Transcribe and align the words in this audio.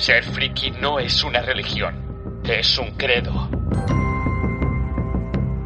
Ser 0.00 0.24
friki 0.24 0.70
no 0.70 0.98
es 0.98 1.22
una 1.24 1.42
religión, 1.42 2.40
es 2.44 2.78
un 2.78 2.92
credo. 2.92 3.50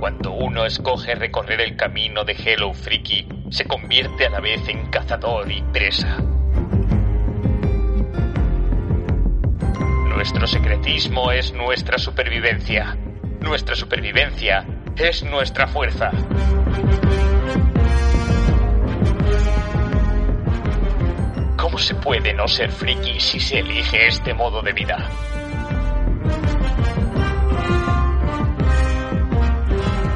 Cuando 0.00 0.32
uno 0.32 0.66
escoge 0.66 1.14
recorrer 1.14 1.60
el 1.60 1.76
camino 1.76 2.24
de 2.24 2.32
Hello 2.32 2.74
Friki, 2.74 3.28
se 3.50 3.64
convierte 3.64 4.26
a 4.26 4.30
la 4.30 4.40
vez 4.40 4.68
en 4.68 4.90
cazador 4.90 5.48
y 5.52 5.62
presa. 5.62 6.16
Nuestro 10.08 10.48
secretismo 10.48 11.30
es 11.30 11.52
nuestra 11.52 11.96
supervivencia. 11.96 12.98
Nuestra 13.38 13.76
supervivencia 13.76 14.66
es 14.96 15.22
nuestra 15.22 15.68
fuerza. 15.68 16.10
¿Cómo 21.74 21.82
se 21.82 21.94
puede 21.96 22.32
no 22.32 22.46
ser 22.46 22.70
friki 22.70 23.18
si 23.18 23.40
se 23.40 23.58
elige 23.58 24.06
este 24.06 24.32
modo 24.32 24.62
de 24.62 24.72
vida? 24.72 25.10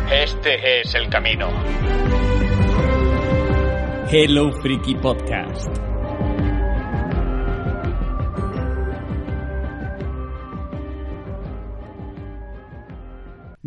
Este 0.09 0.81
es 0.81 0.95
el 0.95 1.09
camino. 1.09 1.49
Hello 4.09 4.53
Freaky 4.63 4.95
Podcast. 5.03 5.88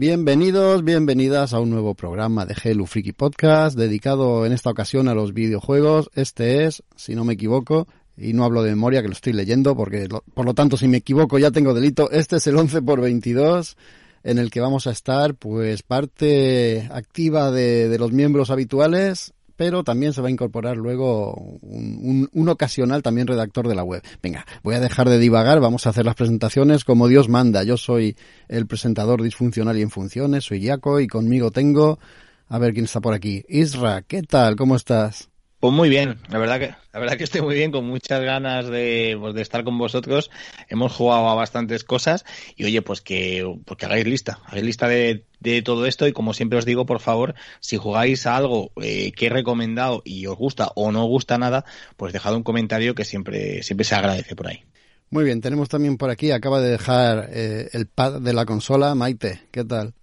Bienvenidos, 0.01 0.83
bienvenidas 0.83 1.53
a 1.53 1.59
un 1.59 1.69
nuevo 1.69 1.93
programa 1.93 2.47
de 2.47 2.55
Hello 2.63 2.87
Freaky 2.87 3.11
Podcast 3.11 3.77
dedicado 3.77 4.47
en 4.47 4.51
esta 4.51 4.71
ocasión 4.71 5.07
a 5.07 5.13
los 5.13 5.31
videojuegos. 5.31 6.09
Este 6.15 6.65
es, 6.65 6.81
si 6.95 7.13
no 7.13 7.23
me 7.23 7.33
equivoco, 7.33 7.87
y 8.17 8.33
no 8.33 8.43
hablo 8.43 8.63
de 8.63 8.71
memoria 8.71 9.03
que 9.03 9.09
lo 9.09 9.13
estoy 9.13 9.33
leyendo 9.33 9.75
porque 9.75 10.09
por 10.33 10.45
lo 10.47 10.55
tanto 10.55 10.75
si 10.75 10.87
me 10.87 10.97
equivoco 10.97 11.37
ya 11.37 11.51
tengo 11.51 11.75
delito. 11.75 12.09
Este 12.09 12.37
es 12.37 12.47
el 12.47 12.57
11 12.57 12.81
por 12.81 12.99
22 12.99 13.77
en 14.23 14.39
el 14.39 14.49
que 14.49 14.59
vamos 14.59 14.87
a 14.87 14.91
estar 14.91 15.35
pues 15.35 15.83
parte 15.83 16.89
activa 16.91 17.51
de 17.51 17.95
los 17.99 18.11
miembros 18.11 18.49
habituales 18.49 19.35
pero 19.61 19.83
también 19.83 20.11
se 20.11 20.21
va 20.21 20.27
a 20.27 20.31
incorporar 20.31 20.75
luego 20.75 21.35
un, 21.61 22.49
ocasional 22.49 23.03
también 23.03 23.27
redactor 23.27 23.67
de 23.67 23.75
la 23.75 23.83
web. 23.83 24.01
Venga, 24.19 24.43
voy 24.63 24.73
a 24.73 24.79
dejar 24.79 25.07
de 25.07 25.19
divagar, 25.19 25.59
vamos 25.59 25.85
a 25.85 25.91
hacer 25.91 26.03
las 26.03 26.15
presentaciones 26.15 26.83
como 26.83 27.07
Dios 27.07 27.29
manda. 27.29 27.63
Yo 27.63 27.77
soy 27.77 28.17
el 28.47 28.65
presentador 28.65 29.21
disfuncional 29.21 29.77
y 29.77 29.83
en 29.83 29.91
funciones, 29.91 30.45
soy 30.45 30.61
Yaco 30.61 30.99
y 30.99 31.05
conmigo 31.05 31.51
tengo, 31.51 31.99
a 32.47 32.57
ver 32.57 32.73
quién 32.73 32.85
está 32.85 33.01
por 33.01 33.13
aquí. 33.13 33.45
Isra, 33.47 34.01
¿qué 34.01 34.23
tal? 34.23 34.55
¿Cómo 34.55 34.75
estás? 34.75 35.30
Pues 35.61 35.75
muy 35.75 35.89
bien, 35.89 36.17
la 36.27 36.39
verdad 36.39 36.59
que 36.59 36.73
la 36.91 36.99
verdad 36.99 37.17
que 37.17 37.23
estoy 37.23 37.41
muy 37.41 37.53
bien, 37.53 37.71
con 37.71 37.85
muchas 37.85 38.19
ganas 38.23 38.67
de, 38.67 39.15
pues, 39.19 39.35
de 39.35 39.43
estar 39.43 39.63
con 39.63 39.77
vosotros. 39.77 40.31
Hemos 40.69 40.91
jugado 40.91 41.29
a 41.29 41.35
bastantes 41.35 41.83
cosas 41.83 42.25
y 42.55 42.65
oye, 42.65 42.81
pues 42.81 43.01
que, 43.01 43.45
pues 43.63 43.77
que 43.77 43.85
hagáis 43.85 44.07
lista, 44.07 44.39
hagáis 44.47 44.63
lista 44.63 44.87
de, 44.87 45.23
de, 45.39 45.61
todo 45.61 45.85
esto 45.85 46.07
y 46.07 46.13
como 46.13 46.33
siempre 46.33 46.57
os 46.57 46.65
digo, 46.65 46.87
por 46.87 46.99
favor, 46.99 47.35
si 47.59 47.77
jugáis 47.77 48.25
a 48.25 48.37
algo 48.37 48.71
eh, 48.81 49.11
que 49.11 49.27
he 49.27 49.29
recomendado 49.29 50.01
y 50.03 50.25
os 50.25 50.35
gusta 50.35 50.71
o 50.73 50.91
no 50.91 51.03
os 51.03 51.09
gusta 51.09 51.37
nada, 51.37 51.63
pues 51.95 52.11
dejad 52.11 52.35
un 52.35 52.41
comentario 52.41 52.95
que 52.95 53.05
siempre, 53.05 53.61
siempre 53.61 53.83
se 53.83 53.93
agradece 53.93 54.35
por 54.35 54.47
ahí. 54.47 54.63
Muy 55.11 55.25
bien, 55.25 55.41
tenemos 55.41 55.69
también 55.69 55.97
por 55.97 56.09
aquí, 56.09 56.31
acaba 56.31 56.59
de 56.59 56.71
dejar 56.71 57.29
eh, 57.31 57.69
el 57.73 57.85
pad 57.85 58.19
de 58.19 58.33
la 58.33 58.47
consola, 58.47 58.95
Maite, 58.95 59.41
¿qué 59.51 59.63
tal? 59.63 59.93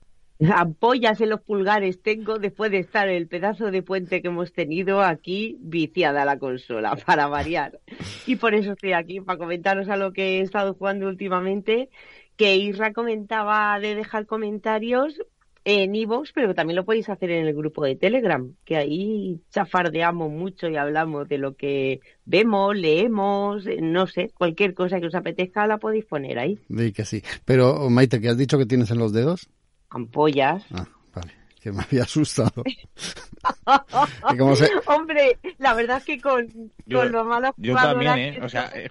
Ampollas 0.41 1.21
en 1.21 1.31
los 1.31 1.41
pulgares 1.41 2.01
tengo 2.03 2.39
después 2.39 2.71
de 2.71 2.79
estar 2.79 3.09
el 3.09 3.27
pedazo 3.27 3.71
de 3.71 3.83
puente 3.83 4.23
que 4.23 4.29
hemos 4.29 4.53
tenido 4.53 5.01
aquí 5.01 5.57
viciada 5.61 6.25
la 6.25 6.39
consola, 6.39 6.97
para 7.07 7.27
variar. 7.27 7.81
Y 8.27 8.37
por 8.37 8.55
eso 8.55 8.73
estoy 8.73 8.93
aquí, 8.93 9.21
para 9.21 9.39
comentaros 9.39 9.89
a 9.89 9.97
lo 9.97 10.13
que 10.13 10.39
he 10.39 10.41
estado 10.41 10.75
jugando 10.75 11.09
últimamente, 11.09 11.91
que 12.37 12.57
Isra 12.57 12.93
comentaba 12.93 13.79
de 13.81 13.97
dejar 13.97 14.27
comentarios 14.27 15.21
en 15.65 15.95
iVoox, 15.95 16.33
pero 16.33 16.55
también 16.55 16.77
lo 16.77 16.85
podéis 16.85 17.11
hacer 17.11 17.31
en 17.31 17.47
el 17.47 17.55
grupo 17.55 17.85
de 17.85 17.97
Telegram, 17.97 18.55
que 18.65 18.77
ahí 18.77 19.43
chafardeamos 19.51 20.31
mucho 20.31 20.69
y 20.69 20.77
hablamos 20.77 21.29
de 21.29 21.37
lo 21.37 21.57
que 21.57 22.01
vemos, 22.25 22.75
leemos, 22.75 23.65
no 23.83 24.07
sé, 24.07 24.31
cualquier 24.35 24.73
cosa 24.73 24.99
que 24.99 25.09
os 25.09 25.15
apetezca 25.15 25.67
la 25.67 25.77
podéis 25.77 26.07
poner 26.07 26.39
ahí. 26.39 26.59
Sí, 26.75 26.93
que 26.93 27.05
sí. 27.05 27.23
Pero, 27.45 27.91
Maite, 27.91 28.21
¿qué 28.21 28.29
has 28.29 28.39
dicho 28.39 28.57
que 28.57 28.67
tienes 28.67 28.91
en 28.93 28.99
los 28.99 29.13
dedos? 29.13 29.51
Ampollas. 29.91 30.65
Ah, 30.73 30.87
vale, 31.15 31.33
que 31.61 31.73
me 31.73 31.83
había 31.83 32.03
asustado. 32.03 32.63
se... 34.57 34.71
Hombre, 34.87 35.39
la 35.59 35.75
verdad 35.75 35.99
es 35.99 36.05
que 36.05 36.21
con, 36.21 36.49
yo, 36.87 37.01
con 37.01 37.13
lo 37.13 37.25
mala 37.25 37.55
Yo 37.57 37.75
también, 37.75 38.19
¿eh? 38.19 38.41
O 38.43 38.49
sea, 38.49 38.67
es, 38.67 38.91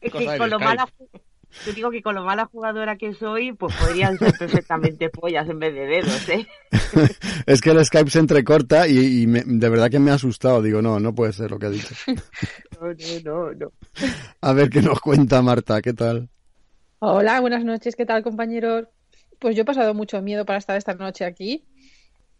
es 0.00 0.12
que 0.12 0.38
con 0.38 0.50
lo 0.50 0.58
mala... 0.58 0.86
Yo 1.66 1.72
digo 1.72 1.90
que 1.90 2.00
con 2.00 2.14
lo 2.14 2.22
mala 2.22 2.46
jugadora 2.46 2.96
que 2.96 3.12
soy, 3.12 3.52
pues 3.52 3.74
podrían 3.74 4.16
ser 4.18 4.32
perfectamente 4.38 5.10
pollas 5.10 5.48
en 5.48 5.58
vez 5.58 5.74
de 5.74 5.86
dedos, 5.86 6.28
¿eh? 6.28 6.46
es 7.46 7.60
que 7.60 7.70
el 7.70 7.84
Skype 7.84 8.08
se 8.08 8.20
entrecorta 8.20 8.86
y, 8.86 9.22
y 9.22 9.26
me, 9.26 9.42
de 9.44 9.68
verdad 9.68 9.90
que 9.90 9.98
me 9.98 10.12
ha 10.12 10.14
asustado. 10.14 10.62
Digo, 10.62 10.80
no, 10.80 11.00
no 11.00 11.12
puede 11.12 11.32
ser 11.32 11.50
lo 11.50 11.58
que 11.58 11.66
ha 11.66 11.70
dicho. 11.70 11.92
no, 12.80 12.86
no, 12.86 13.20
no, 13.24 13.52
no. 13.52 13.72
A 14.40 14.52
ver 14.52 14.70
qué 14.70 14.80
nos 14.80 15.00
cuenta 15.00 15.42
Marta, 15.42 15.82
¿qué 15.82 15.92
tal? 15.92 16.28
Hola, 17.00 17.40
buenas 17.40 17.64
noches, 17.64 17.96
¿qué 17.96 18.06
tal 18.06 18.22
compañeros? 18.22 18.86
Pues 19.40 19.56
yo 19.56 19.62
he 19.62 19.64
pasado 19.64 19.94
mucho 19.94 20.20
miedo 20.20 20.44
para 20.44 20.58
estar 20.58 20.76
esta 20.76 20.94
noche 20.94 21.24
aquí. 21.24 21.64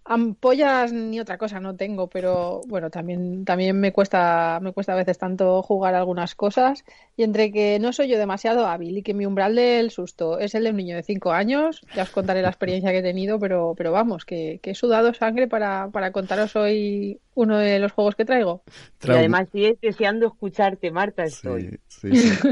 Ampollas 0.05 0.93
ni 0.93 1.21
otra 1.21 1.39
cosa 1.39 1.61
no 1.61 1.77
tengo, 1.77 2.09
pero 2.09 2.61
bueno, 2.67 2.91
también, 2.91 3.45
también 3.45 3.79
me 3.79 3.93
cuesta, 3.93 4.59
me 4.61 4.73
cuesta 4.73 4.93
a 4.93 4.97
veces 4.97 5.19
tanto 5.19 5.63
jugar 5.63 5.95
algunas 5.95 6.35
cosas. 6.35 6.85
Y 7.17 7.23
entre 7.23 7.53
que 7.53 7.79
no 7.79 7.93
soy 7.93 8.09
yo 8.09 8.19
demasiado 8.19 8.67
hábil 8.67 8.99
y 8.99 9.03
que 9.03 9.15
mi 9.15 9.25
umbral 9.25 9.55
del 9.55 9.91
susto 9.91 10.39
es 10.39 10.55
el 10.55 10.65
de 10.65 10.71
un 10.71 10.77
niño 10.77 10.97
de 10.97 11.03
5 11.03 11.33
años, 11.33 11.83
ya 11.95 12.03
os 12.03 12.11
contaré 12.11 12.43
la 12.43 12.49
experiencia 12.49 12.91
que 12.91 12.99
he 12.99 13.03
tenido, 13.03 13.39
pero, 13.39 13.75
pero 13.77 13.93
vamos, 13.93 14.27
que, 14.27 14.61
que 14.63 14.73
he 14.73 14.75
sudado 14.75 15.15
sangre 15.15 15.49
para, 15.49 15.89
para 15.91 16.13
contaros 16.13 16.55
hoy 16.55 17.21
uno 17.35 17.59
de 17.59 17.79
los 17.79 17.93
juegos 17.93 18.15
que 18.17 18.25
traigo. 18.25 18.63
Y 19.03 19.11
además 19.11 19.49
sigue 19.53 19.79
deseando 19.81 20.27
escucharte, 20.27 20.91
Marta, 20.91 21.25
estoy. 21.25 21.79
Sí, 21.89 22.11
sí, 22.13 22.31
sí. 22.43 22.49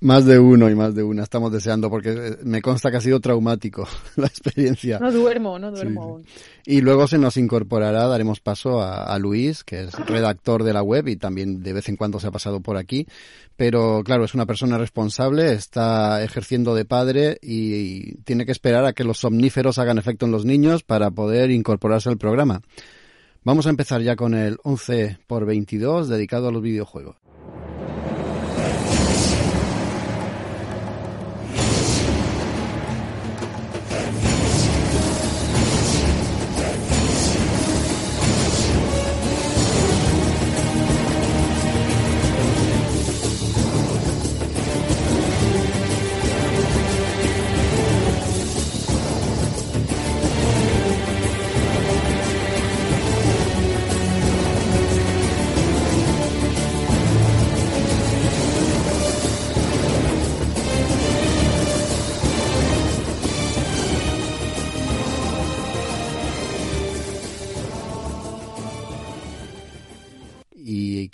más 0.00 0.24
de 0.26 0.38
uno 0.38 0.70
y 0.70 0.74
más 0.74 0.94
de 0.94 1.02
una 1.02 1.22
estamos 1.22 1.50
deseando 1.50 1.88
porque 1.90 2.36
me 2.44 2.60
consta 2.62 2.90
que 2.90 2.98
ha 2.98 3.00
sido 3.00 3.20
traumático 3.20 3.86
la 4.16 4.26
experiencia. 4.26 4.98
No 4.98 5.10
duermo, 5.10 5.58
no 5.58 5.70
duermo 5.70 6.02
Sí. 6.02 6.08
aún. 6.08 6.26
Y 6.66 6.80
luego 6.80 7.06
se 7.08 7.18
nos 7.18 7.36
incorporará, 7.36 8.06
daremos 8.06 8.40
paso 8.40 8.80
a, 8.80 9.04
a 9.04 9.18
Luis, 9.18 9.64
que 9.64 9.82
es 9.82 9.92
redactor 10.06 10.62
de 10.62 10.72
la 10.72 10.82
web 10.82 11.08
y 11.08 11.16
también 11.16 11.62
de 11.62 11.72
vez 11.72 11.88
en 11.88 11.96
cuando 11.96 12.20
se 12.20 12.28
ha 12.28 12.30
pasado 12.32 12.60
por 12.60 12.76
aquí. 12.76 13.06
Pero 13.56 14.02
claro, 14.04 14.24
es 14.24 14.34
una 14.34 14.46
persona 14.46 14.78
responsable, 14.78 15.52
está 15.52 16.22
ejerciendo 16.24 16.74
de 16.74 16.84
padre 16.84 17.38
y, 17.42 17.74
y 17.74 18.14
tiene 18.24 18.46
que 18.46 18.52
esperar 18.52 18.84
a 18.84 18.92
que 18.92 19.04
los 19.04 19.18
somníferos 19.18 19.78
hagan 19.78 19.98
efecto 19.98 20.26
en 20.26 20.32
los 20.32 20.44
niños 20.44 20.82
para 20.82 21.10
poder 21.10 21.50
incorporarse 21.50 22.08
al 22.08 22.18
programa. 22.18 22.62
Vamos 23.46 23.66
a 23.66 23.70
empezar 23.70 24.00
ya 24.00 24.16
con 24.16 24.32
el 24.32 24.56
11 24.62 25.18
por 25.26 25.44
22 25.44 26.08
dedicado 26.08 26.48
a 26.48 26.50
los 26.50 26.62
videojuegos. 26.62 27.16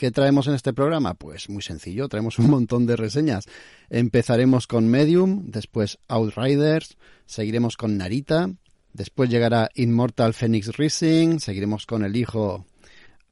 Qué 0.00 0.11
traemos 0.11 0.47
en 0.47 0.55
este 0.55 0.73
programa? 0.73 1.12
Pues 1.12 1.50
muy 1.50 1.61
sencillo, 1.61 2.08
traemos 2.08 2.38
un 2.38 2.49
montón 2.49 2.87
de 2.87 2.97
reseñas. 2.97 3.44
Empezaremos 3.91 4.67
con 4.67 4.88
Medium, 4.88 5.50
después 5.50 5.99
Outriders, 6.08 6.97
seguiremos 7.26 7.76
con 7.76 7.99
Narita, 7.99 8.50
después 8.94 9.29
llegará 9.29 9.69
Immortal 9.75 10.32
Phoenix 10.32 10.75
Rising, 10.75 11.38
seguiremos 11.38 11.85
con 11.85 12.02
el 12.02 12.17
hijo 12.17 12.64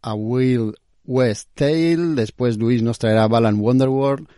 A 0.03 0.13
Will 0.13 0.75
West 1.07 1.49
Tale, 1.55 2.15
después 2.15 2.59
Luis 2.59 2.83
nos 2.83 2.99
traerá 2.99 3.27
Balan 3.29 3.61
Wonderworld, 3.61 4.29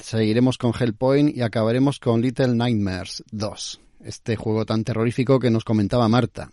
seguiremos 0.00 0.58
con 0.58 0.72
Hellpoint 0.76 1.36
y 1.36 1.42
acabaremos 1.42 2.00
con 2.00 2.20
Little 2.20 2.56
Nightmares 2.56 3.22
2, 3.30 3.80
este 4.00 4.34
juego 4.34 4.66
tan 4.66 4.82
terrorífico 4.82 5.38
que 5.38 5.52
nos 5.52 5.62
comentaba 5.62 6.08
Marta. 6.08 6.50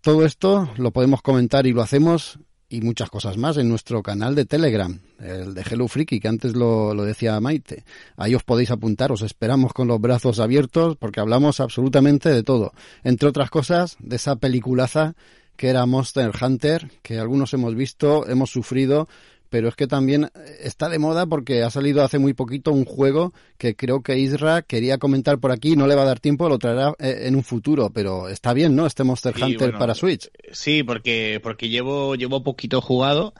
Todo 0.00 0.26
esto 0.26 0.72
lo 0.76 0.90
podemos 0.90 1.22
comentar 1.22 1.68
y 1.68 1.72
lo 1.72 1.82
hacemos 1.82 2.40
y 2.72 2.80
muchas 2.80 3.10
cosas 3.10 3.36
más 3.36 3.58
en 3.58 3.68
nuestro 3.68 4.02
canal 4.02 4.34
de 4.34 4.46
Telegram, 4.46 4.98
el 5.20 5.52
de 5.52 5.60
Hello 5.60 5.88
Freaky, 5.88 6.20
que 6.20 6.28
antes 6.28 6.54
lo, 6.56 6.94
lo 6.94 7.04
decía 7.04 7.38
Maite. 7.38 7.84
Ahí 8.16 8.34
os 8.34 8.44
podéis 8.44 8.70
apuntar, 8.70 9.12
os 9.12 9.20
esperamos 9.20 9.74
con 9.74 9.88
los 9.88 10.00
brazos 10.00 10.40
abiertos 10.40 10.96
porque 10.96 11.20
hablamos 11.20 11.60
absolutamente 11.60 12.30
de 12.30 12.42
todo. 12.42 12.72
Entre 13.04 13.28
otras 13.28 13.50
cosas, 13.50 13.96
de 14.00 14.16
esa 14.16 14.36
peliculaza 14.36 15.14
que 15.54 15.68
era 15.68 15.84
Monster 15.84 16.32
Hunter, 16.40 16.90
que 17.02 17.18
algunos 17.18 17.52
hemos 17.52 17.74
visto, 17.74 18.26
hemos 18.26 18.50
sufrido, 18.50 19.06
pero 19.52 19.68
es 19.68 19.76
que 19.76 19.86
también 19.86 20.30
está 20.60 20.88
de 20.88 20.98
moda 20.98 21.26
porque 21.26 21.62
ha 21.62 21.68
salido 21.68 22.02
hace 22.02 22.18
muy 22.18 22.32
poquito 22.32 22.72
un 22.72 22.86
juego 22.86 23.34
que 23.58 23.76
creo 23.76 24.02
que 24.02 24.18
Isra 24.18 24.62
quería 24.62 24.96
comentar 24.96 25.40
por 25.40 25.52
aquí, 25.52 25.76
no 25.76 25.86
le 25.86 25.94
va 25.94 26.02
a 26.02 26.06
dar 26.06 26.20
tiempo, 26.20 26.48
lo 26.48 26.58
traerá 26.58 26.94
eh, 26.98 27.24
en 27.26 27.36
un 27.36 27.44
futuro, 27.44 27.90
pero 27.92 28.30
está 28.30 28.54
bien, 28.54 28.74
¿no? 28.74 28.86
Este 28.86 29.04
Monster 29.04 29.34
Hunter 29.38 29.76
para 29.76 29.94
Switch. 29.94 30.30
Sí, 30.52 30.82
porque, 30.82 31.38
porque 31.42 31.68
llevo, 31.68 32.14
llevo 32.14 32.42
poquito 32.42 32.80
jugado 32.80 33.34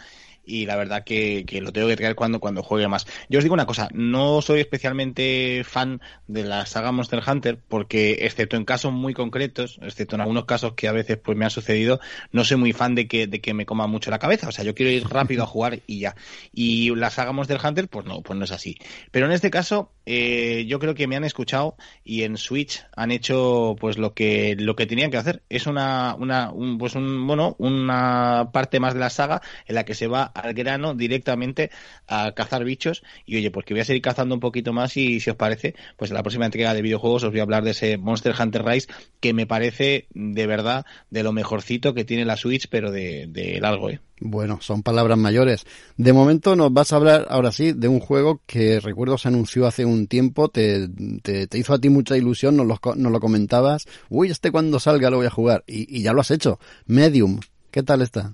y 0.44 0.66
la 0.66 0.76
verdad 0.76 1.04
que, 1.04 1.44
lo 1.62 1.72
tengo 1.72 1.88
que 1.88 1.96
traer 1.96 2.14
cuando, 2.14 2.40
cuando 2.40 2.62
juegue 2.62 2.88
más. 2.88 3.06
Yo 3.28 3.38
os 3.38 3.44
digo 3.44 3.54
una 3.54 3.66
cosa, 3.66 3.88
no 3.92 4.42
soy 4.42 4.60
especialmente 4.60 5.62
fan 5.64 6.00
de 6.26 6.44
la 6.44 6.66
saga 6.66 6.92
Monster 6.92 7.22
Hunter 7.26 7.58
porque, 7.68 8.18
excepto 8.22 8.56
en 8.56 8.64
casos 8.64 8.92
muy 8.92 9.14
concretos, 9.14 9.78
excepto 9.82 10.16
en 10.16 10.22
algunos 10.22 10.44
casos 10.44 10.74
que 10.74 10.88
a 10.88 10.92
veces 10.92 11.18
pues 11.18 11.36
me 11.36 11.44
han 11.44 11.50
sucedido, 11.50 12.00
no 12.32 12.44
soy 12.44 12.56
muy 12.56 12.72
fan 12.72 12.94
de 12.94 13.06
que, 13.06 13.26
de 13.26 13.40
que 13.40 13.54
me 13.54 13.66
coma 13.66 13.86
mucho 13.86 14.10
la 14.10 14.18
cabeza. 14.18 14.48
O 14.48 14.52
sea, 14.52 14.64
yo 14.64 14.74
quiero 14.74 14.90
ir 14.90 15.06
rápido 15.08 15.44
a 15.44 15.46
jugar 15.46 15.80
y 15.86 16.00
ya. 16.00 16.16
Y 16.52 16.94
la 16.94 17.10
saga 17.10 17.32
Monster 17.32 17.60
Hunter, 17.62 17.88
pues 17.88 18.06
no, 18.06 18.22
pues 18.22 18.38
no 18.38 18.44
es 18.44 18.52
así. 18.52 18.76
Pero 19.10 19.26
en 19.26 19.32
este 19.32 19.50
caso, 19.50 19.90
eh, 20.06 20.64
yo 20.66 20.78
creo 20.78 20.94
que 20.94 21.06
me 21.06 21.16
han 21.16 21.24
escuchado 21.24 21.76
y 22.04 22.22
en 22.22 22.36
Switch 22.36 22.84
han 22.96 23.10
hecho 23.10 23.76
pues 23.78 23.98
lo 23.98 24.14
que, 24.14 24.56
lo 24.58 24.76
que 24.76 24.86
tenían 24.86 25.10
que 25.10 25.16
hacer. 25.16 25.42
Es 25.48 25.66
una, 25.66 26.14
una, 26.18 26.50
un, 26.50 26.78
pues 26.78 26.94
un, 26.94 27.26
bueno, 27.26 27.56
una 27.58 28.50
parte 28.52 28.80
más 28.80 28.94
de 28.94 29.00
la 29.00 29.10
saga 29.10 29.42
en 29.66 29.74
la 29.74 29.84
que 29.84 29.94
se 29.94 30.06
va 30.06 30.24
al 30.24 30.54
grano 30.54 30.94
directamente 30.94 31.70
a 32.06 32.32
cazar 32.32 32.64
bichos. 32.64 33.02
Y 33.26 33.36
oye, 33.36 33.50
pues 33.50 33.66
que 33.66 33.74
voy 33.74 33.80
a 33.80 33.84
seguir 33.84 34.02
cazando 34.02 34.34
un 34.34 34.40
poquito 34.40 34.72
más 34.72 34.96
y 34.96 35.20
si 35.20 35.30
os 35.30 35.36
parece, 35.36 35.74
pues 35.96 36.10
en 36.10 36.16
la 36.16 36.22
próxima 36.22 36.46
entrega 36.46 36.74
de 36.74 36.82
videojuegos 36.82 37.24
os 37.24 37.30
voy 37.30 37.40
a 37.40 37.44
hablar 37.44 37.64
de 37.64 37.72
ese 37.72 37.98
Monster 37.98 38.34
Hunter 38.38 38.64
Rise 38.64 38.88
que 39.20 39.32
me 39.32 39.46
parece 39.46 40.06
de 40.14 40.46
verdad 40.46 40.86
de 41.10 41.22
lo 41.22 41.32
mejorcito 41.32 41.94
que 41.94 42.04
tiene 42.04 42.24
la 42.24 42.36
Switch, 42.36 42.68
pero 42.68 42.90
de, 42.90 43.26
de 43.28 43.60
largo, 43.60 43.90
¿eh? 43.90 44.00
Bueno, 44.24 44.58
son 44.60 44.82
palabras 44.82 45.18
mayores. 45.18 45.66
De 45.96 46.12
momento 46.12 46.54
nos 46.54 46.72
vas 46.72 46.92
a 46.92 46.96
hablar 46.96 47.26
ahora 47.28 47.50
sí 47.50 47.72
de 47.72 47.88
un 47.88 47.98
juego 47.98 48.40
que 48.46 48.78
recuerdo 48.78 49.18
se 49.18 49.28
anunció 49.28 49.66
hace 49.66 49.84
un 49.84 50.06
tiempo, 50.06 50.48
te, 50.48 50.88
te, 51.22 51.58
hizo 51.58 51.74
a 51.74 51.80
ti 51.80 51.88
mucha 51.88 52.16
ilusión, 52.16 52.56
nos 52.56 52.66
lo, 52.66 52.78
nos 52.94 53.12
lo 53.12 53.20
comentabas. 53.20 53.86
Uy, 54.08 54.30
este 54.30 54.52
cuando 54.52 54.78
salga 54.78 55.10
lo 55.10 55.16
voy 55.16 55.26
a 55.26 55.30
jugar. 55.30 55.64
Y, 55.66 55.98
y 55.98 56.02
ya 56.02 56.12
lo 56.12 56.20
has 56.20 56.30
hecho. 56.30 56.60
Medium, 56.86 57.40
¿qué 57.72 57.82
tal 57.82 58.00
está? 58.00 58.32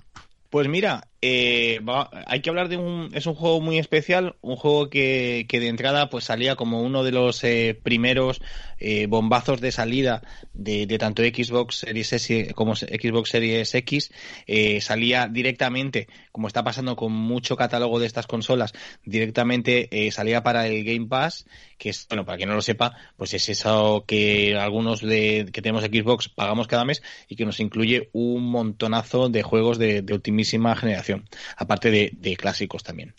Pues 0.49 0.67
mira, 0.67 1.07
eh, 1.21 1.79
hay 2.25 2.41
que 2.41 2.49
hablar 2.49 2.69
de 2.69 2.77
un 2.77 3.11
es 3.13 3.27
un 3.27 3.35
juego 3.35 3.61
muy 3.61 3.77
especial 3.77 4.35
un 4.41 4.55
juego 4.55 4.89
que, 4.89 5.45
que 5.47 5.59
de 5.59 5.67
entrada 5.67 6.09
pues 6.09 6.23
salía 6.23 6.55
como 6.55 6.81
uno 6.81 7.03
de 7.03 7.11
los 7.11 7.43
eh, 7.43 7.79
primeros 7.83 8.41
eh, 8.79 9.07
bombazos 9.07 9.61
de 9.61 9.71
salida 9.71 10.21
de, 10.53 10.85
de, 10.85 10.97
tanto 10.97 11.23
Xbox 11.23 11.79
Series 11.79 12.13
S 12.13 12.53
como 12.53 12.75
Xbox 12.75 13.29
Series 13.29 13.73
X 13.75 14.11
eh, 14.47 14.81
salía 14.81 15.27
directamente 15.27 16.07
como 16.31 16.47
está 16.47 16.63
pasando 16.63 16.95
con 16.95 17.11
mucho 17.11 17.55
catálogo 17.55 17.99
de 17.99 18.07
estas 18.07 18.27
consolas 18.27 18.73
directamente 19.03 19.87
eh, 19.91 20.11
salía 20.11 20.43
para 20.43 20.67
el 20.67 20.83
Game 20.83 21.07
Pass 21.07 21.45
que 21.77 21.89
es 21.89 22.07
bueno 22.09 22.25
para 22.25 22.37
quien 22.37 22.49
no 22.49 22.55
lo 22.55 22.61
sepa 22.61 22.95
pues 23.17 23.33
es 23.33 23.49
eso 23.49 24.03
que 24.07 24.55
algunos 24.55 25.01
de 25.01 25.49
que 25.51 25.61
tenemos 25.61 25.83
Xbox 25.83 26.29
pagamos 26.29 26.67
cada 26.67 26.85
mes 26.85 27.01
y 27.27 27.35
que 27.35 27.45
nos 27.45 27.59
incluye 27.59 28.09
un 28.13 28.43
montonazo 28.49 29.29
de 29.29 29.43
juegos 29.43 29.77
de, 29.77 30.01
de 30.01 30.13
ultimísima 30.13 30.75
generación 30.75 31.27
aparte 31.57 31.91
de, 31.91 32.37
clásicos 32.37 32.83
también. 32.83 33.13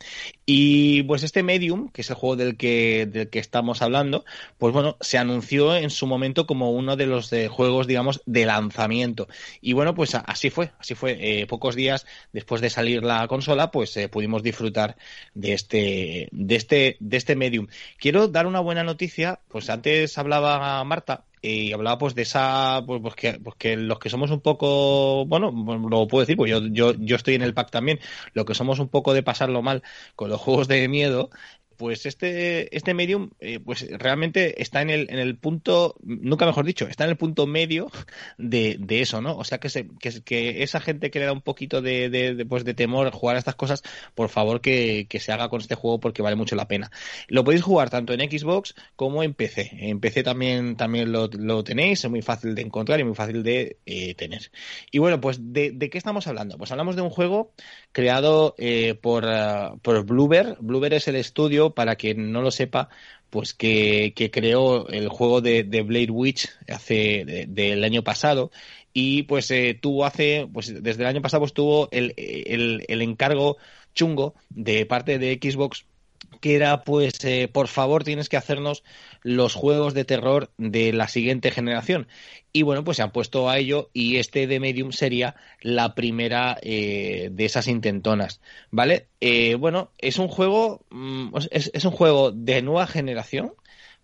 Y 0.47 1.03
pues 1.05 1.23
este 1.23 1.43
Medium, 1.43 1.89
que 1.91 2.03
es 2.03 2.11
el 2.11 2.17
juego 2.17 2.37
del 2.37 2.57
que, 2.57 3.07
del 3.07 3.29
que 3.29 3.39
estamos 3.39 3.83
hablando, 3.83 4.25
pues 4.59 4.73
bueno, 4.73 4.97
se 5.01 5.19
anunció 5.19 5.50
en 5.53 5.91
su 5.91 6.07
momento 6.07 6.47
como 6.47 6.71
uno 6.71 6.97
de 6.97 7.07
los 7.07 7.31
de 7.31 7.49
juegos, 7.49 7.87
digamos, 7.87 8.23
de 8.27 8.47
lanzamiento. 8.47 9.29
Y 9.61 9.73
bueno, 9.73 9.95
pues 9.95 10.15
así 10.15 10.51
fue, 10.51 10.73
así 10.79 10.95
fue. 10.95 11.19
Eh, 11.21 11.47
pocos 11.47 11.75
días 11.75 12.07
después 12.33 12.61
de 12.61 12.71
salir 12.71 13.03
la 13.03 13.27
consola, 13.29 13.71
pues 13.71 13.97
eh, 13.97 14.09
pudimos 14.09 14.43
disfrutar 14.43 14.97
de 15.35 15.53
este, 15.53 16.29
de 16.33 16.57
este, 16.57 16.97
de 17.01 17.17
este 17.17 17.37
Medium. 17.37 17.67
Quiero 17.99 18.29
dar 18.29 18.47
una 18.47 18.61
buena 18.61 18.85
noticia, 18.85 19.41
pues 19.49 19.71
antes 19.71 20.17
hablaba 20.19 20.83
Marta 20.85 21.25
y 21.43 21.73
hablaba 21.73 21.99
pues 21.99 22.15
de 22.15 22.23
esa 22.23 22.83
pues, 22.87 23.01
pues, 23.01 23.15
que, 23.15 23.33
pues, 23.35 23.57
que, 23.57 23.77
los 23.77 23.99
que 23.99 24.11
somos 24.11 24.31
un 24.31 24.41
poco 24.41 25.25
bueno 25.27 25.51
lo 25.89 26.07
puedo 26.07 26.21
decir 26.21 26.37
pues 26.37 26.51
yo, 26.51 26.67
yo 26.67 26.93
yo 26.99 27.17
estoy 27.17 27.35
en 27.35 27.43
el 27.43 27.55
pack 27.55 27.71
también 27.71 27.99
lo 28.35 28.45
que 28.45 28.55
somos 28.55 28.79
un 28.79 28.89
poco 28.89 29.15
de 29.15 29.23
pasarlo 29.23 29.63
mal 29.63 29.83
con 30.17 30.29
los 30.29 30.41
juegos 30.41 30.69
de 30.69 30.87
miedo 30.89 31.31
pues 31.81 32.05
este, 32.05 32.77
este 32.77 32.93
medium, 32.93 33.31
eh, 33.41 33.59
pues 33.59 33.89
realmente 33.91 34.61
está 34.61 34.83
en 34.83 34.91
el, 34.91 35.09
en 35.09 35.19
el 35.19 35.39
punto, 35.39 35.97
nunca 36.03 36.45
mejor 36.45 36.67
dicho, 36.67 36.87
está 36.87 37.05
en 37.05 37.11
el 37.11 37.17
punto 37.17 37.47
medio 37.47 37.91
de, 38.37 38.77
de 38.79 39.01
eso, 39.01 39.23
¿no? 39.23 39.35
O 39.39 39.45
sea 39.45 39.57
que, 39.57 39.71
se, 39.71 39.89
que, 39.99 40.23
que, 40.23 40.63
esa 40.63 40.79
gente 40.79 41.11
que 41.11 41.21
le 41.21 41.25
da 41.25 41.33
un 41.33 41.41
poquito 41.41 41.81
de, 41.81 42.11
de, 42.11 42.45
pues 42.45 42.65
de 42.65 42.75
temor 42.75 43.11
jugar 43.13 43.37
a 43.37 43.39
estas 43.39 43.55
cosas, 43.55 43.83
por 44.15 44.29
favor 44.29 44.61
que, 44.61 45.07
que, 45.09 45.21
se 45.21 45.33
haga 45.33 45.49
con 45.49 45.63
este 45.63 45.75
juego 45.75 46.01
porque 46.01 46.21
vale 46.21 46.37
mucho 46.37 46.55
la 46.55 46.69
pena. 46.69 46.91
Lo 47.29 47.45
podéis 47.45 47.63
jugar 47.63 47.89
tanto 47.89 48.13
en 48.13 48.31
Xbox 48.31 48.75
como 48.95 49.23
en 49.23 49.33
PC. 49.33 49.71
En 49.73 50.01
PC 50.01 50.23
también, 50.23 50.77
también 50.77 51.11
lo, 51.11 51.29
lo 51.29 51.65
tenéis, 51.65 52.05
es 52.05 52.11
muy 52.11 52.21
fácil 52.21 52.55
de 52.55 52.61
encontrar 52.61 53.01
y 53.01 53.05
muy 53.05 53.15
fácil 53.15 53.43
de 53.43 53.79
eh, 53.87 54.15
tener. 54.17 54.51
Y 54.91 54.99
bueno, 54.99 55.19
pues 55.19 55.39
¿de, 55.55 55.71
¿de, 55.71 55.89
qué 55.89 55.97
estamos 55.97 56.27
hablando? 56.27 56.59
Pues 56.59 56.73
hablamos 56.73 56.95
de 56.95 57.01
un 57.01 57.11
juego 57.11 57.55
creado 57.93 58.55
eh, 58.59 58.97
por, 59.01 59.25
uh, 59.25 59.79
por 59.79 60.05
es 60.93 61.09
el 61.09 61.17
estudio 61.17 61.70
para 61.75 61.97
quien 61.97 62.33
no 62.33 62.43
lo 62.43 62.51
sepa, 62.51 62.89
pues 63.31 63.55
que, 63.55 64.13
creó 64.33 64.89
el 64.89 65.09
juego 65.09 65.41
de, 65.41 65.65
de 65.65 65.83
Blade 65.83 66.11
Witch 66.11 66.49
hace 66.69 67.47
del 67.49 67.85
año 67.85 68.03
pasado. 68.03 68.51
Y 68.93 69.23
pues 69.25 69.51
eh, 69.51 69.79
tuvo 69.81 70.05
hace, 70.05 70.49
pues 70.53 70.83
desde 70.83 71.03
el 71.03 71.09
año 71.09 71.23
pasado 71.23 71.43
pues 71.43 71.53
tuvo 71.53 71.89
el, 71.93 72.13
el, 72.17 72.85
el 72.89 73.03
encargo 73.03 73.57
chungo 73.95 74.35
de 74.49 74.85
parte 74.87 75.19
de 75.19 75.39
Xbox 75.41 75.87
que 76.41 76.57
era 76.57 76.83
pues 76.85 77.25
eh, 77.25 77.49
por 77.53 77.69
favor 77.69 78.05
tienes 78.05 78.29
que 78.29 78.37
hacernos 78.37 78.83
los 79.23 79.55
juegos 79.55 79.95
de 79.95 80.05
terror 80.05 80.51
de 80.59 80.93
la 80.93 81.09
siguiente 81.09 81.51
generación. 81.51 82.09
Y 82.53 82.63
bueno 82.63 82.85
pues 82.85 82.97
se 82.97 83.03
han 83.03 83.13
puesto 83.13 83.49
a 83.49 83.59
ello 83.59 83.91
y 83.93 84.17
este 84.17 84.47
de 84.47 84.61
Medium 84.61 84.93
sería 84.93 85.37
la 85.61 85.95
primera 85.95 86.59
eh, 86.63 87.29
de 87.33 87.45
esas 87.45 87.69
intentonas 87.69 88.41
vale 88.71 89.07
eh, 89.21 89.55
bueno 89.55 89.93
es 89.99 90.19
un 90.19 90.29
juego 90.29 90.85
mm, 90.91 91.37
es, 91.51 91.71
es 91.73 91.85
un 91.85 91.93
juego 91.93 92.33
de 92.33 92.63
nueva 92.63 92.87
generación 92.87 93.53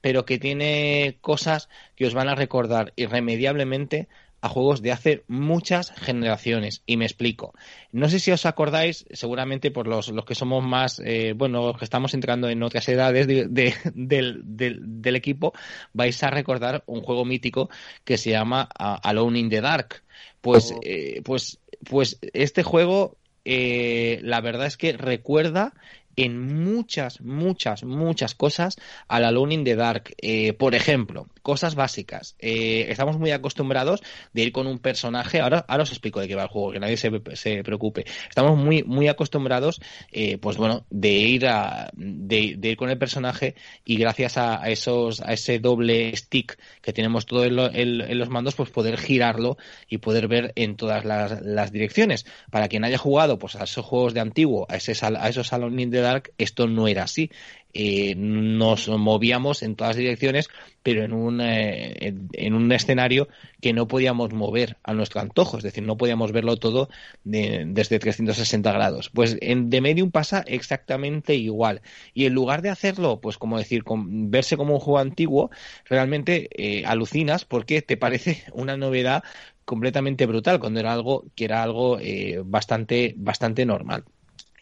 pero 0.01 0.25
que 0.25 0.39
tiene 0.39 1.19
cosas 1.21 1.69
que 1.97 2.07
os 2.07 2.15
van 2.15 2.29
a 2.29 2.37
recordar 2.37 2.93
irremediablemente 2.95 4.09
a 4.47 4.49
juegos 4.49 4.81
de 4.81 4.93
hace 4.93 5.25
muchas 5.29 5.91
generaciones. 5.91 6.83
Y 6.87 6.97
me 6.97 7.05
explico. 7.05 7.53
No 7.93 8.09
sé 8.09 8.19
si 8.19 8.31
os 8.31 8.47
acordáis, 8.47 9.07
seguramente 9.13 9.71
por 9.71 9.87
los, 9.87 10.09
los 10.09 10.25
que 10.25 10.35
somos 10.35 10.65
más, 10.65 11.01
eh, 11.05 11.35
bueno, 11.37 11.67
los 11.67 11.79
que 11.79 11.85
estamos 11.85 12.15
entrando 12.15 12.49
en 12.49 12.63
otras 12.63 12.89
edades 12.89 13.27
de, 13.27 13.47
de, 13.49 13.75
del, 13.95 14.41
del, 14.45 15.03
del, 15.03 15.17
equipo, 15.17 15.53
vais 15.93 16.23
a 16.23 16.31
recordar 16.31 16.83
un 16.87 17.03
juego 17.03 17.25
mítico 17.25 17.69
que 18.05 18.17
se 18.17 18.31
llama 18.31 18.63
Alone 18.63 19.39
in 19.39 19.51
the 19.51 19.61
Dark. 19.61 20.03
Pues, 20.41 20.73
oh. 20.73 20.81
eh, 20.83 21.21
pues, 21.25 21.59
pues 21.85 22.19
este 22.33 22.63
juego, 22.63 23.17
eh, 23.45 24.21
la 24.23 24.41
verdad 24.41 24.67
es 24.67 24.77
que 24.77 24.93
recuerda 24.93 25.75
en 26.17 26.65
muchas, 26.65 27.21
muchas, 27.21 27.85
muchas 27.85 28.35
cosas 28.35 28.77
a 29.07 29.21
la 29.21 29.29
Alone 29.29 29.55
in 29.55 29.65
the 29.65 29.77
Dark. 29.77 30.15
Eh, 30.19 30.55
por 30.55 30.75
ejemplo, 30.75 31.29
cosas 31.43 31.75
básicas. 31.75 32.37
Eh, 32.39 32.87
estamos 32.89 33.19
muy 33.19 33.31
acostumbrados 33.31 34.03
de 34.33 34.43
ir 34.43 34.53
con 34.53 34.67
un 34.67 34.79
personaje. 34.79 35.41
Ahora, 35.41 35.65
ahora 35.69 35.85
os 35.85 35.91
explico 35.91 36.21
de 36.21 36.29
qué 36.29 36.35
va 36.35 36.45
el 36.45 36.49
juego, 36.49 36.73
que 36.73 36.81
nadie 36.81 36.97
se, 36.97 37.11
se 37.35 37.63
preocupe. 37.63 38.07
Estamos 38.29 38.57
muy, 38.59 38.83
muy 38.83 39.09
acostumbrados, 39.09 39.81
eh, 40.11 40.39
pues 40.39 40.57
bueno, 40.57 40.87
de 40.91 41.11
ir 41.11 41.47
a, 41.47 41.91
de, 41.95 42.59
ir 42.63 42.77
con 42.77 42.91
el 42.91 42.99
personaje 42.99 43.55
y 43.85 43.97
gracias 43.97 44.39
a, 44.39 44.69
esos, 44.71 45.21
a 45.21 45.33
ese 45.35 45.59
doble 45.59 46.17
stick 46.17 46.59
que 46.81 46.93
tenemos 46.93 47.27
todo 47.27 47.45
en, 47.45 47.57
lo, 47.57 47.73
en, 47.73 48.19
los 48.19 48.31
mandos, 48.31 48.55
pues 48.55 48.71
poder 48.71 48.97
girarlo 48.97 49.59
y 49.89 49.99
poder 49.99 50.29
ver 50.29 50.53
en 50.57 50.77
todas 50.77 51.05
las, 51.05 51.43
las, 51.43 51.73
direcciones. 51.73 52.27
Para 52.51 52.69
quien 52.69 52.85
haya 52.85 52.99
jugado, 52.99 53.39
pues 53.39 53.57
a 53.57 53.65
esos 53.65 53.85
juegos 53.85 54.15
de 54.15 54.21
antiguo, 54.21 54.67
a, 54.69 54.77
ese, 54.77 54.93
a 55.05 55.29
esos 55.29 55.53
Alone 55.53 55.83
in 55.83 55.91
the 55.91 56.06
Dark, 56.07 56.33
esto 56.39 56.67
no 56.69 56.89
era 56.89 57.05
así. 57.05 57.31
Eh, 57.79 58.15
nos 58.17 58.89
movíamos 58.89 59.63
en 59.63 59.77
todas 59.77 59.97
direcciones, 59.97 60.49
pero 60.83 61.05
en 61.05 61.13
un, 61.13 61.43
eh, 61.43 62.15
en, 62.33 62.55
un 62.55 62.73
escenario 62.73 63.29
que 63.61 63.75
no 63.75 63.87
podíamos 63.87 64.33
mover 64.33 64.79
a 64.83 64.95
nuestro 64.95 65.21
antojo, 65.21 65.59
es 65.59 65.63
decir, 65.63 65.83
no 65.83 65.99
podíamos 65.99 66.33
verlo 66.33 66.57
todo 66.57 66.89
de, 67.25 67.65
desde 67.67 67.99
360 67.99 68.73
grados. 68.73 69.11
Pues 69.11 69.37
en 69.43 69.69
The 69.69 69.83
Medium 69.83 70.11
pasa 70.11 70.43
exactamente 70.47 71.35
igual. 71.35 71.83
Y 72.15 72.25
en 72.25 72.33
lugar 72.33 72.63
de 72.63 72.71
hacerlo, 72.71 73.21
pues 73.21 73.37
como 73.37 73.59
decir, 73.59 73.85
verse 73.87 74.57
como 74.57 74.73
un 74.73 74.81
juego 74.81 74.99
antiguo, 74.99 75.51
realmente 75.85 76.49
eh, 76.53 76.83
alucinas 76.87 77.45
porque 77.45 77.83
te 77.83 77.99
parece 77.99 78.45
una 78.55 78.79
novedad 78.79 79.23
completamente 79.67 80.25
brutal, 80.25 80.61
cuando 80.61 80.81
era 80.81 80.95
algo 80.95 81.27
que 81.35 81.45
era 81.45 81.63
algo 81.63 81.99
bastante, 82.45 83.15
bastante 83.19 83.67
normal. 83.67 84.05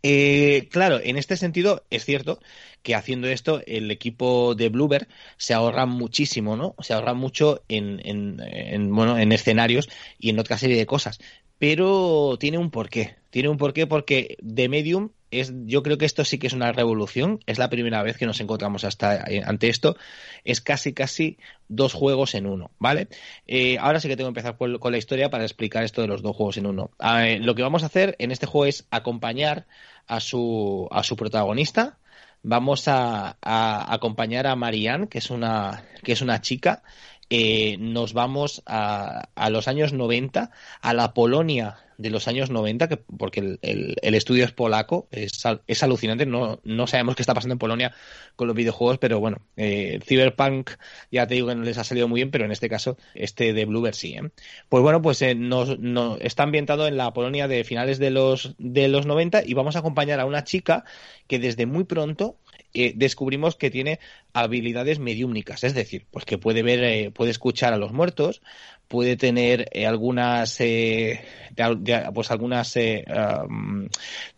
Eh, 0.07 0.69
claro, 0.71 1.01
en 1.03 1.17
este 1.17 1.37
sentido 1.39 1.87
es 1.89 2.05
cierto 2.05 2.39
que 2.83 2.95
haciendo 2.95 3.27
esto 3.29 3.63
el 3.67 3.91
equipo 3.91 4.55
de 4.55 4.69
Bluebird 4.69 5.09
se 5.39 5.55
ahorra 5.55 5.87
muchísimo, 5.87 6.57
¿no? 6.57 6.75
Se 6.81 6.93
ahorra 6.93 7.15
mucho 7.15 7.65
en, 7.69 8.01
en, 8.07 8.39
en, 8.45 8.95
bueno, 8.95 9.19
en 9.19 9.33
escenarios 9.33 9.89
y 10.19 10.29
en 10.29 10.39
otra 10.39 10.59
serie 10.59 10.77
de 10.77 10.85
cosas. 10.87 11.19
Pero 11.59 12.37
tiene 12.39 12.59
un 12.59 12.71
porqué. 12.71 13.17
Tiene 13.31 13.49
un 13.49 13.57
porqué 13.57 13.87
porque 13.87 14.37
The 14.43 14.69
Medium 14.69 15.11
es, 15.41 15.53
yo 15.65 15.83
creo 15.83 15.99
que 15.99 16.05
esto 16.05 16.25
sí 16.25 16.39
que 16.39 16.47
es 16.47 16.53
una 16.53 16.73
revolución. 16.73 17.41
Es 17.47 17.59
la 17.59 17.71
primera 17.71 18.03
vez 18.03 18.17
que 18.17 18.27
nos 18.27 18.41
encontramos 18.41 18.85
hasta 18.85 19.25
eh, 19.31 19.43
ante 19.45 19.69
esto. 19.69 19.97
Es 20.45 20.61
casi, 20.61 20.93
casi 20.93 21.39
dos 21.69 21.93
juegos 21.93 22.35
en 22.35 22.47
uno, 22.47 22.71
¿vale? 22.79 23.09
Eh, 23.47 23.79
ahora 23.79 24.01
sí 24.01 24.09
que 24.09 24.17
tengo 24.17 24.29
que 24.29 24.41
empezar 24.41 24.57
con, 24.57 24.93
la 24.93 24.99
historia 24.99 25.31
para 25.31 25.45
explicar 25.45 25.85
esto 25.85 26.03
de 26.03 26.09
los 26.09 26.23
dos 26.23 26.37
juegos 26.37 26.57
en 26.57 26.67
uno. 26.67 26.91
Eh, 27.01 27.39
lo 27.41 27.55
que 27.55 27.63
vamos 27.63 27.83
a 27.83 27.87
hacer 27.87 28.17
en 28.19 28.31
este 28.31 28.47
juego 28.47 28.67
es 28.67 28.87
acompañar 28.91 29.67
a 30.07 30.21
su, 30.21 30.89
a 30.91 31.03
su 31.03 31.17
protagonista. 31.17 31.99
Vamos 32.43 32.89
a, 32.89 33.39
a 33.41 33.95
acompañar 33.95 34.47
a 34.47 34.55
Marianne, 34.55 35.09
que 35.09 35.19
es 35.19 35.31
una, 35.31 35.85
que 36.03 36.13
es 36.13 36.21
una 36.21 36.43
chica. 36.43 36.83
Eh, 37.31 37.77
nos 37.79 38.13
vamos 38.13 38.63
a, 38.67 39.29
a, 39.35 39.51
los 39.51 39.69
años 39.69 39.93
90, 39.93 40.51
a 40.81 40.95
la 40.95 41.15
Polonia 41.15 41.77
de 41.99 42.11
los 42.11 42.29
años 42.29 42.51
90, 42.51 42.89
que, 42.89 42.97
porque 42.97 43.41
el, 43.41 43.97
el, 44.03 44.15
estudio 44.15 44.45
es 44.45 44.53
polaco, 44.53 45.09
es, 45.11 45.43
es, 45.67 45.83
alucinante, 45.83 46.27
no, 46.27 46.61
no 46.65 46.87
sabemos 46.87 47.15
qué 47.15 47.23
está 47.23 47.35
pasando 47.35 47.55
en 47.55 47.59
Polonia 47.59 47.93
con 48.37 48.49
los 48.49 48.57
videojuegos, 48.57 48.99
pero 48.99 49.21
bueno, 49.21 49.39
eh, 49.57 50.01
Cyberpunk 50.05 50.73
ya 51.11 51.27
te 51.27 51.35
digo 51.35 51.49
que 51.49 51.55
no 51.55 51.63
les 51.63 51.79
ha 51.79 51.85
salido 51.85 52.09
muy 52.09 52.19
bien, 52.19 52.31
pero 52.31 52.45
en 52.45 52.53
este 52.53 52.69
caso 52.69 52.97
este 53.15 53.53
de 53.53 53.65
Bluebird 53.65 53.95
sí. 53.95 54.15
¿eh? 54.15 54.31
Pues 54.69 54.83
bueno, 54.83 55.03
pues 55.03 55.23
eh, 55.23 55.35
nos, 55.35 55.79
nos, 55.79 56.21
está 56.21 56.43
ambientado 56.43 56.87
en 56.87 56.97
la 56.97 57.13
Polonia 57.13 57.49
de 57.49 57.65
finales 57.65 57.99
de 57.99 58.11
los, 58.11 58.55
de 58.59 58.89
los 58.89 59.07
90 59.07 59.43
y 59.47 59.55
vamos 59.55 59.77
a 59.77 59.81
acompañar 59.81 60.21
a 60.21 60.27
una 60.27 60.45
chica 60.45 60.85
que 61.29 61.39
desde 61.39 61.67
muy 61.67 61.85
pronto 61.85 62.37
eh, 62.75 62.93
descubrimos 62.97 63.55
que 63.55 63.71
tiene 63.71 64.01
habilidades 64.33 64.99
mediúmnicas, 64.99 65.63
es 65.63 65.75
decir, 65.75 66.07
pues 66.11 66.25
que 66.25 66.39
puede 66.39 66.65
ver, 66.65 66.83
eh, 66.83 67.11
puede 67.13 67.31
escuchar 67.31 67.73
a 67.73 67.79
los 67.79 67.93
muertos, 67.93 68.43
puede 68.89 69.17
tener 69.17 69.69
eh, 69.71 69.87
algunas, 69.87 70.59
de, 70.59 71.21
de, 71.55 72.11
pues 72.13 72.33
algunas, 72.33 72.77
um, 72.77 73.89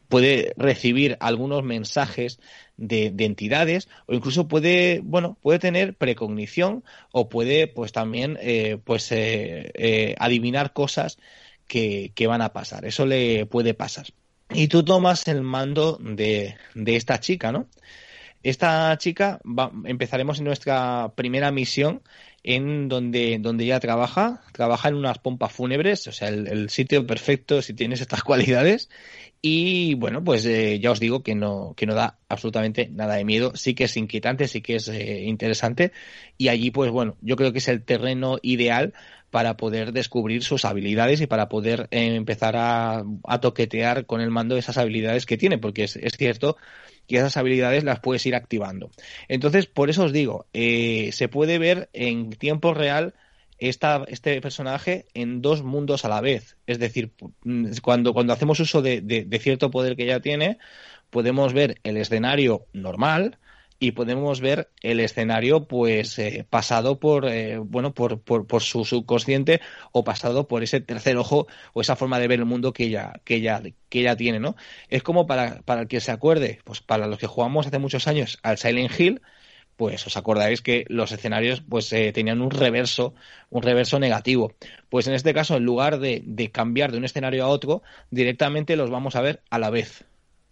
puede 0.09 0.53
recibir 0.59 1.17
algunos 1.21 1.65
mensajes 1.65 2.39
de, 2.77 3.11
de, 3.11 3.25
entidades 3.25 3.89
o 4.07 4.13
incluso 4.13 4.49
puede, 4.49 5.01
bueno, 5.03 5.39
puede 5.41 5.59
tener 5.59 5.95
precognición 5.95 6.85
o 7.13 7.31
puede, 7.31 7.69
pues 7.69 7.93
también, 7.93 8.39
pues 8.85 9.13
adivinar 10.19 10.75
cosas 10.75 11.17
que, 11.67 12.13
que 12.15 12.27
van 12.27 12.43
a 12.43 12.53
pasar. 12.53 12.85
Eso 12.85 13.07
le 13.07 13.47
puede 13.47 13.73
pasar. 13.73 14.07
Y 14.51 14.69
tú 14.69 14.85
tomas 14.85 15.27
el 15.27 15.43
mando 15.43 15.99
de, 16.01 16.57
de 16.75 16.97
esta 16.97 17.19
chica, 17.19 17.51
¿no? 17.51 17.67
Esta 18.43 18.97
chica 18.99 19.41
va, 19.45 19.73
empezaremos 19.85 20.39
en 20.39 20.45
nuestra 20.45 21.13
primera 21.17 21.51
misión 21.51 22.03
en 22.47 22.89
donde, 22.89 23.39
donde 23.41 23.65
ella 23.65 23.81
trabaja, 23.81 24.41
trabaja 24.53 24.89
en 24.89 24.95
unas 24.95 25.19
pompas 25.19 25.53
fúnebres, 25.53 26.07
o 26.07 26.13
sea, 26.13 26.29
el, 26.29 26.71
sitio 26.71 27.05
perfecto 27.05 27.61
si 27.61 27.75
tienes 27.75 28.01
estas 28.01 28.23
cualidades. 28.25 28.89
Y 29.43 29.95
bueno, 29.95 30.23
pues 30.25 30.47
eh, 30.47 30.79
ya 30.81 30.93
os 30.93 31.01
digo 31.01 31.23
que 31.23 31.35
no, 31.35 31.75
que 31.77 31.87
no 31.87 31.95
da 31.95 32.19
absolutamente 32.29 32.89
nada 32.89 33.17
de 33.17 33.25
miedo. 33.25 33.53
Sí 33.57 33.75
que 33.75 33.85
es 33.85 33.97
inquietante, 33.97 34.49
sí 34.49 34.61
que 34.63 34.77
es 34.77 34.89
eh, 34.89 35.25
interesante. 35.25 35.93
Y 36.39 36.49
allí, 36.49 36.71
pues 36.71 36.91
bueno, 36.91 37.17
yo 37.21 37.37
creo 37.37 37.53
que 37.53 37.59
es 37.59 37.69
el 37.69 37.83
terreno 37.83 38.39
ideal 38.43 38.95
para 39.31 39.57
poder 39.57 39.93
descubrir 39.93 40.43
sus 40.45 40.65
habilidades 40.65 41.21
y 41.21 41.27
para 41.27 41.49
poder 41.49 41.89
eh, 41.91 42.15
empezar 42.15 42.57
a, 42.57 43.05
a, 43.25 43.41
toquetear 43.41 44.07
con 44.07 44.21
el 44.21 44.31
mando 44.31 44.57
esas 44.57 44.79
habilidades 44.79 45.27
que 45.27 45.37
tiene, 45.37 45.59
porque 45.59 45.85
es, 45.85 45.97
es 45.97 46.17
cierto 46.17 46.57
que 47.07 47.17
esas 47.17 47.37
habilidades 47.37 47.85
las 47.85 48.01
puedes 48.01 48.25
ir 48.27 48.35
activando. 48.35 48.91
Entonces, 49.29 49.67
por 49.67 49.91
eso 49.91 50.05
os 50.05 50.13
digo, 50.13 50.47
eh, 50.53 51.11
se 51.13 51.29
puede 51.29 51.59
ver 51.59 51.89
en 51.93 52.31
tiempo 52.31 52.75
real 52.75 53.15
esta, 53.59 54.05
este 54.09 54.41
personaje 54.41 55.07
en 55.15 55.41
dos 55.43 55.63
mundos 55.63 56.05
a 56.05 56.09
la 56.09 56.21
vez. 56.21 56.57
Es 56.67 56.79
decir, 56.79 57.13
cuando, 57.83 58.13
cuando 58.13 58.33
hacemos 58.33 58.61
uso 58.61 58.83
de, 58.83 59.01
de, 59.01 59.25
de 59.25 59.39
cierto 59.39 59.71
poder 59.71 59.97
que 59.97 60.05
ella 60.05 60.21
tiene, 60.21 60.59
podemos 61.11 61.53
ver 61.53 61.79
el 61.85 61.97
escenario 61.97 62.67
normal, 62.73 63.39
y 63.79 63.93
podemos 63.93 64.41
ver 64.41 64.71
el 64.83 65.01
escenario 65.01 65.67
pues 65.67 66.19
eh, 66.19 66.47
pasado 66.49 66.99
por 66.99 67.27
eh, 67.27 67.59
bueno 67.59 67.93
por, 67.95 68.21
por, 68.21 68.47
por, 68.47 68.63
su 68.63 68.85
subconsciente 68.85 69.61
o 69.93 70.05
pasado 70.05 70.49
por 70.49 70.63
ese 70.63 70.81
tercer 70.81 71.17
ojo 71.17 71.47
o 71.73 71.81
esa 71.81 71.97
forma 71.97 72.19
de 72.19 72.29
ver 72.29 72.41
el 72.41 72.47
mundo 72.47 72.73
que 72.73 72.85
ella 72.85 73.21
que 73.25 73.37
ella 73.37 73.63
que 73.89 74.01
ella 74.01 74.17
tiene 74.17 74.41
no 74.41 74.57
es 74.89 75.03
como 75.03 75.27
para 75.27 75.63
para 75.63 75.83
el 75.83 75.89
que 75.89 76.01
se 76.01 76.13
acuerde 76.13 76.61
pues 76.65 76.81
para 76.81 77.07
los 77.07 77.19
que 77.19 77.27
jugamos 77.27 77.67
hace 77.67 77.79
muchos 77.79 78.07
años 78.09 78.39
al 78.43 78.59
Silent 78.59 78.99
Hill 78.99 79.21
pues 79.77 80.07
os 80.07 80.17
acordaréis 80.17 80.63
que 80.63 80.85
los 80.89 81.13
escenarios 81.13 81.63
pues 81.69 81.93
eh, 81.93 82.13
tenían 82.13 82.41
un 82.41 82.51
reverso 82.51 83.15
un 83.51 83.63
reverso 83.63 83.99
negativo. 83.99 84.55
Pues 84.89 85.07
en 85.07 85.15
este 85.15 85.35
caso 85.35 85.57
en 85.57 85.65
lugar 85.65 85.99
de, 85.99 86.23
de 86.25 86.51
cambiar 86.51 86.93
de 86.93 86.99
un 86.99 87.05
escenario 87.05 87.45
a 87.45 87.49
otro 87.49 87.83
directamente 88.11 88.77
los 88.77 88.91
vamos 88.91 89.17
a 89.17 89.21
ver 89.21 89.43
a 89.51 89.59
la 89.59 89.71
vez 89.71 90.07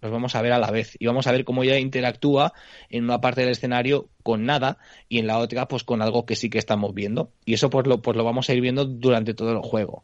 los 0.05 0.13
vamos 0.13 0.35
a 0.35 0.43
ver 0.43 0.53
a 0.53 0.59
la 0.59 0.71
vez. 0.71 0.97
Y 0.99 1.07
vamos 1.07 1.27
a 1.27 1.33
ver 1.33 1.45
cómo 1.45 1.63
ella 1.63 1.79
interactúa 1.79 2.53
en 2.91 3.05
una 3.05 3.21
parte 3.21 3.41
del 3.41 3.51
escenario 3.51 4.11
con 4.23 4.45
nada 4.45 4.79
y 5.09 5.19
en 5.19 5.27
la 5.27 5.39
otra 5.39 5.67
pues 5.67 5.83
con 5.83 6.03
algo 6.03 6.27
que 6.27 6.37
sí 6.37 6.51
que 6.51 6.59
estamos 6.59 6.95
viendo. 6.95 7.33
Y 7.47 7.55
eso 7.55 7.71
pues 7.71 7.87
lo, 7.87 8.03
pues 8.03 8.17
lo 8.17 8.23
vamos 8.23 8.49
a 8.49 8.55
ir 8.55 8.61
viendo 8.61 8.85
durante 8.85 9.33
todo 9.33 9.53
el 9.53 9.61
juego. 9.61 10.03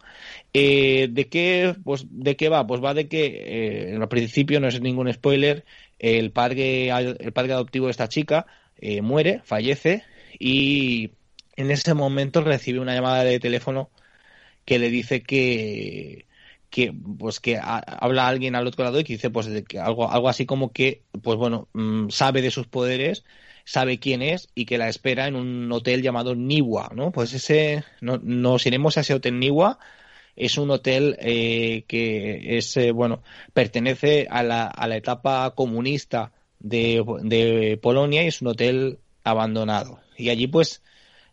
Eh, 0.54 1.08
de 1.10 1.28
qué 1.28 1.74
pues 1.84 2.06
de 2.10 2.34
qué 2.36 2.48
va 2.48 2.66
pues 2.66 2.82
va 2.82 2.94
de 2.94 3.08
que 3.08 3.92
eh, 3.92 3.96
al 3.96 4.08
principio 4.08 4.58
no 4.58 4.68
es 4.68 4.80
ningún 4.80 5.12
spoiler 5.12 5.64
el 5.98 6.32
padre 6.32 6.88
el 6.88 7.32
padre 7.32 7.52
adoptivo 7.52 7.86
de 7.86 7.92
esta 7.92 8.08
chica 8.08 8.46
eh, 8.78 9.02
muere 9.02 9.42
fallece 9.44 10.02
y 10.38 11.10
en 11.56 11.70
ese 11.70 11.94
momento 11.94 12.40
recibe 12.40 12.80
una 12.80 12.94
llamada 12.94 13.22
de 13.22 13.38
teléfono 13.38 13.90
que 14.64 14.78
le 14.78 14.90
dice 14.90 15.22
que 15.22 16.26
que 16.70 16.92
pues 17.18 17.40
que 17.40 17.58
habla 17.60 18.28
alguien 18.28 18.54
al 18.54 18.66
otro 18.66 18.84
lado 18.84 19.00
y 19.00 19.04
que 19.04 19.14
dice 19.14 19.30
pues 19.30 19.46
de 19.46 19.64
que 19.64 19.78
algo 19.80 20.10
algo 20.10 20.28
así 20.28 20.46
como 20.46 20.72
que 20.72 21.02
pues 21.22 21.36
bueno 21.36 21.68
mmm, 21.72 22.08
sabe 22.10 22.42
de 22.42 22.50
sus 22.50 22.66
poderes 22.68 23.24
sabe 23.64 23.98
quién 23.98 24.22
es 24.22 24.48
y 24.54 24.66
que 24.66 24.78
la 24.78 24.88
espera 24.88 25.26
en 25.26 25.36
un 25.36 25.70
hotel 25.72 26.02
llamado 26.02 26.34
Niwa 26.34 26.90
no 26.94 27.12
pues 27.12 27.34
ese 27.34 27.84
no, 28.00 28.18
nos 28.22 28.66
iremos 28.66 28.96
a 28.96 29.00
ese 29.00 29.14
hotel 29.14 29.38
Niwa. 29.38 29.78
Es 30.36 30.56
un 30.56 30.70
hotel 30.70 31.16
eh, 31.20 31.84
que 31.88 32.56
es 32.56 32.76
eh, 32.76 32.92
bueno 32.92 33.22
pertenece 33.52 34.26
a 34.30 34.42
la, 34.42 34.66
a 34.66 34.86
la 34.88 34.96
etapa 34.96 35.54
comunista 35.54 36.32
de, 36.60 37.04
de 37.22 37.78
Polonia 37.82 38.22
y 38.22 38.28
es 38.28 38.40
un 38.40 38.48
hotel 38.48 39.00
abandonado. 39.24 40.00
Y 40.16 40.30
allí 40.30 40.46
pues 40.46 40.82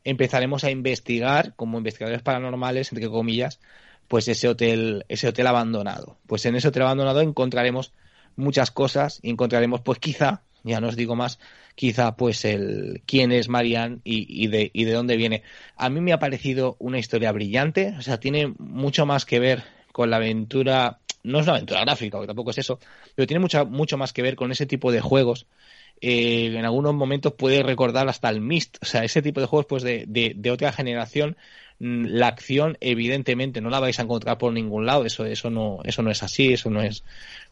empezaremos 0.03 0.63
a 0.63 0.71
investigar 0.71 1.55
como 1.55 1.77
investigadores 1.77 2.21
paranormales 2.21 2.91
entre 2.91 3.07
comillas 3.09 3.59
pues 4.07 4.27
ese 4.27 4.47
hotel, 4.47 5.05
ese 5.09 5.27
hotel 5.27 5.47
abandonado. 5.47 6.17
Pues 6.27 6.45
en 6.45 6.55
ese 6.55 6.69
hotel 6.69 6.83
abandonado 6.83 7.21
encontraremos 7.21 7.93
muchas 8.35 8.71
cosas 8.71 9.19
y 9.21 9.29
encontraremos, 9.29 9.81
pues 9.81 9.99
quizá, 9.99 10.43
ya 10.63 10.79
no 10.79 10.87
os 10.87 10.95
digo 10.95 11.15
más, 11.15 11.39
quizá 11.75 12.15
pues 12.15 12.45
el 12.45 13.01
quién 13.05 13.31
es 13.31 13.49
Marianne 13.49 13.99
y, 14.03 14.43
y, 14.43 14.47
de, 14.47 14.69
y 14.73 14.85
de 14.85 14.93
dónde 14.93 15.17
viene. 15.17 15.43
A 15.75 15.89
mí 15.89 16.01
me 16.01 16.13
ha 16.13 16.19
parecido 16.19 16.75
una 16.79 16.99
historia 16.99 17.31
brillante, 17.31 17.95
o 17.97 18.01
sea, 18.01 18.19
tiene 18.19 18.53
mucho 18.59 19.05
más 19.05 19.25
que 19.25 19.39
ver 19.39 19.63
con 19.91 20.09
la 20.09 20.17
aventura, 20.17 20.99
no 21.23 21.39
es 21.39 21.45
una 21.45 21.55
aventura 21.55 21.81
gráfica, 21.81 22.19
que 22.19 22.27
tampoco 22.27 22.51
es 22.51 22.59
eso, 22.59 22.79
pero 23.15 23.27
tiene 23.27 23.39
mucho, 23.39 23.65
mucho 23.65 23.97
más 23.97 24.13
que 24.13 24.21
ver 24.21 24.35
con 24.35 24.51
ese 24.51 24.65
tipo 24.65 24.91
de 24.91 25.01
juegos 25.01 25.47
eh, 26.01 26.53
en 26.55 26.65
algunos 26.65 26.93
momentos 26.93 27.33
puede 27.33 27.63
recordar 27.63 28.07
hasta 28.07 28.29
el 28.29 28.41
Mist, 28.41 28.77
o 28.81 28.85
sea, 28.85 29.03
ese 29.03 29.21
tipo 29.21 29.39
de 29.39 29.47
juegos 29.47 29.65
pues 29.65 29.83
de, 29.83 30.05
de, 30.07 30.33
de 30.35 30.51
otra 30.51 30.71
generación 30.71 31.37
la 31.79 32.27
acción 32.27 32.77
evidentemente 32.81 33.61
no 33.61 33.69
la 33.69 33.79
vais 33.79 33.99
a 33.99 34.03
encontrar 34.03 34.37
por 34.37 34.51
ningún 34.51 34.85
lado 34.85 35.05
eso 35.05 35.25
eso 35.25 35.49
no 35.49 35.79
eso 35.83 36.01
no 36.01 36.09
es 36.09 36.23
así 36.23 36.53
eso 36.53 36.69
no 36.69 36.81
es 36.81 37.03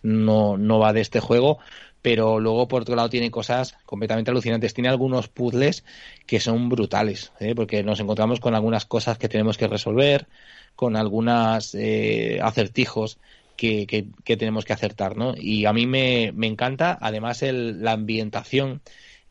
no 0.01 0.57
no 0.57 0.79
va 0.79 0.93
de 0.93 1.01
este 1.01 1.19
juego 1.19 1.59
pero 2.01 2.39
luego 2.39 2.67
por 2.67 2.83
otro 2.83 2.95
lado 2.95 3.09
tiene 3.09 3.29
cosas 3.29 3.77
completamente 3.85 4.31
alucinantes 4.31 4.73
tiene 4.73 4.89
algunos 4.89 5.27
puzzles 5.27 5.83
que 6.25 6.39
son 6.39 6.69
brutales 6.69 7.33
¿eh? 7.39 7.53
porque 7.55 7.83
nos 7.83 7.99
encontramos 7.99 8.39
con 8.39 8.55
algunas 8.55 8.85
cosas 8.85 9.17
que 9.17 9.29
tenemos 9.29 9.57
que 9.57 9.67
resolver 9.67 10.27
con 10.75 10.95
algunas 10.95 11.75
eh, 11.75 12.39
acertijos 12.41 13.19
que, 13.55 13.87
que, 13.87 14.07
que, 14.23 14.37
tenemos 14.37 14.65
que 14.65 14.73
acertar, 14.73 15.15
¿no? 15.15 15.33
Y 15.37 15.65
a 15.65 15.73
mí 15.73 15.87
me, 15.87 16.31
me 16.35 16.47
encanta, 16.47 16.97
además 16.99 17.41
el, 17.41 17.81
la 17.83 17.93
ambientación 17.93 18.81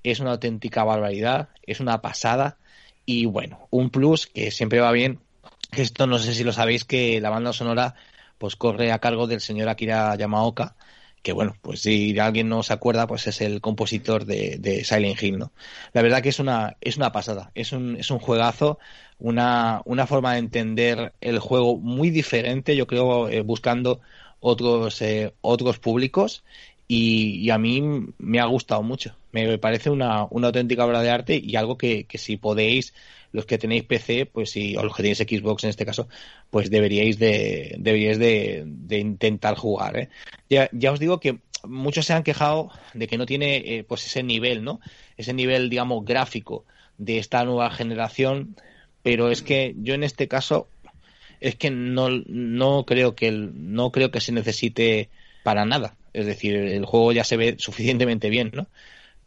es 0.02 0.20
una 0.20 0.32
auténtica 0.32 0.84
barbaridad, 0.84 1.48
es 1.62 1.80
una 1.80 2.00
pasada, 2.00 2.56
y 3.06 3.26
bueno, 3.26 3.68
un 3.70 3.90
plus 3.90 4.26
que 4.26 4.50
siempre 4.50 4.80
va 4.80 4.92
bien, 4.92 5.20
esto 5.72 6.06
no 6.06 6.18
sé 6.18 6.34
si 6.34 6.44
lo 6.44 6.52
sabéis, 6.52 6.84
que 6.84 7.20
la 7.20 7.30
banda 7.30 7.52
sonora 7.52 7.94
pues 8.38 8.56
corre 8.56 8.92
a 8.92 8.98
cargo 8.98 9.26
del 9.26 9.40
señor 9.40 9.68
Akira 9.68 10.14
Yamaoka, 10.16 10.76
que 11.22 11.32
bueno, 11.32 11.56
pues 11.62 11.80
si 11.80 12.18
alguien 12.18 12.48
no 12.50 12.62
se 12.62 12.74
acuerda, 12.74 13.06
pues 13.06 13.26
es 13.26 13.40
el 13.40 13.62
compositor 13.62 14.26
de, 14.26 14.84
Silent 14.84 15.22
Hill, 15.22 15.38
¿no? 15.38 15.52
La 15.94 16.02
verdad 16.02 16.22
que 16.22 16.28
es 16.28 16.38
una, 16.38 16.76
es 16.82 16.98
una 16.98 17.12
pasada, 17.12 17.50
es 17.54 17.72
un, 17.72 17.96
es 17.96 18.10
un 18.10 18.18
juegazo, 18.18 18.78
una, 19.18 19.80
una 19.86 20.06
forma 20.06 20.34
de 20.34 20.40
entender 20.40 21.14
el 21.22 21.38
juego 21.38 21.78
muy 21.78 22.10
diferente, 22.10 22.76
yo 22.76 22.86
creo, 22.86 23.30
eh, 23.30 23.40
buscando 23.40 24.00
otros, 24.40 25.00
eh, 25.00 25.32
otros 25.40 25.78
públicos 25.78 26.44
y, 26.86 27.48
a 27.50 27.58
mí 27.58 27.82
me 28.18 28.40
ha 28.40 28.44
gustado 28.44 28.82
mucho. 28.82 29.16
Me 29.34 29.58
parece 29.58 29.90
una, 29.90 30.26
una 30.30 30.46
auténtica 30.46 30.86
obra 30.86 31.02
de 31.02 31.10
arte 31.10 31.40
y 31.42 31.56
algo 31.56 31.76
que, 31.76 32.04
que, 32.04 32.18
si 32.18 32.36
podéis, 32.36 32.94
los 33.32 33.46
que 33.46 33.58
tenéis 33.58 33.82
PC, 33.82 34.26
pues 34.26 34.50
si, 34.50 34.76
o 34.76 34.84
los 34.84 34.94
que 34.94 35.02
tenéis 35.02 35.18
Xbox 35.18 35.64
en 35.64 35.70
este 35.70 35.84
caso, 35.84 36.08
pues 36.50 36.70
deberíais 36.70 37.18
de, 37.18 37.74
deberíais 37.80 38.20
de, 38.20 38.62
de 38.64 38.98
intentar 39.00 39.56
jugar. 39.56 39.98
¿eh? 39.98 40.08
Ya, 40.48 40.70
ya 40.70 40.92
os 40.92 41.00
digo 41.00 41.18
que 41.18 41.40
muchos 41.64 42.06
se 42.06 42.12
han 42.12 42.22
quejado 42.22 42.70
de 42.92 43.08
que 43.08 43.18
no 43.18 43.26
tiene 43.26 43.56
eh, 43.56 43.82
pues 43.82 44.06
ese 44.06 44.22
nivel, 44.22 44.62
¿no? 44.62 44.78
Ese 45.16 45.32
nivel, 45.32 45.68
digamos, 45.68 46.04
gráfico 46.04 46.64
de 46.96 47.18
esta 47.18 47.44
nueva 47.44 47.70
generación, 47.70 48.54
pero 49.02 49.32
es 49.32 49.42
que 49.42 49.74
yo 49.78 49.94
en 49.94 50.04
este 50.04 50.28
caso 50.28 50.68
es 51.40 51.56
que 51.56 51.72
no, 51.72 52.08
no 52.08 52.84
creo 52.86 53.16
que 53.16 53.32
no 53.32 53.90
creo 53.90 54.12
que 54.12 54.20
se 54.20 54.30
necesite 54.30 55.08
para 55.42 55.64
nada. 55.64 55.96
Es 56.12 56.24
decir, 56.24 56.54
el 56.54 56.84
juego 56.84 57.10
ya 57.10 57.24
se 57.24 57.36
ve 57.36 57.56
suficientemente 57.58 58.30
bien, 58.30 58.52
¿no? 58.54 58.68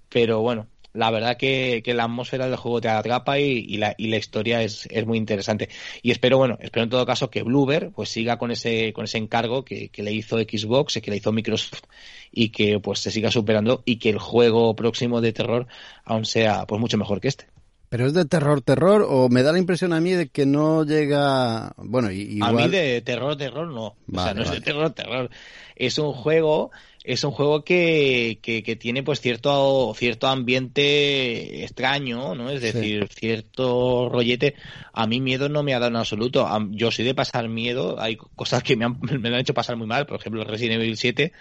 Pero 0.10 0.42
bueno, 0.42 0.68
la 0.94 1.12
verdad 1.12 1.38
que, 1.38 1.84
la 1.86 2.06
atmósfera 2.06 2.48
del 2.48 2.56
juego 2.56 2.82
te 2.82 2.90
atrapa 2.90 3.40
y, 3.40 3.78
la, 3.78 3.94
y 3.98 4.08
la 4.08 4.18
historia 4.18 4.64
es, 4.64 4.88
es, 4.90 5.06
muy 5.06 5.18
interesante. 5.18 5.70
Y 6.02 6.12
espero, 6.12 6.38
bueno, 6.38 6.58
espero 6.60 6.84
en 6.84 6.90
todo 6.90 7.06
caso 7.06 7.30
que 7.30 7.44
Bluebird 7.44 7.92
pues 7.92 8.10
siga 8.10 8.38
con 8.38 8.52
ese, 8.52 8.94
con 8.94 9.06
ese 9.06 9.20
encargo 9.20 9.64
que, 9.64 9.90
que 9.90 10.02
le 10.02 10.12
hizo 10.12 10.38
Xbox, 10.40 11.00
que 11.02 11.12
le 11.12 11.18
hizo 11.18 11.32
Microsoft 11.32 11.84
y 12.32 12.50
que 12.50 12.80
pues 12.80 13.00
se 13.00 13.12
siga 13.12 13.32
superando 13.32 13.84
y 13.86 13.98
que 13.98 14.10
el 14.10 14.18
juego 14.18 14.76
próximo 14.76 15.22
de 15.22 15.34
terror 15.34 15.68
aún 16.04 16.26
sea 16.26 16.66
pues 16.66 16.82
mucho 16.82 16.98
mejor 16.98 17.22
que 17.22 17.28
este. 17.28 17.48
¿Pero 17.90 18.06
es 18.06 18.14
de 18.14 18.26
terror, 18.26 18.62
terror? 18.62 19.06
¿O 19.08 19.30
me 19.30 19.44
da 19.44 19.54
la 19.54 19.60
impresión 19.60 19.94
a 19.94 20.02
mí 20.02 20.12
de 20.12 20.28
que 20.28 20.46
no 20.46 20.84
llega... 20.84 21.72
Bueno, 21.78 22.12
igual... 22.12 22.50
A 22.50 22.54
mí 22.54 22.68
de 22.68 23.02
terror, 23.02 23.38
terror 23.38 23.68
no. 23.68 23.96
o 24.12 24.24
sea, 24.24 24.34
no 24.34 24.42
es 24.42 24.52
de 24.52 24.60
terror, 24.60 24.90
terror. 24.92 25.30
Es 25.76 25.98
un 25.98 26.12
juego... 26.12 26.72
Es 27.08 27.24
un 27.24 27.32
juego 27.32 27.64
que, 27.64 28.40
que, 28.42 28.76
tiene 28.76 29.02
pues 29.02 29.22
cierto, 29.22 29.94
cierto 29.96 30.28
ambiente 30.28 31.64
extraño, 31.64 32.36
¿no? 32.36 32.50
Es 32.50 32.62
decir, 32.62 33.08
cierto 33.08 34.10
rollete. 34.10 34.56
A 34.92 35.08
mí 35.08 35.22
miedo 35.22 35.48
no 35.48 35.64
me 35.64 35.74
ha 35.74 35.80
dado 35.80 35.92
en 35.92 35.96
absoluto. 35.96 36.46
Yo 36.72 36.92
soy 36.92 37.06
de 37.06 37.16
pasar 37.16 37.48
miedo. 37.48 37.96
Hay 37.98 38.18
cosas 38.18 38.62
que 38.62 38.76
me 38.76 38.84
han, 38.84 39.00
me 39.22 39.30
han 39.30 39.36
hecho 39.36 39.54
pasar 39.54 39.78
muy 39.78 39.88
mal. 39.88 40.06
Por 40.06 40.20
ejemplo, 40.20 40.44
Resident 40.44 40.82
Evil 40.82 40.98
7 40.98 41.32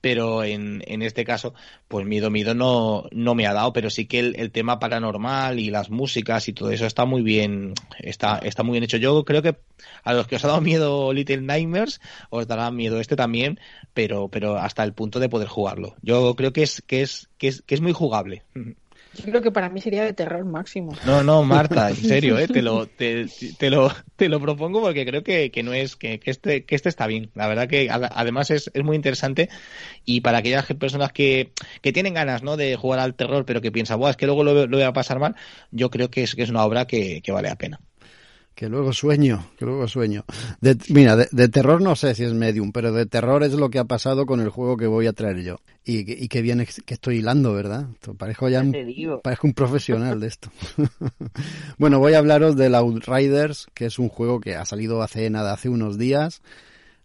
pero 0.00 0.44
en, 0.44 0.82
en 0.86 1.02
este 1.02 1.24
caso, 1.24 1.54
pues 1.88 2.06
miedo, 2.06 2.30
miedo 2.30 2.54
no, 2.54 3.04
no 3.10 3.34
me 3.34 3.46
ha 3.46 3.52
dado, 3.52 3.72
pero 3.72 3.90
sí 3.90 4.06
que 4.06 4.20
el, 4.20 4.36
el, 4.38 4.50
tema 4.50 4.78
paranormal 4.78 5.58
y 5.58 5.70
las 5.70 5.90
músicas 5.90 6.48
y 6.48 6.52
todo 6.52 6.70
eso 6.70 6.86
está 6.86 7.04
muy 7.04 7.22
bien, 7.22 7.74
está, 7.98 8.38
está 8.38 8.62
muy 8.62 8.72
bien 8.72 8.84
hecho. 8.84 8.96
Yo 8.96 9.24
creo 9.24 9.42
que 9.42 9.56
a 10.04 10.12
los 10.12 10.26
que 10.26 10.36
os 10.36 10.44
ha 10.44 10.48
dado 10.48 10.60
miedo 10.60 11.12
Little 11.12 11.42
Nightmares, 11.42 12.00
os 12.30 12.46
dará 12.46 12.70
miedo 12.70 13.00
este 13.00 13.16
también, 13.16 13.58
pero, 13.94 14.28
pero 14.28 14.56
hasta 14.56 14.84
el 14.84 14.92
punto 14.92 15.20
de 15.20 15.28
poder 15.28 15.48
jugarlo. 15.48 15.96
Yo 16.02 16.34
creo 16.34 16.52
que 16.52 16.62
es, 16.62 16.82
que 16.86 17.02
es, 17.02 17.28
que 17.38 17.48
es, 17.48 17.62
que 17.62 17.74
es 17.74 17.80
muy 17.80 17.92
jugable. 17.92 18.44
Yo 19.24 19.30
creo 19.30 19.42
que 19.42 19.52
para 19.52 19.68
mí 19.68 19.80
sería 19.80 20.04
de 20.04 20.12
terror 20.12 20.44
máximo. 20.44 20.92
No, 21.06 21.22
no, 21.22 21.42
Marta, 21.42 21.90
en 21.90 21.96
serio, 21.96 22.38
¿eh? 22.38 22.48
te, 22.48 22.62
lo, 22.62 22.86
te, 22.86 23.26
te, 23.58 23.70
lo, 23.70 23.92
te 24.16 24.28
lo 24.28 24.40
propongo 24.40 24.80
porque 24.80 25.04
creo 25.04 25.22
que, 25.22 25.50
que 25.50 25.62
no 25.62 25.72
es, 25.72 25.96
que, 25.96 26.20
que, 26.20 26.30
este, 26.30 26.64
que 26.64 26.74
este 26.74 26.88
está 26.88 27.06
bien. 27.06 27.30
La 27.34 27.48
verdad 27.48 27.68
que 27.68 27.88
además 27.90 28.50
es, 28.50 28.70
es 28.74 28.84
muy 28.84 28.96
interesante 28.96 29.48
y 30.04 30.20
para 30.20 30.38
aquellas 30.38 30.66
personas 30.74 31.12
que, 31.12 31.52
que 31.82 31.92
tienen 31.92 32.14
ganas 32.14 32.42
¿no? 32.42 32.56
de 32.56 32.76
jugar 32.76 33.00
al 33.00 33.14
terror 33.14 33.44
pero 33.44 33.60
que 33.60 33.72
piensan, 33.72 33.98
Buah, 33.98 34.10
es 34.10 34.16
que 34.16 34.26
luego 34.26 34.44
lo, 34.44 34.66
lo 34.66 34.76
voy 34.76 34.86
a 34.86 34.92
pasar 34.92 35.18
mal, 35.18 35.34
yo 35.70 35.90
creo 35.90 36.10
que 36.10 36.22
es, 36.22 36.34
que 36.34 36.42
es 36.42 36.50
una 36.50 36.64
obra 36.64 36.86
que, 36.86 37.20
que 37.22 37.32
vale 37.32 37.48
la 37.48 37.56
pena 37.56 37.80
que 38.58 38.68
luego 38.68 38.92
sueño, 38.92 39.52
que 39.56 39.64
luego 39.64 39.86
sueño. 39.86 40.24
De, 40.60 40.76
mira, 40.88 41.14
de, 41.14 41.48
terror 41.48 41.80
no 41.80 41.94
sé 41.94 42.16
si 42.16 42.24
es 42.24 42.34
medium, 42.34 42.72
pero 42.72 42.92
de 42.92 43.06
terror 43.06 43.44
es 43.44 43.52
lo 43.52 43.70
que 43.70 43.78
ha 43.78 43.84
pasado 43.84 44.26
con 44.26 44.40
el 44.40 44.48
juego 44.48 44.76
que 44.76 44.88
voy 44.88 45.06
a 45.06 45.12
traer 45.12 45.44
yo. 45.44 45.60
Y, 45.84 46.24
y 46.24 46.26
que 46.26 46.42
bien 46.42 46.66
que 46.84 46.94
estoy 46.94 47.18
hilando, 47.18 47.52
¿verdad? 47.52 47.86
Parezco 48.18 48.48
ya 48.48 48.62
un, 48.62 48.72
parezco 49.22 49.46
un 49.46 49.54
profesional 49.54 50.18
de 50.18 50.26
esto. 50.26 50.50
bueno, 51.78 52.00
voy 52.00 52.14
a 52.14 52.18
hablaros 52.18 52.56
del 52.56 52.74
Outriders, 52.74 53.68
que 53.74 53.86
es 53.86 54.00
un 54.00 54.08
juego 54.08 54.40
que 54.40 54.56
ha 54.56 54.64
salido 54.64 55.02
hace 55.02 55.30
nada, 55.30 55.52
hace 55.52 55.68
unos 55.68 55.96
días, 55.96 56.42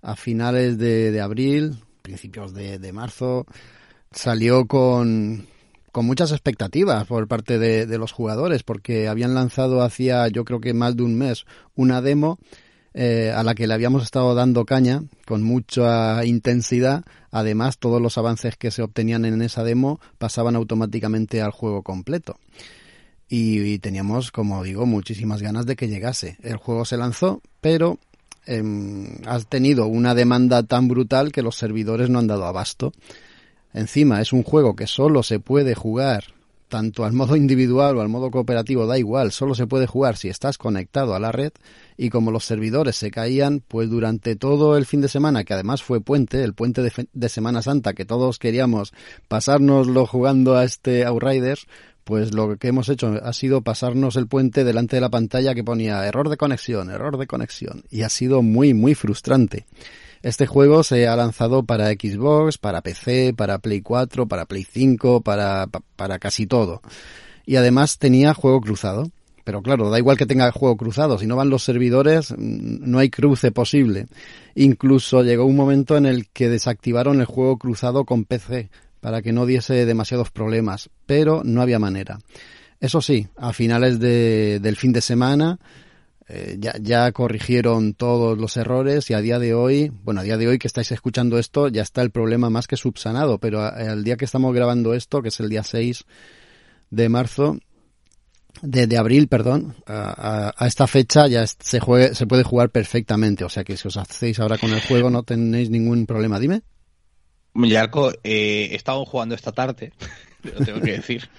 a 0.02 0.16
finales 0.16 0.80
de, 0.80 1.12
de 1.12 1.22
abril, 1.22 1.76
principios 2.02 2.56
de, 2.56 2.80
de 2.80 2.94
marzo. 2.94 3.46
Salió 4.12 4.66
con, 4.66 5.46
con 5.94 6.06
muchas 6.06 6.34
expectativas 6.34 7.08
por 7.08 7.30
parte 7.30 7.58
de, 7.58 7.86
de, 7.86 7.98
los 7.98 8.12
jugadores, 8.12 8.64
porque 8.64 9.08
habían 9.08 9.34
lanzado 9.34 9.82
hacía 9.82 10.28
yo 10.28 10.44
creo 10.44 10.60
que 10.60 10.74
más 10.74 10.98
de 10.98 11.04
un 11.04 11.18
mes 11.18 11.46
una 11.76 12.02
demo 12.02 12.38
eh, 12.96 13.32
a 13.36 13.42
la 13.42 13.56
que 13.56 13.66
le 13.66 13.74
habíamos 13.74 14.04
estado 14.04 14.36
dando 14.36 14.66
caña 14.66 15.04
con 15.26 15.42
mucha 15.42 16.24
intensidad. 16.26 17.04
Además, 17.32 17.80
todos 17.80 18.00
los 18.00 18.20
avances 18.20 18.56
que 18.56 18.70
se 18.70 18.84
obtenían 18.84 19.26
en 19.26 19.42
esa 19.42 19.64
demo 19.64 20.00
pasaban 20.20 20.56
automáticamente 20.56 21.42
al 21.42 21.52
juego 21.52 21.82
completo. 21.82 22.38
Y, 23.28 23.80
teníamos, 23.80 24.32
como 24.32 24.62
digo, 24.64 24.86
muchísimas 24.86 25.42
ganas 25.42 25.66
de 25.66 25.76
que 25.76 25.88
llegase. 25.88 26.38
El 26.44 26.58
juego 26.58 26.86
se 26.86 26.98
lanzó, 26.98 27.42
pero 27.62 27.98
eh, 28.46 28.62
ha 29.26 29.40
tenido 29.40 29.88
una 29.88 30.14
demanda 30.14 30.62
tan 30.62 30.88
brutal 30.88 31.32
que 31.32 31.42
los 31.42 31.56
servidores 31.56 32.12
no 32.12 32.20
han 32.20 32.28
dado 32.28 32.46
abasto. 32.46 32.92
Encima 33.74 34.22
es 34.22 34.34
un 34.34 34.44
juego 34.44 34.76
que 34.76 34.88
solo 34.88 35.24
se 35.24 35.40
puede 35.40 35.76
jugar 35.76 36.26
tanto 36.74 37.06
al 37.06 37.14
modo 37.14 37.36
individual 37.36 37.98
o 37.98 38.02
al 38.02 38.10
modo 38.10 38.32
cooperativo, 38.32 38.88
da 38.88 38.98
igual, 38.98 39.32
solo 39.32 39.54
se 39.54 39.68
puede 39.68 39.86
jugar 39.86 40.18
si 40.18 40.30
estás 40.30 40.58
conectado 40.58 41.14
a 41.14 41.20
la 41.20 41.32
red 41.32 41.52
y 41.98 42.10
como 42.10 42.32
los 42.32 42.46
servidores 42.46 42.96
se 42.96 43.12
caían, 43.12 43.62
pues 43.68 43.92
durante 43.92 44.36
todo 44.36 44.76
el 44.76 44.88
fin 44.88 45.00
de 45.00 45.08
semana, 45.08 45.44
que 45.44 45.54
además 45.54 45.84
fue 45.84 46.02
puente, 46.02 46.44
el 46.44 46.56
puente 46.56 46.82
de, 46.82 47.30
Semana 47.30 47.62
Santa, 47.62 47.94
que 47.94 48.06
todos 48.06 48.40
queríamos 48.40 48.92
pasárnoslo 49.28 50.08
jugando 50.08 50.56
a 50.56 50.64
este 50.64 51.06
Outriders, 51.06 51.68
pues 52.06 52.34
lo 52.34 52.58
que 52.58 52.70
hemos 52.70 52.90
hecho 52.90 53.20
ha 53.24 53.34
sido 53.34 53.62
pasarnos 53.62 54.16
el 54.16 54.28
puente 54.28 54.64
delante 54.64 54.96
de 54.96 55.02
la 55.02 55.12
pantalla 55.12 55.54
que 55.54 55.64
ponía 55.64 56.04
error 56.08 56.28
de 56.28 56.38
conexión, 56.38 56.90
error 56.90 57.20
de 57.20 57.28
conexión, 57.28 57.84
y 57.92 58.02
ha 58.02 58.10
sido 58.10 58.42
muy, 58.42 58.74
muy 58.74 58.96
frustrante. 58.96 59.68
Este 60.24 60.48
juego 60.48 60.84
se 60.84 61.06
ha 61.06 61.18
lanzado 61.18 61.64
para 61.64 61.90
Xbox, 61.90 62.58
para 62.58 62.82
PC, 62.82 63.34
para 63.36 63.60
Play 63.60 63.82
4, 63.82 64.26
para 64.26 64.46
Play 64.46 64.64
5, 64.64 65.22
para, 65.22 65.68
para 65.98 66.18
casi 66.18 66.48
todo. 66.48 66.82
Y 67.46 67.58
además 67.58 68.00
tenía 68.00 68.34
juego 68.34 68.62
cruzado. 68.62 69.12
Pero 69.44 69.62
claro, 69.62 69.90
da 69.90 70.00
igual 70.00 70.16
que 70.16 70.26
tenga 70.26 70.50
juego 70.54 70.78
cruzado, 70.78 71.20
si 71.20 71.28
no 71.28 71.36
van 71.36 71.50
los 71.50 71.66
servidores, 71.66 72.34
no 72.38 73.00
hay 73.00 73.10
cruce 73.10 73.52
posible. 73.52 74.08
Incluso 74.56 75.22
llegó 75.22 75.44
un 75.44 75.58
momento 75.58 75.98
en 75.98 76.06
el 76.06 76.30
que 76.30 76.48
desactivaron 76.48 77.20
el 77.20 77.26
juego 77.26 77.58
cruzado 77.58 78.06
con 78.06 78.24
PC 78.24 78.70
para 79.02 79.22
que 79.22 79.34
no 79.34 79.46
diese 79.46 79.86
demasiados 79.86 80.32
problemas, 80.32 80.90
pero 81.06 81.42
no 81.44 81.62
había 81.62 81.78
manera. 81.78 82.20
Eso 82.80 83.02
sí, 83.02 83.28
a 83.36 83.52
finales 83.52 84.00
de, 84.00 84.62
del 84.62 84.78
fin 84.78 84.94
de 84.94 85.02
semana 85.02 85.60
eh, 86.30 86.56
ya, 86.60 86.74
ya 86.80 87.12
corrigieron 87.12 87.94
todos 87.94 88.38
los 88.38 88.56
errores 88.56 89.10
y 89.10 89.14
a 89.14 89.20
día 89.22 89.40
de 89.40 89.54
hoy, 89.54 89.92
bueno, 90.04 90.22
a 90.22 90.24
día 90.24 90.38
de 90.38 90.48
hoy 90.48 90.58
que 90.58 90.68
estáis 90.68 90.92
escuchando 90.92 91.38
esto, 91.38 91.68
ya 91.68 91.82
está 91.82 92.02
el 92.02 92.12
problema 92.12 92.50
más 92.50 92.68
que 92.68 92.78
subsanado, 92.78 93.40
pero 93.40 93.62
al 93.62 94.04
día 94.04 94.16
que 94.16 94.26
estamos 94.26 94.54
grabando 94.54 94.94
esto, 94.94 95.22
que 95.22 95.30
es 95.30 95.40
el 95.40 95.50
día 95.50 95.64
6 95.64 96.06
de 96.92 97.10
marzo, 97.10 97.58
de, 98.62 98.98
abril, 98.98 99.28
perdón, 99.28 99.76
a, 99.86 100.54
esta 100.66 100.88
fecha 100.88 101.28
ya 101.28 101.46
se, 101.46 101.80
juegue, 101.80 102.16
se 102.16 102.28
puede 102.28 102.44
jugar 102.44 102.70
perfectamente, 102.70 103.44
o 103.44 103.50
sea 103.50 103.64
que 103.64 103.76
si 103.76 103.88
os 103.88 103.98
hacéis 103.98 104.40
ahora 104.40 104.58
con 104.58 104.72
el 104.72 104.82
juego 104.82 105.10
no 105.10 105.24
tenéis 105.24 105.70
ningún 105.70 106.06
problema, 106.06 106.40
dime. 106.40 106.62
Yarko, 107.56 108.12
eh, 108.24 108.70
he 108.72 109.06
jugando 109.06 109.36
esta 109.36 109.52
tarde 109.52 109.92
lo 110.44 110.66
tengo 110.66 110.82
que 110.82 110.94
decir. 110.94 111.30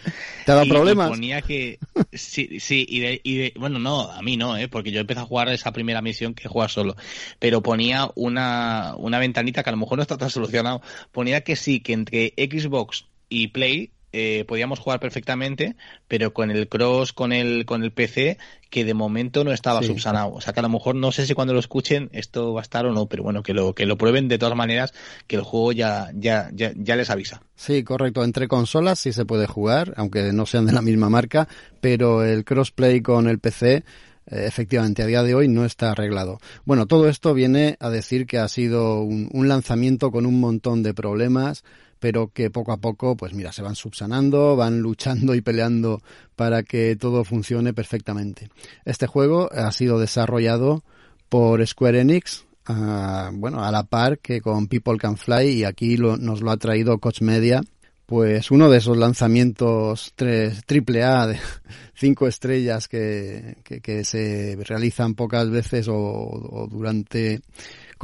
¿Te 0.44 0.52
ha 0.52 0.56
dado 0.56 0.68
problemas? 0.68 1.08
ponía 1.08 1.42
que. 1.42 1.78
Sí, 2.12 2.60
sí 2.60 2.86
y, 2.88 3.00
de, 3.00 3.20
y 3.22 3.36
de, 3.36 3.52
bueno, 3.56 3.78
no, 3.78 4.10
a 4.10 4.22
mí 4.22 4.36
no, 4.36 4.56
¿eh? 4.56 4.68
porque 4.68 4.92
yo 4.92 5.00
empecé 5.00 5.20
a 5.20 5.24
jugar 5.24 5.48
esa 5.48 5.72
primera 5.72 6.02
misión 6.02 6.34
que 6.34 6.48
juega 6.48 6.68
solo. 6.68 6.96
Pero 7.38 7.62
ponía 7.62 8.10
una, 8.14 8.94
una 8.96 9.18
ventanita 9.18 9.62
que 9.62 9.70
a 9.70 9.72
lo 9.72 9.78
mejor 9.78 9.98
no 9.98 10.02
está 10.02 10.16
tan 10.16 10.30
solucionado. 10.30 10.82
Ponía 11.12 11.42
que 11.42 11.56
sí, 11.56 11.80
que 11.80 11.92
entre 11.92 12.34
Xbox 12.36 13.06
y 13.28 13.48
Play 13.48 13.90
eh, 14.16 14.44
podíamos 14.44 14.78
jugar 14.78 15.00
perfectamente, 15.00 15.74
pero 16.06 16.32
con 16.32 16.52
el 16.52 16.68
cross, 16.68 17.12
con 17.12 17.32
el, 17.32 17.66
con 17.66 17.82
el 17.82 17.90
PC, 17.90 18.38
que 18.70 18.84
de 18.84 18.94
momento 18.94 19.42
no 19.42 19.52
estaba 19.52 19.82
subsanado. 19.82 20.32
O 20.32 20.40
sea 20.40 20.52
que 20.52 20.60
a 20.60 20.62
lo 20.62 20.68
mejor 20.68 20.94
no 20.94 21.10
sé 21.10 21.26
si 21.26 21.34
cuando 21.34 21.52
lo 21.52 21.58
escuchen 21.58 22.10
esto 22.12 22.54
va 22.54 22.60
a 22.60 22.62
estar 22.62 22.86
o 22.86 22.92
no, 22.92 23.06
pero 23.06 23.24
bueno, 23.24 23.42
que 23.42 23.54
lo, 23.54 23.74
que 23.74 23.86
lo 23.86 23.98
prueben 23.98 24.28
de 24.28 24.38
todas 24.38 24.56
maneras, 24.56 24.94
que 25.26 25.34
el 25.34 25.42
juego 25.42 25.72
ya, 25.72 26.10
ya, 26.14 26.48
ya, 26.52 26.72
ya 26.76 26.94
les 26.94 27.10
avisa. 27.10 27.42
Sí, 27.56 27.82
correcto. 27.82 28.22
Entre 28.22 28.46
consolas 28.46 29.00
sí 29.00 29.12
se 29.12 29.24
puede 29.24 29.48
jugar, 29.48 29.94
aunque 29.96 30.32
no 30.32 30.46
sean 30.46 30.66
de 30.66 30.72
la 30.72 30.82
misma 30.82 31.10
marca, 31.10 31.48
pero 31.80 32.24
el 32.24 32.44
crossplay 32.44 33.02
con 33.02 33.28
el 33.28 33.40
PC 33.40 33.84
eh, 34.26 34.44
efectivamente 34.46 35.02
a 35.02 35.06
día 35.06 35.22
de 35.22 35.34
hoy 35.34 35.48
no 35.48 35.64
está 35.64 35.90
arreglado. 35.90 36.38
Bueno, 36.64 36.86
todo 36.86 37.08
esto 37.08 37.34
viene 37.34 37.76
a 37.80 37.90
decir 37.90 38.26
que 38.26 38.38
ha 38.38 38.48
sido 38.48 39.02
un, 39.02 39.28
un, 39.32 39.48
lanzamiento 39.48 40.10
con 40.10 40.24
un 40.24 40.40
montón 40.40 40.82
de 40.82 40.94
problemas, 40.94 41.64
pero 42.04 42.28
que 42.28 42.50
poco 42.50 42.70
a 42.70 42.76
poco, 42.76 43.16
pues 43.16 43.32
mira, 43.32 43.50
se 43.50 43.62
van 43.62 43.76
subsanando, 43.76 44.56
van 44.56 44.80
luchando 44.80 45.34
y 45.34 45.40
peleando 45.40 46.02
para 46.36 46.62
que 46.62 46.96
todo 46.96 47.24
funcione 47.24 47.72
perfectamente. 47.72 48.50
Este 48.84 49.06
juego 49.06 49.50
ha 49.50 49.72
sido 49.72 49.98
desarrollado 49.98 50.84
por 51.30 51.66
Square 51.66 52.02
Enix, 52.02 52.44
a, 52.66 53.30
bueno, 53.32 53.64
a 53.64 53.70
la 53.70 53.84
par 53.84 54.18
que 54.18 54.42
con 54.42 54.66
People 54.66 54.98
Can 54.98 55.16
Fly 55.16 55.48
y 55.48 55.64
aquí 55.64 55.96
nos 55.96 56.42
lo 56.42 56.50
ha 56.50 56.58
traído 56.58 56.98
Coach 56.98 57.22
Media, 57.22 57.62
pues 58.04 58.50
uno 58.50 58.68
de 58.68 58.76
esos 58.76 58.98
lanzamientos 58.98 60.12
triple 60.14 61.04
A 61.04 61.26
de 61.26 61.38
cinco 61.94 62.26
estrellas 62.28 62.86
que, 62.86 63.56
que, 63.64 64.04
se 64.04 64.58
realizan 64.62 65.14
pocas 65.14 65.48
veces 65.48 65.88
o, 65.88 66.68
durante 66.70 67.40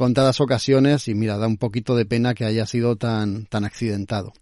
contadas 0.01 0.41
ocasiones 0.41 1.07
y 1.07 1.13
mira, 1.13 1.37
da 1.37 1.45
un 1.45 1.57
poquito 1.57 1.95
de 1.95 2.07
pena 2.07 2.33
que 2.33 2.43
haya 2.43 2.65
sido 2.65 2.95
tan, 2.95 3.45
tan 3.45 3.65
accidentado. 3.65 4.33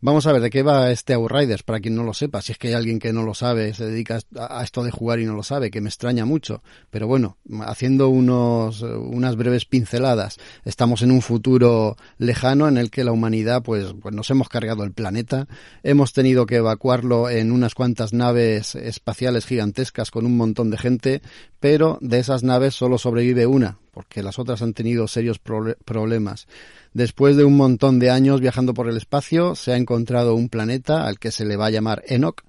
Vamos 0.00 0.28
a 0.28 0.32
ver 0.32 0.40
de 0.40 0.50
qué 0.50 0.62
va 0.62 0.92
este 0.92 1.14
Outriders, 1.14 1.64
para 1.64 1.80
quien 1.80 1.96
no 1.96 2.04
lo 2.04 2.14
sepa. 2.14 2.40
Si 2.40 2.52
es 2.52 2.58
que 2.58 2.68
hay 2.68 2.74
alguien 2.74 3.00
que 3.00 3.12
no 3.12 3.24
lo 3.24 3.34
sabe, 3.34 3.74
se 3.74 3.84
dedica 3.84 4.20
a 4.38 4.62
esto 4.62 4.84
de 4.84 4.92
jugar 4.92 5.18
y 5.18 5.24
no 5.24 5.34
lo 5.34 5.42
sabe, 5.42 5.72
que 5.72 5.80
me 5.80 5.88
extraña 5.88 6.24
mucho. 6.24 6.62
Pero 6.88 7.08
bueno, 7.08 7.36
haciendo 7.62 8.08
unos, 8.08 8.82
unas 8.82 9.34
breves 9.34 9.64
pinceladas, 9.64 10.36
estamos 10.64 11.02
en 11.02 11.10
un 11.10 11.20
futuro 11.20 11.96
lejano 12.18 12.68
en 12.68 12.76
el 12.76 12.92
que 12.92 13.02
la 13.02 13.10
humanidad, 13.10 13.64
pues, 13.64 13.92
pues 14.00 14.14
nos 14.14 14.30
hemos 14.30 14.48
cargado 14.48 14.84
el 14.84 14.92
planeta, 14.92 15.48
hemos 15.82 16.12
tenido 16.12 16.46
que 16.46 16.56
evacuarlo 16.56 17.28
en 17.28 17.50
unas 17.50 17.74
cuantas 17.74 18.12
naves 18.12 18.76
espaciales 18.76 19.46
gigantescas 19.46 20.12
con 20.12 20.26
un 20.26 20.36
montón 20.36 20.70
de 20.70 20.78
gente, 20.78 21.22
pero 21.58 21.98
de 22.00 22.20
esas 22.20 22.44
naves 22.44 22.76
solo 22.76 22.98
sobrevive 22.98 23.46
una, 23.46 23.78
porque 23.96 24.22
las 24.22 24.38
otras 24.38 24.60
han 24.60 24.74
tenido 24.74 25.08
serios 25.08 25.38
problemas. 25.38 26.48
Después 26.92 27.34
de 27.34 27.44
un 27.46 27.56
montón 27.56 27.98
de 27.98 28.10
años 28.10 28.42
viajando 28.42 28.74
por 28.74 28.90
el 28.90 28.98
espacio, 28.98 29.54
se 29.54 29.72
ha 29.72 29.78
encontrado 29.78 30.34
un 30.34 30.50
planeta 30.50 31.06
al 31.06 31.18
que 31.18 31.30
se 31.30 31.46
le 31.46 31.56
va 31.56 31.68
a 31.68 31.70
llamar 31.70 32.02
Enoch, 32.06 32.42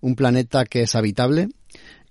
un 0.00 0.14
planeta 0.14 0.64
que 0.64 0.82
es 0.82 0.94
habitable, 0.94 1.48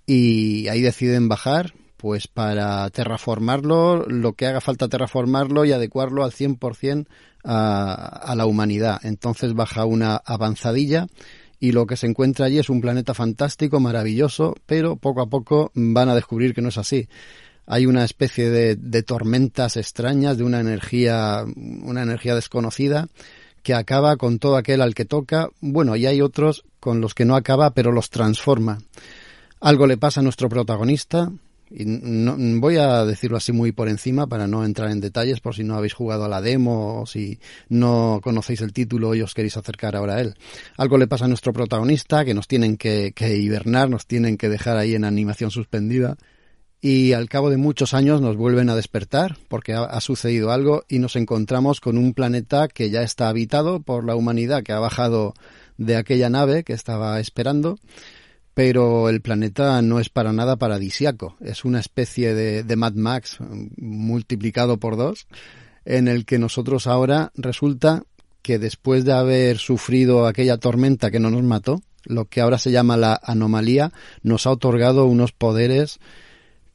y 0.04 0.68
ahí 0.68 0.82
deciden 0.82 1.26
bajar, 1.26 1.72
pues 1.96 2.28
para 2.28 2.90
terraformarlo, 2.90 4.04
lo 4.06 4.34
que 4.34 4.44
haga 4.44 4.60
falta 4.60 4.88
terraformarlo 4.88 5.64
y 5.64 5.72
adecuarlo 5.72 6.22
al 6.22 6.32
100% 6.32 7.06
a, 7.44 7.94
a 7.94 8.34
la 8.34 8.44
humanidad. 8.44 9.00
Entonces 9.04 9.54
baja 9.54 9.86
una 9.86 10.16
avanzadilla 10.16 11.06
y 11.58 11.72
lo 11.72 11.86
que 11.86 11.96
se 11.96 12.08
encuentra 12.08 12.44
allí 12.44 12.58
es 12.58 12.68
un 12.68 12.82
planeta 12.82 13.14
fantástico, 13.14 13.80
maravilloso, 13.80 14.54
pero 14.66 14.96
poco 14.96 15.22
a 15.22 15.30
poco 15.30 15.70
van 15.74 16.10
a 16.10 16.14
descubrir 16.14 16.52
que 16.52 16.60
no 16.60 16.68
es 16.68 16.76
así 16.76 17.08
hay 17.66 17.86
una 17.86 18.04
especie 18.04 18.50
de, 18.50 19.02
tormentas 19.02 19.76
extrañas, 19.76 20.38
de 20.38 20.44
una 20.44 20.60
energía, 20.60 21.44
una 21.56 22.02
energía 22.02 22.34
desconocida 22.34 23.08
que 23.62 23.74
acaba 23.74 24.16
con 24.16 24.38
todo 24.38 24.56
aquel 24.56 24.82
al 24.82 24.94
que 24.94 25.04
toca. 25.04 25.48
Bueno, 25.60 25.94
y 25.96 26.06
hay 26.06 26.20
otros 26.20 26.64
con 26.80 27.00
los 27.00 27.14
que 27.14 27.24
no 27.24 27.36
acaba, 27.36 27.74
pero 27.74 27.92
los 27.92 28.10
transforma. 28.10 28.78
Algo 29.60 29.86
le 29.86 29.96
pasa 29.96 30.20
a 30.20 30.24
nuestro 30.24 30.48
protagonista, 30.48 31.30
y 31.74 31.84
no, 31.86 32.36
voy 32.60 32.76
a 32.76 33.04
decirlo 33.04 33.36
así 33.36 33.52
muy 33.52 33.72
por 33.72 33.88
encima 33.88 34.26
para 34.26 34.46
no 34.46 34.64
entrar 34.64 34.90
en 34.90 35.00
detalles 35.00 35.40
por 35.40 35.54
si 35.54 35.64
no 35.64 35.76
habéis 35.76 35.94
jugado 35.94 36.24
a 36.24 36.28
la 36.28 36.42
demo 36.42 37.00
o 37.00 37.06
si 37.06 37.38
no 37.68 38.20
conocéis 38.22 38.60
el 38.60 38.72
título 38.72 39.14
y 39.14 39.22
os 39.22 39.32
queréis 39.32 39.56
acercar 39.56 39.96
ahora 39.96 40.16
a 40.16 40.20
él. 40.20 40.34
Algo 40.76 40.98
le 40.98 41.06
pasa 41.06 41.24
a 41.24 41.28
nuestro 41.28 41.52
protagonista 41.52 42.24
que 42.24 42.34
nos 42.34 42.46
tienen 42.46 42.76
que, 42.76 43.12
que 43.14 43.38
hibernar, 43.38 43.88
nos 43.88 44.06
tienen 44.06 44.36
que 44.36 44.48
dejar 44.48 44.76
ahí 44.76 44.94
en 44.94 45.04
animación 45.04 45.50
suspendida 45.50 46.18
y 46.84 47.12
al 47.12 47.28
cabo 47.28 47.48
de 47.48 47.56
muchos 47.56 47.94
años 47.94 48.20
nos 48.20 48.36
vuelven 48.36 48.68
a 48.68 48.74
despertar 48.74 49.38
porque 49.46 49.72
ha, 49.72 50.00
sucedido 50.00 50.50
algo 50.50 50.82
y 50.88 50.98
nos 50.98 51.14
encontramos 51.14 51.80
con 51.80 51.96
un 51.96 52.12
planeta 52.12 52.66
que 52.66 52.90
ya 52.90 53.02
está 53.02 53.28
habitado 53.28 53.80
por 53.80 54.04
la 54.04 54.16
humanidad 54.16 54.64
que 54.64 54.72
ha 54.72 54.80
bajado 54.80 55.32
de 55.78 55.94
aquella 55.94 56.28
nave 56.28 56.64
que 56.64 56.72
estaba 56.72 57.20
esperando, 57.20 57.78
pero 58.52 59.08
el 59.08 59.20
planeta 59.20 59.80
no 59.80 60.00
es 60.00 60.08
para 60.08 60.32
nada 60.32 60.56
paradisiaco, 60.56 61.36
es 61.40 61.64
una 61.64 61.78
especie 61.78 62.34
de, 62.34 62.64
de 62.64 62.76
Mad 62.76 62.94
Max 62.94 63.38
multiplicado 63.76 64.78
por 64.78 64.96
dos 64.96 65.28
en 65.84 66.08
el 66.08 66.24
que 66.24 66.40
nosotros 66.40 66.88
ahora 66.88 67.30
resulta 67.36 68.02
que 68.42 68.58
después 68.58 69.04
de 69.04 69.12
haber 69.12 69.58
sufrido 69.58 70.26
aquella 70.26 70.56
tormenta 70.56 71.12
que 71.12 71.20
no 71.20 71.30
nos 71.30 71.44
mató, 71.44 71.80
lo 72.04 72.24
que 72.24 72.40
ahora 72.40 72.58
se 72.58 72.72
llama 72.72 72.96
la 72.96 73.20
anomalía, 73.22 73.92
nos 74.24 74.48
ha 74.48 74.50
otorgado 74.50 75.06
unos 75.06 75.30
poderes 75.30 76.00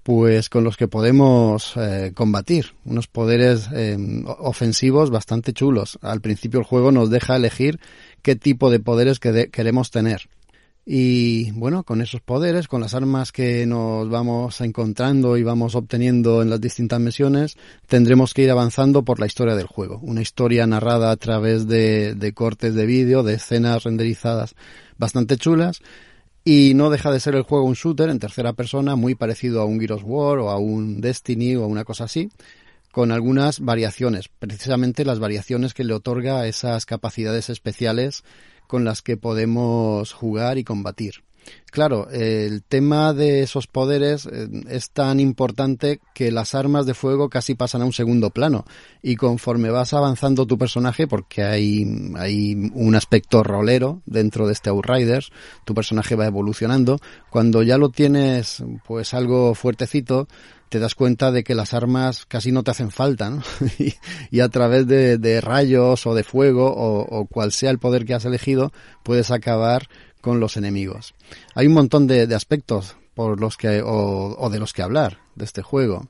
pues 0.08 0.48
con 0.48 0.64
los 0.64 0.78
que 0.78 0.88
podemos 0.88 1.74
eh, 1.76 2.14
combatir, 2.16 2.68
unos 2.86 3.08
poderes 3.08 3.68
eh, 3.74 3.98
ofensivos 4.40 5.10
bastante 5.10 5.52
chulos. 5.52 6.00
Al 6.02 6.22
principio 6.22 6.62
el 6.62 6.66
juego 6.66 6.94
nos 6.94 7.10
deja 7.10 7.36
elegir 7.36 7.78
qué 8.22 8.38
tipo 8.38 8.70
de 8.70 8.80
poderes 8.80 9.20
que 9.20 9.34
de 9.34 9.50
queremos 9.50 9.92
tener. 9.92 10.30
Y 10.86 11.52
bueno, 11.52 11.84
con 11.84 12.00
esos 12.00 12.22
poderes, 12.22 12.70
con 12.70 12.80
las 12.80 12.94
armas 12.94 13.34
que 13.34 13.66
nos 13.66 14.10
vamos 14.10 14.62
encontrando 14.62 15.36
y 15.36 15.44
vamos 15.44 15.76
obteniendo 15.76 16.42
en 16.42 16.52
las 16.52 16.62
distintas 16.62 17.02
misiones, 17.02 17.58
tendremos 17.86 18.34
que 18.34 18.44
ir 18.44 18.52
avanzando 18.52 19.04
por 19.04 19.20
la 19.20 19.26
historia 19.26 19.56
del 19.56 19.68
juego. 19.68 20.00
Una 20.02 20.22
historia 20.22 20.66
narrada 20.68 21.12
a 21.12 21.18
través 21.18 21.68
de, 21.68 22.16
de 22.16 22.32
cortes 22.32 22.76
de 22.76 22.86
vídeo, 22.86 23.24
de 23.24 23.34
escenas 23.34 23.84
renderizadas 23.84 24.56
bastante 24.98 25.36
chulas 25.36 25.82
y 26.50 26.76
no 26.76 26.90
deja 26.90 27.12
de 27.12 27.20
ser 27.20 27.36
el 27.36 27.42
juego 27.42 27.66
un 27.66 27.74
shooter 27.74 28.10
en 28.10 28.20
tercera 28.20 28.54
persona 28.54 28.96
muy 28.96 29.16
parecido 29.16 29.60
a 29.60 29.66
un 29.66 29.82
Gears 29.82 30.02
War 30.06 30.38
o 30.40 30.50
a 30.50 30.58
un 30.58 31.02
Destiny 31.02 31.58
o 31.58 31.66
a 31.66 31.68
una 31.68 31.84
cosa 31.84 32.06
así, 32.06 32.30
con 32.90 33.12
algunas 33.12 33.60
variaciones, 33.60 34.30
precisamente 34.30 35.04
las 35.04 35.20
variaciones 35.20 35.74
que 35.74 35.84
le 35.84 35.94
otorga 35.94 36.48
esas 36.48 36.86
capacidades 36.86 37.50
especiales 37.50 38.24
con 38.66 38.86
las 38.86 39.02
que 39.02 39.18
podemos 39.18 40.14
jugar 40.14 40.58
y 40.58 40.64
combatir. 40.64 41.16
Claro, 41.72 42.10
el 42.10 42.64
tema 42.64 43.14
de 43.14 43.44
esos 43.44 43.68
poderes 43.68 44.26
eh, 44.26 44.48
es 44.70 44.90
tan 44.90 45.20
importante 45.20 46.00
que 46.16 46.32
las 46.32 46.56
armas 46.56 46.86
de 46.86 46.94
fuego 46.94 47.30
casi 47.30 47.56
pasan 47.56 47.82
a 47.82 47.86
un 47.86 47.94
segundo 47.94 48.30
plano 48.32 48.66
y 49.04 49.16
conforme 49.16 49.70
vas 49.70 49.94
avanzando 49.94 50.48
tu 50.48 50.58
personaje, 50.58 51.08
porque 51.08 51.44
hay, 51.44 51.86
hay 52.16 52.72
un 52.74 52.96
aspecto 52.96 53.44
rolero 53.44 54.02
dentro 54.06 54.48
de 54.48 54.54
este 54.54 54.70
Outriders, 54.70 55.30
tu 55.66 55.76
personaje 55.76 56.16
va 56.16 56.26
evolucionando, 56.26 57.00
cuando 57.30 57.62
ya 57.62 57.78
lo 57.78 57.90
tienes 57.90 58.64
pues 58.88 59.14
algo 59.14 59.54
fuertecito, 59.54 60.28
te 60.70 60.80
das 60.80 60.96
cuenta 60.96 61.32
de 61.32 61.44
que 61.44 61.56
las 61.56 61.74
armas 61.74 62.26
casi 62.26 62.52
no 62.52 62.64
te 62.64 62.72
hacen 62.72 62.92
falta, 62.92 63.30
¿no? 63.30 63.42
y, 63.80 63.94
y, 64.32 64.40
a 64.40 64.50
través 64.50 64.88
de, 64.88 65.18
de, 65.18 65.42
rayos 65.42 66.06
o 66.06 66.14
de 66.14 66.24
fuego 66.24 66.74
o, 66.74 67.02
o 67.02 67.26
cual 67.28 67.52
sea 67.52 67.72
el 67.72 67.80
poder 67.80 68.06
que 68.06 68.14
has 68.14 68.26
elegido, 68.26 68.72
puedes 69.04 69.32
acabar 69.32 69.88
con 70.28 70.42
los 70.42 70.58
enemigos. 70.58 71.16
Hay 71.56 71.68
un 71.68 71.74
montón 71.74 72.06
de, 72.06 72.24
aspectos 72.36 72.98
por 73.16 73.40
los 73.40 73.56
que 73.56 73.82
o, 73.82 74.50
de 74.52 74.60
los 74.60 74.74
que 74.74 74.82
hablar 74.82 75.20
de 75.36 75.46
este 75.46 75.62
juego. 75.62 76.10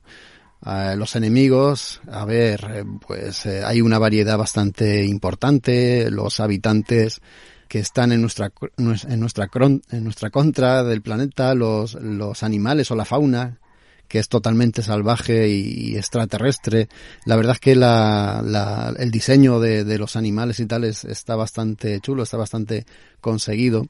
Uh, 0.66 0.98
los 0.98 1.16
enemigos, 1.16 2.02
a 2.12 2.26
ver, 2.26 2.66
eh, 2.74 2.84
pues 3.06 3.46
eh, 3.46 3.64
hay 3.64 3.80
una 3.82 4.00
variedad 4.00 4.36
bastante 4.36 5.06
importante. 5.06 6.10
Los 6.10 6.40
habitantes 6.40 7.22
que 7.68 7.78
están 7.78 8.12
en 8.12 8.22
nuestra 8.22 8.52
en 8.78 9.20
nuestra 9.20 9.48
en 9.92 10.04
nuestra 10.04 10.30
contra 10.32 10.84
del 10.84 11.04
planeta, 11.04 11.54
los 11.54 11.96
animales 12.42 12.90
o 12.90 12.96
la 12.96 13.06
fauna 13.06 13.60
que 14.08 14.20
es 14.20 14.30
totalmente 14.30 14.82
salvaje 14.82 15.50
y 15.50 15.96
extraterrestre. 15.96 16.90
La 17.26 17.36
verdad 17.36 17.54
es 17.54 17.60
que 17.60 17.76
la, 17.76 18.42
la, 18.44 18.94
el 18.98 19.12
diseño 19.12 19.60
de, 19.60 19.84
de, 19.84 19.98
los 19.98 20.16
animales 20.16 20.60
y 20.60 20.66
tales 20.66 21.04
está 21.04 21.36
bastante 21.36 22.00
chulo, 22.00 22.24
está 22.24 22.38
bastante 22.38 22.86
conseguido. 23.22 23.88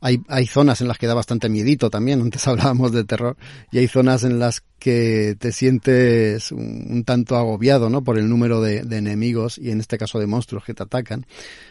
Hay, 0.00 0.20
hay 0.28 0.46
zonas 0.46 0.80
en 0.80 0.88
las 0.88 0.98
que 0.98 1.06
da 1.06 1.14
bastante 1.14 1.48
miedito 1.48 1.90
también, 1.90 2.20
antes 2.20 2.46
hablábamos 2.48 2.92
de 2.92 3.04
terror, 3.04 3.36
y 3.72 3.78
hay 3.78 3.88
zonas 3.88 4.24
en 4.24 4.38
las 4.38 4.62
que 4.78 5.36
te 5.38 5.50
sientes 5.50 6.52
un, 6.52 7.02
tanto 7.04 7.36
agobiado, 7.36 7.90
¿no? 7.90 8.04
Por 8.04 8.18
el 8.18 8.28
número 8.28 8.60
de, 8.60 8.78
enemigos 8.96 9.58
y 9.58 9.70
en 9.70 9.80
este 9.80 9.98
caso 9.98 10.18
de 10.18 10.26
monstruos 10.26 10.64
que 10.64 10.74
te 10.74 10.84
atacan. 10.84 11.26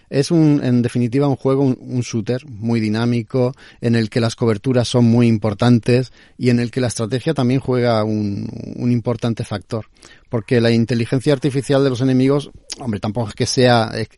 Es 0.10 0.32
un, 0.32 0.62
en 0.64 0.82
definitiva, 0.82 1.28
un 1.28 1.36
juego, 1.36 1.64
un, 1.64 2.02
shooter 2.02 2.46
muy 2.48 2.80
dinámico, 2.80 3.54
en 3.82 3.96
el 3.96 4.10
que 4.10 4.20
las 4.20 4.36
coberturas 4.36 4.88
son 4.88 5.06
muy 5.06 5.28
importantes 5.28 6.12
y 6.38 6.50
en 6.50 6.60
el 6.60 6.72
que 6.72 6.82
la 6.82 6.88
estrategia 6.88 7.34
también 7.34 7.60
juega 7.60 8.04
un 8.04 8.92
importante 8.92 9.44
factor. 9.44 9.88
Porque 10.30 10.62
la 10.62 10.72
inteligencia 10.72 11.34
artificial 11.34 11.84
de 11.84 11.90
los 11.90 12.02
enemigos, 12.02 12.52
hombre, 12.80 13.00
tampoco 13.00 13.30
es 13.30 13.36
que 13.36 13.46
sea 13.46 13.92
ex, 13.96 14.18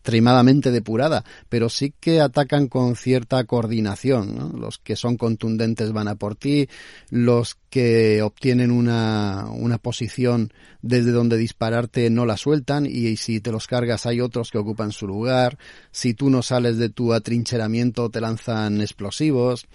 extremadamente 0.00 0.70
depurada, 0.70 1.24
pero 1.48 1.68
sí 1.68 1.92
que 2.00 2.20
atacan 2.20 2.68
con 2.68 2.96
cierta 2.96 3.44
coordinación. 3.44 4.60
Los 4.60 4.78
que 4.78 4.96
son 4.96 5.16
contundentes 5.16 5.92
van 5.92 6.08
a 6.08 6.14
por 6.14 6.36
ti, 6.36 6.68
los 7.10 7.58
que 7.70 8.20
obtienen 8.20 8.72
una, 8.72 9.46
una 9.48 9.78
posición 9.78 10.52
desde 10.82 11.12
donde 11.12 11.36
dispararte 11.36 12.10
no 12.10 12.26
la 12.26 12.36
sueltan 12.36 12.84
y, 12.84 13.16
si 13.16 13.40
te 13.40 13.52
los 13.52 13.68
cargas 13.68 14.06
hay 14.06 14.20
otros 14.20 14.50
que 14.50 14.58
ocupan 14.58 14.90
su 14.90 15.06
lugar. 15.06 15.56
Si 15.92 16.12
tú 16.12 16.30
no 16.30 16.42
sales 16.42 16.78
de 16.78 16.90
tu 16.90 17.12
atrincheramiento 17.12 18.10
te 18.10 18.20
lanzan 18.20 18.80
explosivos. 18.80 19.66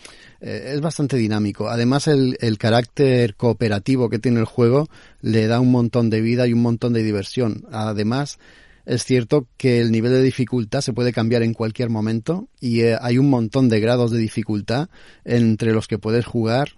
Eh, 0.42 0.74
es 0.76 0.82
bastante 0.82 1.16
dinámico. 1.16 1.70
Además 1.70 2.08
el, 2.08 2.38
el 2.42 2.58
carácter 2.58 3.36
cooperativo 3.36 4.10
que 4.10 4.20
tiene 4.20 4.42
el 4.42 4.46
juego 4.46 4.90
le 5.22 5.48
da 5.48 5.62
un 5.62 5.72
montón 5.72 6.10
de 6.10 6.22
vida 6.22 6.48
y 6.48 6.54
un 6.54 6.62
montón 6.62 6.92
de 6.92 7.02
diversión. 7.02 7.66
Además, 7.72 8.40
es 8.86 9.06
cierto 9.06 9.48
que 9.58 9.80
el 9.80 9.92
nivel 9.92 10.12
de 10.12 10.22
dificultad 10.22 10.82
se 10.82 10.94
puede 10.94 11.14
cambiar 11.14 11.44
en 11.44 11.54
cualquier 11.54 11.90
momento 11.90 12.50
y 12.60 12.82
eh, 12.82 12.98
hay 13.00 13.18
un 13.18 13.30
montón 13.30 13.70
de 13.70 13.80
grados 13.80 14.12
de 14.12 14.20
dificultad 14.20 14.90
entre 15.24 15.72
los 15.72 15.88
que 15.88 15.98
puedes 15.98 16.26
jugar 16.26 16.74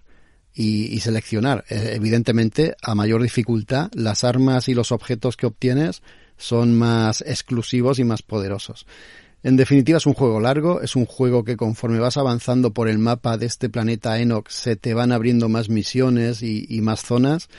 y, 0.59 0.99
seleccionar. 1.01 1.65
Eh, 1.69 1.93
evidentemente, 1.95 2.75
a 2.81 2.95
mayor 2.95 3.21
dificultad, 3.21 3.91
las 3.93 4.23
armas 4.23 4.67
y 4.67 4.73
los 4.73 4.91
objetos 4.91 5.37
que 5.37 5.45
obtienes 5.45 6.01
son 6.35 6.75
más 6.75 7.21
exclusivos 7.21 7.99
y 7.99 8.03
más 8.03 8.23
poderosos. 8.23 8.87
En 9.43 9.55
definitiva, 9.55 9.99
es 9.99 10.07
un 10.07 10.15
juego 10.15 10.39
largo, 10.39 10.81
es 10.81 10.95
un 10.95 11.05
juego 11.05 11.43
que 11.43 11.57
conforme 11.57 11.99
vas 11.99 12.17
avanzando 12.17 12.73
por 12.73 12.89
el 12.89 12.97
mapa 12.97 13.37
de 13.37 13.45
este 13.45 13.69
planeta 13.69 14.19
Enoch 14.19 14.49
se 14.49 14.75
te 14.75 14.95
van 14.95 15.11
abriendo 15.11 15.47
más 15.47 15.69
misiones 15.69 16.41
y 16.41 16.81
más 16.81 17.01
zonas 17.01 17.49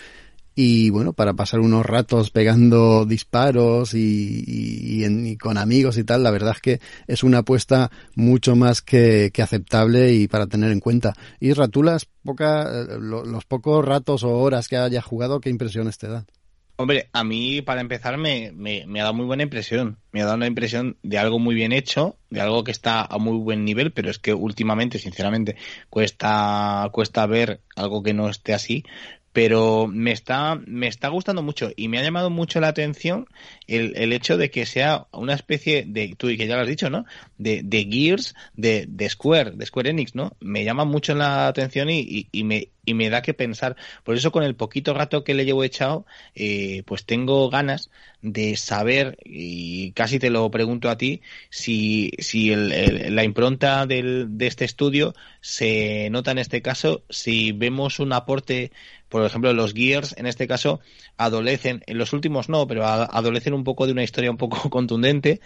y 0.61 0.91
bueno, 0.91 1.13
para 1.13 1.35
pasar 1.35 1.61
unos 1.61 1.87
ratos 1.87 2.33
pegando 2.33 3.07
disparos 3.07 3.93
y, 3.95 5.37
con 5.37 5.57
amigos 5.57 5.97
y 5.99 6.03
tal, 6.03 6.25
la 6.25 6.33
verdad 6.33 6.55
es 6.57 6.61
que 6.61 6.81
es 7.07 7.23
una 7.23 7.39
apuesta 7.39 7.93
mucho 8.17 8.57
más 8.57 8.83
que, 8.83 9.31
aceptable 9.41 10.13
y 10.15 10.27
para 10.27 10.49
tener 10.49 10.73
en 10.73 10.81
cuenta. 10.81 11.15
Y 11.39 11.53
Ratulas, 11.53 12.09
poca, 12.25 12.63
eh, 12.63 12.99
los 12.99 13.45
pocos 13.45 13.85
ratos 13.85 14.25
o 14.25 14.31
horas 14.31 14.67
que 14.67 14.77
haya 14.77 15.01
jugado, 15.01 15.41
¿qué 15.41 15.49
impresiones 15.49 15.97
te 15.97 16.09
da? 16.09 16.27
Hombre, 16.81 17.09
a 17.13 17.25
mí 17.25 17.61
para 17.63 17.81
empezar 17.81 18.19
me, 18.19 18.53
me, 18.53 18.83
ha 19.01 19.03
dado 19.03 19.15
muy 19.15 19.27
buena 19.27 19.45
impresión. 19.45 19.99
Me 20.13 20.23
ha 20.23 20.25
dado 20.25 20.37
una 20.37 20.47
impresión 20.47 20.97
de 21.03 21.19
algo 21.19 21.39
muy 21.39 21.55
bien 21.55 21.73
hecho, 21.73 22.17
de 22.31 22.41
algo 22.41 22.63
que 22.63 22.71
está 22.71 23.03
a 23.03 23.19
muy 23.19 23.37
buen 23.39 23.65
nivel, 23.65 23.93
pero 23.93 24.11
es 24.11 24.19
que 24.21 24.33
últimamente, 24.33 24.99
sinceramente, 24.99 25.57
cuesta, 25.91 26.89
cuesta 26.93 27.27
ver 27.27 27.61
algo 27.75 28.03
que 28.05 28.15
no 28.15 28.29
esté 28.29 28.55
así 28.55 28.85
pero 29.39 29.87
me 29.87 30.11
está, 30.11 30.61
me 30.67 30.89
está 30.89 31.07
gustando 31.11 31.45
mucho 31.45 31.71
y 31.77 31.87
me 31.87 32.01
ha 32.01 32.03
llamado 32.03 32.29
mucho 32.29 32.59
la 32.59 32.67
atención 32.67 33.29
el, 33.69 33.93
el 33.97 34.13
hecho 34.13 34.37
de 34.37 34.51
que 34.51 34.67
sea 34.67 35.07
una 35.13 35.35
especie 35.35 35.85
de, 35.87 36.17
tú 36.17 36.29
y 36.29 36.37
que 36.37 36.49
ya 36.49 36.57
lo 36.57 36.63
has 36.63 36.67
dicho, 36.67 36.91
¿no? 36.91 37.05
De, 37.37 37.63
de 37.63 37.87
Gears 37.89 38.35
de, 38.55 38.87
de 38.89 39.09
Square, 39.09 39.53
de 39.53 39.65
Square 39.65 39.91
Enix, 39.91 40.17
¿no? 40.17 40.33
Me 40.41 40.65
llama 40.65 40.85
mucho 40.85 41.15
la 41.15 41.47
atención 41.47 41.89
y, 41.89 42.27
y, 42.33 42.43
me, 42.43 42.71
y 42.85 42.95
me 42.95 43.11
da 43.11 43.23
que 43.23 43.33
pensar. 43.33 43.77
Por 44.03 44.17
eso 44.17 44.33
con 44.33 44.43
el 44.43 44.57
poquito 44.57 44.93
rato 44.93 45.23
que 45.23 45.35
le 45.35 45.45
llevo 45.45 45.63
echado, 45.63 46.05
eh, 46.35 46.83
pues 46.87 47.05
tengo 47.05 47.49
ganas 47.49 47.91
de 48.23 48.57
saber, 48.57 49.19
y 49.25 49.93
casi 49.93 50.19
te 50.19 50.31
lo 50.31 50.51
pregunto 50.51 50.91
a 50.91 50.99
ti, 50.99 51.21
si, 51.51 52.11
si 52.19 52.51
el, 52.51 53.15
la 53.15 53.23
impronta 53.23 53.87
del, 53.87 54.39
de 54.39 54.49
este 54.49 54.65
estudio 54.65 55.15
se 55.41 56.09
nota 56.11 56.33
en 56.33 56.39
este 56.39 56.61
caso, 56.61 57.05
si 57.09 57.53
vemos 57.53 58.01
un 58.01 58.13
aporte 58.13 58.73
por 59.09 59.25
ejemplo, 59.25 59.53
los 59.53 59.73
Gears, 59.73 60.15
en 60.19 60.27
este 60.27 60.47
caso, 60.47 60.81
adolecen, 61.17 61.83
en 61.87 61.99
los 61.99 62.13
últimos 62.13 62.49
no, 62.49 62.67
pero 62.67 62.85
adolecen 62.85 63.55
un 63.55 63.65
poco 63.65 63.87
de 63.87 63.93
una 63.93 64.03
historia 64.03 64.31
un 64.31 64.37
poco 64.37 64.69
contundente. 64.71 65.41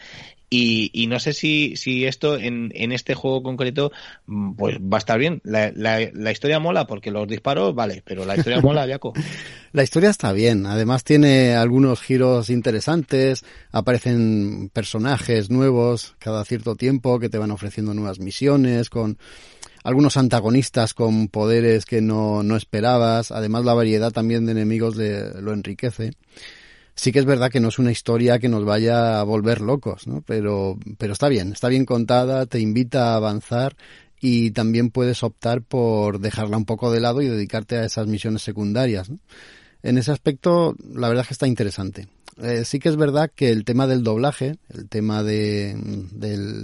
Y, 0.50 0.90
y 0.92 1.06
no 1.06 1.18
sé 1.18 1.32
si, 1.32 1.76
si 1.76 2.04
esto 2.04 2.36
en, 2.36 2.72
en, 2.74 2.92
este 2.92 3.14
juego 3.14 3.42
concreto 3.42 3.90
mm, 4.26 4.52
pues 4.52 4.76
va 4.80 4.98
a 4.98 4.98
estar 4.98 5.18
bien. 5.18 5.40
La, 5.44 5.72
la, 5.74 6.30
historia 6.30 6.58
mola 6.60 6.86
porque 6.86 7.10
los 7.10 7.26
disparos, 7.26 7.74
vale, 7.74 8.02
pero 8.04 8.26
la 8.26 8.36
historia 8.36 8.60
mola, 8.60 8.86
Jaco. 8.86 9.14
La 9.72 9.82
historia 9.82 10.10
está 10.10 10.34
bien. 10.34 10.66
Además 10.66 11.02
tiene 11.02 11.54
algunos 11.54 12.02
giros 12.02 12.50
interesantes. 12.50 13.42
Aparecen 13.70 14.68
personajes 14.70 15.48
nuevos 15.48 16.14
cada 16.18 16.44
cierto 16.44 16.76
tiempo 16.76 17.18
que 17.18 17.30
te 17.30 17.38
van 17.38 17.50
ofreciendo 17.50 17.94
nuevas 17.94 18.18
misiones 18.18 18.90
con 18.90 19.16
algunos 19.82 20.16
antagonistas 20.16 20.94
con 20.94 21.28
poderes 21.28 21.84
que 21.84 22.00
no, 22.00 22.42
no 22.42 22.56
esperabas, 22.56 23.30
además 23.30 23.64
la 23.64 23.74
variedad 23.74 24.12
también 24.12 24.46
de 24.46 24.52
enemigos 24.52 24.96
lo 24.96 25.52
enriquece. 25.52 26.12
Sí 26.94 27.10
que 27.10 27.20
es 27.20 27.24
verdad 27.24 27.50
que 27.50 27.60
no 27.60 27.68
es 27.68 27.78
una 27.78 27.90
historia 27.90 28.38
que 28.38 28.50
nos 28.50 28.64
vaya 28.64 29.18
a 29.18 29.22
volver 29.22 29.62
locos, 29.62 30.06
¿no? 30.06 30.22
Pero, 30.26 30.78
pero 30.98 31.14
está 31.14 31.28
bien, 31.28 31.52
está 31.52 31.68
bien 31.68 31.86
contada, 31.86 32.44
te 32.44 32.60
invita 32.60 33.12
a 33.12 33.16
avanzar 33.16 33.76
y 34.20 34.52
también 34.52 34.90
puedes 34.90 35.22
optar 35.22 35.62
por 35.62 36.20
dejarla 36.20 36.56
un 36.56 36.64
poco 36.64 36.92
de 36.92 37.00
lado 37.00 37.22
y 37.22 37.28
dedicarte 37.28 37.76
a 37.76 37.84
esas 37.84 38.06
misiones 38.06 38.42
secundarias. 38.42 39.10
¿no? 39.10 39.18
En 39.82 39.98
ese 39.98 40.12
aspecto, 40.12 40.76
la 40.94 41.08
verdad 41.08 41.22
es 41.22 41.28
que 41.28 41.34
está 41.34 41.48
interesante. 41.48 42.06
Eh, 42.40 42.64
sí 42.64 42.78
que 42.78 42.88
es 42.88 42.96
verdad 42.96 43.30
que 43.34 43.50
el 43.50 43.64
tema 43.64 43.86
del 43.86 44.02
doblaje, 44.02 44.56
el 44.70 44.88
tema 44.88 45.22
de, 45.22 45.76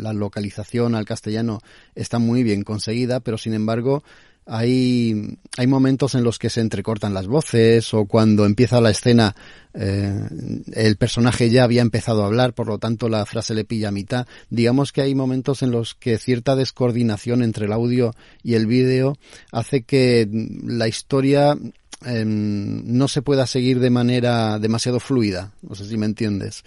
la 0.00 0.12
localización 0.12 0.94
al 0.94 1.04
castellano 1.04 1.60
está 1.94 2.18
muy 2.18 2.42
bien 2.42 2.62
conseguida, 2.62 3.20
pero 3.20 3.36
sin 3.36 3.52
embargo 3.52 4.02
hay, 4.46 5.38
hay 5.58 5.66
momentos 5.66 6.14
en 6.14 6.24
los 6.24 6.38
que 6.38 6.48
se 6.48 6.62
entrecortan 6.62 7.12
las 7.12 7.26
voces 7.26 7.92
o 7.92 8.06
cuando 8.06 8.46
empieza 8.46 8.80
la 8.80 8.90
escena 8.90 9.36
eh, 9.74 10.18
el 10.72 10.96
personaje 10.96 11.50
ya 11.50 11.64
había 11.64 11.82
empezado 11.82 12.22
a 12.22 12.26
hablar, 12.26 12.54
por 12.54 12.66
lo 12.66 12.78
tanto 12.78 13.10
la 13.10 13.26
frase 13.26 13.54
le 13.54 13.64
pilla 13.64 13.88
a 13.88 13.92
mitad. 13.92 14.26
Digamos 14.48 14.90
que 14.90 15.02
hay 15.02 15.14
momentos 15.14 15.62
en 15.62 15.70
los 15.70 15.94
que 15.94 16.16
cierta 16.16 16.56
descoordinación 16.56 17.42
entre 17.42 17.66
el 17.66 17.72
audio 17.72 18.14
y 18.42 18.54
el 18.54 18.66
vídeo 18.66 19.18
hace 19.52 19.82
que 19.82 20.26
la 20.64 20.88
historia 20.88 21.56
Em, 22.04 22.82
no 22.86 23.08
se 23.08 23.22
pueda 23.22 23.46
seguir 23.46 23.80
de 23.80 23.90
manera 23.90 24.60
demasiado 24.60 25.00
fluida, 25.00 25.52
no 25.62 25.74
sé 25.74 25.84
si 25.84 25.96
me 25.96 26.06
entiendes, 26.06 26.62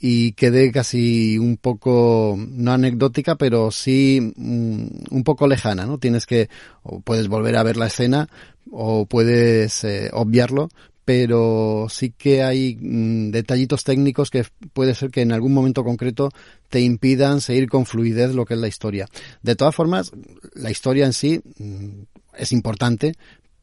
y 0.00 0.32
quede 0.32 0.72
casi 0.72 1.38
un 1.38 1.56
poco, 1.56 2.36
no 2.36 2.72
anecdótica, 2.72 3.36
pero 3.36 3.70
sí 3.70 4.34
mm, 4.36 4.86
un 5.10 5.24
poco 5.24 5.46
lejana, 5.46 5.86
¿no? 5.86 5.98
Tienes 5.98 6.26
que, 6.26 6.48
o 6.82 7.00
puedes 7.00 7.28
volver 7.28 7.56
a 7.56 7.62
ver 7.62 7.76
la 7.76 7.86
escena, 7.86 8.28
o 8.70 9.06
puedes 9.06 9.84
eh, 9.84 10.10
obviarlo, 10.12 10.68
pero 11.04 11.86
sí 11.88 12.10
que 12.10 12.42
hay 12.42 12.76
mm, 12.80 13.30
detallitos 13.30 13.84
técnicos 13.84 14.30
que 14.30 14.44
puede 14.72 14.94
ser 14.94 15.10
que 15.10 15.22
en 15.22 15.32
algún 15.32 15.54
momento 15.54 15.84
concreto 15.84 16.30
te 16.68 16.80
impidan 16.80 17.40
seguir 17.40 17.68
con 17.68 17.86
fluidez 17.86 18.34
lo 18.34 18.44
que 18.44 18.54
es 18.54 18.60
la 18.60 18.68
historia. 18.68 19.06
De 19.42 19.54
todas 19.54 19.74
formas, 19.74 20.12
la 20.54 20.70
historia 20.70 21.06
en 21.06 21.12
sí 21.12 21.40
mm, 21.58 22.02
es 22.36 22.52
importante, 22.52 23.14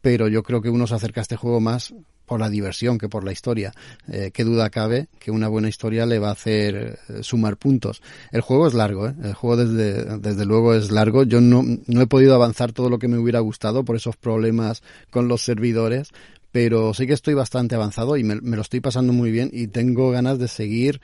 pero 0.02 0.28
yo 0.28 0.44
creo 0.44 0.62
que 0.62 0.70
uno 0.70 0.88
se 0.88 0.96
acerca 0.96 1.22
a 1.22 1.24
este 1.24 1.36
juego 1.36 1.60
más 1.60 1.94
por 2.26 2.40
la 2.40 2.50
diversión 2.50 2.98
que 2.98 3.10
por 3.10 3.26
la 3.26 3.34
historia. 3.34 3.74
Eh, 4.08 4.32
qué 4.34 4.44
duda 4.44 4.70
cabe 4.70 5.10
que 5.20 5.32
una 5.32 5.50
buena 5.50 5.68
historia 5.68 6.06
le 6.06 6.18
va 6.18 6.30
a 6.30 6.32
hacer 6.32 6.98
eh, 7.10 7.24
sumar 7.24 7.58
puntos. 7.58 8.02
El 8.32 8.40
juego 8.40 8.68
es 8.68 8.74
largo, 8.74 9.10
¿eh? 9.10 9.16
el 9.24 9.34
juego 9.34 9.58
desde, 9.58 10.18
desde 10.20 10.46
luego 10.46 10.74
es 10.74 10.92
largo. 10.92 11.24
Yo 11.24 11.42
no, 11.42 11.62
no 11.86 12.02
he 12.02 12.08
podido 12.08 12.34
avanzar 12.34 12.72
todo 12.72 12.90
lo 12.90 13.00
que 13.00 13.10
me 13.10 13.18
hubiera 13.18 13.42
gustado 13.42 13.84
por 13.84 13.98
esos 13.98 14.16
problemas 14.16 14.82
con 15.10 15.28
los 15.28 15.42
servidores, 15.42 16.12
pero 16.54 16.94
sí 16.94 17.06
que 17.06 17.14
estoy 17.14 17.34
bastante 17.34 17.76
avanzado 17.76 18.16
y 18.16 18.24
me, 18.24 18.36
me 18.36 18.56
lo 18.56 18.62
estoy 18.62 18.80
pasando 18.80 19.12
muy 19.12 19.30
bien 19.30 19.50
y 19.52 19.68
tengo 19.68 20.10
ganas 20.12 20.40
de 20.40 20.48
seguir 20.48 21.02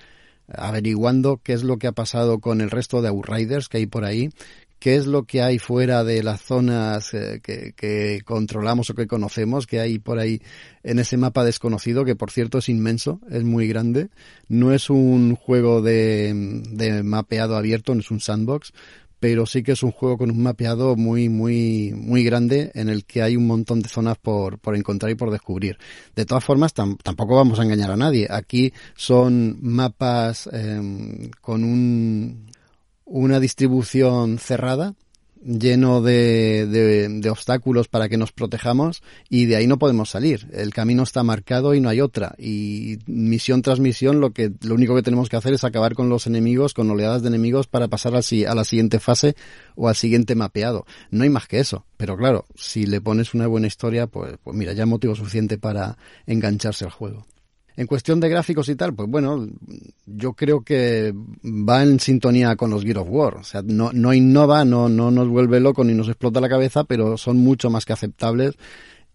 averiguando 0.48 1.42
qué 1.44 1.54
es 1.54 1.64
lo 1.64 1.78
que 1.78 1.88
ha 1.88 1.92
pasado 1.92 2.40
con 2.40 2.62
el 2.62 2.72
resto 2.72 3.02
de 3.02 3.10
Outriders 3.10 3.68
que 3.68 3.80
hay 3.80 3.86
por 3.86 4.06
ahí, 4.06 4.30
qué 4.80 4.96
es 4.96 5.08
lo 5.08 5.24
que 5.24 5.42
hay 5.42 5.60
fuera 5.60 6.04
de 6.04 6.24
las 6.24 6.42
zonas 6.42 7.14
eh, 7.14 7.42
que, 7.42 8.22
controlamos 8.26 8.90
o 8.90 8.94
que 8.94 9.08
conocemos, 9.08 9.68
que 9.68 9.80
hay 9.80 10.00
por 10.00 10.20
ahí 10.20 10.42
en 10.84 11.00
ese 11.00 11.18
mapa 11.18 11.44
desconocido, 11.44 12.06
que 12.06 12.16
por 12.16 12.32
cierto 12.32 12.60
es 12.60 12.70
inmenso, 12.70 13.20
es 13.30 13.44
muy 13.44 13.68
grande. 13.68 14.10
No 14.48 14.74
es 14.74 14.90
un 14.90 15.36
juego 15.36 15.82
de, 15.82 16.34
de 16.72 17.04
mapeado 17.04 17.56
abierto, 17.56 17.94
no 17.94 18.02
es 18.02 18.12
un 18.12 18.20
sandbox, 18.20 18.74
pero 19.20 19.46
sí 19.46 19.64
que 19.64 19.72
es 19.72 19.84
un 19.84 19.92
juego 19.92 20.18
con 20.18 20.32
un 20.32 20.44
mapeado 20.44 20.96
muy, 20.96 21.30
muy, 21.30 21.92
muy 21.96 22.24
grande 22.24 22.72
en 22.76 22.90
el 22.90 23.06
que 23.06 23.22
hay 23.22 23.36
un 23.36 23.48
montón 23.48 23.82
de 23.82 23.90
zonas 23.90 24.18
por, 24.18 24.60
por 24.60 24.76
encontrar 24.76 25.12
y 25.12 25.16
por 25.16 25.32
descubrir. 25.32 25.78
De 26.16 26.26
todas 26.26 26.44
formas, 26.44 26.74
tampoco 26.74 27.36
vamos 27.36 27.60
a 27.60 27.64
engañar 27.64 27.92
a 27.92 27.98
nadie. 27.98 28.28
Aquí 28.30 28.72
son 28.96 29.58
mapas 29.62 30.48
em, 30.54 31.32
con 31.42 31.64
un, 31.64 32.48
una 33.08 33.40
distribución 33.40 34.38
cerrada 34.38 34.94
lleno 35.44 36.02
de, 36.02 36.66
de, 36.68 37.30
obstáculos 37.30 37.88
para 37.88 38.10
que 38.10 38.18
nos 38.18 38.32
protejamos 38.32 39.02
y 39.30 39.46
de 39.46 39.56
ahí 39.56 39.68
no 39.68 39.78
podemos 39.78 40.10
salir. 40.10 40.48
El 40.52 40.74
camino 40.74 41.04
está 41.04 41.24
marcado 41.24 41.74
y 41.74 41.80
no 41.80 41.90
hay 41.90 42.02
otra. 42.02 42.36
Y 42.38 42.98
misión 43.06 43.62
tras 43.62 43.80
misión 43.80 44.20
lo 44.20 44.32
que 44.32 44.52
lo 44.62 44.76
único 44.76 44.96
que 44.96 45.04
tenemos 45.04 45.30
que 45.30 45.38
hacer 45.38 45.54
es 45.54 45.64
acabar 45.64 45.96
con 45.96 46.10
los 46.10 46.28
enemigos, 46.28 46.74
con 46.74 46.90
oleadas 46.90 47.22
de 47.22 47.30
enemigos 47.30 47.68
para 47.68 47.88
pasar 47.88 48.16
así 48.16 48.46
a 48.46 48.56
la 48.56 48.64
siguiente 48.64 49.00
fase 49.00 49.36
o 49.76 49.88
al 49.88 49.96
siguiente 49.96 50.36
mapeado. 50.36 50.86
No 51.12 51.24
hay 51.24 51.30
más 51.30 51.48
que 51.48 51.60
eso. 51.60 51.86
Pero 51.98 52.18
claro, 52.18 52.46
si 52.56 52.86
le 52.86 53.02
pones 53.02 53.34
una 53.34 53.48
buena 53.48 53.68
historia, 53.68 54.08
pues, 54.08 54.36
pues 54.44 54.56
mira, 54.56 54.74
ya 54.74 54.86
motivo 54.86 55.16
suficiente 55.16 55.58
para 55.58 55.98
engancharse 56.26 56.86
al 56.86 56.92
juego. 56.92 57.26
En 57.78 57.86
cuestión 57.86 58.20
de 58.20 58.28
gráficos 58.28 58.68
y 58.70 58.76
tal, 58.76 58.96
pues 58.96 59.08
bueno, 59.08 59.48
yo 60.08 60.34
creo 60.34 60.62
que 60.62 61.14
va 61.46 61.84
en 61.84 62.00
sintonía 62.00 62.56
con 62.56 62.72
los 62.72 62.84
Gear 62.84 62.98
of 62.98 63.08
War. 63.10 63.36
O 63.36 63.44
sea, 63.44 63.62
no, 63.64 63.92
no 63.94 64.16
innova, 64.16 64.66
no, 64.66 64.90
no 64.90 65.12
nos 65.12 65.28
vuelve 65.28 65.60
loco 65.60 65.84
ni 65.84 65.94
nos 65.94 66.08
explota 66.08 66.42
la 66.42 66.50
cabeza, 66.50 66.86
pero 66.86 67.18
son 67.18 67.38
mucho 67.38 67.70
más 67.70 67.86
que 67.86 67.94
aceptables 67.94 68.56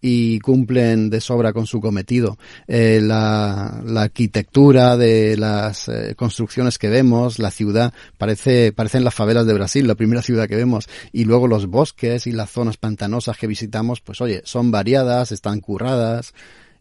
y 0.05 0.39
cumplen 0.39 1.09
de 1.09 1.21
sobra 1.21 1.53
con 1.53 1.65
su 1.65 1.79
cometido. 1.79 2.37
Eh, 2.67 2.99
la, 3.01 3.81
la, 3.85 4.01
arquitectura 4.03 4.97
de 4.97 5.37
las 5.37 5.87
eh, 5.87 6.13
construcciones 6.15 6.77
que 6.77 6.89
vemos, 6.89 7.39
la 7.39 7.51
ciudad, 7.51 7.93
parece, 8.17 8.73
parecen 8.73 9.05
las 9.05 9.13
favelas 9.13 9.45
de 9.45 9.53
Brasil, 9.53 9.87
la 9.87 9.95
primera 9.95 10.21
ciudad 10.21 10.49
que 10.49 10.57
vemos, 10.57 10.89
y 11.13 11.23
luego 11.23 11.47
los 11.47 11.67
bosques 11.67 12.27
y 12.27 12.33
las 12.33 12.49
zonas 12.49 12.75
pantanosas 12.75 13.37
que 13.37 13.47
visitamos, 13.47 14.01
pues 14.01 14.19
oye, 14.19 14.41
son 14.43 14.71
variadas, 14.71 15.31
están 15.31 15.61
curradas, 15.61 16.33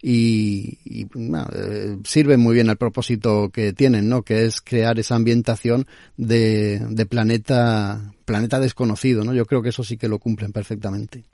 y, 0.02 0.78
y 0.84 1.06
eh, 1.54 1.96
sirven 2.04 2.40
muy 2.40 2.54
bien 2.54 2.68
al 2.68 2.76
propósito 2.76 3.50
que 3.50 3.72
tienen, 3.72 4.08
¿no? 4.08 4.22
Que 4.22 4.44
es 4.44 4.60
crear 4.60 4.98
esa 4.98 5.14
ambientación 5.14 5.86
de, 6.16 6.84
de 6.90 7.06
planeta, 7.06 8.12
planeta 8.24 8.58
desconocido, 8.58 9.24
¿no? 9.24 9.32
Yo 9.32 9.46
creo 9.46 9.62
que 9.62 9.68
eso 9.68 9.84
sí 9.84 9.96
que 9.96 10.08
lo 10.08 10.18
cumplen 10.18 10.52
perfectamente. 10.52 11.24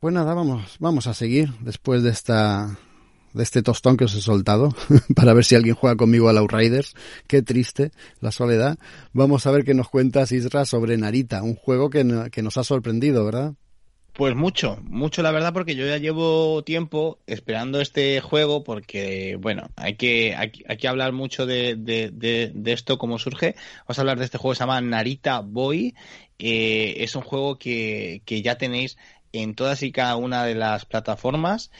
Pues 0.00 0.14
nada, 0.14 0.32
vamos, 0.32 0.76
vamos 0.80 1.06
a 1.06 1.14
seguir 1.14 1.52
después 1.60 2.02
de 2.02 2.10
esta 2.10 2.78
de 3.34 3.44
este 3.44 3.62
tostón 3.62 3.96
que 3.96 4.04
os 4.04 4.14
he 4.14 4.20
soltado 4.20 4.74
para 5.14 5.34
ver 5.34 5.44
si 5.44 5.54
alguien 5.54 5.76
juega 5.76 5.96
conmigo 5.96 6.28
al 6.28 6.38
Outriders. 6.38 6.94
Qué 7.26 7.42
triste 7.42 7.92
la 8.20 8.32
soledad. 8.32 8.78
Vamos 9.12 9.46
a 9.46 9.50
ver 9.50 9.64
qué 9.64 9.74
nos 9.74 9.88
cuentas 9.88 10.32
Isra 10.32 10.64
sobre 10.64 10.96
Narita, 10.96 11.42
un 11.42 11.54
juego 11.54 11.90
que, 11.90 12.28
que 12.32 12.42
nos 12.42 12.56
ha 12.56 12.64
sorprendido, 12.64 13.24
¿verdad? 13.24 13.54
Pues 14.12 14.34
mucho, 14.34 14.78
mucho 14.82 15.22
la 15.22 15.30
verdad, 15.30 15.52
porque 15.52 15.76
yo 15.76 15.86
ya 15.86 15.96
llevo 15.96 16.62
tiempo 16.64 17.18
esperando 17.26 17.80
este 17.80 18.20
juego, 18.20 18.64
porque, 18.64 19.36
bueno, 19.40 19.70
hay 19.76 19.94
que, 19.94 20.34
hay, 20.36 20.52
hay 20.68 20.76
que 20.76 20.88
hablar 20.88 21.12
mucho 21.12 21.46
de, 21.46 21.76
de, 21.76 22.10
de, 22.12 22.50
de, 22.54 22.72
esto, 22.72 22.98
cómo 22.98 23.18
surge. 23.18 23.54
Vamos 23.86 23.98
a 23.98 24.02
hablar 24.02 24.18
de 24.18 24.24
este 24.24 24.36
juego, 24.38 24.54
se 24.54 24.60
llama 24.60 24.80
Narita 24.80 25.40
Boy. 25.40 25.94
Eh, 26.38 26.96
es 26.98 27.14
un 27.14 27.22
juego 27.22 27.58
que, 27.58 28.22
que 28.24 28.42
ya 28.42 28.58
tenéis 28.58 28.98
en 29.32 29.54
todas 29.54 29.82
y 29.82 29.92
cada 29.92 30.16
una 30.16 30.44
de 30.44 30.54
las 30.54 30.84
plataformas 30.84 31.70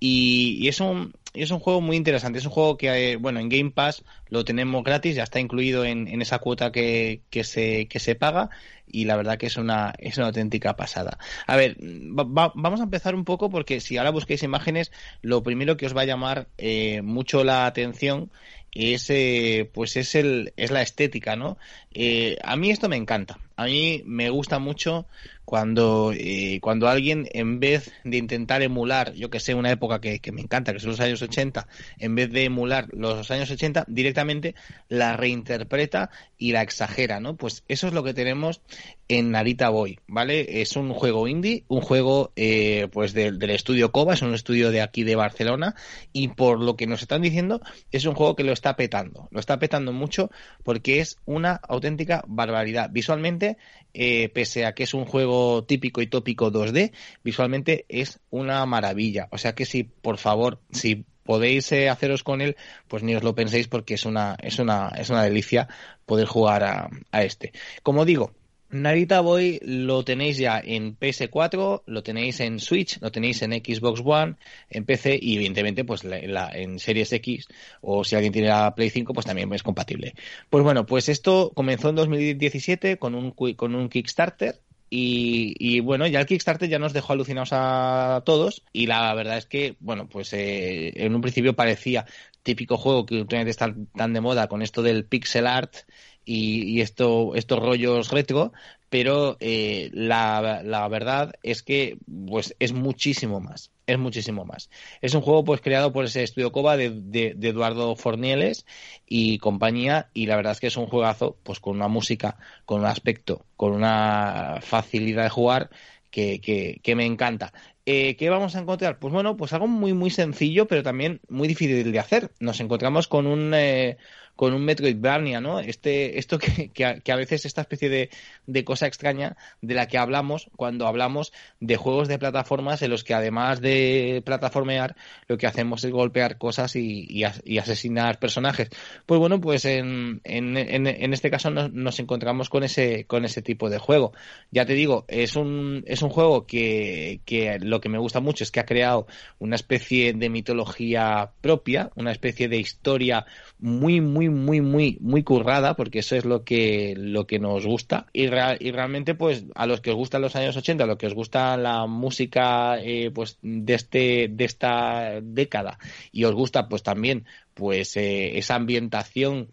y, 0.00 0.66
es 0.66 0.80
un 0.80 1.12
es 1.34 1.50
un 1.50 1.60
juego 1.60 1.80
muy 1.80 1.96
interesante. 1.96 2.38
Es 2.38 2.44
un 2.44 2.50
juego 2.50 2.76
que, 2.76 3.12
eh, 3.12 3.16
bueno, 3.16 3.40
en 3.40 3.48
Game 3.48 3.70
Pass 3.70 4.04
lo 4.28 4.44
tenemos 4.44 4.84
gratis, 4.84 5.16
ya 5.16 5.22
está 5.22 5.40
incluido 5.40 5.84
en, 5.84 6.08
en 6.08 6.22
esa 6.22 6.38
cuota 6.38 6.72
que, 6.72 7.22
que, 7.30 7.44
se, 7.44 7.86
que 7.86 7.98
se 7.98 8.14
paga 8.14 8.50
y 8.92 9.04
la 9.04 9.16
verdad 9.16 9.38
que 9.38 9.46
es 9.46 9.56
una, 9.56 9.94
es 9.98 10.16
una 10.18 10.26
auténtica 10.26 10.76
pasada. 10.76 11.18
A 11.46 11.56
ver, 11.56 11.76
va, 11.80 12.52
vamos 12.54 12.80
a 12.80 12.84
empezar 12.84 13.14
un 13.14 13.24
poco 13.24 13.50
porque 13.50 13.80
si 13.80 13.96
ahora 13.96 14.10
busquéis 14.10 14.42
imágenes, 14.42 14.92
lo 15.22 15.42
primero 15.42 15.76
que 15.76 15.86
os 15.86 15.96
va 15.96 16.02
a 16.02 16.06
llamar 16.06 16.48
eh, 16.58 17.02
mucho 17.02 17.44
la 17.44 17.66
atención 17.66 18.30
es 18.72 19.10
eh, 19.10 19.68
pues 19.72 19.96
es 19.96 20.14
el 20.14 20.52
es 20.56 20.70
la 20.70 20.82
estética 20.82 21.34
no 21.34 21.58
eh, 21.92 22.38
a 22.44 22.54
mí 22.54 22.70
esto 22.70 22.88
me 22.88 22.96
encanta 22.96 23.38
a 23.56 23.64
mí 23.64 24.02
me 24.06 24.30
gusta 24.30 24.60
mucho 24.60 25.06
cuando, 25.50 26.12
eh, 26.14 26.60
cuando 26.62 26.88
alguien, 26.88 27.28
en 27.32 27.58
vez 27.58 27.90
de 28.04 28.18
intentar 28.18 28.62
emular, 28.62 29.14
yo 29.14 29.30
que 29.30 29.40
sé, 29.40 29.52
una 29.52 29.72
época 29.72 30.00
que, 30.00 30.20
que, 30.20 30.30
me 30.30 30.42
encanta, 30.42 30.72
que 30.72 30.78
son 30.78 30.90
los 30.90 31.00
años 31.00 31.20
80, 31.20 31.66
en 31.98 32.14
vez 32.14 32.30
de 32.30 32.44
emular 32.44 32.86
los 32.92 33.28
años 33.32 33.50
80, 33.50 33.84
directamente 33.88 34.54
la 34.88 35.16
reinterpreta 35.16 36.10
y 36.38 36.52
la 36.52 36.62
exagera, 36.62 37.18
¿no? 37.18 37.34
Pues 37.34 37.64
eso 37.66 37.88
es 37.88 37.92
lo 37.92 38.04
que 38.04 38.14
tenemos 38.14 38.60
en 39.08 39.32
Narita 39.32 39.70
Boy, 39.70 39.98
¿vale? 40.06 40.62
Es 40.62 40.76
un 40.76 40.92
juego 40.94 41.26
indie, 41.26 41.64
un 41.66 41.80
juego 41.80 42.30
eh, 42.36 42.86
pues 42.92 43.12
del, 43.12 43.40
del 43.40 43.50
estudio 43.50 43.90
Coba, 43.90 44.14
es 44.14 44.22
un 44.22 44.34
estudio 44.34 44.70
de 44.70 44.82
aquí 44.82 45.02
de 45.02 45.16
Barcelona, 45.16 45.74
y 46.12 46.28
por 46.28 46.60
lo 46.60 46.76
que 46.76 46.86
nos 46.86 47.02
están 47.02 47.22
diciendo, 47.22 47.60
es 47.90 48.04
un 48.04 48.14
juego 48.14 48.36
que 48.36 48.44
lo 48.44 48.52
está 48.52 48.76
petando, 48.76 49.26
lo 49.32 49.40
está 49.40 49.58
petando 49.58 49.92
mucho 49.92 50.30
porque 50.62 51.00
es 51.00 51.18
una 51.24 51.54
auténtica 51.54 52.22
barbaridad. 52.28 52.88
Visualmente 52.92 53.58
eh, 53.94 54.28
pese 54.30 54.66
a 54.66 54.74
que 54.74 54.84
es 54.84 54.94
un 54.94 55.04
juego 55.04 55.64
típico 55.64 56.00
y 56.02 56.06
tópico 56.06 56.50
2D, 56.50 56.92
visualmente 57.24 57.84
es 57.88 58.20
una 58.30 58.64
maravilla. 58.66 59.28
O 59.30 59.38
sea 59.38 59.54
que 59.54 59.66
si, 59.66 59.84
por 59.84 60.18
favor, 60.18 60.60
si 60.70 61.04
podéis 61.24 61.70
eh, 61.72 61.88
haceros 61.88 62.22
con 62.24 62.40
él, 62.40 62.56
pues 62.88 63.02
ni 63.02 63.14
os 63.14 63.22
lo 63.22 63.34
penséis 63.34 63.68
porque 63.68 63.94
es 63.94 64.04
una, 64.04 64.36
es 64.42 64.58
una, 64.58 64.88
es 64.96 65.10
una 65.10 65.22
delicia 65.22 65.68
poder 66.06 66.26
jugar 66.26 66.64
a, 66.64 66.90
a 67.12 67.22
este. 67.22 67.52
Como 67.82 68.04
digo, 68.04 68.32
Narita 68.70 69.20
Boy 69.20 69.58
lo 69.62 70.04
tenéis 70.04 70.38
ya 70.38 70.60
en 70.64 70.96
PS4, 70.98 71.82
lo 71.86 72.02
tenéis 72.02 72.40
en 72.40 72.60
Switch, 72.60 73.00
lo 73.00 73.10
tenéis 73.10 73.42
en 73.42 73.52
Xbox 73.52 74.00
One, 74.04 74.36
en 74.68 74.84
PC 74.84 75.18
y 75.20 75.36
evidentemente 75.36 75.84
pues 75.84 76.04
la, 76.04 76.18
la, 76.22 76.50
en 76.52 76.78
Series 76.78 77.12
X 77.12 77.48
o 77.80 78.04
si 78.04 78.14
alguien 78.14 78.32
tiene 78.32 78.48
la 78.48 78.74
Play 78.74 78.90
5 78.90 79.12
pues 79.12 79.26
también 79.26 79.52
es 79.52 79.62
compatible. 79.62 80.14
Pues 80.48 80.62
bueno, 80.62 80.86
pues 80.86 81.08
esto 81.08 81.52
comenzó 81.54 81.90
en 81.90 81.96
2017 81.96 82.98
con 82.98 83.14
un, 83.14 83.32
con 83.32 83.74
un 83.74 83.88
Kickstarter 83.88 84.60
y, 84.92 85.54
y, 85.58 85.78
bueno, 85.78 86.08
ya 86.08 86.18
el 86.18 86.26
Kickstarter 86.26 86.68
ya 86.68 86.80
nos 86.80 86.92
dejó 86.92 87.12
alucinados 87.12 87.50
a 87.52 88.22
todos 88.26 88.64
y 88.72 88.86
la 88.86 89.14
verdad 89.14 89.38
es 89.38 89.46
que, 89.46 89.76
bueno, 89.78 90.08
pues 90.08 90.32
eh, 90.32 90.92
en 90.96 91.14
un 91.14 91.20
principio 91.20 91.54
parecía 91.54 92.06
típico 92.42 92.76
juego 92.76 93.06
que 93.06 93.20
últimamente 93.20 93.52
está 93.52 93.72
tan 93.96 94.12
de 94.12 94.20
moda 94.20 94.48
con 94.48 94.62
esto 94.62 94.82
del 94.82 95.04
pixel 95.04 95.46
art 95.46 95.76
y, 96.24 96.62
y 96.64 96.80
esto, 96.80 97.34
estos 97.34 97.58
rollos 97.58 98.10
retro, 98.10 98.52
pero 98.90 99.36
eh, 99.40 99.90
la, 99.92 100.62
la, 100.64 100.88
verdad 100.88 101.32
es 101.42 101.62
que 101.62 101.98
pues 102.26 102.56
es 102.58 102.72
muchísimo 102.72 103.40
más, 103.40 103.70
es 103.86 103.98
muchísimo 103.98 104.44
más. 104.44 104.68
Es 105.00 105.14
un 105.14 105.22
juego 105.22 105.44
pues 105.44 105.60
creado 105.60 105.92
por 105.92 106.04
ese 106.04 106.24
estudio 106.24 106.52
Coba 106.52 106.76
de, 106.76 106.90
de, 106.90 107.34
de, 107.36 107.48
Eduardo 107.48 107.94
Fornieles 107.94 108.66
y 109.06 109.38
compañía 109.38 110.10
y 110.12 110.26
la 110.26 110.36
verdad 110.36 110.52
es 110.52 110.60
que 110.60 110.66
es 110.66 110.76
un 110.76 110.86
juegazo 110.86 111.36
pues 111.44 111.60
con 111.60 111.76
una 111.76 111.88
música, 111.88 112.36
con 112.64 112.80
un 112.80 112.86
aspecto, 112.86 113.46
con 113.56 113.72
una 113.72 114.58
facilidad 114.60 115.22
de 115.24 115.30
jugar 115.30 115.70
que, 116.10 116.40
que, 116.40 116.80
que 116.82 116.96
me 116.96 117.06
encanta. 117.06 117.52
Eh, 117.86 118.16
¿Qué 118.16 118.28
vamos 118.28 118.56
a 118.56 118.60
encontrar? 118.60 118.98
Pues 118.98 119.12
bueno, 119.12 119.36
pues 119.36 119.52
algo 119.52 119.66
muy 119.66 119.94
muy 119.94 120.10
sencillo, 120.10 120.66
pero 120.66 120.82
también 120.82 121.20
muy 121.28 121.48
difícil 121.48 121.90
de 121.90 121.98
hacer. 121.98 122.32
Nos 122.40 122.60
encontramos 122.60 123.08
con 123.08 123.26
un, 123.26 123.52
eh, 123.54 123.96
con 124.40 124.54
un 124.54 124.64
Metroidvania, 124.64 125.38
¿no? 125.42 125.60
Este, 125.60 126.18
esto 126.18 126.38
que, 126.38 126.70
que, 126.70 126.86
a, 126.86 127.00
que 127.00 127.12
a 127.12 127.16
veces 127.16 127.44
esta 127.44 127.60
especie 127.60 127.90
de, 127.90 128.08
de, 128.46 128.64
cosa 128.64 128.86
extraña 128.86 129.36
de 129.60 129.74
la 129.74 129.86
que 129.86 129.98
hablamos 129.98 130.48
cuando 130.56 130.86
hablamos 130.86 131.34
de 131.60 131.76
juegos 131.76 132.08
de 132.08 132.18
plataformas 132.18 132.80
en 132.80 132.88
los 132.88 133.04
que 133.04 133.12
además 133.12 133.60
de 133.60 134.22
plataformear, 134.24 134.96
lo 135.28 135.36
que 135.36 135.46
hacemos 135.46 135.84
es 135.84 135.90
golpear 135.90 136.38
cosas 136.38 136.74
y, 136.74 137.06
y, 137.44 137.58
asesinar 137.58 138.18
personajes. 138.18 138.70
Pues 139.04 139.20
bueno, 139.20 139.42
pues 139.42 139.66
en, 139.66 140.22
en, 140.24 140.56
en, 140.56 140.86
en 140.86 141.12
este 141.12 141.30
caso 141.30 141.50
nos, 141.50 141.70
nos, 141.74 142.00
encontramos 142.00 142.48
con 142.48 142.64
ese, 142.64 143.04
con 143.04 143.26
ese 143.26 143.42
tipo 143.42 143.68
de 143.68 143.76
juego. 143.76 144.14
Ya 144.50 144.64
te 144.64 144.72
digo, 144.72 145.04
es 145.08 145.36
un, 145.36 145.84
es 145.86 146.00
un 146.00 146.08
juego 146.08 146.46
que, 146.46 147.20
que 147.26 147.58
lo 147.60 147.82
que 147.82 147.90
me 147.90 147.98
gusta 147.98 148.20
mucho 148.20 148.44
es 148.44 148.50
que 148.50 148.60
ha 148.60 148.64
creado 148.64 149.06
una 149.38 149.56
especie 149.56 150.14
de 150.14 150.30
mitología 150.30 151.32
propia, 151.42 151.90
una 151.94 152.10
especie 152.10 152.48
de 152.48 152.56
historia 152.56 153.26
muy, 153.58 154.00
muy, 154.00 154.29
muy, 154.30 154.60
muy, 154.60 154.98
muy 155.00 155.22
currada, 155.22 155.76
porque 155.76 156.00
eso 156.00 156.16
es 156.16 156.24
lo 156.24 156.44
que, 156.44 156.94
lo 156.96 157.26
que 157.26 157.38
nos 157.38 157.66
gusta. 157.66 158.06
Y, 158.12 158.28
real, 158.28 158.56
y 158.60 158.70
realmente, 158.72 159.14
pues, 159.14 159.44
a 159.54 159.66
los 159.66 159.80
que 159.80 159.90
os 159.90 159.96
gustan 159.96 160.22
los 160.22 160.36
años 160.36 160.56
80, 160.56 160.84
a 160.84 160.86
los 160.86 160.96
que 160.98 161.06
os 161.06 161.14
gusta 161.14 161.56
la 161.56 161.86
música, 161.86 162.78
eh, 162.80 163.10
pues, 163.14 163.38
de 163.42 163.74
este, 163.74 164.28
de 164.30 164.44
esta 164.44 165.20
década, 165.22 165.78
y 166.12 166.24
os 166.24 166.34
gusta, 166.34 166.68
pues, 166.68 166.82
también, 166.82 167.26
pues, 167.54 167.96
eh, 167.96 168.38
esa 168.38 168.54
ambientación, 168.54 169.52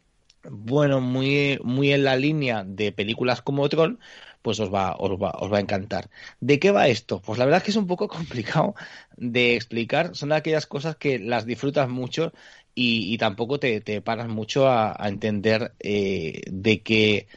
bueno, 0.49 1.01
muy, 1.01 1.59
muy 1.63 1.91
en 1.91 2.03
la 2.03 2.15
línea 2.15 2.63
de 2.65 2.91
películas 2.91 3.41
como 3.41 3.67
Tron, 3.69 3.99
pues 4.41 4.61
os 4.61 4.73
va, 4.73 4.95
os 4.97 5.11
va, 5.21 5.31
os 5.31 5.51
va 5.51 5.57
a 5.57 5.59
encantar. 5.61 6.09
¿De 6.39 6.57
qué 6.57 6.71
va 6.71 6.87
esto? 6.87 7.21
Pues 7.21 7.37
la 7.37 7.43
verdad 7.43 7.57
es 7.57 7.63
que 7.65 7.71
es 7.71 7.77
un 7.77 7.87
poco 7.87 8.07
complicado 8.17 8.75
de 9.17 9.55
explicar. 9.55 10.15
Son 10.15 10.31
aquellas 10.31 10.67
cosas 10.67 10.95
que 10.95 11.19
las 11.19 11.45
disfrutas 11.45 11.89
mucho 11.89 12.31
y, 12.77 13.11
y 13.11 13.17
tampoco 13.17 13.59
te, 13.59 13.81
paras 14.01 14.27
mucho 14.27 14.69
a, 14.69 14.95
entender 15.07 15.73
eh, 15.79 16.41
de 16.45 16.81
qué 16.81 17.27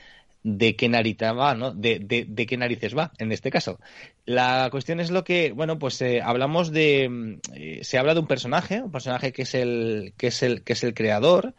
de 0.43 0.77
qué 0.77 0.89
narita 0.89 1.33
va, 1.33 1.55
¿no? 1.55 1.73
De, 1.73 1.99
de, 1.99 2.47
qué 2.47 2.57
narices 2.57 2.97
va, 2.97 3.13
en 3.19 3.33
este 3.33 3.51
caso. 3.51 3.79
La 4.25 4.69
cuestión 4.71 5.01
es 5.01 5.11
lo 5.11 5.23
que, 5.25 5.53
bueno, 5.53 5.79
pues 5.79 6.01
eh, 6.03 6.23
hablamos 6.23 6.73
de, 6.73 7.39
eh, 7.55 7.81
se 7.83 7.99
habla 7.99 8.15
de 8.15 8.21
un 8.21 8.27
personaje, 8.27 8.83
un 8.83 8.91
personaje 8.91 9.33
que 9.33 9.43
es 9.43 9.55
el, 9.55 10.15
que 10.17 10.29
es 10.29 10.43
el, 10.43 10.63
que 10.63 10.75
es 10.75 10.85
el 10.85 10.95
creador, 10.95 11.55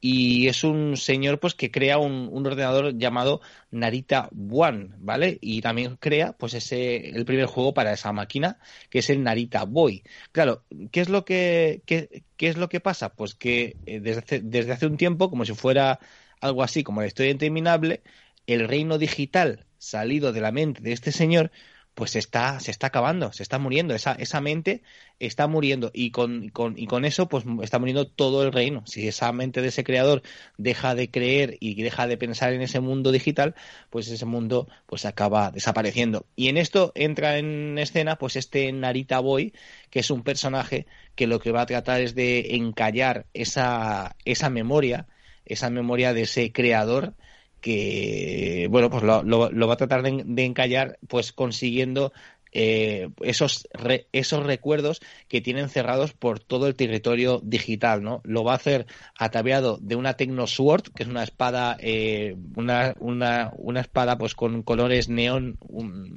y 0.00 0.46
es 0.48 0.62
un 0.64 0.96
señor 0.96 1.40
pues 1.40 1.54
que 1.54 1.70
crea 1.70 1.98
un, 1.98 2.28
un, 2.30 2.46
ordenador 2.46 2.96
llamado 2.96 3.40
Narita 3.70 4.30
One, 4.50 4.90
¿vale? 4.98 5.38
Y 5.40 5.60
también 5.60 5.96
crea 5.96 6.32
pues 6.34 6.54
ese 6.54 7.10
el 7.10 7.24
primer 7.24 7.46
juego 7.46 7.74
para 7.74 7.92
esa 7.92 8.12
máquina 8.12 8.58
que 8.90 9.00
es 9.00 9.10
el 9.10 9.22
Narita 9.22 9.64
Boy. 9.64 10.04
Claro, 10.32 10.64
¿qué 10.92 11.00
es 11.00 11.08
lo 11.08 11.24
que 11.24 11.82
qué, 11.86 12.22
qué 12.36 12.48
es 12.48 12.56
lo 12.56 12.68
que 12.68 12.80
pasa? 12.80 13.14
Pues 13.14 13.34
que 13.34 13.76
eh, 13.86 14.00
desde, 14.00 14.20
hace, 14.20 14.40
desde 14.40 14.72
hace 14.72 14.86
un 14.86 14.96
tiempo, 14.96 15.30
como 15.30 15.44
si 15.44 15.54
fuera 15.54 15.98
algo 16.40 16.62
así 16.62 16.84
como 16.84 17.00
la 17.00 17.08
historia 17.08 17.32
interminable, 17.32 18.02
el 18.46 18.68
reino 18.68 18.98
digital 18.98 19.66
salido 19.78 20.32
de 20.32 20.40
la 20.40 20.52
mente 20.52 20.82
de 20.82 20.92
este 20.92 21.12
señor 21.12 21.50
pues 21.98 22.12
se 22.12 22.20
está, 22.20 22.60
se 22.60 22.70
está 22.70 22.86
acabando, 22.86 23.32
se 23.32 23.42
está 23.42 23.58
muriendo, 23.58 23.92
esa, 23.92 24.12
esa 24.12 24.40
mente 24.40 24.82
está 25.18 25.48
muriendo 25.48 25.90
y 25.92 26.12
con, 26.12 26.48
con, 26.50 26.78
y 26.78 26.86
con 26.86 27.04
eso 27.04 27.28
pues 27.28 27.44
está 27.60 27.80
muriendo 27.80 28.06
todo 28.06 28.44
el 28.44 28.52
reino. 28.52 28.84
Si 28.86 29.08
esa 29.08 29.32
mente 29.32 29.62
de 29.62 29.68
ese 29.68 29.82
creador 29.82 30.22
deja 30.58 30.94
de 30.94 31.10
creer 31.10 31.56
y 31.58 31.82
deja 31.82 32.06
de 32.06 32.16
pensar 32.16 32.52
en 32.52 32.62
ese 32.62 32.78
mundo 32.78 33.10
digital, 33.10 33.56
pues 33.90 34.06
ese 34.06 34.26
mundo 34.26 34.68
pues 34.86 35.06
acaba 35.06 35.50
desapareciendo. 35.50 36.24
Y 36.36 36.46
en 36.46 36.56
esto 36.56 36.92
entra 36.94 37.36
en 37.36 37.76
escena 37.78 38.14
pues 38.14 38.36
este 38.36 38.70
Narita 38.70 39.18
Boy, 39.18 39.52
que 39.90 39.98
es 39.98 40.12
un 40.12 40.22
personaje 40.22 40.86
que 41.16 41.26
lo 41.26 41.40
que 41.40 41.50
va 41.50 41.62
a 41.62 41.66
tratar 41.66 42.00
es 42.00 42.14
de 42.14 42.54
encallar 42.54 43.26
esa, 43.34 44.14
esa 44.24 44.50
memoria, 44.50 45.08
esa 45.46 45.68
memoria 45.68 46.14
de 46.14 46.22
ese 46.22 46.52
creador 46.52 47.14
que 47.60 48.68
bueno 48.70 48.90
pues 48.90 49.02
lo, 49.02 49.22
lo, 49.22 49.66
va 49.66 49.74
a 49.74 49.76
tratar 49.76 50.02
de, 50.02 50.44
encallar 50.44 50.98
pues 51.08 51.32
consiguiendo 51.32 52.12
eh, 52.52 53.10
esos 53.20 53.68
esos 54.12 54.46
recuerdos 54.46 55.00
que 55.28 55.40
tienen 55.40 55.68
cerrados 55.68 56.14
por 56.14 56.40
todo 56.40 56.66
el 56.66 56.76
territorio 56.76 57.40
digital 57.42 58.02
no 58.02 58.20
lo 58.24 58.44
va 58.44 58.52
a 58.52 58.56
hacer 58.56 58.86
ataviado 59.18 59.78
de 59.82 59.96
una 59.96 60.14
Techno 60.14 60.46
Sword 60.46 60.84
que 60.94 61.02
es 61.02 61.08
una 61.08 61.24
espada 61.24 61.76
eh, 61.80 62.36
una, 62.56 62.94
una, 63.00 63.52
una 63.56 63.80
espada 63.80 64.16
pues 64.16 64.34
con 64.34 64.62
colores 64.62 65.08
neón 65.08 65.58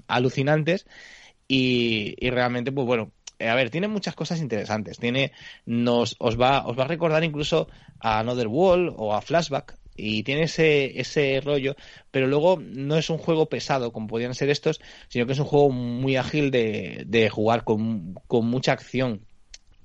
alucinantes 0.07 0.85
y, 1.47 2.15
y 2.17 2.29
realmente 2.29 2.71
pues 2.71 2.87
bueno 2.87 3.11
a 3.47 3.55
ver, 3.55 3.69
tiene 3.69 3.87
muchas 3.87 4.15
cosas 4.15 4.39
interesantes. 4.39 4.99
Tiene, 4.99 5.31
nos, 5.65 6.15
os 6.19 6.39
va, 6.39 6.65
os 6.65 6.77
va 6.77 6.83
a 6.83 6.87
recordar 6.87 7.23
incluso 7.23 7.67
a 7.99 8.19
Another 8.19 8.47
Wall 8.47 8.93
o 8.95 9.13
a 9.13 9.21
Flashback, 9.21 9.77
y 10.01 10.23
tiene 10.23 10.43
ese, 10.43 10.99
ese 10.99 11.39
rollo, 11.41 11.75
pero 12.09 12.27
luego 12.27 12.59
no 12.59 12.97
es 12.97 13.09
un 13.09 13.17
juego 13.19 13.47
pesado 13.47 13.93
como 13.93 14.07
podían 14.07 14.33
ser 14.33 14.49
estos, 14.49 14.81
sino 15.09 15.25
que 15.27 15.33
es 15.33 15.39
un 15.39 15.45
juego 15.45 15.69
muy 15.69 16.15
ágil 16.15 16.49
de, 16.49 17.03
de 17.05 17.29
jugar 17.29 17.63
con, 17.63 18.15
con, 18.27 18.47
mucha 18.47 18.71
acción. 18.71 19.25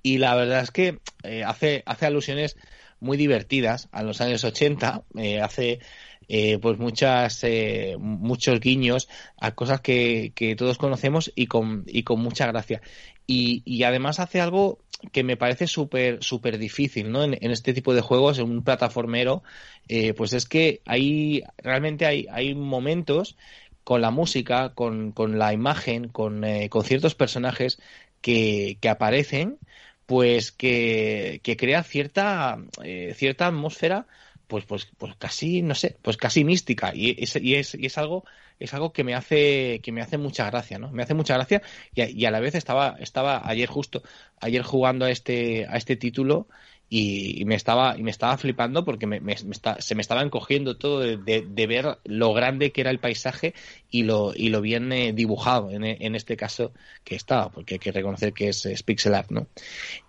Y 0.02 0.18
la 0.18 0.34
verdad 0.34 0.62
es 0.62 0.70
que 0.70 1.00
eh, 1.22 1.44
hace, 1.44 1.82
hace 1.86 2.06
alusiones 2.06 2.56
muy 3.00 3.16
divertidas 3.16 3.88
a 3.92 4.02
los 4.02 4.20
años 4.20 4.42
80, 4.44 5.02
eh, 5.16 5.40
hace 5.40 5.80
eh, 6.28 6.58
pues 6.58 6.78
muchas 6.78 7.44
eh, 7.44 7.96
muchos 7.98 8.58
guiños 8.58 9.08
a 9.38 9.54
cosas 9.54 9.80
que, 9.80 10.32
que 10.34 10.56
todos 10.56 10.78
conocemos 10.78 11.32
y 11.36 11.46
con, 11.46 11.84
y 11.86 12.02
con 12.02 12.20
mucha 12.20 12.46
gracia. 12.46 12.80
Y, 13.26 13.62
y 13.64 13.82
además 13.82 14.18
hace 14.20 14.40
algo 14.40 14.78
que 15.12 15.22
me 15.22 15.36
parece 15.36 15.66
súper 15.66 16.22
súper 16.22 16.58
difícil 16.58 17.10
¿no? 17.10 17.24
En, 17.24 17.50
este 17.50 17.74
tipo 17.74 17.94
de 17.94 18.00
juegos, 18.00 18.38
en 18.38 18.50
un 18.50 18.62
plataformero, 18.62 19.42
eh, 19.88 20.14
pues 20.14 20.32
es 20.32 20.46
que 20.46 20.80
hay 20.86 21.42
realmente 21.58 22.06
hay, 22.06 22.26
hay 22.30 22.54
momentos 22.54 23.36
con 23.84 24.00
la 24.00 24.10
música, 24.10 24.74
con, 24.74 25.12
con 25.12 25.38
la 25.38 25.52
imagen, 25.52 26.08
con, 26.08 26.44
eh, 26.44 26.68
con 26.70 26.82
ciertos 26.84 27.14
personajes 27.14 27.78
que, 28.20 28.78
que 28.80 28.88
aparecen, 28.88 29.58
pues 30.06 30.50
que, 30.52 31.40
que 31.44 31.56
crea 31.56 31.82
cierta, 31.84 32.58
eh, 32.82 33.14
cierta 33.16 33.46
atmósfera 33.46 34.06
pues, 34.46 34.64
pues, 34.64 34.88
pues 34.98 35.14
casi, 35.16 35.62
no 35.62 35.74
sé, 35.74 35.96
pues 36.02 36.16
casi 36.16 36.44
mística. 36.44 36.92
Y 36.94 37.22
es, 37.22 37.36
y 37.36 37.54
es, 37.56 37.74
y 37.74 37.86
es 37.86 37.98
algo, 37.98 38.24
es 38.58 38.74
algo 38.74 38.92
que 38.92 39.04
me 39.04 39.14
hace, 39.14 39.80
que 39.82 39.92
me 39.92 40.02
hace 40.02 40.18
mucha 40.18 40.46
gracia, 40.46 40.78
¿no? 40.78 40.90
Me 40.90 41.02
hace 41.02 41.14
mucha 41.14 41.34
gracia 41.34 41.62
y 41.94 42.00
a, 42.00 42.10
y 42.10 42.24
a 42.24 42.30
la 42.30 42.40
vez 42.40 42.54
estaba, 42.54 42.96
estaba 43.00 43.42
ayer 43.48 43.68
justo, 43.68 44.02
ayer 44.40 44.62
jugando 44.62 45.04
a 45.04 45.10
este, 45.10 45.66
a 45.68 45.76
este 45.76 45.96
título 45.96 46.48
y, 46.88 47.44
me 47.46 47.56
estaba 47.56 47.96
y 47.98 48.02
me 48.02 48.10
estaba 48.10 48.36
flipando 48.38 48.84
porque 48.84 49.06
me, 49.06 49.20
se 49.36 49.94
me 49.94 50.00
estaba 50.00 50.22
encogiendo 50.22 50.76
todo 50.76 51.00
de, 51.00 51.66
ver 51.66 51.98
lo 52.04 52.32
grande 52.32 52.70
que 52.70 52.80
era 52.80 52.90
el 52.90 53.00
paisaje 53.00 53.54
y 53.90 54.04
lo 54.04 54.32
y 54.34 54.50
lo 54.50 54.60
bien 54.60 54.92
eh, 54.92 55.12
dibujado 55.12 55.70
en, 55.70 55.84
en, 55.84 56.14
este 56.14 56.36
caso 56.36 56.72
que 57.02 57.16
estaba 57.16 57.50
porque 57.50 57.74
hay 57.74 57.78
que 57.80 57.90
reconocer 57.90 58.32
que 58.32 58.48
es, 58.48 58.66
es, 58.66 58.82
pixel 58.84 59.14
art 59.14 59.30
no 59.30 59.48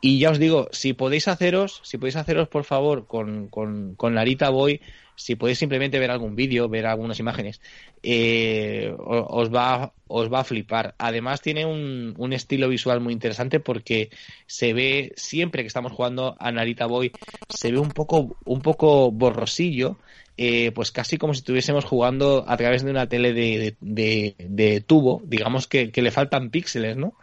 y 0.02 0.20
ya 0.20 0.30
os 0.30 0.39
digo 0.39 0.68
si 0.72 0.93
podéis 0.93 1.28
haceros 1.28 1.82
si 1.84 1.98
podéis 1.98 2.16
haceros 2.16 2.48
por 2.48 2.64
favor 2.64 3.08
con 3.08 3.48
con, 3.48 3.95
con 3.95 4.14
Larita 4.14 4.50
Boy 4.50 4.80
si 5.18 5.36
podéis 5.36 5.57
simplemente 5.57 5.99
ver 5.99 6.11
algún 6.11 6.36
vídeo, 6.36 6.70
ver 6.70 6.86
algunas 6.86 7.20
imágenes, 7.20 7.59
eh, 8.03 8.93
os, 8.97 9.53
va, 9.53 9.91
os 10.07 10.32
va 10.32 10.41
a 10.41 10.43
flipar. 10.43 10.93
Además 10.99 11.41
tiene 11.41 11.65
un, 11.65 12.13
un, 12.18 12.34
estilo 12.34 12.70
visual 12.70 13.01
muy 13.01 13.13
interesante 13.13 13.59
porque 13.59 14.11
se 14.45 14.74
ve, 14.74 15.13
siempre 15.15 15.63
que 15.63 15.68
estamos 15.68 15.91
jugando 15.91 16.38
a 16.39 16.51
Narita 16.51 16.86
Boy, 16.86 17.11
se 17.49 17.72
ve 17.72 17.80
un 17.80 17.89
poco, 17.89 18.38
un 18.45 18.61
poco 18.61 19.11
borrosillo, 19.11 19.97
eh, 20.38 20.72
pues 20.72 20.91
casi 20.91 21.18
como 21.18 21.34
si 21.34 21.39
estuviésemos 21.39 21.84
jugando 21.84 22.45
a 22.47 22.55
través 22.55 22.84
de 22.84 22.91
una 22.91 23.09
tele 23.09 23.34
de, 23.34 23.76
de, 23.82 24.36
de, 24.38 24.82
tubo, 24.82 25.24
digamos 25.26 25.65
que, 25.65 25.91
que 25.91 26.03
le 26.03 26.11
faltan 26.11 26.51
píxeles, 26.51 26.95
¿no? 26.95 27.15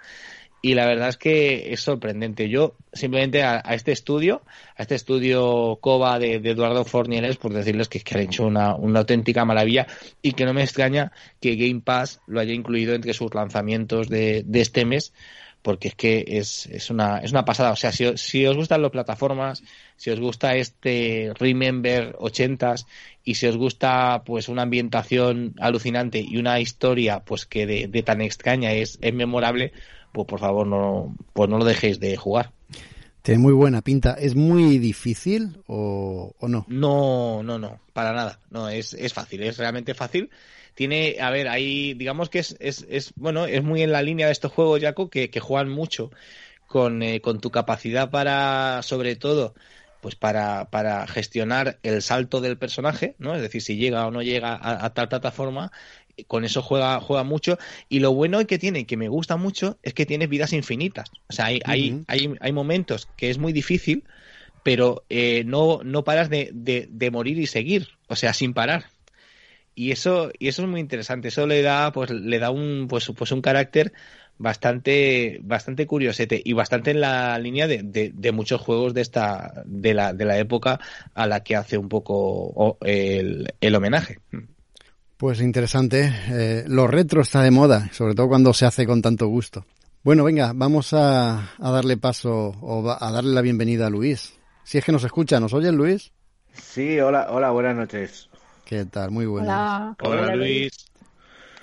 Y 0.65 0.73
la 0.73 0.87
verdad 0.87 1.11
es 1.11 1.19
que 1.19 1.75
es 1.75 1.81
sorprendente. 1.81 2.49
Yo 2.49 2.75
simplemente 2.91 3.43
a, 3.43 3.59
este 3.75 3.93
estudio, 3.93 4.41
a 4.79 4.81
este 4.81 4.95
estudio 4.95 5.77
COBA 5.79 6.19
de, 6.19 6.37
Eduardo 6.37 6.87
Fornieles, 6.87 7.37
por 7.37 7.53
decirles 7.53 7.91
que, 7.91 8.01
que 8.01 8.15
han 8.15 8.23
hecho 8.23 8.47
una, 8.47 8.75
una, 8.75 9.01
auténtica 9.01 9.45
maravilla 9.45 9.87
y 10.23 10.33
que 10.33 10.47
no 10.47 10.55
me 10.55 10.63
extraña 10.63 11.13
que 11.39 11.57
Game 11.57 11.83
Pass 11.83 12.23
lo 12.27 12.41
haya 12.41 12.55
incluido 12.55 12.95
entre 12.95 13.13
sus 13.13 13.35
lanzamientos 13.35 14.09
de, 14.09 14.43
de 14.47 14.61
este 14.63 14.87
mes, 14.87 15.13
porque 15.61 15.89
es 15.89 15.95
que 15.97 16.25
es, 16.27 16.65
es, 16.65 16.89
una, 16.89 17.19
es 17.19 17.33
una 17.33 17.45
pasada. 17.45 17.71
O 17.71 17.77
sea, 17.77 17.93
si, 17.93 18.17
si 18.17 18.47
os 18.47 18.57
gustan 18.57 18.81
las 18.81 18.91
plataformas, 18.91 19.63
si 19.97 20.13
os 20.13 20.19
gusta 20.19 20.57
este 20.57 21.31
Remember 21.39 22.17
80s 22.17 22.87
y 23.23 23.35
si 23.35 23.47
os 23.49 23.59
gusta 23.59 24.23
pues 24.25 24.49
una 24.49 24.63
ambientación 24.63 25.57
alucinante 25.61 26.21
y 26.27 26.39
una 26.39 26.59
historia 26.59 27.21
pues 27.21 27.45
que 27.45 27.67
de, 27.67 27.87
de 27.87 28.03
tan 28.03 28.23
extraña 28.23 28.73
es, 28.73 28.99
es 29.03 29.13
memorable, 29.13 29.75
pues 30.15 30.29
por 30.29 30.39
favor 30.39 30.67
no, 30.67 31.15
pues 31.33 31.51
no 31.51 31.59
lo 31.59 31.65
dejéis 31.65 31.99
de 31.99 32.17
jugar. 32.17 32.53
Tiene 33.21 33.41
muy 33.41 33.53
buena 33.53 33.83
pinta. 33.83 34.13
¿Es 34.13 34.37
muy 34.37 34.79
difícil 34.79 35.59
o, 35.67 36.33
o, 36.39 36.49
no? 36.49 36.65
No, 36.69 37.43
no, 37.43 37.59
no, 37.59 37.81
para 37.93 38.13
nada. 38.13 38.39
No, 38.51 38.69
es, 38.69 38.95
es 38.95 39.13
fácil, 39.13 39.43
es 39.43 39.59
realmente 39.59 39.93
fácil. 39.93 40.31
Tiene, 40.75 41.17
a 41.21 41.31
ver, 41.31 41.49
ahí, 41.49 41.95
digamos 41.95 42.29
que 42.31 42.39
es, 42.39 42.57
es, 42.61 42.87
es 42.89 43.13
bueno, 43.17 43.47
es 43.47 43.65
muy 43.65 43.83
en 43.83 43.91
la 43.91 44.03
línea 44.03 44.27
de 44.27 44.33
estos 44.33 44.53
juegos, 44.53 44.81
Jaco, 44.81 45.11
que, 45.11 45.31
que 45.31 45.41
juegan 45.41 45.69
mucho 45.69 46.11
con, 46.69 47.03
eh, 47.03 47.21
con 47.21 47.41
tu 47.41 47.51
capacidad 47.51 48.11
para, 48.11 48.83
sobre 48.83 49.17
todo, 49.17 49.55
pues 50.01 50.15
para, 50.15 50.71
para 50.71 51.07
gestionar 51.09 51.79
el 51.83 52.03
salto 52.03 52.41
del 52.41 52.57
personaje, 52.57 53.17
¿no? 53.19 53.35
Es 53.35 53.43
decir, 53.43 53.63
si 53.63 53.77
llega 53.77 54.07
o 54.07 54.13
no 54.13 54.23
llega 54.23 54.55
a, 54.55 54.85
a 54.85 54.95
tal 54.95 55.09
plataforma 55.09 55.73
con 56.27 56.45
eso 56.45 56.63
juega, 56.63 57.01
juega 57.01 57.25
mucho. 57.25 57.59
Y 57.89 58.01
lo 58.01 58.13
bueno 58.13 58.45
que 58.47 58.59
tiene, 58.59 58.87
que 58.87 58.97
me 58.97 59.09
gusta 59.09 59.37
mucho, 59.37 59.79
es 59.83 59.95
que 59.95 60.07
tiene 60.07 60.27
vidas 60.27 60.53
infinitas. 60.53 61.11
O 61.29 61.33
sea, 61.33 61.47
hay, 61.47 61.61
hay, 61.65 62.03
hay, 62.09 62.35
hay, 62.41 62.53
momentos 62.53 63.09
que 63.17 63.31
es 63.31 63.39
muy 63.39 63.53
difícil, 63.53 64.05
pero 64.63 65.05
eh, 65.09 65.45
no, 65.47 65.81
no 65.85 66.05
paras 66.05 66.31
de, 66.31 66.51
de, 66.53 66.89
de, 66.91 67.11
morir 67.11 67.39
y 67.39 67.47
seguir. 67.47 67.89
O 68.09 68.17
sea, 68.17 68.33
sin 68.33 68.55
parar. 68.55 68.87
Y 69.75 69.91
eso, 69.91 70.31
y 70.39 70.49
eso 70.49 70.63
es 70.63 70.69
muy 70.69 70.81
interesante. 70.81 71.29
Eso 71.29 71.47
le 71.47 71.63
da, 71.63 71.93
pues, 71.93 72.11
le 72.11 72.39
da 72.39 72.51
un, 72.51 72.87
pues, 72.89 73.11
pues 73.17 73.33
un 73.33 73.43
carácter 73.43 73.93
bastante, 74.39 75.39
bastante 75.43 75.87
curiosete 75.87 76.41
y 76.45 76.53
bastante 76.53 76.91
en 76.91 77.01
la 77.01 77.39
línea 77.39 77.67
de, 77.67 77.83
de, 77.83 78.13
de, 78.15 78.33
muchos 78.33 78.61
juegos 78.61 78.95
de 78.95 79.01
esta, 79.01 79.63
de 79.65 79.95
la, 79.95 80.13
de 80.13 80.25
la 80.25 80.39
época 80.39 80.81
a 81.15 81.27
la 81.27 81.43
que 81.43 81.57
hace 81.57 81.79
un 81.79 81.89
poco 81.89 82.79
el, 82.81 83.53
el 83.61 83.75
homenaje. 83.75 84.19
Pues 85.25 85.41
interesante. 85.41 86.13
Eh, 86.29 86.65
lo 86.67 86.87
retro 86.87 87.23
está 87.23 87.41
de 87.41 87.51
moda, 87.51 87.89
sobre 87.93 88.15
todo 88.15 88.29
cuando 88.29 88.53
se 88.53 88.67
hace 88.67 88.85
con 88.85 89.01
tanto 89.01 89.27
gusto. 89.27 89.65
Bueno, 90.03 90.23
venga, 90.23 90.53
vamos 90.55 90.93
a, 90.93 91.55
a 91.57 91.71
darle 91.71 91.97
paso 91.97 92.49
o 92.61 92.91
a 92.91 93.11
darle 93.11 93.33
la 93.33 93.41
bienvenida 93.41 93.87
a 93.87 93.91
Luis. 93.91 94.35
Si 94.65 94.77
es 94.77 94.85
que 94.85 94.93
nos 94.93 95.03
escucha, 95.03 95.41
¿nos 95.41 95.55
oye 95.55 95.73
Luis? 95.73 96.13
Sí, 96.53 97.01
hola, 97.01 97.29
hola, 97.31 97.53
buenas 97.53 97.75
noches. 97.75 98.29
¿Qué 98.67 98.85
tal? 98.85 99.13
Muy 99.13 99.25
buenas. 99.25 99.49
Hola, 99.49 99.97
hola, 100.03 100.23
hola 100.25 100.37
Luis. 100.37 100.73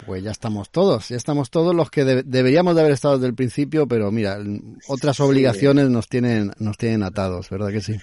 Pues 0.07 0.23
ya 0.23 0.31
estamos 0.31 0.71
todos, 0.71 1.09
ya 1.09 1.17
estamos 1.17 1.51
todos 1.51 1.75
los 1.75 1.91
que 1.91 2.03
de 2.03 2.23
deberíamos 2.23 2.73
de 2.73 2.81
haber 2.81 2.93
estado 2.93 3.17
desde 3.17 3.27
el 3.27 3.35
principio, 3.35 3.87
pero 3.87 4.11
mira, 4.11 4.39
otras 4.87 5.19
obligaciones 5.19 5.85
sí. 5.85 5.93
nos 5.93 6.07
tienen 6.07 6.51
nos 6.57 6.79
tienen 6.79 7.03
atados, 7.03 7.47
¿verdad 7.51 7.69
que 7.69 7.81
sí? 7.81 7.95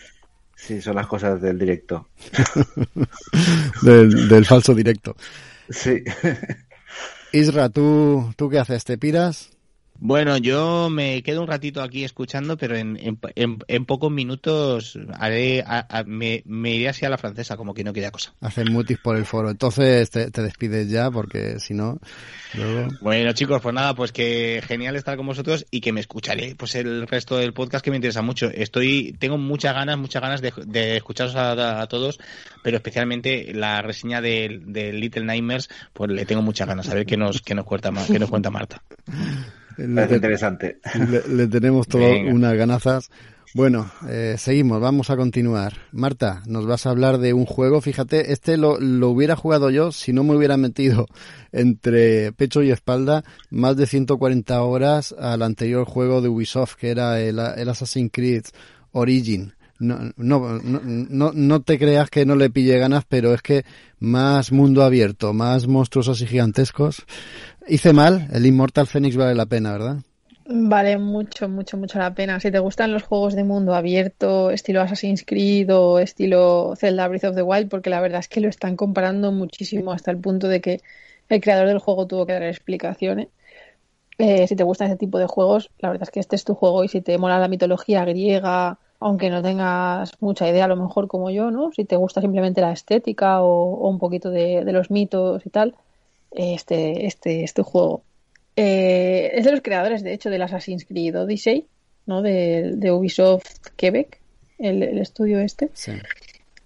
Sí, 0.59 0.82
son 0.82 0.96
las 0.96 1.06
cosas 1.06 1.40
del 1.40 1.56
directo. 1.59 2.09
del, 3.82 4.28
del, 4.28 4.44
falso 4.44 4.74
directo. 4.74 5.16
Sí. 5.70 6.02
Isra, 7.32 7.68
¿tú, 7.68 8.34
¿tú 8.36 8.50
qué 8.50 8.59
haces? 8.59 8.84
¿Te 8.84 8.98
piras? 8.98 9.50
Bueno, 10.01 10.36
yo 10.36 10.88
me 10.90 11.24
quedo 11.24 11.40
un 11.40 11.49
ratito 11.49 11.82
aquí 11.82 12.05
escuchando, 12.05 12.57
pero 12.57 12.76
en, 12.76 12.96
en, 12.96 13.18
en, 13.66 13.84
pocos 13.84 14.12
minutos 14.12 14.96
haré, 15.18 15.64
a, 15.66 16.05
me, 16.07 16.44
me, 16.46 16.70
iré 16.76 16.88
así 16.88 17.05
a 17.05 17.09
la 17.11 17.18
francesa, 17.18 17.57
como 17.57 17.74
que 17.74 17.82
no 17.82 17.92
queda 17.92 18.12
cosa. 18.12 18.32
Hacen 18.40 18.72
mutis 18.72 18.99
por 18.99 19.16
el 19.16 19.24
foro. 19.24 19.51
Entonces 19.51 20.09
te, 20.11 20.30
te 20.30 20.42
despides 20.42 20.88
ya, 20.88 21.11
porque 21.11 21.59
si 21.59 21.74
no. 21.74 21.99
Luego... 22.55 22.88
Bueno, 23.01 23.32
chicos, 23.32 23.61
pues 23.61 23.74
nada, 23.74 23.94
pues 23.94 24.12
que 24.12 24.62
genial 24.64 24.94
estar 24.94 25.16
con 25.16 25.26
vosotros 25.26 25.66
y 25.72 25.80
que 25.80 25.92
me 25.92 26.01
escucharé 26.01 26.55
pues 26.55 26.76
el 26.76 27.09
resto 27.09 27.36
del 27.36 27.53
podcast 27.53 27.84
que 27.84 27.90
me 27.90 27.96
interesa 27.96 28.22
mucho. 28.22 28.51
Estoy, 28.55 29.16
tengo 29.18 29.36
muchas 29.36 29.74
ganas, 29.74 29.99
muchas 29.99 30.22
ganas 30.22 30.40
de, 30.40 30.53
de 30.64 30.96
escucharos 30.96 31.34
a, 31.34 31.80
a, 31.80 31.86
todos, 31.88 32.20
pero 32.62 32.76
especialmente 32.76 33.53
la 33.53 33.82
reseña 33.82 34.20
de, 34.20 34.61
de, 34.64 34.92
Little 34.92 35.24
Nightmares, 35.24 35.68
pues 35.92 36.11
le 36.12 36.24
tengo 36.24 36.42
muchas 36.42 36.68
ganas 36.68 36.88
a 36.88 36.94
ver 36.94 37.05
qué 37.05 37.16
nos, 37.16 37.42
qué 37.42 37.57
nos 37.57 37.64
cuenta, 37.64 37.90
qué 38.07 38.20
nos 38.20 38.30
cuenta 38.30 38.51
Marta. 38.51 38.80
Le, 39.78 40.04
es 40.04 40.12
interesante. 40.12 40.80
Le, 41.08 41.22
le 41.34 41.46
tenemos 41.46 41.88
todas 41.88 42.12
unas 42.26 42.54
ganazas. 42.54 43.10
Bueno, 43.54 43.90
eh, 44.08 44.34
seguimos, 44.36 44.80
vamos 44.80 45.08
a 45.08 45.16
continuar. 45.16 45.72
Marta, 45.92 46.42
nos 46.46 46.66
vas 46.66 46.84
a 46.84 46.90
hablar 46.90 47.18
de 47.18 47.32
un 47.32 47.46
juego, 47.46 47.80
fíjate, 47.80 48.32
este 48.32 48.58
lo, 48.58 48.78
lo, 48.78 49.08
hubiera 49.08 49.36
jugado 49.36 49.70
yo 49.70 49.90
si 49.90 50.12
no 50.12 50.22
me 50.22 50.36
hubiera 50.36 50.58
metido 50.58 51.06
entre 51.52 52.32
pecho 52.32 52.62
y 52.62 52.70
espalda 52.70 53.24
más 53.50 53.76
de 53.76 53.86
140 53.86 54.62
horas 54.62 55.14
al 55.18 55.42
anterior 55.42 55.86
juego 55.86 56.20
de 56.20 56.28
Ubisoft, 56.28 56.74
que 56.74 56.90
era 56.90 57.20
el, 57.20 57.38
el 57.38 57.68
Assassin's 57.68 58.10
Creed 58.12 58.44
Origin. 58.92 59.54
No, 59.78 60.12
no, 60.16 60.60
no, 60.60 61.32
no 61.32 61.62
te 61.62 61.78
creas 61.78 62.10
que 62.10 62.26
no 62.26 62.34
le 62.34 62.50
pille 62.50 62.78
ganas, 62.78 63.04
pero 63.08 63.32
es 63.32 63.42
que 63.42 63.64
más 64.00 64.50
mundo 64.50 64.82
abierto, 64.82 65.32
más 65.32 65.68
monstruosos 65.68 66.20
y 66.20 66.26
gigantescos. 66.26 67.06
Hice 67.68 67.92
mal, 67.92 68.28
el 68.32 68.46
Immortal 68.46 68.86
Phoenix 68.86 69.16
vale 69.16 69.34
la 69.34 69.46
pena, 69.46 69.72
¿verdad? 69.72 69.96
Vale 70.50 70.96
mucho, 70.96 71.46
mucho, 71.48 71.76
mucho 71.76 71.98
la 71.98 72.14
pena. 72.14 72.40
Si 72.40 72.50
te 72.50 72.58
gustan 72.58 72.92
los 72.92 73.02
juegos 73.02 73.34
de 73.34 73.44
mundo 73.44 73.74
abierto, 73.74 74.50
estilo 74.50 74.80
Assassin's 74.80 75.22
Creed 75.26 75.70
o 75.74 75.98
estilo 75.98 76.74
Zelda 76.76 77.06
Breath 77.06 77.24
of 77.24 77.36
the 77.36 77.42
Wild, 77.42 77.68
porque 77.68 77.90
la 77.90 78.00
verdad 78.00 78.20
es 78.20 78.28
que 78.28 78.40
lo 78.40 78.48
están 78.48 78.74
comparando 78.74 79.30
muchísimo 79.32 79.92
hasta 79.92 80.10
el 80.10 80.16
punto 80.16 80.48
de 80.48 80.62
que 80.62 80.80
el 81.28 81.42
creador 81.42 81.68
del 81.68 81.78
juego 81.78 82.06
tuvo 82.06 82.24
que 82.24 82.32
dar 82.32 82.44
explicaciones. 82.44 83.28
Eh, 84.16 84.46
si 84.48 84.56
te 84.56 84.64
gustan 84.64 84.88
ese 84.88 84.96
tipo 84.96 85.18
de 85.18 85.26
juegos, 85.26 85.70
la 85.78 85.90
verdad 85.90 86.04
es 86.04 86.10
que 86.10 86.20
este 86.20 86.36
es 86.36 86.44
tu 86.44 86.54
juego 86.54 86.82
y 86.84 86.88
si 86.88 87.02
te 87.02 87.18
mola 87.18 87.38
la 87.38 87.48
mitología 87.48 88.06
griega, 88.06 88.78
aunque 89.00 89.28
no 89.28 89.42
tengas 89.42 90.12
mucha 90.20 90.48
idea 90.48 90.64
a 90.64 90.68
lo 90.68 90.76
mejor 90.76 91.06
como 91.08 91.30
yo, 91.30 91.50
¿no? 91.50 91.70
Si 91.72 91.84
te 91.84 91.96
gusta 91.96 92.22
simplemente 92.22 92.62
la 92.62 92.72
estética 92.72 93.42
o, 93.42 93.74
o 93.74 93.88
un 93.88 93.98
poquito 93.98 94.30
de, 94.30 94.64
de, 94.64 94.72
los 94.72 94.90
mitos 94.90 95.44
y 95.46 95.50
tal, 95.50 95.74
este, 96.30 97.06
este, 97.06 97.44
este 97.44 97.62
juego. 97.62 98.02
Eh, 98.56 99.30
es 99.34 99.44
de 99.44 99.52
los 99.52 99.60
creadores, 99.60 100.02
de 100.02 100.12
hecho, 100.12 100.30
del 100.30 100.42
Assassin's 100.42 100.84
Creed 100.84 101.18
Odyssey, 101.18 101.66
¿no? 102.06 102.22
De, 102.22 102.72
de 102.74 102.92
Ubisoft 102.92 103.68
Quebec, 103.76 104.20
el, 104.58 104.82
el 104.82 104.98
estudio 104.98 105.38
este. 105.38 105.70
Sí. 105.74 105.92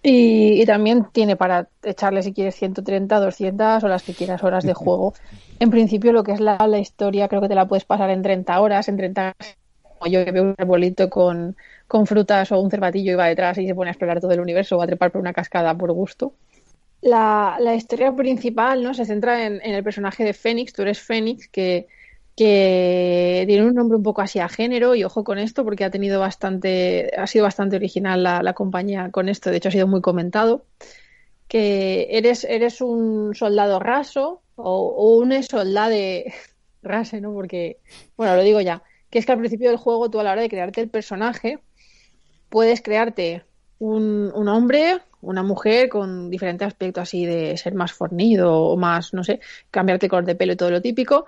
Y, 0.02 0.60
y, 0.60 0.66
también 0.66 1.06
tiene 1.12 1.36
para 1.36 1.68
echarle, 1.84 2.22
si 2.22 2.32
quieres, 2.32 2.56
130, 2.56 3.20
200 3.20 3.84
o 3.84 3.88
las 3.88 4.02
que 4.02 4.14
quieras 4.14 4.42
horas 4.42 4.64
de 4.64 4.74
juego. 4.74 5.14
En 5.60 5.70
principio, 5.70 6.12
lo 6.12 6.24
que 6.24 6.32
es 6.32 6.40
la, 6.40 6.58
la 6.66 6.78
historia, 6.80 7.28
creo 7.28 7.40
que 7.40 7.48
te 7.48 7.54
la 7.54 7.68
puedes 7.68 7.84
pasar 7.84 8.10
en 8.10 8.22
30 8.22 8.60
horas, 8.60 8.88
en 8.88 8.96
30 8.96 9.36
como 10.02 10.12
yo 10.12 10.24
que 10.24 10.32
veo 10.32 10.42
un 10.42 10.54
arbolito 10.58 11.08
con, 11.08 11.56
con 11.86 12.06
frutas 12.06 12.50
o 12.50 12.58
un 12.58 12.70
cervatillo 12.70 13.12
y 13.12 13.14
va 13.14 13.28
detrás 13.28 13.58
y 13.58 13.66
se 13.66 13.74
pone 13.74 13.90
a 13.90 13.92
explorar 13.92 14.20
todo 14.20 14.32
el 14.32 14.40
universo 14.40 14.76
o 14.76 14.82
a 14.82 14.86
trepar 14.86 15.12
por 15.12 15.20
una 15.20 15.32
cascada 15.32 15.76
por 15.76 15.92
gusto. 15.92 16.32
La, 17.03 17.57
la 17.61 17.74
historia 17.74 18.14
principal 18.14 18.82
¿no? 18.82 18.94
se 18.94 19.05
centra 19.05 19.44
en, 19.44 19.61
en, 19.62 19.74
el 19.74 19.82
personaje 19.82 20.24
de 20.24 20.32
Fénix, 20.32 20.72
tú 20.72 20.82
eres 20.82 21.00
Fénix, 21.00 21.48
que, 21.48 21.88
que 22.36 23.44
tiene 23.46 23.66
un 23.66 23.74
nombre 23.74 23.96
un 23.96 24.03
poco 24.03 24.22
así 24.22 24.38
a 24.38 24.48
género, 24.48 24.94
y 24.94 25.05
ojo 25.05 25.24
con 25.24 25.38
esto, 25.38 25.64
porque 25.64 25.84
ha 25.84 25.90
tenido 25.90 26.20
bastante, 26.20 27.11
ha 27.16 27.26
sido 27.26 27.44
bastante 27.44 27.76
original 27.76 28.22
la, 28.22 28.42
la 28.42 28.55
compañía 28.55 29.11
con 29.11 29.28
esto, 29.28 29.50
de 29.50 29.57
hecho 29.57 29.68
ha 29.68 29.72
sido 29.72 29.88
muy 29.88 30.00
comentado, 30.00 30.64
que 31.48 32.07
eres, 32.11 32.44
eres 32.44 32.80
un 32.80 33.34
soldado 33.34 33.78
raso 33.78 34.42
o, 34.57 35.18
un 35.18 35.42
soldado 35.42 35.94
rase, 36.82 37.20
¿no? 37.20 37.34
Porque, 37.34 37.78
bueno, 38.16 38.36
lo 38.36 38.42
digo 38.42 38.61
ya, 38.61 38.82
que 39.11 39.18
es 39.18 39.26
que 39.26 39.32
al 39.32 39.38
principio 39.38 39.68
del 39.68 39.76
juego 39.76 40.11
tú 40.11 40.18
a 40.18 40.24
la 40.24 40.32
hora 40.32 40.42
de 40.42 40.48
crearte 40.48 40.80
el 40.80 40.88
personaje 40.88 41.59
puedes 42.48 42.80
crearte 42.80 43.44
un, 43.78 44.32
un 44.34 44.48
hombre, 44.48 45.00
una 45.23 45.43
mujer 45.43 45.89
con 45.89 46.29
diferentes 46.29 46.66
aspectos 46.66 47.03
así 47.03 47.25
de 47.25 47.57
ser 47.57 47.75
más 47.75 47.93
fornido 47.93 48.53
o 48.55 48.77
más, 48.77 49.14
no 49.14 49.25
sé, 49.25 49.41
cambiarte 49.70 50.09
color 50.09 50.25
de 50.25 50.35
pelo 50.35 50.53
y 50.53 50.57
todo 50.57 50.70
lo 50.70 50.83
típico. 50.83 51.27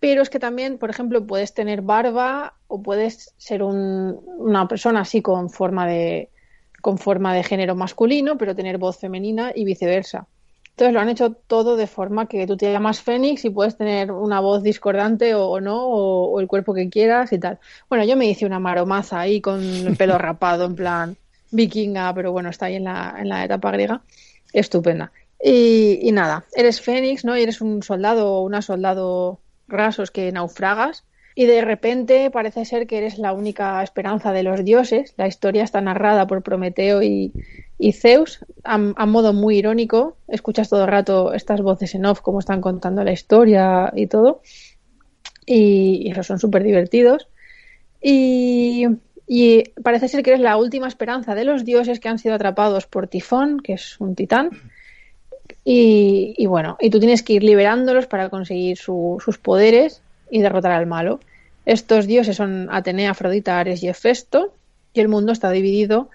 Pero 0.00 0.22
es 0.22 0.30
que 0.30 0.38
también, 0.38 0.78
por 0.78 0.90
ejemplo, 0.90 1.26
puedes 1.26 1.52
tener 1.54 1.82
barba 1.82 2.54
o 2.66 2.82
puedes 2.82 3.34
ser 3.36 3.62
un, 3.62 4.20
una 4.38 4.66
persona 4.66 5.00
así 5.00 5.22
con 5.22 5.50
forma 5.50 5.86
de 5.86 6.30
con 6.80 6.98
forma 6.98 7.32
de 7.32 7.44
género 7.44 7.76
masculino, 7.76 8.36
pero 8.36 8.56
tener 8.56 8.78
voz 8.78 8.98
femenina 8.98 9.52
y 9.54 9.64
viceversa. 9.64 10.26
Entonces 10.70 10.94
lo 10.94 11.00
han 11.00 11.10
hecho 11.10 11.30
todo 11.32 11.76
de 11.76 11.86
forma 11.86 12.26
que 12.26 12.44
tú 12.46 12.56
te 12.56 12.72
llamas 12.72 13.02
Fénix 13.02 13.44
y 13.44 13.50
puedes 13.50 13.76
tener 13.76 14.10
una 14.10 14.40
voz 14.40 14.64
discordante 14.64 15.34
o, 15.34 15.46
o 15.46 15.60
no, 15.60 15.86
o, 15.86 16.32
o, 16.32 16.40
el 16.40 16.48
cuerpo 16.48 16.74
que 16.74 16.88
quieras 16.90 17.32
y 17.32 17.38
tal. 17.38 17.60
Bueno, 17.88 18.04
yo 18.04 18.16
me 18.16 18.26
hice 18.26 18.46
una 18.46 18.58
maromaza 18.58 19.20
ahí 19.20 19.40
con 19.40 19.62
el 19.62 19.96
pelo 19.96 20.18
rapado, 20.18 20.64
en 20.64 20.74
plan 20.74 21.16
vikinga, 21.52 22.12
pero 22.14 22.32
bueno, 22.32 22.50
está 22.50 22.66
ahí 22.66 22.76
en 22.76 22.84
la, 22.84 23.14
en 23.18 23.28
la 23.28 23.44
etapa 23.44 23.70
griega. 23.70 24.02
Estupenda. 24.52 25.12
Y, 25.42 26.10
nada, 26.12 26.44
eres 26.54 26.80
Fénix, 26.80 27.24
¿no? 27.24 27.36
Y 27.36 27.42
eres 27.42 27.60
un 27.60 27.82
soldado 27.82 28.34
o 28.34 28.42
una 28.42 28.62
soldado 28.62 29.40
rasos 29.66 30.10
que 30.10 30.30
naufragas. 30.30 31.04
Y 31.34 31.46
de 31.46 31.62
repente 31.62 32.30
parece 32.30 32.64
ser 32.64 32.86
que 32.86 32.98
eres 32.98 33.18
la 33.18 33.32
única 33.32 33.82
esperanza 33.82 34.32
de 34.32 34.42
los 34.42 34.64
dioses. 34.64 35.14
La 35.16 35.26
historia 35.26 35.64
está 35.64 35.80
narrada 35.80 36.26
por 36.26 36.42
Prometeo 36.42 37.02
y, 37.02 37.32
y 37.78 37.92
Zeus 37.92 38.44
a, 38.62 38.78
modo 38.78 39.32
muy 39.32 39.56
irónico. 39.56 40.16
Escuchas 40.28 40.68
todo 40.68 40.82
el 40.84 40.90
rato 40.90 41.32
estas 41.32 41.62
voces 41.62 41.94
en 41.94 42.04
off, 42.06 42.20
como 42.20 42.38
están 42.38 42.60
contando 42.60 43.02
la 43.02 43.12
historia 43.12 43.92
y 43.96 44.06
todo. 44.06 44.42
Y, 45.46 46.08
y 46.08 46.22
son 46.22 46.38
súper 46.38 46.62
divertidos. 46.62 47.28
Y, 48.00 48.86
y, 49.26 49.64
parece 49.82 50.08
ser 50.08 50.22
que 50.22 50.30
eres 50.30 50.42
la 50.42 50.56
última 50.56 50.88
esperanza 50.88 51.34
de 51.34 51.44
los 51.44 51.64
dioses 51.64 52.00
que 52.00 52.08
han 52.08 52.18
sido 52.18 52.34
atrapados 52.34 52.86
por 52.86 53.08
Tifón, 53.08 53.60
que 53.60 53.74
es 53.74 54.00
un 54.00 54.14
titán. 54.14 54.50
Y, 55.64 56.44
bueno, 56.46 56.76
y 56.80 56.90
tú 56.90 56.98
tienes 56.98 57.22
que 57.22 57.34
ir 57.34 57.44
liberándolos 57.44 58.06
para 58.06 58.28
conseguir 58.28 58.76
su, 58.76 59.22
sus 59.24 59.38
poderes 59.38 60.02
y 60.30 60.40
derrotar 60.40 60.72
al 60.72 60.86
malo. 60.86 61.20
Estos 61.64 62.06
dioses 62.06 62.36
son 62.36 62.68
Atenea, 62.72 63.12
Afrodita, 63.12 63.58
Ares 63.58 63.82
y 63.82 63.88
Hefesto. 63.88 64.52
Y 64.92 65.00
el 65.00 65.08
mundo 65.08 65.32
está 65.32 65.50
dividido 65.50 66.10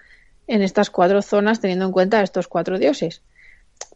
en 0.46 0.62
estas 0.62 0.90
cuatro 0.90 1.22
zonas 1.22 1.60
teniendo 1.60 1.86
en 1.86 1.92
cuenta 1.92 2.18
a 2.18 2.22
estos 2.22 2.46
cuatro 2.46 2.78
dioses. 2.78 3.22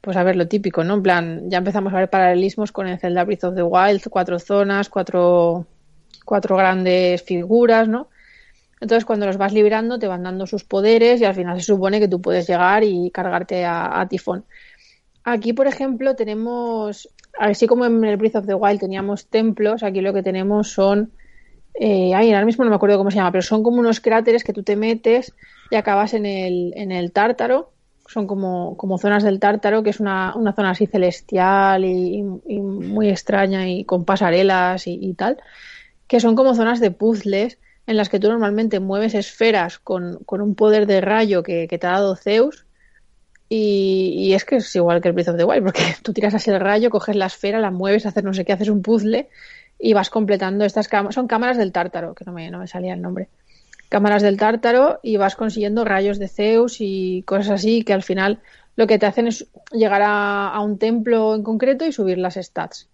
Pues 0.01 0.17
a 0.17 0.23
ver, 0.23 0.37
lo 0.37 0.49
típico, 0.49 0.85
¿no? 0.85 0.95
En 0.95 1.03
plan, 1.03 1.51
ya 1.51 1.59
empezamos 1.59 1.93
a 1.93 1.97
ver 1.99 2.11
paralelismos 2.11 2.73
con 2.73 2.89
el 2.89 2.99
Zelda 2.99 3.25
Breath 3.25 3.45
of 3.45 3.55
the 3.55 3.63
Wild, 3.63 4.03
cuatro 4.11 4.39
zonas, 4.39 4.89
cuatro, 4.89 5.67
cuatro 6.25 6.57
grandes 6.57 7.23
figuras, 7.23 7.89
¿no? 7.89 8.09
Entonces, 8.83 9.05
cuando 9.05 9.27
los 9.27 9.37
vas 9.37 9.53
liberando, 9.53 10.01
te 10.01 10.09
van 10.09 10.25
dando 10.25 10.45
sus 10.45 10.65
poderes 10.65 11.21
y 11.21 11.25
al 11.25 11.37
final 11.37 11.61
se 11.61 11.67
supone 11.67 12.01
que 12.01 12.09
tú 12.09 12.21
puedes 12.21 12.49
llegar 12.49 12.83
y 12.83 13.13
cargarte 13.13 13.65
a, 13.65 14.05
Tifón. 14.11 14.45
Aquí, 15.23 15.53
por 15.53 15.69
ejemplo, 15.69 16.17
tenemos, 16.17 17.09
así 17.39 17.69
como 17.69 17.87
en 17.87 18.03
el 18.03 18.17
Breath 18.17 18.35
of 18.35 18.47
the 18.47 18.55
Wild 18.55 18.81
teníamos 18.81 19.27
templos, 19.29 19.85
aquí 19.85 20.01
lo 20.01 20.13
que 20.13 20.25
tenemos 20.25 20.73
son, 20.73 21.13
eh, 21.75 22.13
ay, 22.13 22.33
ahora 22.33 22.45
mismo 22.45 22.65
no 22.65 22.71
me 22.71 22.77
acuerdo 22.77 22.99
cómo 22.99 23.13
se 23.13 23.19
llama, 23.19 23.31
pero 23.31 23.43
son 23.43 23.63
como 23.63 23.79
unos 23.79 24.01
cráteres 24.01 24.43
que 24.43 24.53
tú 24.53 24.65
te 24.65 24.75
metes 24.75 25.33
y 25.71 25.77
acabas 25.77 26.13
en 26.13 26.27
el, 26.27 26.73
en 26.75 26.91
el 26.91 27.13
tártaro. 27.13 27.71
Son 28.09 28.27
como, 28.27 28.77
como 28.77 28.99
zonas 28.99 29.23
del 29.23 29.39
tártaro, 29.39 29.85
que 29.85 29.91
es 29.91 30.01
una, 30.01 30.35
una 30.35 30.55
zona 30.55 30.71
así 30.71 30.87
celestial 30.87 31.85
y, 31.85 32.25
y, 32.49 32.59
muy 32.59 33.11
extraña 33.11 33.69
y 33.69 33.85
con 33.85 34.05
pasarelas 34.05 34.89
y, 34.89 34.99
y, 35.01 35.15
tal, 35.15 35.39
que 36.09 36.19
son 36.19 36.35
como 36.35 36.57
zonas 36.57 36.81
de 36.81 36.91
puzzles 36.91 37.59
en 37.87 37.97
las 37.97 38.09
que 38.09 38.21
tú 38.21 38.29
normalmente 38.29 38.81
mueves 38.81 39.15
esferas 39.15 39.79
con, 39.79 40.19
con 40.25 40.41
un 40.41 40.55
poder 40.55 40.87
de 40.87 41.01
rayo 41.01 41.43
que, 41.43 41.67
te 41.69 41.87
ha 41.87 41.93
dado 41.93 42.17
Zeus. 42.17 42.67
Y, 43.49 44.15
y, 44.17 44.35
es 44.35 44.45
que 44.45 44.57
es 44.57 44.77
igual 44.77 45.03
que 45.03 45.09
el 45.09 45.15
Breath 45.15 45.29
of 45.29 45.37
the 45.37 45.45
Wild, 45.45 45.65
porque 45.65 45.83
tú 46.03 46.13
tiras 46.13 46.35
así 46.35 46.51
el 46.51 46.61
rayo, 46.61 46.91
coges 46.91 47.17
la 47.17 47.27
esfera, 47.27 47.61
la 47.61 47.71
mueves, 47.71 48.07
haces 48.07 48.25
no 48.25 48.33
sé 48.33 48.45
qué, 48.45 48.53
haces 48.53 48.69
un 48.69 48.83
puzzle 48.83 49.29
y 49.79 49.93
vas 49.93 50.11
completando 50.11 50.65
estas 50.65 50.89
cámaras. 50.89 51.15
Son 51.15 51.27
cámaras 51.27 51.59
del 51.59 51.73
tártaro, 51.73 52.15
que 52.15 52.25
no 52.25 52.33
me, 52.33 52.51
no 52.51 52.59
me 52.59 52.67
salía 52.67 52.95
el 52.95 53.03
nombre 53.03 53.29
cámaras 53.93 54.23
del 54.23 54.39
tártaro 54.39 55.01
y 55.03 55.19
vas 55.19 55.37
consiguiendo 55.37 55.85
rayos 55.85 56.19
de 56.19 56.27
Zeus 56.27 56.77
y 56.81 57.23
cosas 57.27 57.51
así 57.51 57.85
que 57.85 57.93
al 57.93 58.03
final 58.03 58.41
lo 58.75 58.87
que 58.87 58.99
te 58.99 59.05
hacen 59.05 59.27
es 59.27 59.47
llegar 59.71 60.01
a, 60.01 60.49
a 60.49 60.61
un 60.61 60.79
templo 60.79 61.35
en 61.35 61.43
concreto 61.43 61.85
y 61.85 61.93
subir 61.93 62.17
las 62.17 62.37
stats. 62.37 62.89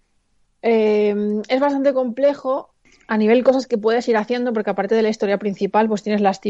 Eh, 0.61 1.15
es 1.49 1.61
bastante 1.61 1.93
complejo 1.93 2.71
a 3.11 3.17
nivel 3.17 3.43
cosas 3.43 3.67
que 3.67 3.79
puedes 3.79 4.07
ir 4.09 4.19
haciendo, 4.19 4.53
porque 4.53 4.69
aparte 4.69 4.95
de 4.95 5.03
la 5.03 5.09
historia 5.09 5.39
principal, 5.39 5.89
pues 5.89 6.03
tienes 6.03 6.21
las 6.21 6.41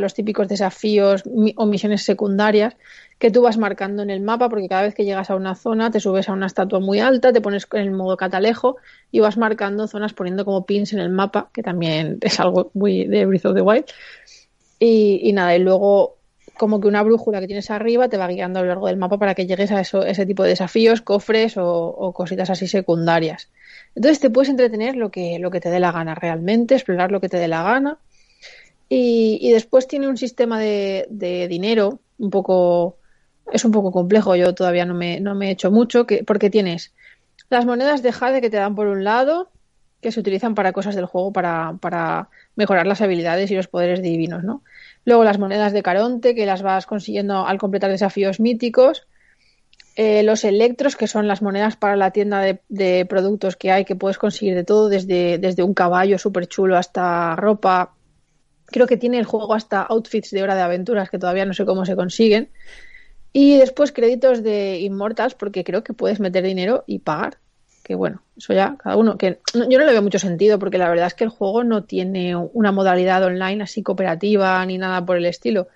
los 0.00 0.14
típicos 0.14 0.48
desafíos 0.48 1.22
o 1.54 1.66
misiones 1.66 2.02
secundarias 2.02 2.76
que 3.20 3.30
tú 3.30 3.40
vas 3.42 3.56
marcando 3.56 4.02
en 4.02 4.10
el 4.10 4.20
mapa, 4.20 4.48
porque 4.48 4.68
cada 4.68 4.82
vez 4.82 4.96
que 4.96 5.04
llegas 5.04 5.30
a 5.30 5.36
una 5.36 5.54
zona 5.54 5.92
te 5.92 6.00
subes 6.00 6.28
a 6.28 6.32
una 6.32 6.46
estatua 6.46 6.80
muy 6.80 6.98
alta, 6.98 7.32
te 7.32 7.40
pones 7.40 7.68
en 7.72 7.82
el 7.82 7.92
modo 7.92 8.16
catalejo 8.16 8.78
y 9.12 9.20
vas 9.20 9.36
marcando 9.36 9.86
zonas 9.86 10.12
poniendo 10.12 10.44
como 10.44 10.66
pins 10.66 10.92
en 10.92 10.98
el 10.98 11.08
mapa, 11.08 11.50
que 11.52 11.62
también 11.62 12.18
es 12.20 12.40
algo 12.40 12.72
muy 12.74 13.06
de 13.06 13.24
Breath 13.24 13.46
of 13.46 13.54
the 13.54 13.62
Wild. 13.62 13.84
Y, 14.80 15.32
nada, 15.32 15.54
y 15.54 15.60
luego 15.60 16.16
como 16.56 16.80
que 16.80 16.88
una 16.88 17.04
brújula 17.04 17.40
que 17.40 17.46
tienes 17.46 17.70
arriba 17.70 18.08
te 18.08 18.16
va 18.16 18.26
guiando 18.26 18.58
a 18.58 18.62
lo 18.62 18.68
largo 18.68 18.88
del 18.88 18.96
mapa 18.96 19.18
para 19.18 19.36
que 19.36 19.46
llegues 19.46 19.70
a 19.70 19.80
eso, 19.80 20.04
ese 20.04 20.26
tipo 20.26 20.42
de 20.42 20.50
desafíos, 20.50 21.00
cofres 21.00 21.56
o, 21.56 21.64
o 21.64 22.12
cositas 22.12 22.50
así 22.50 22.66
secundarias. 22.66 23.48
Entonces 23.94 24.20
te 24.20 24.30
puedes 24.30 24.48
entretener 24.48 24.96
lo 24.96 25.10
que, 25.10 25.38
lo 25.38 25.50
que 25.50 25.60
te 25.60 25.70
dé 25.70 25.80
la 25.80 25.92
gana 25.92 26.14
realmente, 26.14 26.74
explorar 26.74 27.10
lo 27.10 27.20
que 27.20 27.28
te 27.28 27.38
dé 27.38 27.48
la 27.48 27.62
gana. 27.62 27.98
Y, 28.88 29.50
después 29.52 29.86
tiene 29.86 30.08
un 30.08 30.16
sistema 30.16 30.58
de, 30.58 31.06
dinero 31.48 32.00
un 32.18 32.30
poco, 32.30 32.96
es 33.52 33.64
un 33.64 33.72
poco 33.72 33.92
complejo, 33.92 34.34
yo 34.34 34.54
todavía 34.54 34.86
no 34.86 34.94
me, 34.94 35.20
no 35.20 35.34
me 35.34 35.48
he 35.48 35.50
hecho 35.50 35.70
mucho, 35.70 36.06
que, 36.06 36.24
porque 36.24 36.48
tienes 36.48 36.94
las 37.50 37.66
monedas 37.66 38.02
de 38.02 38.12
Jade 38.12 38.40
que 38.40 38.50
te 38.50 38.56
dan 38.56 38.74
por 38.74 38.86
un 38.86 39.04
lado, 39.04 39.50
que 40.00 40.12
se 40.12 40.20
utilizan 40.20 40.54
para 40.54 40.72
cosas 40.72 40.94
del 40.94 41.06
juego, 41.06 41.32
para, 41.32 41.76
para 41.80 42.28
mejorar 42.56 42.86
las 42.86 43.00
habilidades 43.00 43.50
y 43.50 43.56
los 43.56 43.68
poderes 43.68 44.00
divinos, 44.00 44.44
¿no? 44.44 44.62
Luego 45.04 45.24
las 45.24 45.38
monedas 45.38 45.72
de 45.72 45.82
Caronte, 45.82 46.34
que 46.34 46.46
las 46.46 46.62
vas 46.62 46.86
consiguiendo 46.86 47.46
al 47.46 47.58
completar 47.58 47.90
desafíos 47.90 48.40
míticos. 48.40 49.07
Eh, 50.00 50.22
los 50.22 50.44
electros, 50.44 50.94
que 50.94 51.08
son 51.08 51.26
las 51.26 51.42
monedas 51.42 51.74
para 51.74 51.96
la 51.96 52.12
tienda 52.12 52.40
de, 52.40 53.06
productos 53.06 53.56
que 53.56 53.72
hay, 53.72 53.84
que 53.84 53.96
puedes 53.96 54.16
conseguir 54.16 54.54
de 54.54 54.62
todo, 54.62 54.88
desde, 54.88 55.38
desde 55.38 55.64
un 55.64 55.74
caballo 55.74 56.18
súper 56.18 56.46
chulo 56.46 56.76
hasta 56.76 57.34
ropa. 57.34 57.96
Creo 58.66 58.86
que 58.86 58.96
tiene 58.96 59.18
el 59.18 59.24
juego 59.24 59.54
hasta 59.54 59.82
outfits 59.82 60.30
de 60.30 60.44
hora 60.44 60.54
de 60.54 60.62
aventuras, 60.62 61.10
que 61.10 61.18
todavía 61.18 61.44
no 61.46 61.52
sé 61.52 61.64
cómo 61.64 61.84
se 61.84 61.96
consiguen. 61.96 62.48
Y 63.32 63.58
después 63.58 63.90
créditos 63.90 64.44
de 64.44 64.78
Immortals, 64.78 65.34
porque 65.34 65.64
creo 65.64 65.82
que 65.82 65.94
puedes 65.94 66.20
meter 66.20 66.44
dinero 66.44 66.84
y 66.86 67.00
pagar. 67.00 67.38
Que 67.82 67.96
bueno, 67.96 68.22
eso 68.36 68.52
ya 68.52 68.76
cada 68.80 68.94
uno. 68.94 69.18
Que 69.18 69.40
yo 69.52 69.78
no 69.80 69.84
le 69.84 69.90
veo 69.90 70.02
mucho 70.02 70.20
sentido, 70.20 70.60
porque 70.60 70.78
la 70.78 70.88
verdad 70.88 71.08
es 71.08 71.14
que 71.14 71.24
el 71.24 71.30
juego 71.30 71.64
no 71.64 71.82
tiene 71.82 72.36
una 72.36 72.70
modalidad 72.70 73.24
online 73.24 73.64
así 73.64 73.82
cooperativa 73.82 74.64
ni 74.64 74.78
nada 74.78 75.04
por 75.04 75.16
el 75.16 75.26
estilo. 75.26 75.66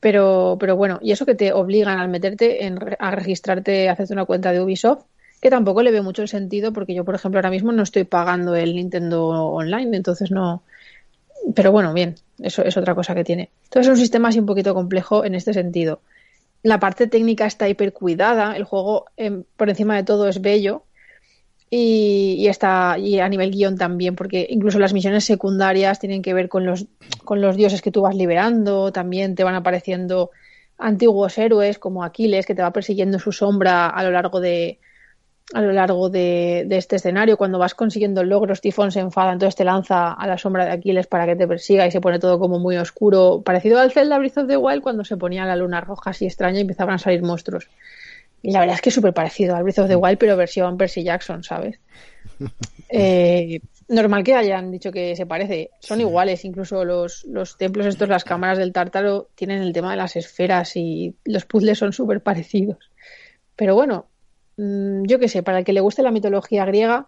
Pero, 0.00 0.56
pero 0.58 0.76
bueno, 0.76 0.98
y 1.02 1.12
eso 1.12 1.26
que 1.26 1.34
te 1.34 1.52
obligan 1.52 1.98
al 1.98 2.08
meterte 2.08 2.64
en, 2.64 2.78
a 2.98 3.10
registrarte, 3.10 3.88
a 3.88 3.92
hacerte 3.92 4.14
una 4.14 4.24
cuenta 4.24 4.52
de 4.52 4.60
Ubisoft, 4.60 5.04
que 5.40 5.50
tampoco 5.50 5.82
le 5.82 5.90
ve 5.90 6.02
mucho 6.02 6.22
el 6.22 6.28
sentido 6.28 6.72
porque 6.72 6.94
yo, 6.94 7.04
por 7.04 7.14
ejemplo, 7.14 7.38
ahora 7.38 7.50
mismo 7.50 7.72
no 7.72 7.82
estoy 7.82 8.04
pagando 8.04 8.54
el 8.56 8.74
Nintendo 8.74 9.28
Online, 9.28 9.96
entonces 9.96 10.30
no. 10.30 10.62
Pero 11.54 11.72
bueno, 11.72 11.94
bien, 11.94 12.16
eso 12.38 12.62
es 12.62 12.76
otra 12.76 12.94
cosa 12.94 13.14
que 13.14 13.24
tiene. 13.24 13.50
Entonces 13.64 13.88
es 13.88 13.96
un 13.96 14.00
sistema 14.00 14.28
así 14.28 14.38
un 14.38 14.46
poquito 14.46 14.74
complejo 14.74 15.24
en 15.24 15.34
este 15.34 15.54
sentido. 15.54 16.00
La 16.62 16.78
parte 16.78 17.06
técnica 17.06 17.46
está 17.46 17.68
hiper 17.68 17.92
cuidada, 17.94 18.54
el 18.54 18.64
juego 18.64 19.06
em, 19.16 19.44
por 19.56 19.70
encima 19.70 19.96
de 19.96 20.04
todo 20.04 20.28
es 20.28 20.42
bello, 20.42 20.84
y, 21.70 22.48
está 22.48 22.98
y 22.98 23.20
a 23.20 23.28
nivel 23.28 23.52
guion 23.52 23.78
también, 23.78 24.16
porque 24.16 24.46
incluso 24.50 24.80
las 24.80 24.92
misiones 24.92 25.24
secundarias 25.24 26.00
tienen 26.00 26.20
que 26.20 26.34
ver 26.34 26.48
con 26.48 26.66
los, 26.66 26.86
con 27.24 27.40
los 27.40 27.56
dioses 27.56 27.80
que 27.80 27.92
tú 27.92 28.02
vas 28.02 28.16
liberando, 28.16 28.90
también 28.90 29.36
te 29.36 29.44
van 29.44 29.54
apareciendo 29.54 30.30
antiguos 30.78 31.38
héroes 31.38 31.78
como 31.78 32.02
Aquiles 32.02 32.46
que 32.46 32.56
te 32.56 32.62
va 32.62 32.72
persiguiendo 32.72 33.20
su 33.20 33.30
sombra 33.30 33.86
a 33.86 34.02
lo 34.02 34.10
largo 34.10 34.40
de 34.40 34.80
a 35.52 35.62
lo 35.62 35.72
largo 35.72 36.10
de, 36.10 36.66
este 36.70 36.96
escenario. 36.96 37.36
Cuando 37.36 37.58
vas 37.58 37.74
consiguiendo 37.74 38.22
logros 38.22 38.60
Tifón 38.60 38.92
se 38.92 39.00
enfada 39.00 39.32
entonces 39.32 39.56
te 39.56 39.64
lanza 39.64 40.12
a 40.12 40.26
la 40.26 40.38
sombra 40.38 40.64
de 40.64 40.72
Aquiles 40.72 41.06
para 41.06 41.26
que 41.26 41.36
te 41.36 41.46
persiga 41.46 41.86
y 41.86 41.90
se 41.90 42.00
pone 42.00 42.18
todo 42.18 42.38
como 42.38 42.58
muy 42.58 42.76
oscuro 42.76 43.42
parecido 43.44 43.78
al 43.78 43.90
Zelda 43.92 44.18
Breath 44.18 44.38
of 44.38 44.48
the 44.48 44.56
Wild 44.56 44.82
cuando 44.82 45.04
se 45.04 45.16
ponía 45.16 45.44
la 45.44 45.56
luna 45.56 45.80
roja 45.80 46.10
así 46.10 46.24
extraña 46.24 46.58
y 46.58 46.62
empezaban 46.62 46.94
a 46.94 46.98
salir 46.98 47.22
monstruos 47.22 47.68
y 48.42 48.52
la 48.52 48.60
verdad 48.60 48.76
es 48.76 48.80
que 48.80 48.88
es 48.88 48.94
súper 48.94 49.12
parecido 49.12 49.54
al 49.54 49.62
Breath 49.62 49.80
of 49.80 49.88
the 49.88 49.96
Wild, 49.96 50.18
pero 50.18 50.36
versión 50.36 50.78
Percy 50.78 51.02
Jackson, 51.02 51.42
¿sabes? 51.42 51.78
Eh, 52.92 53.60
normal 53.86 54.24
que 54.24 54.34
hayan 54.34 54.72
dicho 54.72 54.90
que 54.90 55.14
se 55.14 55.24
parece. 55.24 55.70
Son 55.78 56.00
iguales, 56.00 56.44
incluso 56.44 56.84
los, 56.84 57.24
los 57.24 57.56
templos 57.56 57.86
estos, 57.86 58.08
las 58.08 58.24
cámaras 58.24 58.58
del 58.58 58.72
tártaro, 58.72 59.28
tienen 59.36 59.62
el 59.62 59.72
tema 59.72 59.92
de 59.92 59.96
las 59.96 60.16
esferas 60.16 60.74
y 60.74 61.14
los 61.24 61.44
puzzles 61.44 61.78
son 61.78 61.92
súper 61.92 62.20
parecidos. 62.20 62.90
Pero 63.54 63.76
bueno, 63.76 64.06
mm, 64.56 65.04
yo 65.04 65.20
qué 65.20 65.28
sé, 65.28 65.44
para 65.44 65.58
el 65.58 65.64
que 65.64 65.72
le 65.72 65.80
guste 65.80 66.02
la 66.02 66.10
mitología 66.10 66.64
griega, 66.64 67.06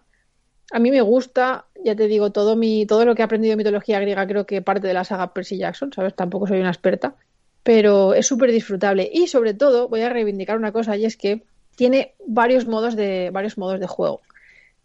a 0.71 0.79
mí 0.79 0.93
me 0.93 1.01
gusta, 1.01 1.67
ya 1.85 1.97
te 1.97 2.07
digo, 2.07 2.31
todo 2.31 2.55
mi, 2.55 2.87
todo 2.87 3.05
lo 3.05 3.17
que 3.17 3.23
he 3.23 3.25
aprendido 3.25 3.51
de 3.51 3.57
mitología 3.57 3.99
griega 3.99 4.25
creo 4.29 4.47
que 4.47 4.63
parte 4.63 4.87
de 4.87 4.95
la 4.95 5.03
saga 5.03 5.35
Percy 5.35 5.59
Jackson, 5.59 5.93
¿sabes? 5.93 6.15
Tampoco 6.15 6.47
soy 6.47 6.61
una 6.61 6.71
experta 6.71 7.17
pero 7.63 8.15
es 8.15 8.27
súper 8.27 8.51
disfrutable. 8.51 9.09
Y 9.13 9.29
sobre 9.29 9.55
todo, 9.55 9.89
voy 9.89 10.01
a 10.01 10.09
reivindicar 10.09 10.57
una 10.57 10.73
cosa, 10.73 10.97
y 10.97 11.05
es 11.05 11.17
que 11.17 11.43
tiene 11.77 12.15
varios 12.27 12.67
modos 12.67 12.97
de, 12.97 13.31
varios 13.33 13.59
modos 13.59 13.81
de 13.81 13.87
juego, 13.87 14.21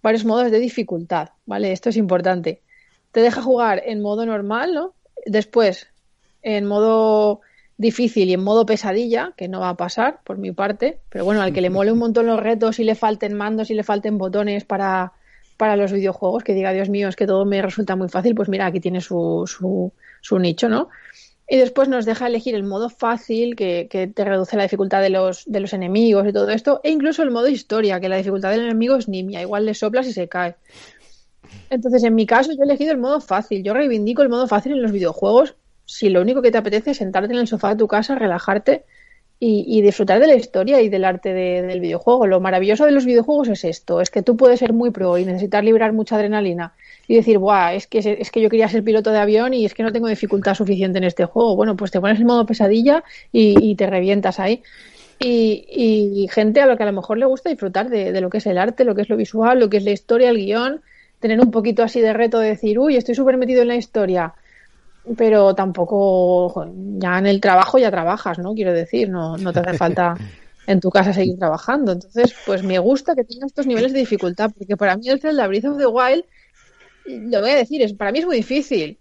varios 0.02 0.26
modos 0.26 0.52
de 0.52 0.60
dificultad, 0.60 1.30
¿vale? 1.46 1.72
Esto 1.72 1.90
es 1.90 1.98
importante. 1.98 2.62
Te 3.12 3.22
deja 3.22 3.42
jugar 3.42 3.82
en 3.86 4.02
modo 4.02 4.26
normal, 4.26 4.74
¿no? 4.74 4.94
Después, 5.26 5.88
en 6.42 6.66
modo 6.66 7.42
difícil 7.78 8.30
y 8.30 8.34
en 8.34 8.44
modo 8.44 8.66
pesadilla, 8.66 9.34
que 9.38 9.48
no 9.48 9.60
va 9.60 9.70
a 9.70 9.78
pasar 9.78 10.20
por 10.24 10.38
mi 10.38 10.52
parte, 10.52 11.00
pero 11.10 11.26
bueno, 11.26 11.42
al 11.42 11.54
que 11.54 11.62
le 11.62 11.70
mole 11.70 11.92
un 11.92 12.00
montón 12.00 12.26
los 12.26 12.40
retos 12.40 12.80
y 12.80 12.84
le 12.84 12.96
falten 12.96 13.34
mandos 13.36 13.70
y 13.70 13.74
le 13.74 13.84
falten 13.84 14.18
botones 14.18 14.64
para, 14.66 15.14
para 15.58 15.76
los 15.76 15.92
videojuegos, 15.92 16.44
que 16.44 16.54
diga, 16.54 16.72
Dios 16.74 16.90
mío, 16.90 17.08
es 17.08 17.16
que 17.16 17.28
todo 17.28 17.46
me 17.46 17.62
resulta 17.62 17.96
muy 17.96 18.10
fácil, 18.10 18.34
pues 18.34 18.50
mira, 18.50 18.66
aquí 18.66 18.80
tiene 18.80 19.02
su, 19.02 19.44
su, 19.46 19.92
su 20.22 20.40
nicho, 20.40 20.70
¿no? 20.70 20.90
Y 21.50 21.58
después 21.58 21.88
nos 21.88 22.06
deja 22.06 22.28
elegir 22.28 22.56
el 22.56 22.64
modo 22.64 22.90
fácil, 22.90 23.56
que, 23.56 24.12
te 24.14 24.26
reduce 24.26 24.58
la 24.58 24.64
dificultad 24.64 25.02
de 25.02 25.10
los, 25.10 25.46
de 25.46 25.62
los 25.62 25.74
enemigos 25.74 26.28
y 26.28 26.34
todo 26.34 26.50
esto, 26.50 26.82
e 26.84 26.92
incluso 26.92 27.24
el 27.24 27.32
modo 27.32 27.48
historia, 27.48 28.00
que 28.00 28.10
la 28.10 28.18
dificultad 28.18 28.52
del 28.52 28.62
enemigo 28.62 28.96
es 28.96 29.08
nimia, 29.08 29.42
igual 29.42 29.66
le 29.66 29.74
soplas 29.74 30.08
y 30.08 30.14
se 30.14 30.28
cae. 30.28 30.56
Entonces, 31.70 32.04
en 32.04 32.16
mi 32.16 32.26
caso, 32.26 32.52
yo 32.52 32.62
he 32.62 32.66
elegido 32.66 32.92
el 32.92 32.98
modo 32.98 33.22
fácil. 33.22 33.64
Yo 33.64 33.74
reivindico 33.74 34.22
el 34.22 34.30
modo 34.30 34.48
fácil 34.48 34.74
en 34.74 34.82
los 34.82 34.92
videojuegos 34.92 35.56
si 35.86 36.10
lo 36.10 36.22
único 36.22 36.42
que 36.42 36.52
te 36.52 36.58
apetece 36.58 36.92
es 36.92 36.98
sentarte 36.98 37.34
en 37.34 37.40
el 37.40 37.48
sofá 37.48 37.70
de 37.70 37.78
tu 37.78 37.88
casa, 37.88 38.16
relajarte 38.16 38.84
y, 39.40 39.82
disfrutar 39.82 40.20
de 40.20 40.28
la 40.28 40.36
historia 40.36 40.82
y 40.82 40.90
del 40.90 41.06
arte 41.06 41.34
del 41.34 41.80
videojuego. 41.80 42.28
Lo 42.28 42.42
maravilloso 42.42 42.86
de 42.86 42.92
los 42.92 43.06
videojuegos 43.06 43.48
es 43.50 43.64
esto, 43.64 44.02
es 44.02 44.10
que 44.10 44.22
tú 44.22 44.36
puedes 44.36 44.60
ser 44.60 44.74
muy 44.74 44.92
pro 44.92 45.18
y 45.18 45.26
necesitar 45.26 45.64
liberar 45.64 45.94
mucha 45.94 46.16
adrenalina 46.16 46.74
y 47.08 47.16
decir, 47.16 47.38
Buah, 47.38 47.74
es 47.74 47.88
que, 47.88 48.18
es 48.20 48.32
que 48.32 48.42
yo 48.42 48.50
quería 48.50 48.68
ser 48.68 48.84
piloto 48.84 49.12
de 49.12 49.20
avión 49.20 49.54
y 49.54 49.66
es 49.66 49.74
que 49.74 49.84
no 49.84 49.94
tengo 49.94 50.08
dificultad 50.08 50.56
suficiente 50.56 50.98
en 50.98 51.06
este 51.06 51.26
juego. 51.26 51.56
Bueno, 51.56 51.78
pues 51.78 51.90
te 51.90 52.02
pones 52.02 52.20
en 52.20 52.28
modo 52.28 52.46
pesadilla 52.46 53.04
y, 53.32 53.76
te 53.76 53.88
revientas 53.88 54.40
ahí. 54.40 54.62
Y, 55.20 56.28
gente 56.32 56.60
a 56.62 56.66
lo 56.66 56.76
que 56.76 56.84
a 56.84 56.86
lo 56.86 56.92
mejor 56.92 57.18
le 57.18 57.26
gusta 57.26 57.50
disfrutar 57.50 57.90
de, 57.90 58.20
lo 58.20 58.30
que 58.30 58.40
es 58.40 58.46
el 58.46 58.58
arte, 58.58 58.84
lo 58.84 58.94
que 58.94 59.04
es 59.04 59.10
lo 59.10 59.16
visual, 59.16 59.60
lo 59.60 59.70
que 59.70 59.78
es 59.78 59.84
la 59.84 59.92
historia, 59.92 60.30
el 60.30 60.38
guion, 60.38 60.82
tener 61.20 61.40
un 61.40 61.50
poquito 61.50 61.82
así 61.82 62.02
de 62.02 62.12
reto 62.12 62.40
de 62.40 62.50
decir, 62.50 62.78
uy, 62.78 62.98
estoy 62.98 63.16
súper 63.16 63.38
metido 63.38 63.62
en 63.62 63.70
la 63.70 63.76
historia, 63.78 64.34
pero 65.16 65.56
tampoco, 65.56 66.70
ya 66.98 67.20
en 67.20 67.26
el 67.28 67.40
trabajo 67.40 67.78
ya 67.78 67.90
trabajas, 67.90 68.38
¿no? 68.38 68.54
Quiero 68.54 68.74
decir, 68.74 69.10
no, 69.10 69.38
no 69.38 69.54
te 69.54 69.62
hace 69.62 69.78
falta 69.78 70.16
en 70.68 70.82
tu 70.82 70.90
casa 70.90 71.14
seguir 71.14 71.40
trabajando. 71.40 71.94
Entonces, 71.94 72.36
pues 72.46 72.64
me 72.64 72.78
gusta 72.80 73.16
que 73.16 73.24
tenga 73.24 73.46
estos 73.46 73.66
niveles 73.66 73.94
de 73.94 74.00
dificultad, 74.00 74.52
porque 74.56 74.76
para 74.76 74.98
mí 74.98 75.08
el 75.08 75.22
Zelda 75.22 75.48
Breath 75.48 75.66
of 75.66 75.78
the 75.78 75.88
Wild 75.88 76.26
lo 77.08 77.42
voy 77.42 77.52
a 77.52 77.56
decir, 77.56 77.82
es, 77.82 77.94
para 77.94 78.12
mí 78.12 78.20
es 78.20 78.26
muy 78.26 78.38
difícil. 78.38 78.98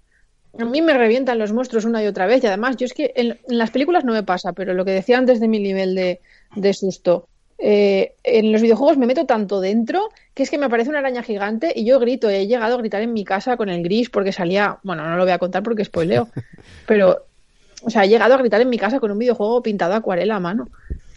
A 0.58 0.64
mí 0.64 0.80
me 0.80 0.94
revientan 0.94 1.38
los 1.38 1.52
monstruos 1.52 1.84
una 1.84 2.02
y 2.02 2.06
otra 2.06 2.26
vez 2.26 2.42
y 2.42 2.46
además 2.46 2.76
yo 2.76 2.86
es 2.86 2.94
que 2.94 3.12
en, 3.14 3.38
las 3.48 3.70
películas 3.70 4.04
no 4.04 4.12
me 4.12 4.22
pasa, 4.22 4.52
pero 4.52 4.72
lo 4.72 4.84
que 4.84 4.92
decía 4.92 5.18
antes 5.18 5.38
de 5.38 5.48
mi 5.48 5.58
nivel 5.58 5.94
de, 5.94 6.72
susto, 6.72 7.28
eh, 7.58 8.14
en 8.24 8.52
los 8.52 8.62
videojuegos 8.62 8.96
me 8.96 9.06
meto 9.06 9.26
tanto 9.26 9.60
dentro 9.60 10.08
que 10.34 10.42
es 10.42 10.50
que 10.50 10.58
me 10.58 10.66
aparece 10.66 10.90
una 10.90 11.00
araña 11.00 11.22
gigante 11.22 11.72
y 11.74 11.84
yo 11.84 11.98
grito, 11.98 12.28
he 12.30 12.46
llegado 12.46 12.74
a 12.74 12.78
gritar 12.78 13.02
en 13.02 13.12
mi 13.12 13.24
casa 13.24 13.56
con 13.56 13.68
el 13.68 13.82
gris 13.82 14.08
porque 14.08 14.32
salía, 14.32 14.78
bueno, 14.82 15.06
no 15.08 15.16
lo 15.16 15.24
voy 15.24 15.32
a 15.32 15.38
contar 15.38 15.62
porque 15.62 15.84
spoileo, 15.84 16.28
pero, 16.86 17.26
o 17.82 17.90
sea, 17.90 18.04
he 18.04 18.08
llegado 18.08 18.34
a 18.34 18.38
gritar 18.38 18.60
en 18.60 18.70
mi 18.70 18.78
casa 18.78 18.98
con 18.98 19.10
un 19.10 19.18
videojuego 19.18 19.62
pintado 19.62 19.94
acuarela 19.94 20.36
a 20.36 20.40
mano. 20.40 20.68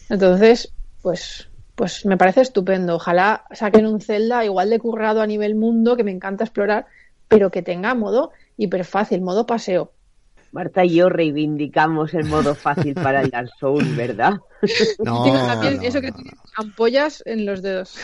Entonces, 0.10 0.74
pues 1.02 1.49
pues 1.80 2.06
me 2.06 2.18
parece 2.18 2.42
estupendo. 2.42 2.96
Ojalá 2.96 3.46
saquen 3.52 3.86
un 3.86 4.02
Zelda 4.02 4.44
igual 4.44 4.70
de 4.70 4.80
currado 4.80 5.22
a 5.22 5.26
nivel 5.26 5.56
mundo, 5.56 5.96
que 5.96 6.04
me 6.04 6.12
encanta 6.12 6.44
explorar, 6.44 6.88
pero 7.30 7.52
que 7.52 7.62
tenga 7.62 7.96
modo 7.96 8.34
hiper 8.58 8.84
fácil, 8.84 9.22
modo 9.22 9.46
paseo. 9.46 9.94
Marta 10.52 10.84
y 10.84 10.96
yo 10.96 11.08
reivindicamos 11.08 12.14
el 12.16 12.26
modo 12.26 12.54
fácil 12.54 12.96
para 12.96 13.22
el 13.22 13.30
Dark 13.30 13.52
Souls, 13.58 13.96
¿verdad? 13.96 14.42
No, 15.00 15.24
tengo 15.24 15.38
también 15.38 15.84
eso 15.84 16.02
que 16.02 16.12
tiene 16.12 16.32
ampollas 16.56 17.24
en 17.26 17.46
los 17.46 17.62
dedos. 17.62 17.96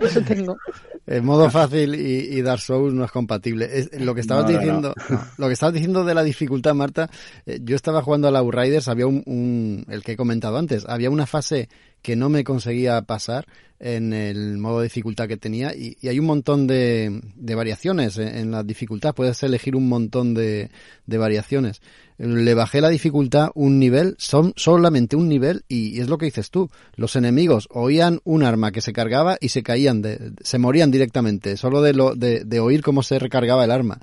Eso 0.00 0.22
tengo. 0.22 0.56
En 1.06 1.24
modo 1.24 1.50
fácil 1.50 1.96
y, 1.96 2.40
Dark 2.40 2.60
Souls 2.60 2.94
no 2.94 3.04
es 3.04 3.10
compatible. 3.10 3.68
lo 3.98 4.14
que 4.14 4.20
estabas 4.20 4.46
diciendo, 4.46 4.94
lo 5.38 5.46
que 5.48 5.54
estabas 5.54 5.74
diciendo 5.74 6.04
de 6.04 6.14
la 6.14 6.22
dificultad, 6.22 6.72
Marta, 6.74 7.10
eh, 7.46 7.58
yo 7.64 7.74
estaba 7.74 8.00
jugando 8.00 8.28
a 8.28 8.30
la 8.30 8.44
Riders, 8.48 8.86
había 8.86 9.08
un, 9.08 9.84
el 9.88 10.04
que 10.04 10.12
he 10.12 10.16
comentado 10.16 10.56
antes, 10.56 10.84
había 10.86 11.10
una 11.10 11.26
fase 11.26 11.68
que 12.00 12.14
no 12.14 12.28
me 12.28 12.44
conseguía 12.44 13.02
pasar 13.02 13.46
en 13.80 14.12
el 14.12 14.58
modo 14.58 14.80
de 14.80 14.84
dificultad 14.84 15.26
que 15.26 15.36
tenía 15.36 15.74
y, 15.74 15.96
hay 16.06 16.20
un 16.20 16.26
montón 16.26 16.68
de, 16.68 17.20
variaciones 17.34 18.16
en, 18.18 18.52
la 18.52 18.62
dificultad, 18.62 19.14
puedes 19.14 19.42
elegir 19.42 19.74
un 19.74 19.88
montón 19.88 20.32
de, 20.34 20.70
de 21.06 21.18
variaciones 21.18 21.80
le 22.20 22.52
bajé 22.52 22.82
la 22.82 22.90
dificultad 22.90 23.48
un 23.54 23.78
nivel, 23.78 24.14
son 24.18 24.52
solamente 24.54 25.16
un 25.16 25.28
nivel, 25.28 25.64
y, 25.68 26.00
es 26.00 26.08
lo 26.08 26.18
que 26.18 26.26
dices 26.26 26.50
tú. 26.50 26.70
Los 26.94 27.16
enemigos 27.16 27.66
oían 27.70 28.20
un 28.24 28.42
arma 28.42 28.72
que 28.72 28.82
se 28.82 28.92
cargaba 28.92 29.38
y 29.40 29.48
se 29.48 29.62
caían, 29.62 30.02
de, 30.02 30.32
se 30.42 30.58
morían 30.58 30.90
directamente, 30.90 31.56
solo 31.56 31.80
de, 31.80 31.94
lo, 31.94 32.14
de, 32.14 32.44
de 32.44 32.60
oír 32.60 32.82
cómo 32.82 33.02
se 33.02 33.18
recargaba 33.18 33.64
el 33.64 33.70
arma. 33.70 33.98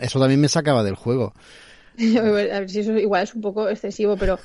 eso 0.00 0.18
también 0.18 0.40
me 0.40 0.48
sacaba 0.48 0.82
del 0.82 0.94
juego. 0.94 1.34
A 1.98 2.22
ver 2.22 2.70
si 2.70 2.80
eso 2.80 2.96
igual 2.96 3.24
es 3.24 3.34
un 3.34 3.42
poco 3.42 3.68
excesivo, 3.68 4.16
pero 4.16 4.38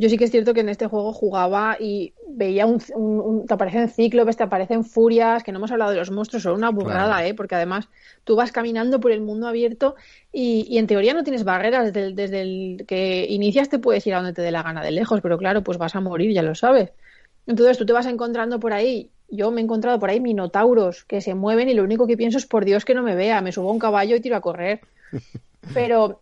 yo 0.00 0.08
sí 0.08 0.16
que 0.16 0.24
es 0.24 0.30
cierto 0.30 0.54
que 0.54 0.60
en 0.60 0.70
este 0.70 0.86
juego 0.86 1.12
jugaba 1.12 1.76
y 1.78 2.14
veía 2.26 2.64
un, 2.64 3.44
te 3.46 3.52
aparecen 3.52 3.90
cíclopes, 3.90 4.34
te 4.34 4.44
aparecen 4.44 4.82
furias, 4.82 5.42
que 5.42 5.52
no 5.52 5.58
hemos 5.58 5.72
hablado 5.72 5.90
de 5.90 5.98
los 5.98 6.10
monstruos, 6.10 6.42
son 6.42 6.54
una 6.54 6.70
burrada, 6.70 7.26
¿eh? 7.26 7.34
Porque 7.34 7.54
además 7.54 7.86
tú 8.24 8.34
vas 8.34 8.50
caminando 8.50 8.98
por 8.98 9.12
el 9.12 9.20
mundo 9.20 9.46
abierto 9.46 9.96
y, 10.32 10.78
en 10.78 10.86
teoría 10.86 11.12
no 11.12 11.22
tienes 11.22 11.44
barreras. 11.44 11.92
Desde 11.92 12.40
el, 12.40 12.84
que 12.88 13.26
inicias 13.28 13.68
te 13.68 13.78
puedes 13.78 14.06
ir 14.06 14.14
a 14.14 14.16
donde 14.16 14.32
te 14.32 14.40
dé 14.40 14.50
la 14.50 14.62
gana 14.62 14.82
de 14.82 14.90
lejos, 14.90 15.20
pero 15.20 15.36
claro, 15.36 15.62
pues 15.62 15.76
vas 15.76 15.94
a 15.94 16.00
morir, 16.00 16.32
ya 16.32 16.42
lo 16.42 16.54
sabes. 16.54 16.92
Entonces 17.46 17.76
tú 17.76 17.84
te 17.84 17.92
vas 17.92 18.06
encontrando 18.06 18.58
por 18.58 18.72
ahí. 18.72 19.10
Yo 19.28 19.50
me 19.50 19.60
he 19.60 19.64
encontrado 19.64 19.98
por 19.98 20.08
ahí 20.08 20.18
minotauros 20.18 21.04
que 21.04 21.20
se 21.20 21.34
mueven 21.34 21.68
y 21.68 21.74
lo 21.74 21.84
único 21.84 22.06
que 22.06 22.16
pienso 22.16 22.38
es 22.38 22.46
por 22.46 22.64
Dios 22.64 22.86
que 22.86 22.94
no 22.94 23.02
me 23.02 23.16
vea. 23.16 23.42
Me 23.42 23.52
subo 23.52 23.68
a 23.68 23.72
un 23.72 23.78
caballo 23.78 24.16
y 24.16 24.20
tiro 24.20 24.36
a 24.36 24.40
correr. 24.40 24.80
Pero 25.74 26.20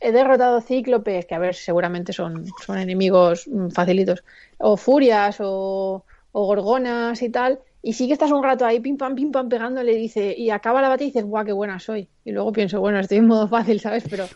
he 0.00 0.12
derrotado 0.12 0.60
cíclopes, 0.60 1.26
que 1.26 1.34
a 1.34 1.38
ver, 1.38 1.54
seguramente 1.54 2.12
son, 2.12 2.46
son 2.64 2.78
enemigos 2.78 3.46
mm, 3.46 3.68
facilitos, 3.68 4.24
o 4.58 4.76
furias 4.76 5.38
o, 5.40 6.04
gorgonas 6.32 7.22
y 7.22 7.28
tal, 7.28 7.58
y 7.82 7.92
sí 7.92 8.06
que 8.06 8.12
estás 8.12 8.30
un 8.30 8.44
rato 8.44 8.64
ahí 8.64 8.78
pim 8.78 8.96
pam 8.96 9.14
pim 9.14 9.32
pam 9.32 9.48
pegándole 9.48 9.96
dice 9.96 10.34
y 10.36 10.50
acaba 10.50 10.82
la 10.82 10.88
batalla 10.88 11.04
y 11.04 11.12
dices 11.12 11.24
guau 11.24 11.44
qué 11.44 11.52
buena 11.52 11.78
soy 11.80 12.08
y 12.26 12.30
luego 12.30 12.52
pienso 12.52 12.78
bueno 12.78 13.00
estoy 13.00 13.18
en 13.18 13.26
modo 13.26 13.48
fácil 13.48 13.80
sabes 13.80 14.04
pero, 14.08 14.28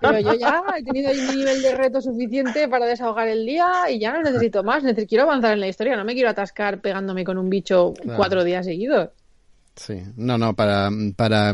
pero 0.00 0.18
yo 0.18 0.32
ya 0.34 0.62
he 0.78 0.82
tenido 0.82 1.10
ahí 1.10 1.20
un 1.20 1.36
nivel 1.36 1.62
de 1.62 1.76
reto 1.76 2.00
suficiente 2.00 2.68
para 2.68 2.86
desahogar 2.86 3.28
el 3.28 3.44
día 3.44 3.90
y 3.90 3.98
ya 3.98 4.12
no 4.12 4.22
necesito 4.22 4.64
más. 4.64 4.82
Necesito, 4.82 5.08
quiero 5.08 5.24
avanzar 5.24 5.52
en 5.52 5.60
la 5.60 5.68
historia 5.68 5.96
no 5.96 6.04
me 6.04 6.14
quiero 6.14 6.30
atascar 6.30 6.80
pegándome 6.80 7.24
con 7.24 7.38
un 7.38 7.50
bicho 7.50 7.94
cuatro 8.16 8.44
días 8.44 8.66
seguidos. 8.66 9.10
Sí, 9.74 10.02
no, 10.16 10.38
no, 10.38 10.54
para, 10.54 10.88
para 11.16 11.52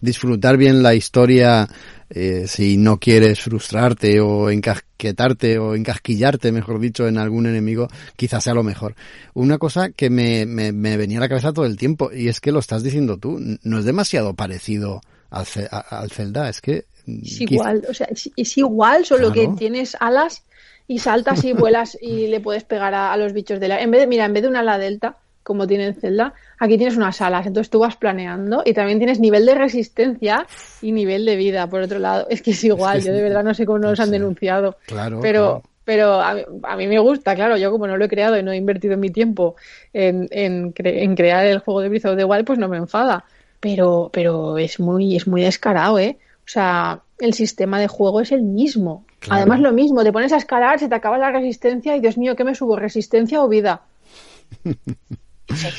disfrutar 0.00 0.56
bien 0.56 0.82
la 0.82 0.94
historia, 0.94 1.68
eh, 2.10 2.44
si 2.46 2.76
no 2.76 2.98
quieres 2.98 3.40
frustrarte 3.40 4.20
o 4.20 4.50
encasquetarte 4.50 5.58
o 5.58 5.74
encasquillarte, 5.74 6.52
mejor 6.52 6.80
dicho, 6.80 7.06
en 7.06 7.18
algún 7.18 7.46
enemigo, 7.46 7.88
quizás 8.16 8.44
sea 8.44 8.54
lo 8.54 8.62
mejor. 8.62 8.94
Una 9.34 9.58
cosa 9.58 9.90
que 9.90 10.10
me, 10.10 10.46
me, 10.46 10.72
me 10.72 10.96
venía 10.96 11.18
a 11.18 11.20
la 11.20 11.28
cabeza 11.28 11.52
todo 11.52 11.66
el 11.66 11.76
tiempo, 11.76 12.10
y 12.12 12.28
es 12.28 12.40
que 12.40 12.52
lo 12.52 12.58
estás 12.60 12.82
diciendo 12.82 13.18
tú, 13.18 13.38
no 13.62 13.78
es 13.78 13.84
demasiado 13.84 14.34
parecido 14.34 15.00
al, 15.30 15.46
al 15.70 16.10
Zelda, 16.10 16.48
es 16.48 16.60
que... 16.60 16.84
Es 17.06 17.40
igual, 17.40 17.84
o 17.88 17.94
sea, 17.94 18.08
es, 18.36 18.58
igual, 18.58 19.06
solo 19.06 19.32
que 19.32 19.48
tienes 19.56 19.96
alas 19.98 20.42
y 20.86 20.98
saltas 20.98 21.42
y 21.44 21.54
vuelas 21.54 21.96
y 22.00 22.26
le 22.26 22.40
puedes 22.40 22.64
pegar 22.64 22.94
a, 22.94 23.12
a 23.12 23.16
los 23.16 23.32
bichos 23.32 23.60
de 23.60 23.68
la... 23.68 23.80
En 23.80 23.90
vez 23.90 24.00
de, 24.00 24.06
mira, 24.06 24.26
en 24.26 24.32
vez 24.34 24.42
de 24.42 24.48
una 24.48 24.60
ala 24.60 24.78
delta, 24.78 25.16
como 25.48 25.66
tiene 25.66 25.86
en 25.86 25.94
Zelda, 25.94 26.34
aquí 26.58 26.76
tienes 26.76 26.98
unas 26.98 27.22
alas, 27.22 27.46
entonces 27.46 27.70
tú 27.70 27.78
vas 27.78 27.96
planeando 27.96 28.62
y 28.66 28.74
también 28.74 28.98
tienes 28.98 29.18
nivel 29.18 29.46
de 29.46 29.54
resistencia 29.54 30.46
y 30.82 30.92
nivel 30.92 31.24
de 31.24 31.36
vida, 31.36 31.66
por 31.68 31.80
otro 31.80 31.98
lado. 31.98 32.26
Es 32.28 32.42
que 32.42 32.50
es 32.50 32.62
igual, 32.64 33.02
yo 33.02 33.14
de 33.14 33.22
verdad 33.22 33.42
no 33.42 33.54
sé 33.54 33.64
cómo 33.64 33.78
nos 33.78 33.98
han 33.98 34.10
denunciado. 34.10 34.76
Claro, 34.84 35.20
pero, 35.22 35.62
pero 35.84 36.20
a, 36.20 36.76
mí 36.76 36.86
me 36.86 36.98
gusta, 36.98 37.34
claro, 37.34 37.56
yo 37.56 37.70
como 37.70 37.86
no 37.86 37.96
lo 37.96 38.04
he 38.04 38.08
creado 38.08 38.38
y 38.38 38.42
no 38.42 38.52
he 38.52 38.58
invertido 38.58 38.98
mi 38.98 39.08
tiempo 39.08 39.56
en, 39.94 40.28
en, 40.30 40.72
crear 40.72 41.46
el 41.46 41.60
juego 41.60 41.80
de 41.80 41.88
Breath 41.88 42.04
of 42.04 42.18
the 42.18 42.24
Wild, 42.26 42.44
pues 42.44 42.58
no 42.58 42.68
me 42.68 42.76
enfada. 42.76 43.24
Pero, 43.58 44.10
pero 44.12 44.58
es 44.58 44.78
muy, 44.78 45.16
es 45.16 45.26
muy 45.26 45.42
descarado, 45.42 45.98
¿eh? 45.98 46.18
O 46.40 46.50
sea, 46.50 47.00
el 47.18 47.32
sistema 47.32 47.80
de 47.80 47.88
juego 47.88 48.20
es 48.20 48.32
el 48.32 48.42
mismo. 48.42 49.06
Además, 49.30 49.60
lo 49.60 49.72
mismo, 49.72 50.04
te 50.04 50.12
pones 50.12 50.34
a 50.34 50.36
escalar, 50.36 50.78
se 50.78 50.88
te 50.88 50.94
acaba 50.94 51.16
la 51.16 51.32
resistencia 51.32 51.96
y 51.96 52.00
Dios 52.00 52.18
mío, 52.18 52.36
¿qué 52.36 52.44
me 52.44 52.54
subo? 52.54 52.76
¿Resistencia 52.76 53.42
o 53.42 53.48
vida? 53.48 53.80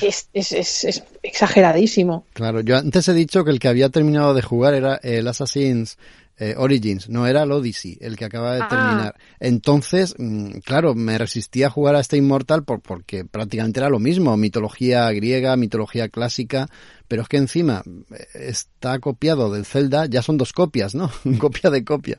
Es, 0.02 0.30
es, 0.34 1.04
exageradísimo. 1.22 2.26
Claro, 2.34 2.62
yo 2.62 2.78
antes 2.78 3.08
he 3.08 3.14
dicho 3.14 3.44
que 3.44 3.52
el 3.52 3.60
que 3.60 3.68
había 3.68 3.90
terminado 3.90 4.34
de 4.34 4.42
jugar 4.42 4.74
era 4.74 4.96
el 5.04 5.28
Assassin's 5.28 5.98
eh, 6.42 6.56
Origins, 6.58 7.10
no 7.10 7.28
era 7.28 7.44
el 7.44 7.52
Odyssey, 7.52 7.98
el 8.00 8.16
que 8.16 8.24
acaba 8.24 8.56
de 8.56 8.62
ah. 8.62 8.68
terminar. 8.70 9.16
Entonces, 9.42 10.16
mm, 10.18 10.60
claro, 10.60 10.96
me 10.96 11.18
resistía 11.18 11.68
a 11.68 11.70
jugar 11.70 11.96
a 11.96 12.00
este 12.00 12.16
Immortal 12.16 12.64
por, 12.64 12.80
porque 12.80 13.26
prácticamente 13.26 13.82
era 13.82 13.90
lo 13.90 14.00
mismo, 14.00 14.38
mitología 14.38 15.12
griega, 15.12 15.58
mitología 15.58 16.08
clásica, 16.08 16.68
pero 17.10 17.24
es 17.24 17.28
que 17.28 17.36
encima 17.36 17.84
eh, 17.86 18.26
está 18.34 19.00
copiado 19.00 19.52
del 19.52 19.66
Zelda, 19.66 20.06
ya 20.06 20.22
son 20.22 20.38
dos 20.38 20.54
copias, 20.54 20.96
¿no? 20.96 21.12
copia 21.40 21.70
de 21.70 21.84
copia, 21.84 22.18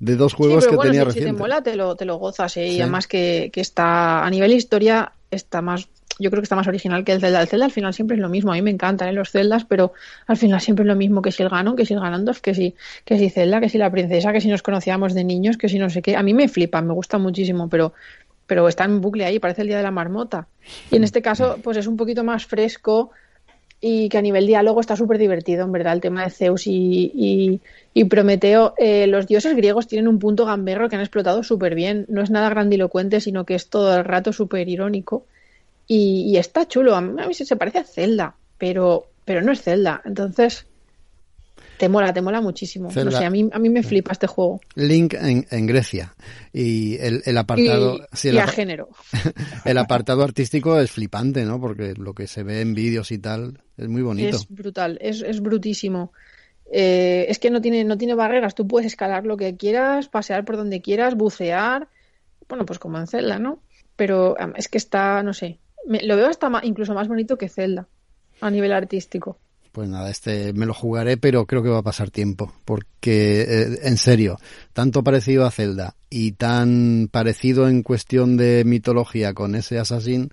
de 0.00 0.16
dos 0.16 0.32
juegos 0.32 0.66
que 0.66 0.76
tenía 0.78 1.04
si, 1.10 1.18
Si 1.18 1.24
te 1.26 1.32
mola, 1.34 1.62
te 1.62 1.76
lo, 1.76 1.94
te 1.94 2.06
lo 2.06 2.16
gozas, 2.16 2.56
¿eh? 2.56 2.68
y 2.68 2.80
además 2.80 3.06
que, 3.06 3.50
que 3.52 3.60
está, 3.60 4.24
a 4.24 4.30
nivel 4.30 4.54
historia, 4.54 5.12
está 5.30 5.60
más 5.60 5.88
yo 6.18 6.30
creo 6.30 6.40
que 6.40 6.44
está 6.44 6.56
más 6.56 6.66
original 6.66 7.04
que 7.04 7.12
el 7.12 7.20
Zelda. 7.20 7.40
El 7.40 7.48
Zelda 7.48 7.66
al 7.66 7.70
final 7.70 7.94
siempre 7.94 8.16
es 8.16 8.20
lo 8.20 8.28
mismo. 8.28 8.52
A 8.52 8.54
mí 8.54 8.62
me 8.62 8.70
encantan 8.70 9.08
¿eh? 9.08 9.12
los 9.12 9.30
Zeldas, 9.30 9.64
pero 9.64 9.92
al 10.26 10.36
final 10.36 10.60
siempre 10.60 10.82
es 10.82 10.88
lo 10.88 10.96
mismo 10.96 11.22
que 11.22 11.32
si 11.32 11.42
el 11.42 11.48
Ganon, 11.48 11.76
que 11.76 11.86
si 11.86 11.94
el 11.94 12.00
Ganondorf, 12.00 12.40
que 12.40 12.54
si, 12.54 12.74
que 13.04 13.18
si 13.18 13.30
Zelda, 13.30 13.60
que 13.60 13.68
si 13.68 13.78
la 13.78 13.90
princesa, 13.90 14.32
que 14.32 14.40
si 14.40 14.48
nos 14.48 14.62
conocíamos 14.62 15.14
de 15.14 15.24
niños, 15.24 15.56
que 15.56 15.68
si 15.68 15.78
no 15.78 15.90
sé 15.90 16.02
qué. 16.02 16.16
A 16.16 16.22
mí 16.22 16.34
me 16.34 16.48
flipan, 16.48 16.86
me 16.86 16.94
gusta 16.94 17.18
muchísimo, 17.18 17.68
pero 17.68 17.92
pero 18.48 18.66
está 18.66 18.84
en 18.84 19.02
bucle 19.02 19.26
ahí, 19.26 19.38
parece 19.38 19.60
el 19.60 19.68
día 19.68 19.76
de 19.76 19.82
la 19.82 19.90
marmota. 19.90 20.48
Y 20.90 20.96
en 20.96 21.04
este 21.04 21.20
caso, 21.20 21.58
pues 21.62 21.76
es 21.76 21.86
un 21.86 21.98
poquito 21.98 22.24
más 22.24 22.46
fresco 22.46 23.10
y 23.80 24.08
que 24.08 24.18
a 24.18 24.22
nivel 24.22 24.46
diálogo 24.46 24.80
está 24.80 24.96
súper 24.96 25.18
divertido, 25.18 25.64
en 25.64 25.70
verdad, 25.70 25.92
el 25.92 26.00
tema 26.00 26.24
de 26.24 26.30
Zeus 26.30 26.66
y, 26.66 27.60
y, 27.94 28.04
Prometeo. 28.04 28.74
Eh, 28.78 29.06
los 29.06 29.26
dioses 29.26 29.54
griegos 29.54 29.86
tienen 29.86 30.08
un 30.08 30.18
punto 30.18 30.46
gamberro 30.46 30.88
que 30.88 30.96
han 30.96 31.02
explotado 31.02 31.42
súper 31.42 31.74
bien. 31.74 32.06
No 32.08 32.22
es 32.22 32.30
nada 32.30 32.48
grandilocuente, 32.48 33.20
sino 33.20 33.44
que 33.44 33.54
es 33.54 33.68
todo 33.68 33.96
el 33.96 34.04
rato 34.04 34.32
súper 34.32 34.68
irónico. 34.68 35.26
Y, 35.90 36.36
está 36.36 36.68
chulo. 36.68 36.94
A 36.94 37.00
mí, 37.00 37.34
se 37.34 37.56
parece 37.56 37.78
a 37.78 37.84
Zelda, 37.84 38.36
pero, 38.58 39.06
pero 39.24 39.40
no 39.40 39.52
es 39.52 39.62
Zelda. 39.62 40.02
Entonces, 40.04 40.66
te 41.78 41.88
mola, 41.88 42.12
te 42.12 42.20
mola 42.20 42.42
muchísimo. 42.42 42.90
No 42.94 43.10
sé, 43.10 43.24
a 43.24 43.30
mí, 43.30 43.48
a 43.50 43.58
mí 43.58 43.70
me 43.70 43.82
flipa 43.82 44.12
este 44.12 44.26
juego. 44.26 44.60
Link 44.74 45.14
en, 45.14 45.46
en 45.50 45.66
Grecia. 45.66 46.14
Y 46.52 46.96
el, 46.98 47.22
el 47.24 47.38
apartado. 47.38 48.00
Y, 48.22 48.28
el, 48.28 48.38
a 48.38 48.48
género. 48.48 48.90
el 49.64 49.78
apartado 49.78 50.22
artístico 50.22 50.78
es 50.78 50.90
flipante, 50.90 51.44
¿no? 51.46 51.58
Porque 51.58 51.94
lo 51.94 52.12
que 52.12 52.26
se 52.26 52.42
ve 52.42 52.60
en 52.60 52.74
vídeos 52.74 53.10
y 53.10 53.18
tal 53.18 53.62
es 53.78 53.88
muy 53.88 54.02
bonito. 54.02 54.36
Es 54.36 54.46
brutal, 54.46 54.98
es, 55.00 55.22
es 55.22 55.40
brutísimo. 55.40 56.12
Eh, 56.70 57.24
es 57.30 57.38
que 57.38 57.50
no 57.50 57.62
tiene, 57.62 57.84
no 57.84 57.96
tiene 57.96 58.14
barreras. 58.14 58.54
Tú 58.54 58.68
puedes 58.68 58.86
escalar 58.86 59.24
lo 59.24 59.38
que 59.38 59.56
quieras, 59.56 60.08
pasear 60.08 60.44
por 60.44 60.58
donde 60.58 60.82
quieras, 60.82 61.14
bucear. 61.14 61.88
Bueno, 62.46 62.66
pues 62.66 62.78
como 62.78 62.98
en 62.98 63.06
Zelda, 63.06 63.38
¿no? 63.38 63.60
Pero 63.96 64.36
es 64.56 64.68
que 64.68 64.78
está, 64.78 65.22
no 65.22 65.32
sé, 65.32 65.58
lo 65.86 66.16
veo 66.16 66.28
hasta 66.28 66.50
incluso 66.62 66.94
más 66.94 67.08
bonito 67.08 67.38
que 67.38 67.48
Zelda 67.48 67.88
a 68.40 68.50
nivel 68.50 68.72
artístico. 68.72 69.38
Pues 69.72 69.88
nada, 69.88 70.10
este 70.10 70.52
me 70.54 70.66
lo 70.66 70.74
jugaré, 70.74 71.16
pero 71.18 71.46
creo 71.46 71.62
que 71.62 71.68
va 71.68 71.78
a 71.78 71.82
pasar 71.82 72.10
tiempo, 72.10 72.52
porque 72.64 73.42
eh, 73.42 73.78
en 73.82 73.96
serio, 73.96 74.38
tanto 74.72 75.04
parecido 75.04 75.46
a 75.46 75.50
Zelda 75.50 75.94
y 76.10 76.32
tan 76.32 77.08
parecido 77.12 77.68
en 77.68 77.82
cuestión 77.82 78.36
de 78.36 78.64
mitología 78.64 79.34
con 79.34 79.54
ese 79.54 79.78
Assassin, 79.78 80.30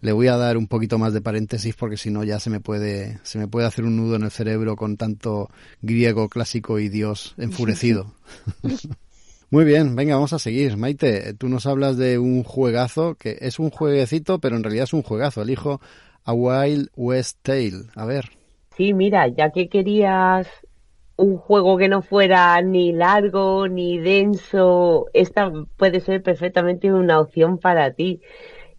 le 0.00 0.12
voy 0.12 0.28
a 0.28 0.36
dar 0.36 0.58
un 0.58 0.68
poquito 0.68 0.98
más 0.98 1.14
de 1.14 1.22
paréntesis 1.22 1.74
porque 1.74 1.96
si 1.96 2.10
no 2.10 2.24
ya 2.24 2.38
se 2.38 2.50
me 2.50 2.60
puede 2.60 3.18
se 3.22 3.38
me 3.38 3.48
puede 3.48 3.66
hacer 3.66 3.84
un 3.84 3.96
nudo 3.96 4.16
en 4.16 4.24
el 4.24 4.30
cerebro 4.30 4.76
con 4.76 4.98
tanto 4.98 5.48
griego 5.80 6.28
clásico 6.28 6.78
y 6.78 6.88
dios 6.88 7.34
enfurecido. 7.38 8.12
Muy 9.50 9.64
bien, 9.64 9.94
venga, 9.94 10.14
vamos 10.14 10.32
a 10.32 10.38
seguir. 10.38 10.76
Maite, 10.76 11.34
tú 11.34 11.48
nos 11.48 11.66
hablas 11.66 11.96
de 11.96 12.18
un 12.18 12.42
juegazo 12.42 13.14
que 13.14 13.36
es 13.40 13.58
un 13.58 13.70
jueguecito, 13.70 14.40
pero 14.40 14.56
en 14.56 14.64
realidad 14.64 14.84
es 14.84 14.92
un 14.92 15.02
juegazo. 15.02 15.42
Elijo 15.42 15.80
A 16.24 16.32
Wild 16.32 16.90
West 16.96 17.38
Tale. 17.42 17.84
A 17.94 18.04
ver. 18.04 18.30
Sí, 18.76 18.92
mira, 18.92 19.28
ya 19.28 19.50
que 19.50 19.68
querías 19.68 20.48
un 21.16 21.36
juego 21.36 21.76
que 21.76 21.88
no 21.88 22.02
fuera 22.02 22.60
ni 22.62 22.92
largo 22.92 23.68
ni 23.68 23.98
denso, 23.98 25.06
esta 25.12 25.52
puede 25.76 26.00
ser 26.00 26.22
perfectamente 26.22 26.92
una 26.92 27.20
opción 27.20 27.58
para 27.58 27.92
ti. 27.92 28.20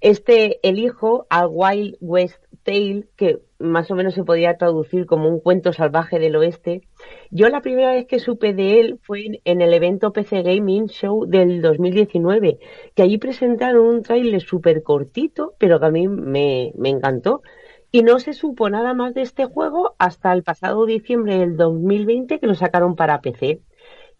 Este 0.01 0.59
elijo 0.67 1.25
a 1.29 1.47
Wild 1.47 1.95
West 2.01 2.43
Que 2.65 3.41
más 3.59 3.91
o 3.91 3.95
menos 3.95 4.15
se 4.15 4.23
podía 4.23 4.57
traducir 4.57 5.05
como 5.05 5.29
un 5.29 5.39
cuento 5.39 5.71
salvaje 5.71 6.17
del 6.17 6.35
oeste. 6.35 6.81
Yo 7.29 7.47
la 7.49 7.61
primera 7.61 7.91
vez 7.91 8.07
que 8.07 8.17
supe 8.17 8.55
de 8.55 8.79
él 8.79 8.99
fue 9.03 9.39
en 9.43 9.61
el 9.61 9.71
evento 9.71 10.11
PC 10.11 10.41
Gaming 10.41 10.87
Show 10.87 11.27
del 11.27 11.61
2019, 11.61 12.57
que 12.95 13.03
allí 13.03 13.19
presentaron 13.19 13.85
un 13.85 14.01
trailer 14.01 14.41
súper 14.41 14.81
cortito, 14.81 15.53
pero 15.59 15.79
que 15.79 15.85
a 15.85 15.91
mí 15.91 16.07
me, 16.07 16.71
me 16.75 16.89
encantó. 16.89 17.43
Y 17.91 18.01
no 18.01 18.17
se 18.17 18.33
supo 18.33 18.67
nada 18.67 18.95
más 18.95 19.13
de 19.13 19.21
este 19.21 19.45
juego 19.45 19.93
hasta 19.99 20.33
el 20.33 20.41
pasado 20.41 20.87
diciembre 20.87 21.37
del 21.37 21.57
2020 21.57 22.39
que 22.39 22.47
lo 22.47 22.55
sacaron 22.55 22.95
para 22.95 23.21
PC. 23.21 23.61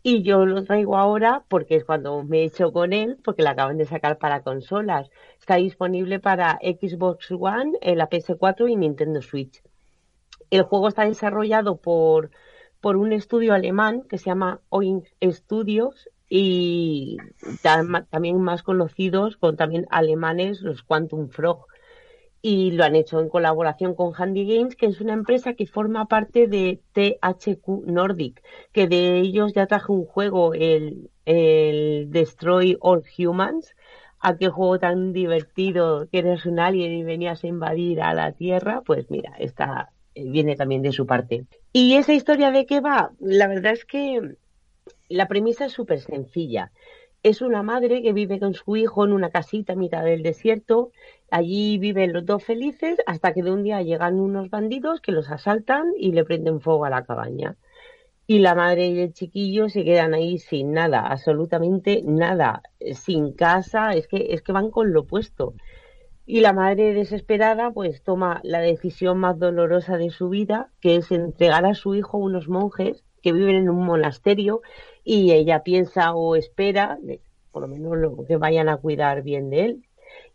Y 0.08 0.22
yo 0.22 0.45
lo 0.45 0.64
traigo 0.64 0.97
ahora 0.97 1.43
porque 1.49 1.78
es 1.78 1.84
cuando 1.84 2.22
me 2.24 2.41
he 2.41 2.43
hecho 2.43 2.72
con 2.72 2.93
él, 2.93 3.18
porque 3.24 3.41
lo 3.41 3.49
acaban 3.49 3.80
de 3.80 3.86
sacar 3.86 4.20
para 4.20 4.43
consolas. 4.43 5.10
Está 5.39 5.56
disponible 5.56 6.20
para 6.20 6.60
Xbox 6.62 7.32
One, 7.32 7.72
la 7.82 8.08
PS4 8.08 8.70
y 8.70 8.76
Nintendo 8.76 9.24
Switch. 9.24 9.64
El 10.51 10.62
juego 10.62 10.89
está 10.89 11.06
desarrollado 11.06 11.78
por, 11.78 12.30
por 12.82 12.97
un 12.97 13.14
estudio 13.14 13.56
alemán 13.56 14.03
que 14.08 14.20
se 14.20 14.26
llama 14.26 14.62
Oink 14.70 15.06
Studios 15.24 16.08
y 16.30 17.18
también 18.12 18.39
más 18.39 18.62
conocidos 18.62 19.38
con 19.38 19.58
también 19.58 19.88
alemanes, 19.89 20.62
los 20.62 20.84
Quantum 20.84 21.30
Frog 21.30 21.66
y 22.48 22.70
lo 22.70 22.84
han 22.84 22.96
hecho 22.96 23.20
en 23.20 23.28
colaboración 23.28 23.96
con 23.96 24.14
Handy 24.16 24.46
Games, 24.46 24.76
que 24.76 24.86
es 24.86 25.02
una 25.02 25.14
empresa 25.14 25.56
que 25.56 25.66
forma 25.66 26.06
parte 26.06 26.46
de 26.46 26.80
THQ 26.93 27.88
Nordic, 27.88 28.39
que 28.72 28.88
de 28.88 29.20
ellos 29.20 29.54
ya 29.56 29.66
traje 29.66 29.91
un 29.91 30.06
juego, 30.06 30.54
el, 30.54 31.10
Destroy 31.26 32.78
All 32.82 33.02
Humans, 33.18 33.76
aquel 34.20 34.52
juego 34.52 34.78
tan 34.78 35.12
divertido 35.12 36.08
que 36.12 36.20
eres 36.20 36.46
un 36.46 36.60
alien 36.60 36.93
y 36.93 37.04
venías 37.04 37.43
a 37.43 37.48
invadir 37.48 38.00
a 38.00 38.14
la 38.14 38.32
Tierra, 38.34 38.84
pues 38.86 39.10
mira, 39.10 39.34
esta 39.39 39.89
eh, 40.14 40.30
viene 40.30 40.56
también 40.56 40.84
de 40.84 40.91
su 40.91 41.08
parte. 41.08 41.48
¿Y 41.74 41.96
esa 41.96 42.14
historia 42.14 42.52
de 42.52 42.68
qué 42.68 42.80
va? 42.80 43.10
La 43.20 43.48
verdad 43.48 43.74
es 43.74 43.86
que 43.86 44.36
la 45.10 45.28
premisa 45.28 45.66
es 45.66 45.72
súper 45.72 46.00
sencilla 46.00 46.72
es 47.26 47.41
una 47.41 47.63
madre 47.63 48.03
que 48.03 48.13
vive 48.13 48.39
con 48.39 48.53
su 48.53 48.76
hijo 48.76 49.03
en 49.03 49.11
una 49.11 49.32
casita 49.32 49.73
a 49.73 49.76
mitad 49.76 50.03
del 50.03 50.21
desierto. 50.21 50.91
Allí 51.32 51.80
viven 51.80 52.13
los 52.13 52.23
dos 52.23 52.43
felices 52.43 52.99
hasta 53.07 53.34
que 53.34 53.41
de 53.41 53.49
un 53.49 53.63
día 53.63 53.82
llegan 53.82 54.19
unos 54.19 54.51
bandidos 54.51 55.01
que 55.01 55.11
los 55.11 55.32
asaltan 55.32 55.86
y 55.97 56.11
le 56.11 56.23
prenden 56.23 56.61
fuego 56.61 56.86
a 56.86 56.91
la 56.91 57.03
cabaña. 57.03 57.57
Y 58.28 58.39
la 58.39 58.53
madre 58.53 58.89
y 58.89 58.99
el 58.99 59.13
chiquillo 59.13 59.69
se 59.69 59.84
quedan 59.84 60.13
ahí 60.13 60.38
sin 60.38 60.71
nada, 60.71 60.99
absolutamente 60.99 62.03
nada, 62.05 62.61
sin 62.93 63.34
casa, 63.34 63.93
es 63.93 64.07
que, 64.07 64.28
es 64.30 64.43
que 64.43 64.51
van 64.51 64.69
con 64.69 64.93
lo 64.93 65.01
opuesto. 65.01 65.55
Y 66.28 66.41
la 66.41 66.53
madre 66.53 66.93
desesperada 66.93 67.71
pues 67.71 68.03
toma 68.03 68.39
la 68.43 68.59
decisión 68.59 69.17
más 69.17 69.39
dolorosa 69.39 69.97
de 69.97 70.11
su 70.11 70.30
vida, 70.30 70.69
que 70.80 70.97
es 70.97 71.11
entregar 71.11 71.65
a 71.65 71.73
su 71.73 71.95
hijo 71.95 72.17
a 72.17 72.21
unos 72.21 72.47
monjes 72.49 73.03
que 73.26 73.34
viven 73.34 73.55
en 73.55 73.69
un 73.71 73.84
monasterio 73.84 74.61
y 75.03 75.32
ella 75.32 75.63
piensa 75.63 76.13
o 76.13 76.36
espera, 76.36 76.99
por 77.51 77.63
lo 77.63 77.67
menos 77.67 77.97
lo, 77.97 78.23
que 78.23 78.38
vayan 78.38 78.69
a 78.69 78.78
cuidar 78.78 79.23
bien 79.23 79.49
de 79.49 79.65
él. 79.65 79.86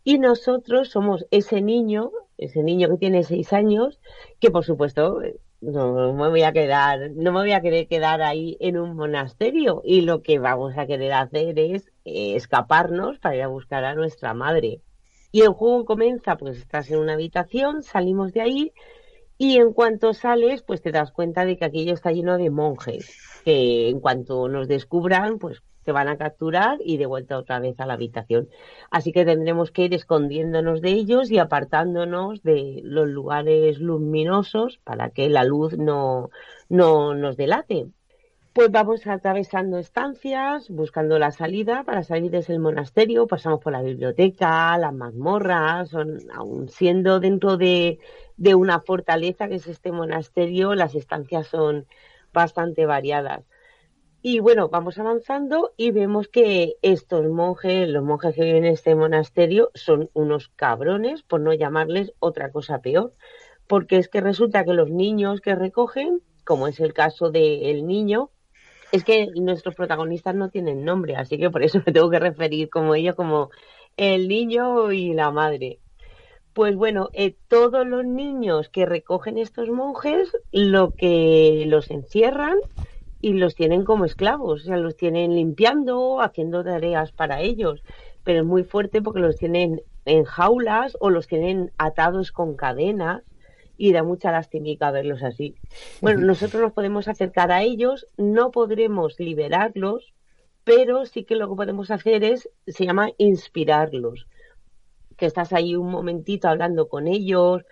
Y 0.03 0.17
nosotros 0.17 0.89
somos 0.89 1.25
ese 1.31 1.61
niño, 1.61 2.11
ese 2.37 2.63
niño 2.63 2.89
que 2.89 2.97
tiene 2.97 3.23
seis 3.23 3.53
años, 3.53 4.01
que 4.41 4.51
por 4.51 4.65
supuesto 4.65 5.21
no 5.61 6.11
me 6.13 6.27
voy 6.27 6.43
a 6.43 6.51
quedar, 6.51 7.11
no 7.11 7.31
me 7.31 7.39
voy 7.39 7.53
a 7.53 7.61
querer 7.61 7.87
quedar 7.87 8.21
ahí 8.21 8.57
en 8.59 8.77
un 8.77 8.93
monasterio 8.97 9.81
y 9.85 10.01
lo 10.01 10.21
que 10.21 10.37
vamos 10.37 10.77
a 10.77 10.85
querer 10.85 11.13
hacer 11.13 11.57
es 11.59 11.93
eh, 12.03 12.35
escaparnos 12.35 13.19
para 13.19 13.37
ir 13.37 13.43
a 13.43 13.47
buscar 13.47 13.85
a 13.85 13.95
nuestra 13.95 14.33
madre. 14.33 14.81
Y 15.31 15.43
el 15.43 15.53
juego 15.53 15.85
comienza, 15.85 16.35
pues 16.35 16.57
estás 16.57 16.91
en 16.91 16.99
una 16.99 17.13
habitación, 17.13 17.83
salimos 17.83 18.33
de 18.33 18.41
ahí 18.41 18.73
y 19.41 19.57
en 19.57 19.73
cuanto 19.73 20.13
sales, 20.13 20.61
pues 20.61 20.83
te 20.83 20.91
das 20.91 21.11
cuenta 21.11 21.45
de 21.45 21.57
que 21.57 21.65
aquello 21.65 21.95
está 21.95 22.11
lleno 22.11 22.37
de 22.37 22.51
monjes 22.51 23.41
que 23.43 23.89
en 23.89 23.99
cuanto 23.99 24.47
nos 24.47 24.67
descubran, 24.67 25.39
pues 25.39 25.63
te 25.83 25.91
van 25.91 26.09
a 26.09 26.17
capturar 26.19 26.77
y 26.85 26.97
de 26.97 27.07
vuelta 27.07 27.39
otra 27.39 27.59
vez 27.59 27.79
a 27.79 27.87
la 27.87 27.93
habitación. 27.93 28.49
Así 28.91 29.11
que 29.11 29.25
tendremos 29.25 29.71
que 29.71 29.85
ir 29.85 29.95
escondiéndonos 29.95 30.81
de 30.81 30.91
ellos 30.91 31.31
y 31.31 31.39
apartándonos 31.39 32.43
de 32.43 32.81
los 32.83 33.09
lugares 33.09 33.79
luminosos 33.79 34.79
para 34.83 35.09
que 35.09 35.27
la 35.27 35.43
luz 35.43 35.75
no, 35.75 36.29
no 36.69 37.15
nos 37.15 37.35
delate. 37.35 37.87
Pues 38.53 38.69
vamos 38.69 39.07
atravesando 39.07 39.77
estancias, 39.77 40.69
buscando 40.69 41.17
la 41.17 41.31
salida 41.31 41.85
para 41.85 42.03
salir 42.03 42.31
desde 42.31 42.51
el 42.53 42.59
monasterio, 42.59 43.25
pasamos 43.25 43.61
por 43.61 43.71
la 43.71 43.81
biblioteca, 43.81 44.77
las 44.77 44.93
mazmorras, 44.93 45.87
son, 45.87 46.19
aún 46.33 46.67
siendo 46.67 47.21
dentro 47.21 47.55
de, 47.55 47.99
de 48.35 48.53
una 48.53 48.81
fortaleza 48.81 49.47
que 49.47 49.55
es 49.55 49.67
este 49.67 49.93
monasterio, 49.93 50.75
las 50.75 50.95
estancias 50.95 51.47
son 51.47 51.87
bastante 52.33 52.85
variadas. 52.85 53.45
Y 54.21 54.39
bueno, 54.41 54.67
vamos 54.67 54.97
avanzando 54.97 55.73
y 55.77 55.91
vemos 55.91 56.27
que 56.27 56.75
estos 56.81 57.25
monjes, 57.27 57.87
los 57.87 58.03
monjes 58.03 58.35
que 58.35 58.43
viven 58.43 58.65
en 58.65 58.73
este 58.73 58.95
monasterio, 58.95 59.71
son 59.75 60.09
unos 60.11 60.49
cabrones, 60.49 61.23
por 61.23 61.39
no 61.39 61.53
llamarles 61.53 62.13
otra 62.19 62.51
cosa 62.51 62.81
peor, 62.81 63.13
porque 63.67 63.95
es 63.95 64.09
que 64.09 64.19
resulta 64.19 64.65
que 64.65 64.73
los 64.73 64.89
niños 64.91 65.39
que 65.39 65.55
recogen, 65.55 66.21
como 66.43 66.67
es 66.67 66.81
el 66.81 66.93
caso 66.93 67.31
del 67.31 67.87
niño, 67.87 68.29
es 68.91 69.03
que 69.03 69.27
nuestros 69.35 69.75
protagonistas 69.75 70.35
no 70.35 70.49
tienen 70.49 70.83
nombre, 70.83 71.15
así 71.15 71.37
que 71.37 71.49
por 71.49 71.63
eso 71.63 71.81
me 71.85 71.93
tengo 71.93 72.09
que 72.09 72.19
referir 72.19 72.69
como 72.69 72.95
ellos, 72.95 73.15
como 73.15 73.49
el 73.97 74.27
niño 74.27 74.91
y 74.91 75.13
la 75.13 75.31
madre. 75.31 75.79
Pues 76.53 76.75
bueno, 76.75 77.09
eh, 77.13 77.35
todos 77.47 77.87
los 77.87 78.05
niños 78.05 78.67
que 78.69 78.85
recogen 78.85 79.37
estos 79.37 79.69
monjes, 79.69 80.31
lo 80.51 80.91
que 80.91 81.63
los 81.67 81.89
encierran 81.91 82.57
y 83.21 83.33
los 83.33 83.55
tienen 83.55 83.85
como 83.85 84.03
esclavos, 84.03 84.61
o 84.61 84.65
sea, 84.65 84.77
los 84.77 84.97
tienen 84.97 85.35
limpiando, 85.35 86.19
haciendo 86.21 86.63
tareas 86.63 87.13
para 87.13 87.39
ellos, 87.41 87.83
pero 88.23 88.39
es 88.39 88.45
muy 88.45 88.63
fuerte 88.63 89.01
porque 89.01 89.21
los 89.21 89.37
tienen 89.37 89.81
en 90.03 90.25
jaulas 90.25 90.97
o 90.99 91.09
los 91.09 91.27
tienen 91.27 91.71
atados 91.77 92.31
con 92.31 92.55
cadenas 92.55 93.23
y 93.81 93.93
da 93.93 94.03
mucha 94.03 94.31
lástima 94.31 94.91
verlos 94.91 95.23
así. 95.23 95.55
Bueno, 96.01 96.21
nosotros 96.21 96.61
nos 96.61 96.71
podemos 96.71 97.07
acercar 97.07 97.51
a 97.51 97.63
ellos, 97.63 98.05
no 98.15 98.51
podremos 98.51 99.19
liberarlos, 99.19 100.13
pero 100.63 101.07
sí 101.07 101.23
que 101.23 101.35
lo 101.35 101.49
que 101.49 101.55
podemos 101.55 101.89
hacer 101.89 102.23
es, 102.23 102.47
se 102.67 102.85
llama 102.85 103.09
inspirarlos 103.17 104.27
que 105.17 105.25
estás 105.25 105.51
ahí 105.51 105.75
un 105.75 105.89
momentito 105.89 106.47
hablando 106.47 106.89
con 106.89 107.07
ellos, 107.07 107.63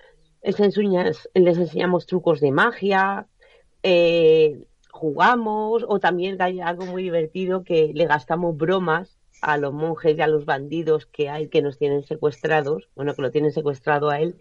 les, 0.42 1.30
les 1.34 1.58
enseñamos 1.58 2.08
trucos 2.08 2.40
de 2.40 2.52
magia, 2.52 3.28
eh, 3.84 4.66
jugamos 4.92 5.86
o 5.88 6.00
también 6.00 6.42
hay 6.42 6.60
algo 6.60 6.86
muy 6.86 7.04
divertido 7.04 7.64
que 7.64 7.92
le 7.94 8.06
gastamos 8.08 8.58
bromas 8.58 9.20
a 9.42 9.58
los 9.58 9.74
monjes 9.74 10.18
y 10.18 10.22
a 10.22 10.28
los 10.28 10.46
bandidos 10.46 11.06
que 11.06 11.30
hay 11.30 11.50
que 11.50 11.62
nos 11.62 11.78
tienen 11.78 12.04
secuestrados, 12.04 12.90
bueno, 12.96 13.14
que 13.14 13.22
lo 13.22 13.32
tienen 13.32 13.52
secuestrado 13.52 14.10
a 14.10 14.20
él, 14.20 14.38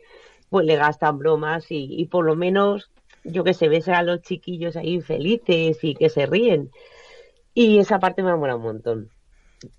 pues 0.51 0.67
le 0.67 0.77
gastan 0.77 1.19
bromas 1.19 1.67
y, 1.71 2.07
por 2.07 2.25
lo 2.25 2.37
menos, 2.37 2.91
yo 3.25 3.45
que 3.45 3.55
sé, 3.55 3.69
ves 3.69 3.89
a 3.89 4.03
los 4.03 4.23
chiquillos 4.23 4.77
ahí 4.77 5.01
felices 5.01 5.79
y 5.83 5.95
que 5.95 6.09
se 6.09 6.27
ríen. 6.27 6.71
Y 7.55 7.79
esa 7.79 7.99
parte 7.99 8.23
me 8.23 8.35
mola 8.37 8.57
un 8.57 8.63
montón. 8.63 9.11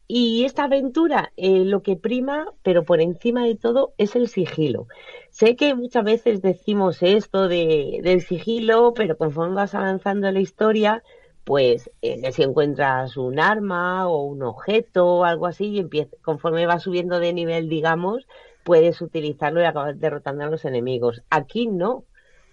Y 0.08 0.44
esta 0.44 0.66
aventura, 0.66 1.32
eh, 1.38 1.64
lo 1.64 1.82
que 1.82 1.96
prima, 1.96 2.48
pero 2.64 2.84
por 2.84 3.00
encima 3.00 3.46
de 3.46 3.56
todo, 3.56 3.94
es 3.98 4.16
el 4.16 4.28
sigilo. 4.28 4.88
Sé 5.30 5.56
que 5.56 5.76
muchas 5.76 6.04
veces 6.04 6.42
decimos 6.42 7.02
esto 7.02 7.48
de, 7.48 8.02
del 8.04 8.22
sigilo, 8.22 8.94
pero 8.94 9.18
conforme 9.18 9.56
vas 9.56 9.76
avanzando 9.76 10.28
en 10.28 10.34
la 10.34 10.42
historia, 10.42 11.04
pues 11.46 11.90
eh, 12.02 12.32
si 12.32 12.44
encuentras 12.44 13.18
un 13.18 13.40
arma 13.40 14.08
o 14.08 14.24
un 14.24 14.44
objeto 14.44 15.08
o 15.08 15.24
algo 15.24 15.48
así, 15.48 15.68
y 15.68 15.80
empieza, 15.80 16.16
conforme 16.22 16.66
vas 16.66 16.84
subiendo 16.84 17.20
de 17.20 17.34
nivel, 17.34 17.70
digamos, 17.70 18.28
puedes 18.64 19.02
utilizarlo 19.02 19.62
y 19.62 19.66
acabar 19.66 19.96
derrotando 19.96 20.44
a 20.44 20.50
los 20.50 20.66
enemigos. 20.66 21.24
Aquí 21.30 21.68
no. 21.68 22.06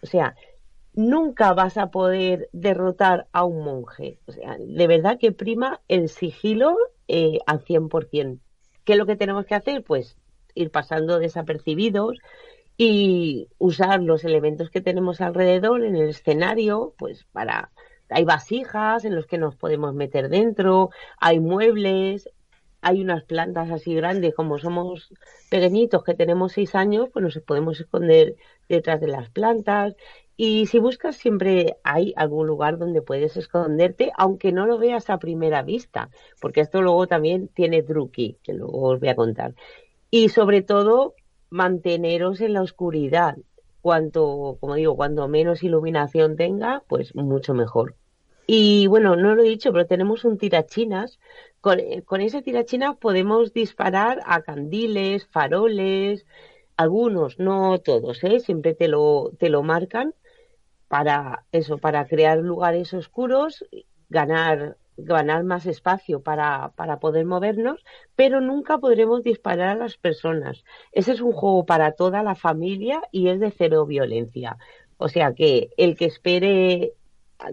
O 0.03 0.07
sea, 0.07 0.35
nunca 0.95 1.53
vas 1.53 1.77
a 1.77 1.91
poder 1.91 2.49
derrotar 2.53 3.29
a 3.33 3.45
un 3.45 3.65
monje. 3.65 4.19
O 4.27 4.33
sea, 4.33 4.57
de 4.59 4.87
verdad 4.87 5.19
que 5.19 5.33
prima 5.33 5.81
el 5.89 6.09
sigilo 6.09 6.77
eh, 7.09 7.39
al 7.47 7.65
100%. 7.65 8.41
¿Qué 8.85 8.93
es 8.93 8.99
lo 8.99 9.07
que 9.07 9.17
tenemos 9.17 9.47
que 9.47 9.55
hacer? 9.55 9.85
Pues 9.85 10.17
ir 10.55 10.71
pasando 10.71 11.19
desapercibidos 11.19 12.19
y 12.79 13.49
usar 13.59 14.03
los 14.03 14.25
elementos 14.25 14.71
que 14.71 14.81
tenemos 14.81 15.21
alrededor 15.21 15.85
en 15.85 15.97
el 15.97 16.09
escenario, 16.09 16.95
pues 16.99 17.25
para... 17.33 17.71
Hay 18.09 18.25
vasijas 18.25 19.05
en 19.05 19.17
los 19.17 19.27
que 19.27 19.37
nos 19.37 19.57
podemos 19.57 19.93
meter 19.93 20.29
dentro, 20.29 20.91
hay 21.19 21.41
muebles, 21.41 22.31
hay 22.87 23.01
unas 23.01 23.24
plantas 23.24 23.68
así 23.72 23.97
grandes, 23.97 24.32
como 24.32 24.59
somos 24.59 25.12
pequeñitos 25.51 26.05
que 26.05 26.14
tenemos 26.14 26.53
seis 26.53 26.76
años, 26.76 27.09
pues 27.12 27.20
nos 27.24 27.37
podemos 27.41 27.80
esconder 27.80 28.37
detrás 28.68 29.01
de 29.01 29.09
las 29.09 29.28
plantas 29.28 29.97
y 30.37 30.66
si 30.66 30.78
buscas, 30.78 31.16
siempre 31.16 31.78
hay 31.82 32.12
algún 32.14 32.47
lugar 32.47 32.78
donde 32.78 33.03
puedes 33.03 33.37
esconderte, 33.37 34.12
aunque 34.16 34.53
no 34.53 34.66
lo 34.66 34.78
veas 34.78 35.11
a 35.11 35.18
primera 35.18 35.62
vista, 35.62 36.11
porque 36.41 36.61
esto 36.61 36.80
luego 36.80 37.09
también 37.09 37.49
tiene 37.49 37.82
truqui, 37.82 38.37
que 38.45 38.53
luego 38.53 38.82
os 38.82 39.01
voy 39.01 39.09
a 39.09 39.16
contar. 39.16 39.55
Y 40.11 40.28
sobre 40.28 40.62
todo, 40.62 41.14
manteneros 41.51 42.41
en 42.41 42.53
la 42.53 42.62
oscuridad. 42.62 43.37
cuanto, 43.80 44.59
como 44.61 44.74
digo, 44.76 44.97
cuanto 44.97 45.26
menos 45.26 45.62
iluminación 45.62 46.37
tenga, 46.37 46.82
pues 46.89 47.14
mucho 47.16 47.53
mejor. 47.53 47.97
Y 48.47 48.86
bueno, 48.86 49.16
no 49.16 49.34
lo 49.34 49.42
he 49.42 49.49
dicho, 49.49 49.72
pero 49.72 49.86
tenemos 49.86 50.24
un 50.24 50.38
tirachinas. 50.38 51.18
Con, 51.61 51.80
con 52.05 52.20
ese 52.20 52.42
tirachinas 52.42 52.97
podemos 52.97 53.53
disparar 53.53 54.20
a 54.24 54.42
candiles, 54.42 55.26
faroles, 55.26 56.24
algunos, 56.76 57.38
no 57.38 57.78
todos, 57.78 58.22
¿eh? 58.24 58.40
siempre 58.40 58.74
te 58.74 58.88
lo, 58.88 59.32
te 59.38 59.49
lo 59.49 59.62
marcan 59.62 60.14
para 60.88 61.44
eso, 61.53 61.78
para 61.78 62.07
crear 62.07 62.38
lugares 62.38 62.92
oscuros, 62.94 63.64
ganar, 64.09 64.76
ganar 64.97 65.42
más 65.44 65.66
espacio 65.66 66.22
para, 66.22 66.72
para 66.76 67.01
poder 67.01 67.24
movernos, 67.24 67.84
pero 68.14 68.40
nunca 68.40 68.78
podremos 68.78 69.22
disparar 69.22 69.70
a 69.70 69.74
las 69.74 69.97
personas. 69.97 70.64
Ese 70.92 71.12
es 71.12 71.20
un 71.20 71.32
juego 71.32 71.64
para 71.66 71.92
toda 71.92 72.22
la 72.22 72.34
familia 72.34 73.03
y 73.11 73.28
es 73.28 73.40
de 73.40 73.51
cero 73.51 73.86
violencia. 73.86 74.59
O 74.99 75.09
sea 75.09 75.34
que 75.34 75.70
el 75.76 75.97
que 75.97 76.07
espere 76.07 76.92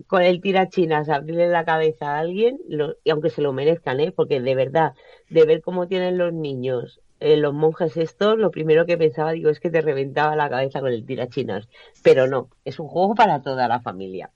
con 0.07 0.21
el 0.21 0.41
tirachinas 0.41 1.09
abrirle 1.09 1.47
la 1.47 1.65
cabeza 1.65 2.15
a 2.15 2.19
alguien, 2.19 2.59
y 3.03 3.09
aunque 3.09 3.29
se 3.29 3.41
lo 3.41 3.53
merezcan, 3.53 3.99
¿eh? 3.99 4.11
porque 4.11 4.41
de 4.41 4.55
verdad, 4.55 4.93
de 5.29 5.45
ver 5.45 5.61
cómo 5.61 5.88
tienen 5.88 6.17
los 6.17 6.34
niños 6.34 7.01
eh, 7.25 7.38
los 7.38 7.53
monjes 7.53 7.95
estos, 7.95 8.38
lo 8.38 8.51
primero 8.51 8.86
que 8.86 8.97
pensaba, 8.97 9.31
digo, 9.31 9.49
es 9.49 9.61
que 9.61 9.69
te 9.69 9.79
reventaba 9.79 10.36
la 10.36 10.49
cabeza 10.49 10.81
con 10.81 10.91
el 10.91 11.05
tirachinas. 11.05 11.69
Pero 12.03 12.27
no, 12.27 12.49
es 12.65 12.79
un 12.79 12.89
juego 12.89 13.15
para 13.15 13.41
toda 13.41 13.69
la 13.69 13.79
familia. 13.79 14.31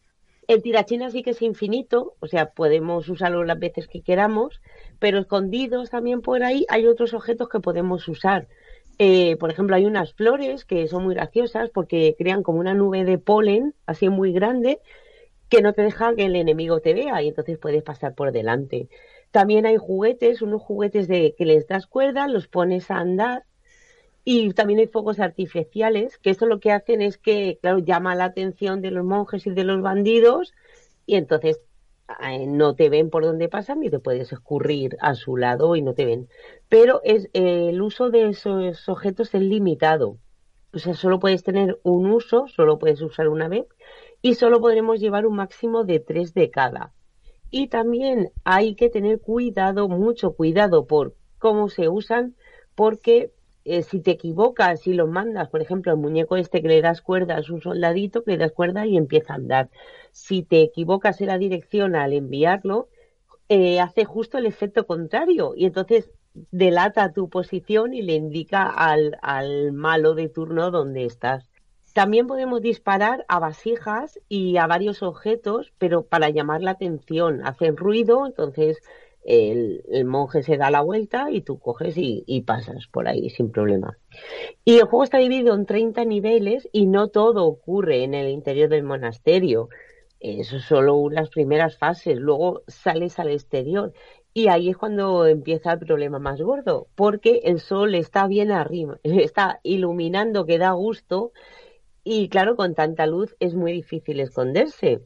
El 0.47 0.61
tirachinas 0.63 1.11
sí 1.11 1.21
que 1.21 1.31
es 1.31 1.41
infinito, 1.41 2.13
o 2.21 2.27
sea, 2.27 2.51
podemos 2.51 3.09
usarlo 3.09 3.43
las 3.43 3.59
veces 3.59 3.89
que 3.89 4.03
queramos, 4.03 4.61
pero 4.99 5.19
escondidos 5.19 5.89
también 5.89 6.21
por 6.21 6.43
ahí 6.43 6.65
hay 6.69 6.87
otros 6.87 7.13
objetos 7.13 7.49
que 7.49 7.59
podemos 7.59 8.07
usar. 8.07 8.47
Eh, 8.99 9.35
por 9.35 9.51
ejemplo, 9.51 9.75
hay 9.75 9.85
unas 9.85 10.13
flores 10.13 10.63
que 10.63 10.87
son 10.87 11.03
muy 11.03 11.15
graciosas 11.15 11.69
porque 11.69 12.15
crean 12.17 12.41
como 12.41 12.61
una 12.61 12.73
nube 12.73 13.03
de 13.03 13.17
polen, 13.17 13.75
así 13.85 14.07
muy 14.07 14.31
grande, 14.31 14.79
que 15.49 15.61
no 15.61 15.73
te 15.73 15.81
deja 15.81 16.15
que 16.15 16.25
el 16.25 16.35
enemigo 16.35 16.79
te 16.81 16.93
vea 16.93 17.21
y 17.21 17.29
entonces 17.29 17.57
puedes 17.57 17.83
pasar 17.83 18.15
por 18.15 18.31
delante. 18.31 18.89
También 19.31 19.65
hay 19.65 19.77
juguetes, 19.77 20.41
unos 20.41 20.61
juguetes 20.61 21.07
de 21.07 21.35
que 21.37 21.45
les 21.45 21.67
das 21.67 21.87
cuerda, 21.87 22.27
los 22.27 22.47
pones 22.47 22.89
a 22.91 22.97
andar. 22.97 23.43
Y 24.23 24.51
también 24.53 24.79
hay 24.79 24.87
fuegos 24.87 25.19
artificiales, 25.21 26.17
que 26.17 26.31
esto 26.31 26.47
lo 26.47 26.59
que 26.59 26.71
hacen 26.73 27.01
es 27.01 27.17
que, 27.17 27.59
claro, 27.61 27.79
llama 27.79 28.13
la 28.13 28.25
atención 28.25 28.81
de 28.81 28.91
los 28.91 29.05
monjes 29.05 29.47
y 29.47 29.51
de 29.51 29.63
los 29.63 29.81
bandidos, 29.81 30.53
y 31.05 31.15
entonces 31.15 31.61
eh, 32.21 32.45
no 32.45 32.75
te 32.75 32.89
ven 32.89 33.09
por 33.09 33.23
donde 33.23 33.47
pasan 33.47 33.83
y 33.83 33.89
te 33.89 33.99
puedes 33.99 34.31
escurrir 34.33 34.97
a 34.99 35.15
su 35.15 35.37
lado 35.37 35.75
y 35.77 35.81
no 35.81 35.93
te 35.93 36.05
ven. 36.05 36.27
Pero 36.67 37.01
es, 37.03 37.29
eh, 37.33 37.69
el 37.69 37.81
uso 37.81 38.09
de 38.09 38.29
esos 38.29 38.89
objetos 38.89 39.33
es 39.33 39.41
limitado. 39.41 40.17
O 40.73 40.79
sea, 40.79 40.93
solo 40.93 41.19
puedes 41.19 41.43
tener 41.43 41.79
un 41.83 42.11
uso, 42.11 42.47
solo 42.47 42.79
puedes 42.79 43.01
usar 43.01 43.29
una 43.29 43.47
vez, 43.47 43.65
y 44.21 44.35
solo 44.35 44.59
podremos 44.59 44.99
llevar 44.99 45.25
un 45.25 45.35
máximo 45.35 45.83
de 45.83 45.99
tres 45.99 46.33
de 46.33 46.49
cada. 46.49 46.93
Y 47.49 47.67
también 47.67 48.31
hay 48.43 48.75
que 48.75 48.89
tener 48.89 49.21
cuidado, 49.21 49.87
mucho 49.87 50.33
cuidado 50.33 50.85
por 50.85 51.15
cómo 51.37 51.69
se 51.69 51.87
usan, 51.87 52.35
porque 52.75 53.31
eh, 53.63 53.83
si 53.83 53.99
te 53.99 54.11
equivocas 54.11 54.87
y 54.87 54.93
lo 54.93 55.07
mandas, 55.07 55.49
por 55.49 55.61
ejemplo, 55.61 55.91
el 55.91 55.97
muñeco 55.97 56.37
este 56.37 56.61
que 56.61 56.67
le 56.67 56.81
das 56.81 57.01
cuerda 57.01 57.37
es 57.37 57.49
un 57.49 57.61
soldadito 57.61 58.23
que 58.23 58.31
le 58.31 58.37
das 58.37 58.51
cuerda 58.51 58.85
y 58.85 58.97
empieza 58.97 59.33
a 59.33 59.37
andar. 59.37 59.69
Si 60.11 60.43
te 60.43 60.61
equivocas 60.61 61.21
en 61.21 61.27
la 61.27 61.37
dirección 61.37 61.95
al 61.95 62.13
enviarlo, 62.13 62.89
eh, 63.49 63.79
hace 63.79 64.05
justo 64.05 64.37
el 64.37 64.45
efecto 64.45 64.85
contrario 64.85 65.53
y 65.55 65.65
entonces 65.65 66.09
delata 66.51 67.13
tu 67.13 67.29
posición 67.29 67.93
y 67.93 68.01
le 68.01 68.13
indica 68.13 68.67
al, 68.67 69.17
al 69.21 69.73
malo 69.73 70.15
de 70.15 70.29
turno 70.29 70.71
dónde 70.71 71.05
estás. 71.05 71.49
También 71.97 72.27
podemos 72.27 72.61
disparar 72.61 73.25
a 73.27 73.39
vasijas 73.39 74.19
y 74.29 74.57
a 74.57 74.67
varios 74.67 75.01
objetos, 75.01 75.73
pero 75.79 76.03
para 76.03 76.29
llamar 76.29 76.61
la 76.61 76.69
atención. 76.69 77.41
Hacen 77.43 77.75
ruido, 77.75 78.27
entonces 78.27 78.83
el, 79.23 79.81
monje 80.05 80.43
se 80.43 80.57
da 80.57 80.69
la 80.69 80.81
vuelta 80.81 81.31
y 81.31 81.41
tú 81.41 81.57
coges 81.57 81.95
y, 81.97 82.41
pasas 82.45 82.85
por 82.85 83.07
ahí 83.07 83.31
sin 83.31 83.51
problema. 83.51 83.97
Y 84.63 84.75
el 84.75 84.83
juego 84.83 85.05
está 85.05 85.17
dividido 85.17 85.55
en 85.55 85.65
30 85.65 86.05
niveles 86.05 86.69
y 86.71 86.85
no 86.85 87.07
todo 87.07 87.47
ocurre 87.47 88.03
en 88.03 88.13
el 88.13 88.29
interior 88.29 88.69
del 88.69 88.83
monasterio. 88.83 89.69
Eso 90.19 90.57
es 90.57 90.65
solo 90.65 91.09
las 91.09 91.29
primeras 91.29 91.79
fases. 91.79 92.19
Luego 92.19 92.61
sales 92.67 93.17
al 93.17 93.31
exterior 93.31 93.91
y 94.35 94.49
ahí 94.49 94.69
es 94.69 94.77
cuando 94.77 95.25
empieza 95.25 95.73
el 95.73 95.79
problema 95.79 96.19
más 96.19 96.39
gordo, 96.39 96.89
porque 96.93 97.41
el 97.45 97.59
sol 97.59 97.95
está 97.95 98.27
bien 98.27 98.51
arriba, 98.51 98.99
está 99.01 99.61
iluminando 99.63 100.45
que 100.45 100.59
da 100.59 100.73
gusto 100.73 101.31
y 102.09 102.29
claro, 102.29 102.55
con 102.55 102.73
tanta 102.73 103.05
luz 103.05 103.35
es 103.41 103.53
muy 103.53 103.73
difícil 103.73 104.21
esconderse. 104.21 105.01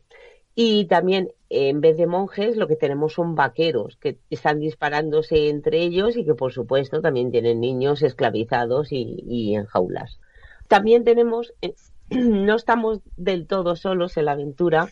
Y 0.53 0.85
también, 0.85 1.31
en 1.49 1.81
vez 1.81 1.97
de 1.97 2.05
monjes, 2.05 2.57
lo 2.57 2.67
que 2.67 2.75
tenemos 2.75 3.13
son 3.13 3.33
vaqueros 3.33 3.97
que 3.97 4.19
están 4.29 4.59
disparándose 4.59 5.49
entre 5.49 5.79
ellos 5.79 6.15
y 6.15 6.25
que, 6.25 6.35
por 6.35 6.53
supuesto, 6.53 7.01
también 7.01 7.31
tienen 7.31 7.59
niños 7.59 8.03
esclavizados 8.03 8.89
y, 8.91 9.55
en 9.55 9.65
jaulas. 9.65 10.19
También 10.67 11.03
tenemos, 11.03 11.55
eh, 11.63 11.73
no 12.11 12.55
estamos 12.55 12.99
del 13.17 13.47
todo 13.47 13.75
solos 13.75 14.15
en 14.17 14.25
la 14.25 14.33
aventura, 14.33 14.87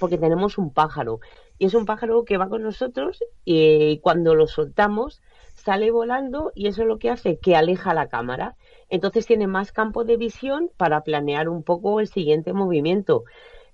porque 0.00 0.18
tenemos 0.18 0.58
un 0.58 0.72
pájaro. 0.72 1.20
Y 1.58 1.66
es 1.66 1.74
un 1.74 1.86
pájaro 1.86 2.24
que 2.24 2.38
va 2.38 2.48
con 2.48 2.64
nosotros 2.64 3.22
y 3.44 4.00
cuando 4.00 4.34
lo 4.34 4.48
soltamos 4.48 5.22
sale 5.54 5.92
volando 5.92 6.50
y 6.56 6.66
eso 6.66 6.82
es 6.82 6.88
lo 6.88 6.98
que 6.98 7.10
hace 7.10 7.38
que 7.38 7.54
aleja 7.54 7.94
la 7.94 8.08
cámara. 8.08 8.56
Entonces 8.88 9.26
tiene 9.26 9.46
más 9.46 9.72
campo 9.72 10.04
de 10.04 10.16
visión 10.16 10.70
para 10.76 11.02
planear 11.02 11.48
un 11.48 11.62
poco 11.62 12.00
el 12.00 12.08
siguiente 12.08 12.52
movimiento. 12.52 13.24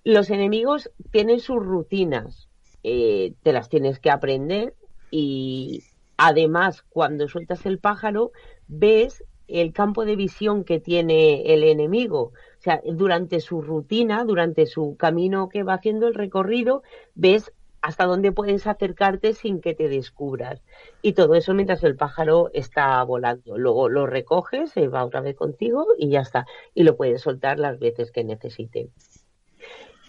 Los 0.04 0.30
enemigos 0.30 0.90
tienen 1.10 1.40
sus 1.40 1.64
rutinas, 1.64 2.48
eh, 2.82 3.34
te 3.42 3.52
las 3.52 3.68
tienes 3.68 3.98
que 4.00 4.10
aprender 4.10 4.74
y 5.10 5.82
además 6.16 6.82
cuando 6.82 7.28
sueltas 7.28 7.66
el 7.66 7.78
pájaro 7.78 8.32
ves 8.66 9.24
el 9.48 9.72
campo 9.72 10.04
de 10.04 10.16
visión 10.16 10.64
que 10.64 10.80
tiene 10.80 11.52
el 11.52 11.64
enemigo. 11.64 12.32
O 12.58 12.62
sea, 12.62 12.80
durante 12.84 13.40
su 13.40 13.60
rutina, 13.60 14.24
durante 14.24 14.66
su 14.66 14.96
camino 14.96 15.48
que 15.48 15.62
va 15.62 15.74
haciendo 15.74 16.08
el 16.08 16.14
recorrido, 16.14 16.82
ves 17.14 17.52
hasta 17.83 18.05
dónde 18.05 18.33
puedes 18.33 18.66
acercarte 18.66 19.35
sin 19.35 19.61
que 19.61 19.74
te 19.74 19.89
descubras. 19.89 20.62
Y 21.03 21.12
todo 21.12 21.35
eso 21.35 21.53
mientras 21.53 21.83
el 21.83 21.97
pájaro 21.97 22.51
está 22.55 23.03
volando. 23.03 23.59
Luego 23.59 23.89
lo 23.89 24.07
recoges, 24.07 24.70
se 24.70 24.89
va 24.89 25.05
otra 25.05 25.20
vez 25.20 25.37
contigo 25.37 25.87
y 25.99 26.11
ya 26.11 26.20
está. 26.20 26.47
Y 26.74 26.85
lo 26.85 26.97
puedes 26.97 27.20
soltar 27.20 27.59
las 27.59 27.78
veces 27.78 28.12
que 28.12 28.24
necesite. 28.24 28.89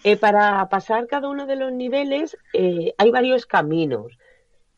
Eh, 0.04 0.16
para 0.16 0.68
pasar 0.68 1.06
cada 1.08 1.28
uno 1.28 1.46
de 1.46 1.56
los 1.56 1.72
niveles 1.72 2.36
eh, 2.52 2.94
hay 2.96 3.10
varios 3.10 3.44
caminos. 3.46 4.18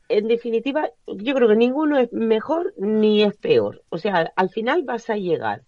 En 0.08 0.28
definitiva, 0.28 0.90
yo 1.06 1.34
creo 1.34 1.48
que 1.48 1.56
ninguno 1.56 1.98
es 1.98 2.12
mejor 2.12 2.72
ni 2.78 3.24
es 3.24 3.36
peor. 3.36 3.82
O 3.90 3.98
sea, 3.98 4.32
al 4.36 4.50
final 4.50 4.84
vas 4.84 5.10
a 5.10 5.16
llegar 5.16 5.62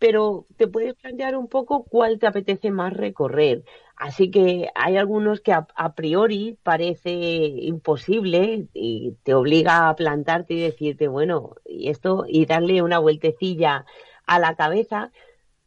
pero 0.00 0.46
te 0.56 0.66
puedes 0.66 0.94
plantear 0.94 1.36
un 1.36 1.46
poco 1.46 1.84
cuál 1.84 2.18
te 2.18 2.26
apetece 2.26 2.70
más 2.70 2.94
recorrer. 2.94 3.64
Así 4.00 4.30
que 4.30 4.70
hay 4.74 4.96
algunos 4.96 5.42
que 5.42 5.52
a, 5.52 5.94
priori 5.94 6.58
parece 6.62 7.10
imposible 7.12 8.66
y 8.72 9.18
te 9.24 9.34
obliga 9.34 9.90
a 9.90 9.94
plantarte 9.94 10.54
y 10.54 10.60
decirte, 10.62 11.06
bueno, 11.06 11.56
y 11.66 11.90
esto, 11.90 12.24
y 12.26 12.46
darle 12.46 12.80
una 12.80 12.98
vueltecilla 12.98 13.84
a 14.26 14.38
la 14.38 14.56
cabeza, 14.56 15.12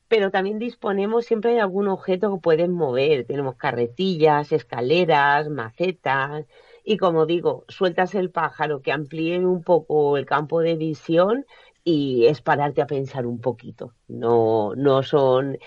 pero 0.07 0.31
también 0.31 0.57
disponemos 0.57 1.25
siempre 1.25 1.53
de 1.53 1.61
algún 1.61 1.87
objeto 1.87 2.33
que 2.33 2.41
puedes 2.41 2.69
mover. 2.69 3.27
Tenemos 3.27 3.55
carretillas, 3.55 4.51
escaleras, 4.51 5.47
macetas, 5.49 6.47
y 6.83 6.97
como 6.97 7.27
digo, 7.27 7.65
sueltas 7.67 8.15
el 8.15 8.31
pájaro 8.31 8.81
que 8.81 8.91
amplíe 8.91 9.45
un 9.45 9.61
poco 9.63 10.17
el 10.17 10.25
campo 10.25 10.61
de 10.61 10.75
visión 10.75 11.45
y 11.83 12.25
es 12.27 12.41
pararte 12.41 12.81
a 12.81 12.87
pensar 12.87 13.25
un 13.25 13.39
poquito. 13.39 13.93
No, 14.07 14.73
no 14.75 15.03
son 15.03 15.57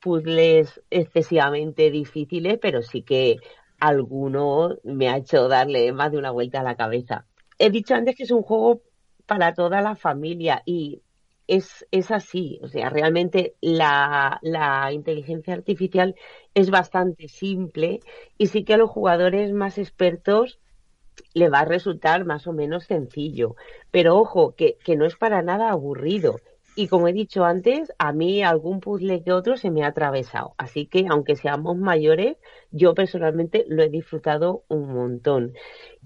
puzzles 0.00 0.82
excesivamente 0.90 1.90
difíciles, 1.90 2.58
pero 2.60 2.82
sí 2.82 3.02
que 3.02 3.36
alguno 3.78 4.76
me 4.84 5.08
ha 5.08 5.18
hecho 5.18 5.48
darle 5.48 5.92
más 5.92 6.12
de 6.12 6.18
una 6.18 6.30
vuelta 6.30 6.60
a 6.60 6.64
la 6.64 6.76
cabeza. 6.76 7.26
He 7.58 7.70
dicho 7.70 7.94
antes 7.94 8.16
que 8.16 8.24
es 8.24 8.30
un 8.30 8.42
juego 8.42 8.82
para 9.26 9.54
toda 9.54 9.80
la 9.82 9.96
familia 9.96 10.62
y 10.64 11.02
es, 11.46 11.86
es 11.90 12.10
así. 12.10 12.58
O 12.62 12.68
sea, 12.68 12.90
realmente 12.90 13.56
la, 13.60 14.38
la 14.42 14.92
inteligencia 14.92 15.54
artificial 15.54 16.14
es 16.54 16.70
bastante 16.70 17.28
simple 17.28 18.00
y 18.38 18.46
sí 18.46 18.64
que 18.64 18.74
a 18.74 18.78
los 18.78 18.90
jugadores 18.90 19.52
más 19.52 19.78
expertos 19.78 20.60
le 21.34 21.48
va 21.48 21.60
a 21.60 21.64
resultar 21.64 22.24
más 22.24 22.46
o 22.46 22.52
menos 22.52 22.84
sencillo. 22.84 23.56
Pero 23.90 24.16
ojo, 24.16 24.54
que, 24.54 24.76
que, 24.84 24.96
no 24.96 25.06
es 25.06 25.16
para 25.16 25.42
nada 25.42 25.70
aburrido. 25.70 26.36
Y 26.78 26.88
como 26.88 27.08
he 27.08 27.14
dicho 27.14 27.44
antes, 27.44 27.90
a 27.98 28.12
mí 28.12 28.42
algún 28.42 28.80
puzzle 28.80 29.22
que 29.22 29.32
otro 29.32 29.56
se 29.56 29.70
me 29.70 29.82
ha 29.82 29.88
atravesado. 29.88 30.54
Así 30.58 30.86
que 30.86 31.06
aunque 31.08 31.34
seamos 31.34 31.78
mayores, 31.78 32.36
yo 32.70 32.94
personalmente 32.94 33.64
lo 33.68 33.82
he 33.82 33.88
disfrutado 33.88 34.64
un 34.68 34.92
montón. 34.92 35.54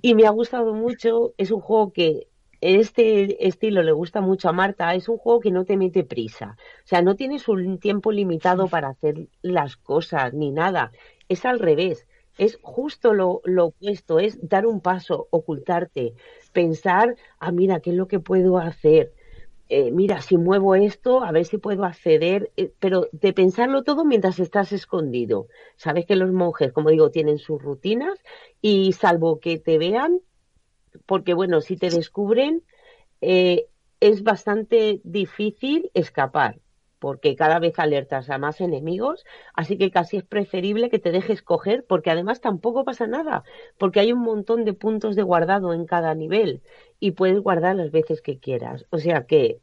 Y 0.00 0.14
me 0.14 0.26
ha 0.26 0.30
gustado 0.30 0.72
mucho, 0.72 1.34
es 1.38 1.50
un 1.50 1.60
juego 1.60 1.92
que 1.92 2.28
este 2.60 3.48
estilo 3.48 3.82
le 3.82 3.92
gusta 3.92 4.20
mucho 4.20 4.48
a 4.48 4.52
Marta, 4.52 4.94
es 4.94 5.08
un 5.08 5.16
juego 5.16 5.40
que 5.40 5.50
no 5.50 5.64
te 5.64 5.76
mete 5.76 6.04
prisa. 6.04 6.56
O 6.84 6.86
sea, 6.86 7.02
no 7.02 7.16
tienes 7.16 7.48
un 7.48 7.78
tiempo 7.78 8.12
limitado 8.12 8.68
para 8.68 8.90
hacer 8.90 9.28
las 9.42 9.76
cosas 9.76 10.34
ni 10.34 10.52
nada. 10.52 10.92
Es 11.28 11.44
al 11.44 11.58
revés. 11.58 12.06
Es 12.40 12.58
justo 12.62 13.12
lo, 13.12 13.42
lo 13.44 13.66
opuesto, 13.66 14.18
es 14.18 14.38
dar 14.40 14.66
un 14.66 14.80
paso, 14.80 15.28
ocultarte, 15.30 16.14
pensar, 16.54 17.14
ah, 17.38 17.52
mira, 17.52 17.80
¿qué 17.80 17.90
es 17.90 17.96
lo 17.96 18.08
que 18.08 18.18
puedo 18.18 18.56
hacer? 18.56 19.12
Eh, 19.68 19.90
mira, 19.92 20.22
si 20.22 20.38
muevo 20.38 20.74
esto, 20.74 21.22
a 21.22 21.32
ver 21.32 21.44
si 21.44 21.58
puedo 21.58 21.84
acceder, 21.84 22.50
eh, 22.56 22.72
pero 22.80 23.08
de 23.12 23.34
pensarlo 23.34 23.84
todo 23.84 24.06
mientras 24.06 24.38
estás 24.40 24.72
escondido. 24.72 25.48
Sabes 25.76 26.06
que 26.06 26.16
los 26.16 26.32
monjes, 26.32 26.72
como 26.72 26.88
digo, 26.88 27.10
tienen 27.10 27.38
sus 27.38 27.60
rutinas 27.62 28.18
y 28.62 28.94
salvo 28.94 29.38
que 29.38 29.58
te 29.58 29.76
vean, 29.76 30.20
porque 31.06 31.34
bueno, 31.34 31.60
si 31.60 31.76
te 31.76 31.90
descubren, 31.90 32.62
eh, 33.20 33.66
es 34.00 34.22
bastante 34.22 35.02
difícil 35.04 35.90
escapar, 35.92 36.58
porque 37.00 37.34
cada 37.34 37.58
vez 37.58 37.78
alertas 37.78 38.30
a 38.30 38.38
más 38.38 38.60
enemigos, 38.60 39.24
así 39.54 39.76
que 39.78 39.90
casi 39.90 40.18
es 40.18 40.24
preferible 40.24 40.90
que 40.90 41.00
te 41.00 41.10
dejes 41.10 41.42
coger, 41.42 41.84
porque 41.88 42.10
además 42.10 42.40
tampoco 42.40 42.84
pasa 42.84 43.08
nada, 43.08 43.42
porque 43.78 44.00
hay 44.00 44.12
un 44.12 44.20
montón 44.20 44.64
de 44.64 44.74
puntos 44.74 45.16
de 45.16 45.22
guardado 45.22 45.72
en 45.72 45.86
cada 45.86 46.14
nivel 46.14 46.62
y 47.00 47.12
puedes 47.12 47.40
guardar 47.40 47.74
las 47.74 47.90
veces 47.90 48.20
que 48.20 48.38
quieras. 48.38 48.86
O 48.90 48.98
sea 48.98 49.24
que 49.24 49.58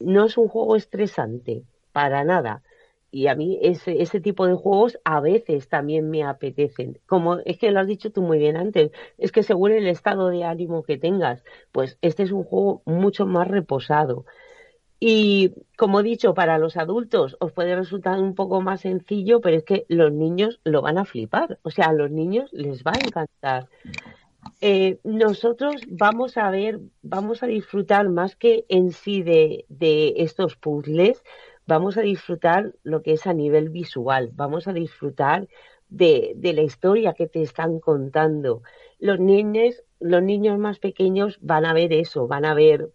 no 0.00 0.24
es 0.24 0.36
un 0.38 0.48
juego 0.48 0.74
estresante, 0.76 1.62
para 1.92 2.24
nada. 2.24 2.62
Y 3.10 3.26
a 3.28 3.34
mí 3.34 3.58
ese, 3.62 4.02
ese 4.02 4.20
tipo 4.20 4.46
de 4.46 4.54
juegos 4.54 4.98
a 5.04 5.20
veces 5.20 5.68
también 5.68 6.10
me 6.10 6.24
apetecen. 6.24 6.98
Como 7.06 7.38
es 7.38 7.58
que 7.58 7.70
lo 7.70 7.80
has 7.80 7.86
dicho 7.86 8.12
tú 8.12 8.22
muy 8.22 8.38
bien 8.38 8.56
antes, 8.56 8.92
es 9.16 9.32
que 9.32 9.42
según 9.42 9.72
el 9.72 9.88
estado 9.88 10.28
de 10.28 10.44
ánimo 10.44 10.82
que 10.82 10.98
tengas, 10.98 11.42
pues 11.72 11.98
este 12.02 12.22
es 12.22 12.32
un 12.32 12.44
juego 12.44 12.82
mucho 12.84 13.26
más 13.26 13.48
reposado. 13.48 14.26
Y 15.00 15.52
como 15.76 16.00
he 16.00 16.02
dicho, 16.02 16.34
para 16.34 16.58
los 16.58 16.76
adultos 16.76 17.36
os 17.38 17.52
puede 17.52 17.76
resultar 17.76 18.18
un 18.18 18.34
poco 18.34 18.60
más 18.60 18.80
sencillo, 18.80 19.40
pero 19.40 19.56
es 19.56 19.64
que 19.64 19.84
los 19.88 20.12
niños 20.12 20.60
lo 20.64 20.82
van 20.82 20.98
a 20.98 21.04
flipar. 21.04 21.58
O 21.62 21.70
sea, 21.70 21.86
a 21.86 21.92
los 21.92 22.10
niños 22.10 22.52
les 22.52 22.82
va 22.82 22.92
a 22.92 23.06
encantar. 23.06 23.68
Eh, 24.60 24.98
nosotros 25.04 25.82
vamos 25.88 26.36
a 26.36 26.50
ver, 26.50 26.80
vamos 27.02 27.42
a 27.42 27.46
disfrutar 27.46 28.08
más 28.08 28.34
que 28.34 28.64
en 28.68 28.92
sí 28.92 29.22
de, 29.22 29.66
de 29.68 30.14
estos 30.18 30.56
puzzles, 30.56 31.22
vamos 31.66 31.96
a 31.96 32.02
disfrutar 32.02 32.74
lo 32.82 33.02
que 33.02 33.12
es 33.12 33.26
a 33.26 33.34
nivel 33.34 33.68
visual, 33.68 34.30
vamos 34.34 34.66
a 34.66 34.72
disfrutar 34.72 35.48
de, 35.88 36.32
de, 36.36 36.52
la 36.54 36.62
historia 36.62 37.14
que 37.14 37.28
te 37.28 37.42
están 37.42 37.78
contando. 37.78 38.62
Los 38.98 39.20
niños, 39.20 39.82
los 40.00 40.22
niños 40.22 40.58
más 40.58 40.78
pequeños 40.78 41.38
van 41.40 41.64
a 41.64 41.72
ver 41.72 41.92
eso, 41.92 42.26
van 42.26 42.44
a 42.44 42.54
ver 42.54 42.90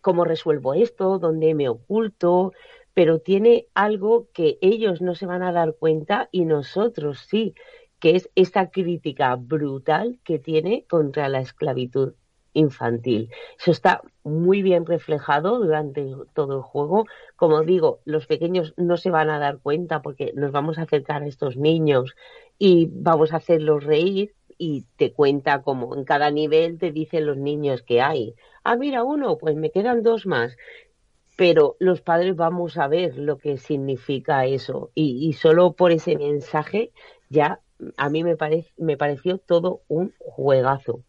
cómo 0.00 0.24
resuelvo 0.24 0.74
esto, 0.74 1.18
dónde 1.18 1.54
me 1.54 1.68
oculto, 1.68 2.52
pero 2.94 3.20
tiene 3.20 3.66
algo 3.74 4.28
que 4.32 4.58
ellos 4.60 5.00
no 5.00 5.14
se 5.14 5.26
van 5.26 5.42
a 5.42 5.52
dar 5.52 5.74
cuenta 5.74 6.28
y 6.32 6.44
nosotros 6.44 7.20
sí 7.28 7.54
que 8.00 8.16
es 8.16 8.30
esta 8.34 8.70
crítica 8.70 9.36
brutal 9.36 10.18
que 10.24 10.38
tiene 10.38 10.86
contra 10.88 11.28
la 11.28 11.40
esclavitud 11.40 12.14
infantil. 12.52 13.30
Eso 13.58 13.70
está 13.70 14.02
muy 14.24 14.62
bien 14.62 14.86
reflejado 14.86 15.58
durante 15.58 16.04
todo 16.34 16.56
el 16.56 16.62
juego. 16.62 17.06
Como 17.36 17.62
digo, 17.62 18.00
los 18.04 18.26
pequeños 18.26 18.74
no 18.76 18.96
se 18.96 19.10
van 19.10 19.30
a 19.30 19.38
dar 19.38 19.58
cuenta 19.58 20.02
porque 20.02 20.32
nos 20.34 20.50
vamos 20.50 20.78
a 20.78 20.82
acercar 20.82 21.22
a 21.22 21.26
estos 21.26 21.56
niños 21.56 22.14
y 22.58 22.88
vamos 22.92 23.32
a 23.32 23.36
hacerlos 23.36 23.84
reír 23.84 24.34
y 24.58 24.84
te 24.96 25.12
cuenta 25.12 25.62
como 25.62 25.94
en 25.96 26.04
cada 26.04 26.30
nivel 26.30 26.78
te 26.78 26.92
dicen 26.92 27.26
los 27.26 27.36
niños 27.36 27.82
que 27.82 28.02
hay. 28.02 28.34
Ah, 28.64 28.76
mira 28.76 29.04
uno, 29.04 29.38
pues 29.38 29.56
me 29.56 29.70
quedan 29.70 30.02
dos 30.02 30.26
más. 30.26 30.56
Pero 31.36 31.76
los 31.78 32.02
padres 32.02 32.36
vamos 32.36 32.76
a 32.76 32.86
ver 32.86 33.16
lo 33.16 33.38
que 33.38 33.56
significa 33.56 34.44
eso 34.44 34.90
y, 34.94 35.26
y 35.26 35.32
solo 35.32 35.72
por 35.72 35.90
ese 35.90 36.16
mensaje 36.16 36.92
ya 37.30 37.60
a 37.96 38.10
mí 38.10 38.24
me, 38.24 38.36
parece, 38.36 38.70
me 38.76 38.96
pareció 38.96 39.38
todo 39.38 39.82
un 39.88 40.12
juegazo. 40.18 41.02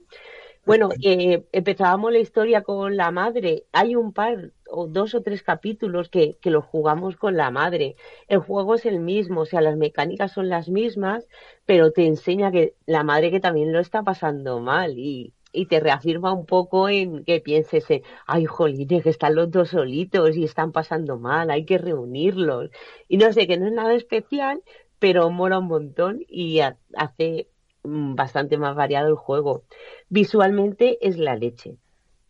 Bueno, 0.64 0.90
eh, 1.04 1.44
empezábamos 1.52 2.12
la 2.12 2.20
historia 2.20 2.62
con 2.62 2.96
la 2.96 3.10
madre. 3.10 3.66
Hay 3.72 3.96
un 3.96 4.14
par 4.14 4.52
o 4.70 4.88
dos 4.88 5.16
o 5.16 5.22
tres 5.24 5.42
capítulos 5.42 6.08
que, 6.10 6.38
que 6.40 6.52
los 6.52 6.64
jugamos 6.66 7.18
con 7.18 7.36
la 7.36 7.50
madre. 7.50 7.96
El 8.28 8.40
juego 8.40 8.76
es 8.76 8.86
el 8.86 9.00
mismo, 9.00 9.42
o 9.42 9.46
sea, 9.46 9.62
las 9.62 9.76
mecánicas 9.76 10.32
son 10.32 10.50
las 10.50 10.70
mismas, 10.70 11.28
pero 11.66 11.92
te 11.92 12.06
enseña 12.06 12.52
que 12.52 12.76
la 12.86 13.04
madre 13.04 13.32
que 13.32 13.40
también 13.40 13.74
lo 13.74 13.80
está 13.80 14.04
pasando 14.04 14.60
mal 14.60 15.00
y, 15.00 15.34
y 15.52 15.66
te 15.66 15.80
reafirma 15.80 16.34
un 16.34 16.46
poco 16.46 16.90
en 16.90 17.24
que 17.26 17.42
pienses, 17.42 17.86
ay, 18.26 18.46
jolines, 18.46 19.04
que 19.04 19.10
están 19.10 19.36
los 19.36 19.52
dos 19.52 19.70
solitos 19.70 20.38
y 20.38 20.44
están 20.44 20.72
pasando 20.72 21.18
mal, 21.18 21.52
hay 21.52 21.66
que 21.66 21.78
reunirlos. 21.78 22.70
Y 23.08 23.18
no 23.18 23.32
sé, 23.34 23.48
que 23.48 23.58
no 23.58 23.68
es 23.68 23.74
nada 23.74 23.94
especial, 23.94 24.62
pero 25.00 25.30
mola 25.30 25.60
un 25.60 25.68
montón 25.68 26.20
y 26.28 26.60
hace 26.60 27.50
mm, 27.84 28.16
bastante 28.16 28.58
más 28.58 28.76
variado 28.76 29.10
el 29.10 29.16
juego. 29.16 29.64
Visualmente 30.10 30.98
es 31.06 31.18
la 31.18 31.36
leche. 31.36 31.76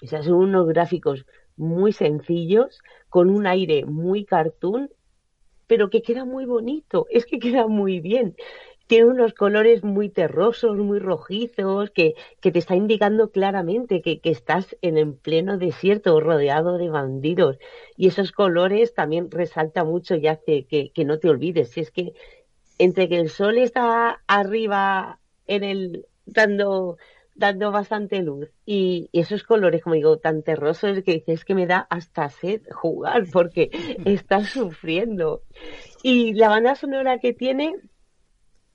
O 0.01 0.07
sea, 0.07 0.23
son 0.23 0.35
unos 0.35 0.67
gráficos 0.67 1.25
muy 1.57 1.93
sencillos, 1.93 2.79
con 3.09 3.29
un 3.29 3.45
aire 3.45 3.85
muy 3.85 4.25
cartoon, 4.25 4.89
pero 5.67 5.89
que 5.89 6.01
queda 6.01 6.25
muy 6.25 6.45
bonito, 6.45 7.07
es 7.09 7.25
que 7.25 7.39
queda 7.39 7.67
muy 7.67 7.99
bien. 7.99 8.35
Tiene 8.91 9.05
unos 9.05 9.33
colores 9.33 9.85
muy 9.85 10.09
terrosos, 10.09 10.75
muy 10.75 10.99
rojizos, 10.99 11.91
que, 11.91 12.15
que 12.41 12.51
te 12.51 12.59
está 12.59 12.75
indicando 12.75 13.31
claramente 13.31 14.01
que, 14.01 14.19
que, 14.19 14.31
estás 14.31 14.75
en 14.81 14.97
el 14.97 15.13
pleno 15.13 15.57
desierto, 15.57 16.19
rodeado 16.19 16.77
de 16.77 16.89
bandidos. 16.89 17.57
Y 17.95 18.07
esos 18.07 18.33
colores 18.33 18.93
también 18.93 19.31
resalta 19.31 19.85
mucho 19.85 20.15
y 20.15 20.27
hace 20.27 20.65
que, 20.65 20.91
que 20.91 21.05
no 21.05 21.19
te 21.19 21.29
olvides. 21.29 21.69
Si 21.69 21.79
es 21.79 21.89
que 21.89 22.11
entre 22.79 23.07
que 23.07 23.21
el 23.21 23.29
sol 23.29 23.57
está 23.59 24.23
arriba 24.27 25.21
en 25.47 25.63
el 25.63 26.05
dando 26.25 26.97
dando 27.33 27.71
bastante 27.71 28.21
luz 28.21 28.49
y, 28.65 29.09
esos 29.13 29.43
colores 29.43 29.83
como 29.83 29.95
digo 29.95 30.17
tan 30.17 30.43
terrosos 30.43 31.01
que 31.03 31.13
dices 31.13 31.45
que 31.45 31.55
me 31.55 31.65
da 31.65 31.87
hasta 31.89 32.27
sed 32.29 32.61
jugar 32.69 33.23
porque 33.31 33.71
estás 34.03 34.49
sufriendo 34.49 35.43
y 36.03 36.33
la 36.33 36.49
banda 36.49 36.75
sonora 36.75 37.19
que 37.19 37.31
tiene 37.31 37.77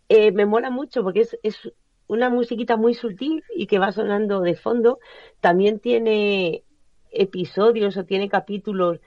eh, 0.09 0.33
me 0.33 0.47
mola 0.47 0.71
mucho 0.71 1.03
porque 1.03 1.21
es, 1.21 1.39
es 1.43 1.73
una 2.07 2.31
musiquita 2.31 2.77
muy 2.77 2.95
sutil 2.95 3.43
y 3.55 3.67
que 3.67 3.79
va 3.79 3.93
sonando 3.93 4.41
de 4.41 4.55
fondo. 4.55 4.99
También 5.41 5.81
tiene 5.81 6.65
episodios 7.11 7.97
o 7.97 8.05
tiene 8.05 8.29
capítulos 8.29 9.01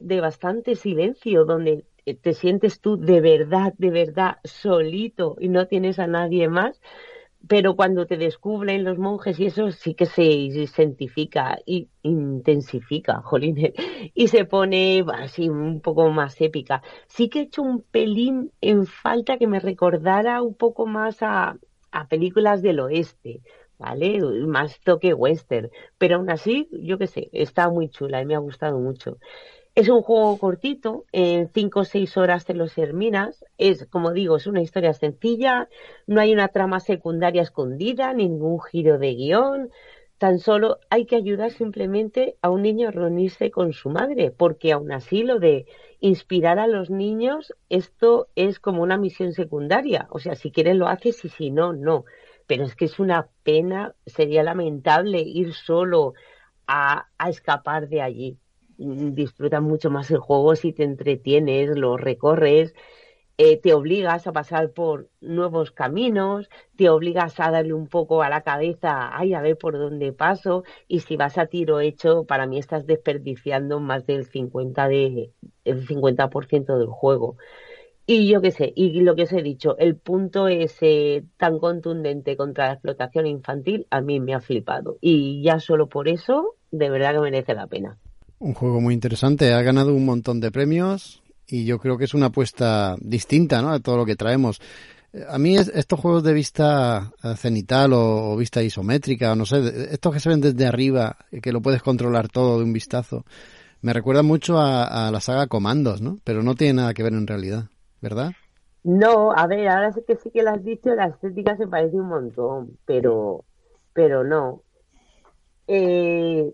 de 0.00 0.20
bastante 0.20 0.74
silencio 0.74 1.44
donde 1.44 1.84
te 2.14 2.34
sientes 2.34 2.80
tú 2.80 2.96
de 2.96 3.20
verdad, 3.20 3.74
de 3.78 3.90
verdad 3.90 4.38
solito 4.44 5.36
y 5.38 5.48
no 5.48 5.66
tienes 5.66 5.98
a 5.98 6.06
nadie 6.06 6.48
más, 6.48 6.80
pero 7.46 7.76
cuando 7.76 8.06
te 8.06 8.16
descubren 8.16 8.84
los 8.84 8.98
monjes 8.98 9.38
y 9.38 9.46
eso 9.46 9.70
sí 9.70 9.94
que 9.94 10.06
se 10.06 10.22
identifica 10.24 11.58
y 11.64 11.88
intensifica, 12.02 13.22
jolín, 13.22 13.72
y 14.14 14.28
se 14.28 14.44
pone 14.44 15.04
así 15.14 15.48
un 15.48 15.80
poco 15.80 16.10
más 16.10 16.40
épica. 16.40 16.82
Sí 17.06 17.28
que 17.28 17.40
he 17.40 17.42
hecho 17.42 17.62
un 17.62 17.82
pelín 17.82 18.52
en 18.60 18.86
falta 18.86 19.38
que 19.38 19.46
me 19.46 19.60
recordara 19.60 20.42
un 20.42 20.54
poco 20.54 20.86
más 20.86 21.22
a, 21.22 21.56
a 21.92 22.08
películas 22.08 22.60
del 22.62 22.80
oeste, 22.80 23.40
¿vale? 23.78 24.20
Más 24.46 24.80
toque 24.80 25.14
western, 25.14 25.70
pero 25.98 26.16
aún 26.16 26.30
así, 26.30 26.68
yo 26.72 26.98
qué 26.98 27.06
sé, 27.06 27.28
está 27.32 27.68
muy 27.70 27.88
chula 27.88 28.20
y 28.20 28.26
me 28.26 28.34
ha 28.34 28.38
gustado 28.38 28.78
mucho. 28.78 29.18
Es 29.78 29.88
un 29.88 30.02
juego 30.02 30.36
cortito, 30.38 31.04
en 31.12 31.50
5 31.54 31.78
o 31.78 31.84
6 31.84 32.16
horas 32.16 32.44
te 32.44 32.52
lo 32.52 32.66
terminas. 32.66 33.44
Es, 33.58 33.86
como 33.86 34.10
digo, 34.10 34.34
es 34.36 34.48
una 34.48 34.60
historia 34.60 34.92
sencilla, 34.92 35.68
no 36.08 36.20
hay 36.20 36.32
una 36.32 36.48
trama 36.48 36.80
secundaria 36.80 37.42
escondida, 37.42 38.12
ningún 38.12 38.60
giro 38.60 38.98
de 38.98 39.14
guion. 39.14 39.70
Tan 40.18 40.40
solo 40.40 40.78
hay 40.90 41.06
que 41.06 41.14
ayudar 41.14 41.52
simplemente 41.52 42.38
a 42.42 42.50
un 42.50 42.62
niño 42.62 42.88
a 42.88 42.90
reunirse 42.90 43.52
con 43.52 43.72
su 43.72 43.88
madre, 43.88 44.32
porque 44.32 44.72
aún 44.72 44.90
así 44.90 45.22
lo 45.22 45.38
de 45.38 45.66
inspirar 46.00 46.58
a 46.58 46.66
los 46.66 46.90
niños, 46.90 47.54
esto 47.68 48.26
es 48.34 48.58
como 48.58 48.82
una 48.82 48.96
misión 48.96 49.32
secundaria. 49.32 50.08
O 50.10 50.18
sea, 50.18 50.34
si 50.34 50.50
quieres 50.50 50.74
lo 50.74 50.88
haces 50.88 51.24
y 51.24 51.28
si 51.28 51.52
no, 51.52 51.72
no. 51.72 52.04
Pero 52.48 52.64
es 52.64 52.74
que 52.74 52.86
es 52.86 52.98
una 52.98 53.28
pena, 53.44 53.94
sería 54.06 54.42
lamentable 54.42 55.20
ir 55.20 55.54
solo 55.54 56.14
a, 56.66 57.06
a 57.16 57.30
escapar 57.30 57.88
de 57.88 58.02
allí 58.02 58.38
disfrutas 58.78 59.60
mucho 59.60 59.90
más 59.90 60.10
el 60.10 60.18
juego 60.18 60.54
si 60.56 60.72
te 60.72 60.84
entretienes, 60.84 61.76
lo 61.76 61.96
recorres, 61.96 62.74
eh, 63.40 63.56
te 63.56 63.72
obligas 63.72 64.26
a 64.26 64.32
pasar 64.32 64.72
por 64.72 65.10
nuevos 65.20 65.70
caminos, 65.70 66.48
te 66.76 66.90
obligas 66.90 67.38
a 67.38 67.52
darle 67.52 67.72
un 67.72 67.86
poco 67.86 68.22
a 68.22 68.28
la 68.28 68.42
cabeza, 68.42 69.16
ay, 69.16 69.34
a 69.34 69.40
ver 69.40 69.56
por 69.56 69.78
dónde 69.78 70.12
paso, 70.12 70.64
y 70.88 71.00
si 71.00 71.16
vas 71.16 71.38
a 71.38 71.46
tiro 71.46 71.80
hecho, 71.80 72.24
para 72.24 72.46
mí 72.46 72.58
estás 72.58 72.86
desperdiciando 72.86 73.78
más 73.78 74.06
del 74.06 74.28
50%, 74.28 74.88
de, 74.88 75.30
el 75.64 75.86
50 75.86 76.28
del 76.76 76.86
juego. 76.88 77.36
Y 78.06 78.28
yo 78.28 78.40
qué 78.40 78.50
sé, 78.52 78.72
y 78.74 79.02
lo 79.02 79.14
que 79.14 79.24
os 79.24 79.32
he 79.32 79.42
dicho, 79.42 79.76
el 79.78 79.96
punto 79.96 80.48
ese 80.48 81.24
tan 81.36 81.58
contundente 81.58 82.36
contra 82.36 82.68
la 82.68 82.72
explotación 82.72 83.26
infantil 83.26 83.86
a 83.90 84.00
mí 84.00 84.18
me 84.18 84.34
ha 84.34 84.40
flipado. 84.40 84.96
Y 85.00 85.42
ya 85.42 85.60
solo 85.60 85.88
por 85.88 86.08
eso, 86.08 86.56
de 86.70 86.90
verdad 86.90 87.14
que 87.14 87.20
merece 87.20 87.54
la 87.54 87.66
pena. 87.66 87.98
Un 88.38 88.54
juego 88.54 88.80
muy 88.80 88.94
interesante, 88.94 89.52
ha 89.52 89.62
ganado 89.62 89.94
un 89.94 90.04
montón 90.04 90.40
de 90.40 90.50
premios 90.50 91.22
y 91.46 91.64
yo 91.64 91.78
creo 91.78 91.98
que 91.98 92.04
es 92.04 92.14
una 92.14 92.26
apuesta 92.26 92.96
distinta 93.00 93.62
¿no? 93.62 93.70
a 93.70 93.80
todo 93.80 93.96
lo 93.96 94.06
que 94.06 94.16
traemos. 94.16 94.60
A 95.28 95.38
mí 95.38 95.56
estos 95.56 95.98
juegos 95.98 96.22
de 96.22 96.34
vista 96.34 97.10
cenital 97.36 97.92
o, 97.94 98.36
vista 98.36 98.62
isométrica, 98.62 99.32
o 99.32 99.34
no 99.34 99.46
sé, 99.46 99.88
estos 99.90 100.12
que 100.12 100.20
se 100.20 100.28
ven 100.28 100.40
desde 100.40 100.66
arriba, 100.66 101.16
que 101.42 101.52
lo 101.52 101.62
puedes 101.62 101.82
controlar 101.82 102.28
todo 102.28 102.58
de 102.58 102.64
un 102.64 102.72
vistazo, 102.72 103.24
me 103.80 103.92
recuerda 103.92 104.22
mucho 104.22 104.58
a, 104.58 105.08
a 105.08 105.10
la 105.10 105.20
saga 105.20 105.46
Comandos, 105.46 106.02
¿no? 106.02 106.18
Pero 106.24 106.42
no 106.42 106.54
tiene 106.54 106.74
nada 106.74 106.94
que 106.94 107.02
ver 107.02 107.14
en 107.14 107.26
realidad. 107.26 107.68
¿verdad? 108.00 108.32
No, 108.84 109.32
a 109.32 109.46
ver, 109.46 109.68
ahora 109.68 109.92
sí 109.92 110.02
que 110.06 110.16
sí 110.16 110.30
que 110.30 110.42
lo 110.42 110.50
has 110.50 110.64
dicho, 110.64 110.94
la 110.94 111.06
estética 111.06 111.56
se 111.56 111.66
parece 111.66 111.96
un 111.96 112.08
montón, 112.08 112.78
pero, 112.84 113.44
pero 113.92 114.24
no. 114.24 114.62
Eh, 115.66 116.50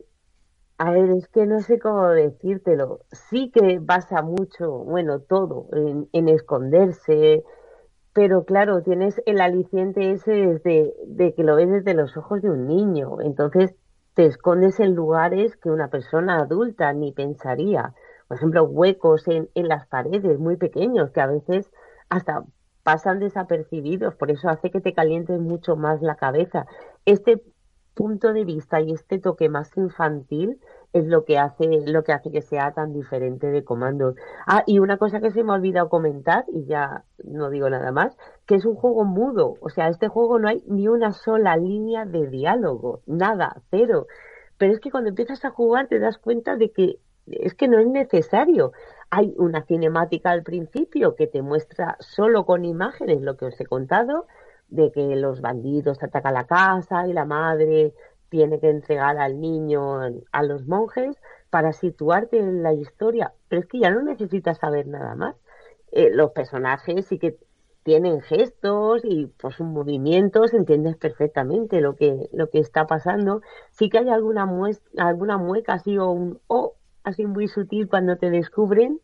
a 0.79 0.91
ver, 0.91 1.11
es 1.11 1.29
que 1.29 1.47
no 1.47 1.61
sé 1.61 1.79
cómo 1.79 2.09
decírtelo. 2.09 3.01
Sí 3.12 3.51
que 3.53 3.79
basa 3.81 4.22
mucho, 4.22 4.70
bueno, 4.70 5.20
todo 5.20 5.68
en, 5.72 6.09
en 6.12 6.29
esconderse, 6.29 7.45
pero 8.12 8.45
claro, 8.45 8.83
tienes 8.83 9.20
el 9.27 9.41
aliciente 9.41 10.12
ese 10.12 10.32
desde, 10.32 10.94
de 11.07 11.35
que 11.35 11.44
lo 11.44 11.57
ves 11.57 11.70
desde 11.70 11.94
los 11.94 12.16
ojos 12.16 12.43
de 12.43 12.51
un 12.51 12.66
niño. 12.66 13.20
Entonces 13.20 13.74
te 14.15 14.27
escondes 14.27 14.81
en 14.81 14.94
lugares 14.94 15.57
que 15.57 15.70
una 15.70 15.89
persona 15.89 16.39
adulta 16.39 16.93
ni 16.93 17.12
pensaría 17.12 17.94
por 18.28 18.36
ejemplo, 18.36 18.65
huecos 18.65 19.27
en, 19.28 19.49
en 19.55 19.69
las 19.69 19.86
paredes 19.86 20.39
muy 20.39 20.57
pequeños 20.57 21.11
que 21.11 21.20
a 21.20 21.27
veces 21.27 21.70
hasta 22.09 22.44
pasan 22.82 23.19
desapercibidos, 23.19 24.15
por 24.15 24.31
eso 24.31 24.49
hace 24.49 24.70
que 24.70 24.81
te 24.81 24.93
calientes 24.93 25.40
mucho 25.40 25.77
más 25.77 26.03
la 26.03 26.16
cabeza. 26.16 26.66
Este 27.07 27.43
punto 27.95 28.33
de 28.33 28.45
vista 28.45 28.81
y 28.81 28.93
este 28.93 29.19
toque 29.19 29.49
más 29.49 29.77
infantil 29.77 30.61
es 30.93 31.07
lo 31.07 31.25
que 31.25 31.39
hace 31.39 31.83
lo 31.87 32.05
que 32.05 32.12
hace 32.12 32.31
que 32.31 32.43
sea 32.43 32.73
tan 32.73 32.93
diferente 32.93 33.49
de 33.49 33.65
comandos. 33.65 34.15
Ah, 34.47 34.62
y 34.66 34.79
una 34.79 34.97
cosa 34.99 35.21
que 35.21 35.31
se 35.31 35.43
me 35.43 35.53
ha 35.53 35.57
olvidado 35.57 35.89
comentar 35.89 36.45
y 36.53 36.66
ya 36.66 37.05
no 37.25 37.51
digo 37.51 37.69
nada 37.71 37.93
más, 37.93 38.16
que 38.47 38.57
es 38.57 38.65
un 38.65 38.75
juego 38.77 39.05
mudo, 39.05 39.57
o 39.61 39.71
sea, 39.71 39.89
este 39.89 40.09
juego 40.09 40.39
no 40.39 40.49
hay 40.49 40.62
ni 40.66 40.89
una 40.89 41.12
sola 41.12 41.57
línea 41.57 42.05
de 42.05 42.29
diálogo, 42.29 43.01
nada, 43.07 43.62
cero. 43.71 44.07
Pero 44.59 44.73
es 44.73 44.81
que 44.81 44.91
cuando 44.91 45.11
empiezas 45.11 45.45
a 45.45 45.51
jugar 45.51 45.89
te 45.89 45.99
das 45.99 46.19
cuenta 46.19 46.57
de 46.57 46.71
que 46.71 46.99
es 47.27 47.55
que 47.55 47.69
no 47.69 47.79
es 47.79 47.87
necesario. 47.87 48.73
Hay 49.11 49.35
una 49.39 49.62
cinemática 49.65 50.31
al 50.31 50.43
principio 50.43 51.15
que 51.15 51.27
te 51.27 51.43
muestra 51.43 51.97
solo 52.01 52.45
con 52.45 52.65
imágenes 52.65 53.23
lo 53.23 53.37
que 53.37 53.47
os 53.47 53.61
he 53.61 53.66
contado, 53.66 54.27
de 54.75 54.91
que 54.91 55.17
los 55.17 55.41
bandidos 55.41 56.03
atacan 56.03 56.35
la 56.35 56.47
casa 56.47 57.07
y 57.07 57.13
la 57.13 57.25
madre 57.25 57.95
tiene 58.29 58.59
que 58.59 58.69
entregar 58.69 59.17
al 59.19 59.41
niño 59.41 60.01
a 60.33 60.43
los 60.43 60.67
monjes 60.67 61.17
para 61.51 61.73
situarte 61.73 62.39
en 62.39 62.63
la 62.65 62.73
historia. 62.73 63.33
Pero 63.49 63.63
es 63.63 63.69
que 63.69 63.79
ya 63.79 63.91
no 63.91 64.03
necesitas 64.03 64.59
saber 64.59 64.89
nada 64.89 65.15
más. 65.15 65.37
Eh, 65.93 66.11
los 66.13 66.33
personajes 66.33 67.07
sí 67.07 67.19
que 67.19 67.37
tienen 67.85 68.23
gestos 68.23 69.03
y 69.05 69.27
por 69.27 69.53
sus 69.53 69.67
movimientos 69.67 70.53
entiendes 70.53 70.97
perfectamente 70.97 71.81
lo 71.81 71.95
que, 71.95 72.29
lo 72.33 72.51
que 72.51 72.59
está 72.59 72.87
pasando. 72.87 73.43
Sí 73.71 73.89
que 73.89 73.99
hay 73.99 74.09
alguna, 74.09 74.49
alguna 74.99 75.39
mueca 75.39 75.75
así 75.75 75.97
o 75.99 76.11
un 76.11 76.41
o 76.49 76.75
así 77.05 77.27
muy 77.27 77.47
sutil 77.47 77.89
cuando 77.89 78.17
te 78.17 78.31
descubren, 78.31 79.01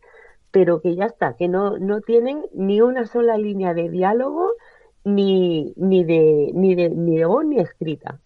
pero 0.51 0.81
que 0.81 0.97
ya 0.97 1.05
está, 1.05 1.35
que 1.35 1.47
no, 1.47 1.79
no 1.79 2.01
tienen 2.01 2.47
ni 2.53 2.81
una 2.81 3.07
sola 3.07 3.39
línea 3.39 3.75
de 3.75 3.89
diálogo 3.89 4.51
ni, 5.05 5.73
ni, 5.77 6.05
de, 6.05 6.51
ni, 6.55 6.75
de, 6.75 6.91
ni 6.91 7.19
de 7.19 7.25
voz 7.25 7.45
ni 7.45 7.59
escrita. 7.59 8.19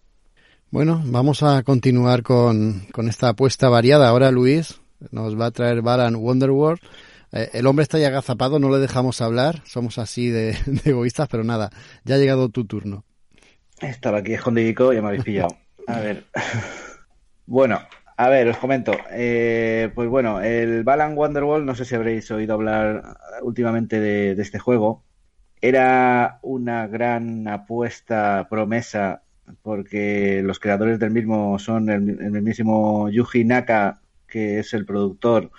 Bueno, 0.71 1.01
vamos 1.05 1.43
a 1.43 1.63
continuar 1.63 2.23
con, 2.23 2.87
con 2.91 3.07
esta 3.07 3.29
apuesta 3.29 3.69
variada. 3.69 4.09
Ahora 4.09 4.31
Luis 4.31 4.79
nos 5.11 5.39
va 5.39 5.47
a 5.47 5.51
traer 5.51 5.81
Balan 5.81 6.15
Wonderworld. 6.15 6.81
Eh, 7.31 7.49
el 7.53 7.67
hombre 7.67 7.83
está 7.83 7.99
ya 7.99 8.07
agazapado, 8.07 8.59
no 8.59 8.69
le 8.69 8.79
dejamos 8.79 9.21
hablar, 9.21 9.61
somos 9.65 9.97
así 9.97 10.29
de, 10.29 10.57
de, 10.65 10.91
egoístas, 10.91 11.27
pero 11.27 11.43
nada, 11.43 11.69
ya 12.03 12.15
ha 12.15 12.17
llegado 12.17 12.49
tu 12.49 12.65
turno. 12.65 13.03
Estaba 13.81 14.19
aquí 14.19 14.33
escondido 14.33 14.93
y 14.93 14.95
ya 14.95 15.01
me 15.01 15.09
habéis 15.09 15.23
pillado. 15.23 15.55
A 15.87 15.99
ver. 15.99 16.25
bueno, 17.45 17.79
a 18.17 18.29
ver, 18.29 18.47
os 18.47 18.57
comento. 18.57 18.93
Eh, 19.11 19.91
pues 19.93 20.07
bueno, 20.07 20.39
el 20.41 20.83
Balan 20.83 21.17
Wonderwall, 21.17 21.65
no 21.65 21.75
sé 21.75 21.83
si 21.83 21.95
habréis 21.95 22.31
oído 22.31 22.53
hablar 22.53 23.17
últimamente 23.41 23.99
de, 23.99 24.31
este 24.41 24.59
juego. 24.59 25.03
Era 25.67 26.37
una 26.43 26.85
gran 26.85 27.47
apuesta, 27.47 28.45
promesa, 28.47 29.23
porque 29.63 30.41
los 30.43 30.59
creadores 30.59 30.99
del 30.99 31.09
mismo 31.09 31.57
son 31.57 31.89
el, 31.89 32.01
mismísimo 32.01 33.09
Yuji 33.09 33.45
Naka, 33.45 33.99
que 34.27 34.59
es 34.59 34.75
el 34.75 34.85
productor, 34.85 35.49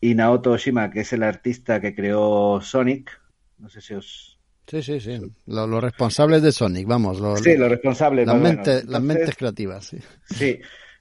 y 0.00 0.14
Naoto 0.14 0.52
Oshima, 0.52 0.90
que 0.90 1.00
es 1.00 1.12
el 1.12 1.22
artista 1.22 1.82
que 1.82 1.94
creó 1.94 2.62
Sonic. 2.62 3.10
No 3.58 3.68
sé 3.68 3.82
si 3.82 3.92
os, 3.92 4.38
Sí, 4.66 4.82
sí, 4.82 5.00
sí. 5.00 5.20
Los, 5.44 5.82
responsables 5.82 6.40
de 6.40 6.50
Sonic, 6.50 6.86
vamos. 6.86 7.18
sí, 7.42 7.58
los 7.58 7.68
responsables. 7.68 8.26
Las, 8.26 8.86
las 8.86 9.02
mentes 9.02 9.36
creativas, 9.36 9.84
sí. 9.84 9.98
Sí, 10.30 10.60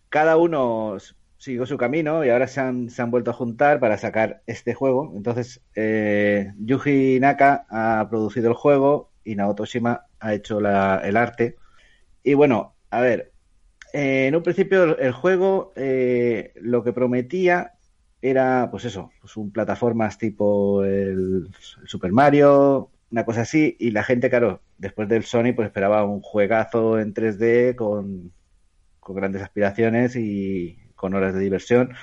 cada 0.10 0.36
uno 0.36 0.98
siguió 1.38 1.66
su 1.66 1.78
camino 1.78 2.26
y 2.26 2.30
ahora 2.30 2.48
se 2.48 2.62
han, 2.62 2.90
se 2.90 3.02
han 3.02 3.12
vuelto 3.12 3.32
a 3.32 3.34
juntar 3.34 3.80
para 3.80 3.98
sacar 3.98 4.42
este 4.48 4.74
juego. 4.74 5.14
Entonces, 5.16 5.62
eh, 5.76 6.54
Yuji 6.58 7.20
Naka 7.20 7.66
ha 7.70 8.08
producido 8.10 8.50
el 8.50 8.56
juego 8.56 9.12
y 9.24 9.36
Naoto 9.36 9.66
Shima 9.66 10.06
ha 10.20 10.34
hecho 10.34 10.60
la, 10.60 11.02
el 11.04 11.18
arte. 11.18 11.58
Y 12.24 12.34
bueno, 12.34 12.76
a 12.90 13.02
ver, 13.02 13.32
eh, 13.94 14.28
en 14.28 14.36
un 14.36 14.44
principio 14.44 14.98
el 14.98 15.12
juego 15.12 15.74
eh, 15.76 16.54
lo 16.56 16.84
que 16.84 16.94
prometía 16.94 17.74
era, 18.22 18.70
pues 18.72 18.86
eso, 18.86 19.12
pues 19.22 19.38
un 19.38 19.52
plataformas 19.52 20.18
tipo 20.18 20.84
el, 20.84 21.50
el, 21.82 21.88
Super 21.88 22.12
Mario, 22.12 22.90
una 23.12 23.26
cosa 23.26 23.42
así, 23.42 23.76
y 23.80 23.92
la 23.92 24.04
gente, 24.04 24.30
claro, 24.30 24.62
después 24.78 25.08
del 25.08 25.24
Sony, 25.24 25.54
pues 25.56 25.68
esperaba 25.68 26.04
un 26.06 26.22
juegazo 26.22 27.00
en 27.00 27.14
3D 27.14 27.76
con 27.76 28.32
con 29.06 29.16
grandes 29.16 29.44
aspiraciones 29.44 30.16
y 30.16 30.80
con 30.96 31.14
horas 31.14 31.34
de 31.34 31.40
diversión. 31.40 31.94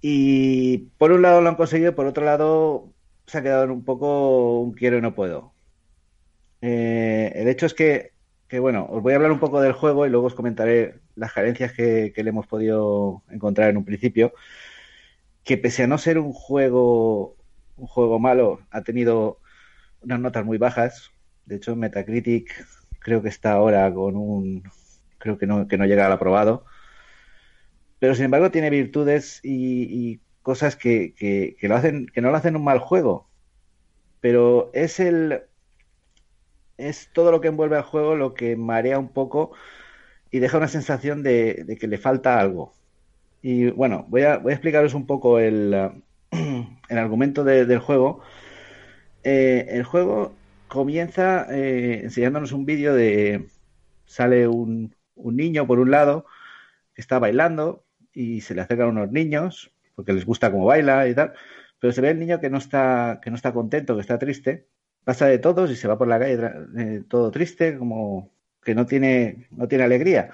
Y 0.00 0.78
por 0.98 1.12
un 1.12 1.22
lado 1.22 1.40
lo 1.40 1.48
han 1.48 1.56
conseguido, 1.56 1.94
por 1.94 2.06
otro 2.06 2.24
lado 2.24 2.92
se 3.26 3.38
ha 3.38 3.42
quedado 3.42 3.72
un 3.72 3.84
poco 3.84 4.60
un 4.60 4.72
quiero 4.72 4.98
y 4.98 5.00
no 5.00 5.14
puedo. 5.14 5.54
Eh, 6.60 7.32
el 7.34 7.48
hecho 7.48 7.66
es 7.66 7.74
que, 7.74 8.12
que, 8.48 8.58
bueno, 8.58 8.86
os 8.90 9.02
voy 9.02 9.12
a 9.12 9.16
hablar 9.16 9.32
un 9.32 9.40
poco 9.40 9.60
del 9.60 9.72
juego 9.72 10.06
y 10.06 10.10
luego 10.10 10.26
os 10.26 10.34
comentaré 10.34 11.00
las 11.14 11.32
carencias 11.32 11.72
que, 11.72 12.12
que 12.14 12.22
le 12.22 12.30
hemos 12.30 12.46
podido 12.46 13.22
encontrar 13.30 13.70
en 13.70 13.76
un 13.76 13.84
principio. 13.84 14.34
Que 15.42 15.58
pese 15.58 15.84
a 15.84 15.86
no 15.86 15.98
ser 15.98 16.18
un 16.18 16.32
juego, 16.32 17.36
un 17.76 17.86
juego 17.86 18.18
malo, 18.18 18.60
ha 18.70 18.82
tenido 18.82 19.40
unas 20.02 20.20
notas 20.20 20.44
muy 20.44 20.58
bajas. 20.58 21.10
De 21.46 21.56
hecho, 21.56 21.76
Metacritic 21.76 22.66
creo 22.98 23.22
que 23.22 23.28
está 23.28 23.52
ahora 23.52 23.92
con 23.92 24.16
un 24.16 24.64
creo 25.18 25.38
que 25.38 25.46
no, 25.46 25.66
que 25.68 25.78
no 25.78 25.86
llega 25.86 26.06
al 26.06 26.12
aprobado. 26.12 26.64
Pero 28.04 28.14
sin 28.14 28.26
embargo 28.26 28.50
tiene 28.50 28.68
virtudes 28.68 29.40
y, 29.42 30.20
cosas 30.42 30.76
que, 30.76 31.14
que, 31.14 31.56
lo 31.66 31.74
hacen, 31.74 32.06
que 32.12 32.20
no 32.20 32.30
lo 32.30 32.36
hacen 32.36 32.54
un 32.54 32.62
mal 32.62 32.78
juego. 32.78 33.30
Pero 34.20 34.70
es 34.74 35.00
el 35.00 35.40
es 36.76 37.08
todo 37.14 37.30
lo 37.32 37.40
que 37.40 37.48
envuelve 37.48 37.78
al 37.78 37.82
juego 37.82 38.14
lo 38.14 38.34
que 38.34 38.56
marea 38.56 38.98
un 38.98 39.08
poco 39.08 39.52
y 40.30 40.38
deja 40.38 40.58
una 40.58 40.68
sensación 40.68 41.22
de, 41.22 41.78
que 41.80 41.86
le 41.86 41.96
falta 41.96 42.38
algo. 42.38 42.74
Y 43.40 43.70
bueno, 43.70 44.04
voy 44.10 44.24
a, 44.24 44.36
voy 44.36 44.52
a 44.52 44.56
explicaros 44.56 44.92
un 44.92 45.06
poco 45.06 45.38
el, 45.38 45.72
el 46.30 46.98
argumento 46.98 47.42
del 47.42 47.78
juego. 47.78 48.20
Eh, 49.22 49.64
el 49.70 49.84
juego 49.84 50.34
comienza 50.68 51.46
eh, 51.50 52.02
enseñándonos 52.04 52.52
un 52.52 52.66
vídeo 52.66 52.94
de. 52.94 53.48
Sale 54.04 54.46
un, 54.46 54.94
un 55.14 55.36
niño 55.36 55.66
por 55.66 55.78
un 55.78 55.90
lado 55.90 56.26
que 56.94 57.00
está 57.00 57.18
bailando 57.18 57.84
y 58.14 58.40
se 58.40 58.54
le 58.54 58.62
acercan 58.62 58.88
unos 58.88 59.10
niños 59.10 59.72
porque 59.94 60.12
les 60.12 60.24
gusta 60.24 60.50
cómo 60.50 60.66
baila 60.66 61.08
y 61.08 61.14
tal, 61.14 61.32
pero 61.80 61.92
se 61.92 62.00
ve 62.00 62.10
el 62.10 62.18
niño 62.18 62.40
que 62.40 62.50
no 62.50 62.58
está 62.58 63.20
que 63.22 63.30
no 63.30 63.36
está 63.36 63.52
contento, 63.52 63.94
que 63.94 64.00
está 64.00 64.18
triste, 64.18 64.66
pasa 65.04 65.26
de 65.26 65.38
todos 65.38 65.70
y 65.70 65.76
se 65.76 65.88
va 65.88 65.98
por 65.98 66.08
la 66.08 66.18
calle 66.18 66.38
eh, 66.78 67.02
todo 67.08 67.30
triste, 67.30 67.78
como 67.78 68.32
que 68.62 68.74
no 68.74 68.86
tiene 68.86 69.48
no 69.50 69.68
tiene 69.68 69.84
alegría. 69.84 70.30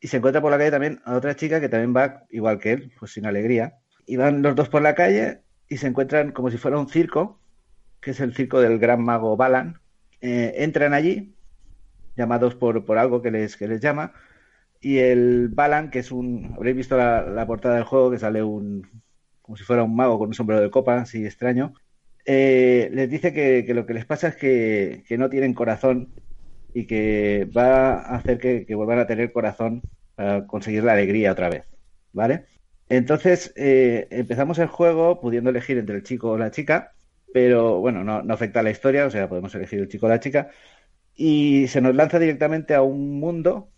Y 0.00 0.08
se 0.08 0.18
encuentra 0.18 0.40
por 0.40 0.50
la 0.50 0.58
calle 0.58 0.70
también 0.70 1.00
a 1.04 1.16
otra 1.16 1.34
chica 1.34 1.60
que 1.60 1.68
también 1.68 1.94
va 1.96 2.24
igual 2.30 2.58
que 2.60 2.72
él, 2.72 2.92
pues 2.98 3.12
sin 3.12 3.26
alegría. 3.26 3.78
Y 4.06 4.16
van 4.16 4.42
los 4.42 4.54
dos 4.54 4.68
por 4.68 4.82
la 4.82 4.94
calle 4.94 5.40
y 5.68 5.78
se 5.78 5.88
encuentran 5.88 6.32
como 6.32 6.50
si 6.50 6.56
fuera 6.56 6.78
un 6.78 6.88
circo, 6.88 7.40
que 8.00 8.12
es 8.12 8.20
el 8.20 8.34
circo 8.34 8.60
del 8.60 8.78
gran 8.78 9.02
mago 9.02 9.36
Balan. 9.36 9.80
Eh, 10.20 10.54
entran 10.58 10.94
allí 10.94 11.34
llamados 12.16 12.54
por, 12.54 12.84
por 12.84 12.98
algo 12.98 13.22
que 13.22 13.30
les, 13.30 13.56
que 13.56 13.68
les 13.68 13.80
llama. 13.80 14.12
Y 14.80 14.98
el 14.98 15.48
Balan, 15.48 15.90
que 15.90 16.00
es 16.00 16.12
un. 16.12 16.52
Habréis 16.56 16.76
visto 16.76 16.96
la, 16.96 17.44
portada 17.46 17.76
del 17.76 17.84
juego, 17.84 18.10
que 18.10 18.18
sale 18.18 18.42
un. 18.42 18.88
como 19.42 19.56
si 19.56 19.64
fuera 19.64 19.82
un 19.84 19.96
mago 19.96 20.18
con 20.18 20.28
un 20.28 20.34
sombrero 20.34 20.62
de 20.62 20.70
copa, 20.70 21.00
así 21.00 21.24
extraño. 21.24 21.74
eh, 22.26 22.90
les 22.92 23.10
dice 23.10 23.32
que, 23.32 23.64
lo 23.74 23.86
que 23.86 23.94
les 23.94 24.06
pasa 24.06 24.28
es 24.28 24.36
que, 24.36 25.04
que 25.08 25.18
no 25.18 25.30
tienen 25.30 25.54
corazón 25.54 26.14
y 26.74 26.86
que 26.86 27.48
va 27.56 27.94
a 27.94 28.16
hacer 28.16 28.38
que, 28.38 28.66
que 28.66 28.74
vuelvan 28.74 28.98
a 29.00 29.06
tener 29.06 29.32
corazón 29.32 29.82
para 30.14 30.46
conseguir 30.46 30.84
la 30.84 30.92
alegría 30.92 31.32
otra 31.32 31.48
vez, 31.48 31.64
¿vale? 32.12 32.44
Entonces 32.88 33.52
eh, 33.56 34.06
empezamos 34.10 34.58
el 34.58 34.68
juego 34.68 35.20
pudiendo 35.20 35.50
elegir 35.50 35.78
entre 35.78 35.96
el 35.96 36.02
chico 36.02 36.30
o 36.32 36.38
la 36.38 36.50
chica, 36.50 36.92
pero 37.32 37.80
bueno, 37.80 38.04
no, 38.04 38.22
no 38.22 38.34
afecta 38.34 38.60
a 38.60 38.62
la 38.62 38.70
historia, 38.70 39.06
o 39.06 39.10
sea, 39.10 39.28
podemos 39.28 39.54
elegir 39.54 39.80
el 39.80 39.88
chico 39.88 40.06
o 40.06 40.08
la 40.08 40.20
chica, 40.20 40.50
y 41.14 41.68
se 41.68 41.80
nos 41.80 41.94
lanza 41.94 42.18
directamente 42.18 42.74
a 42.74 42.82
un 42.82 43.20
mundo 43.20 43.70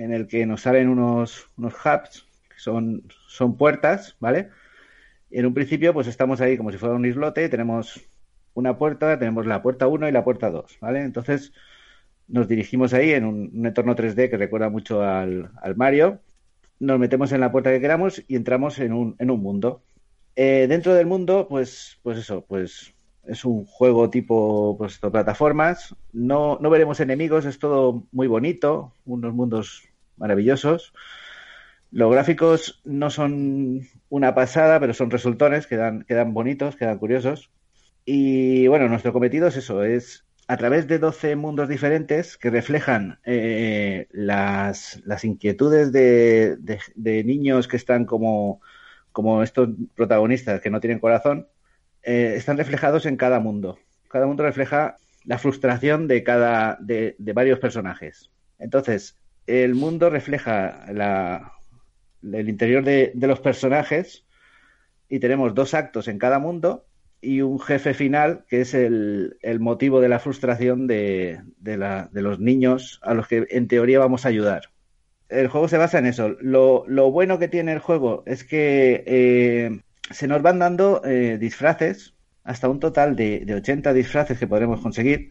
en 0.00 0.14
el 0.14 0.26
que 0.26 0.46
nos 0.46 0.62
salen 0.62 0.88
unos, 0.88 1.46
unos 1.58 1.74
hubs, 1.74 2.26
que 2.48 2.58
son, 2.58 3.04
son 3.28 3.58
puertas, 3.58 4.16
¿vale? 4.18 4.48
En 5.30 5.44
un 5.44 5.52
principio, 5.52 5.92
pues 5.92 6.06
estamos 6.06 6.40
ahí 6.40 6.56
como 6.56 6.72
si 6.72 6.78
fuera 6.78 6.94
un 6.94 7.04
islote, 7.04 7.48
tenemos 7.50 8.00
una 8.54 8.78
puerta, 8.78 9.18
tenemos 9.18 9.46
la 9.46 9.62
puerta 9.62 9.88
1 9.88 10.08
y 10.08 10.12
la 10.12 10.24
puerta 10.24 10.50
2, 10.50 10.78
¿vale? 10.80 11.02
Entonces 11.02 11.52
nos 12.28 12.48
dirigimos 12.48 12.94
ahí 12.94 13.12
en 13.12 13.26
un, 13.26 13.66
entorno 13.66 13.94
3D 13.94 14.30
que 14.30 14.38
recuerda 14.38 14.70
mucho 14.70 15.02
al, 15.02 15.50
al 15.60 15.76
Mario, 15.76 16.20
nos 16.78 16.98
metemos 16.98 17.30
en 17.32 17.40
la 17.40 17.52
puerta 17.52 17.70
que 17.70 17.80
queramos 17.80 18.24
y 18.26 18.36
entramos 18.36 18.78
en 18.78 18.94
un, 18.94 19.16
en 19.18 19.30
un 19.30 19.42
mundo. 19.42 19.82
Eh, 20.34 20.66
dentro 20.66 20.94
del 20.94 21.06
mundo, 21.06 21.46
pues, 21.46 21.98
pues 22.02 22.16
eso, 22.16 22.46
pues 22.48 22.94
es 23.26 23.44
un 23.44 23.66
juego 23.66 24.08
tipo 24.08 24.76
pues, 24.78 24.98
plataformas. 24.98 25.94
No, 26.14 26.58
no 26.58 26.70
veremos 26.70 27.00
enemigos, 27.00 27.44
es 27.44 27.58
todo 27.58 28.04
muy 28.12 28.28
bonito, 28.28 28.94
unos 29.04 29.34
mundos 29.34 29.89
maravillosos. 30.20 30.92
Los 31.90 32.12
gráficos 32.12 32.80
no 32.84 33.10
son 33.10 33.88
una 34.08 34.34
pasada, 34.34 34.78
pero 34.78 34.94
son 34.94 35.10
resultones, 35.10 35.66
quedan, 35.66 36.04
quedan 36.04 36.32
bonitos, 36.32 36.76
quedan 36.76 36.98
curiosos. 36.98 37.50
Y 38.04 38.68
bueno, 38.68 38.88
nuestro 38.88 39.12
cometido 39.12 39.48
es 39.48 39.56
eso, 39.56 39.82
es 39.82 40.24
a 40.46 40.56
través 40.56 40.86
de 40.88 40.98
12 40.98 41.36
mundos 41.36 41.68
diferentes 41.68 42.36
que 42.36 42.50
reflejan 42.50 43.18
eh, 43.24 44.08
las, 44.10 45.00
las, 45.04 45.24
inquietudes 45.24 45.92
de, 45.92 46.56
de, 46.56 47.24
niños 47.24 47.68
que 47.68 47.76
están 47.76 48.04
como, 48.04 48.60
como 49.12 49.44
estos 49.44 49.68
protagonistas 49.94 50.60
que 50.60 50.70
no 50.70 50.80
tienen 50.80 50.98
corazón, 50.98 51.46
eh, 52.02 52.34
están 52.36 52.56
reflejados 52.56 53.06
en 53.06 53.16
cada 53.16 53.38
mundo. 53.38 53.78
Cada 54.08 54.26
mundo 54.26 54.42
refleja 54.42 54.96
la 55.24 55.38
frustración 55.38 56.08
de 56.08 56.24
cada 56.24 56.78
de 56.80 57.14
varios 57.32 57.60
personajes. 57.60 58.30
Entonces, 58.58 59.16
el 59.50 59.74
mundo 59.74 60.10
refleja 60.10 60.86
la, 60.92 61.52
el 62.22 62.48
interior 62.48 62.84
de, 62.84 63.12
los 63.14 63.40
personajes 63.40 64.24
y 65.08 65.18
tenemos 65.18 65.54
dos 65.54 65.74
actos 65.74 66.08
en 66.08 66.18
cada 66.18 66.38
mundo 66.38 66.86
y 67.20 67.40
un 67.42 67.60
jefe 67.60 67.92
final 67.92 68.44
que 68.48 68.62
es 68.62 68.74
el, 68.74 69.36
el 69.42 69.60
motivo 69.60 70.00
de 70.00 70.08
la 70.08 70.20
frustración 70.20 70.86
de, 70.86 71.40
de, 71.58 71.76
la, 71.76 72.08
de, 72.12 72.22
los 72.22 72.38
niños 72.38 73.00
a 73.02 73.14
los 73.14 73.26
que 73.28 73.46
en 73.50 73.68
teoría 73.68 73.98
vamos 73.98 74.24
a 74.24 74.28
ayudar. 74.28 74.62
El 75.28 75.48
juego 75.48 75.68
se 75.68 75.78
basa 75.78 75.98
en 75.98 76.06
eso. 76.06 76.30
Lo, 76.40 76.84
bueno 77.10 77.38
que 77.38 77.48
tiene 77.48 77.72
el 77.72 77.78
juego 77.78 78.22
es 78.26 78.42
que 78.44 79.04
eh, 79.06 79.80
se 80.10 80.26
nos 80.26 80.42
van 80.42 80.58
dando 80.58 81.02
eh, 81.04 81.38
disfraces, 81.38 82.14
hasta 82.42 82.68
un 82.68 82.80
total 82.80 83.16
de, 83.16 83.44
de 83.44 83.54
80 83.54 83.92
disfraces 83.92 84.38
que 84.38 84.46
podremos 84.46 84.80
conseguir. 84.80 85.30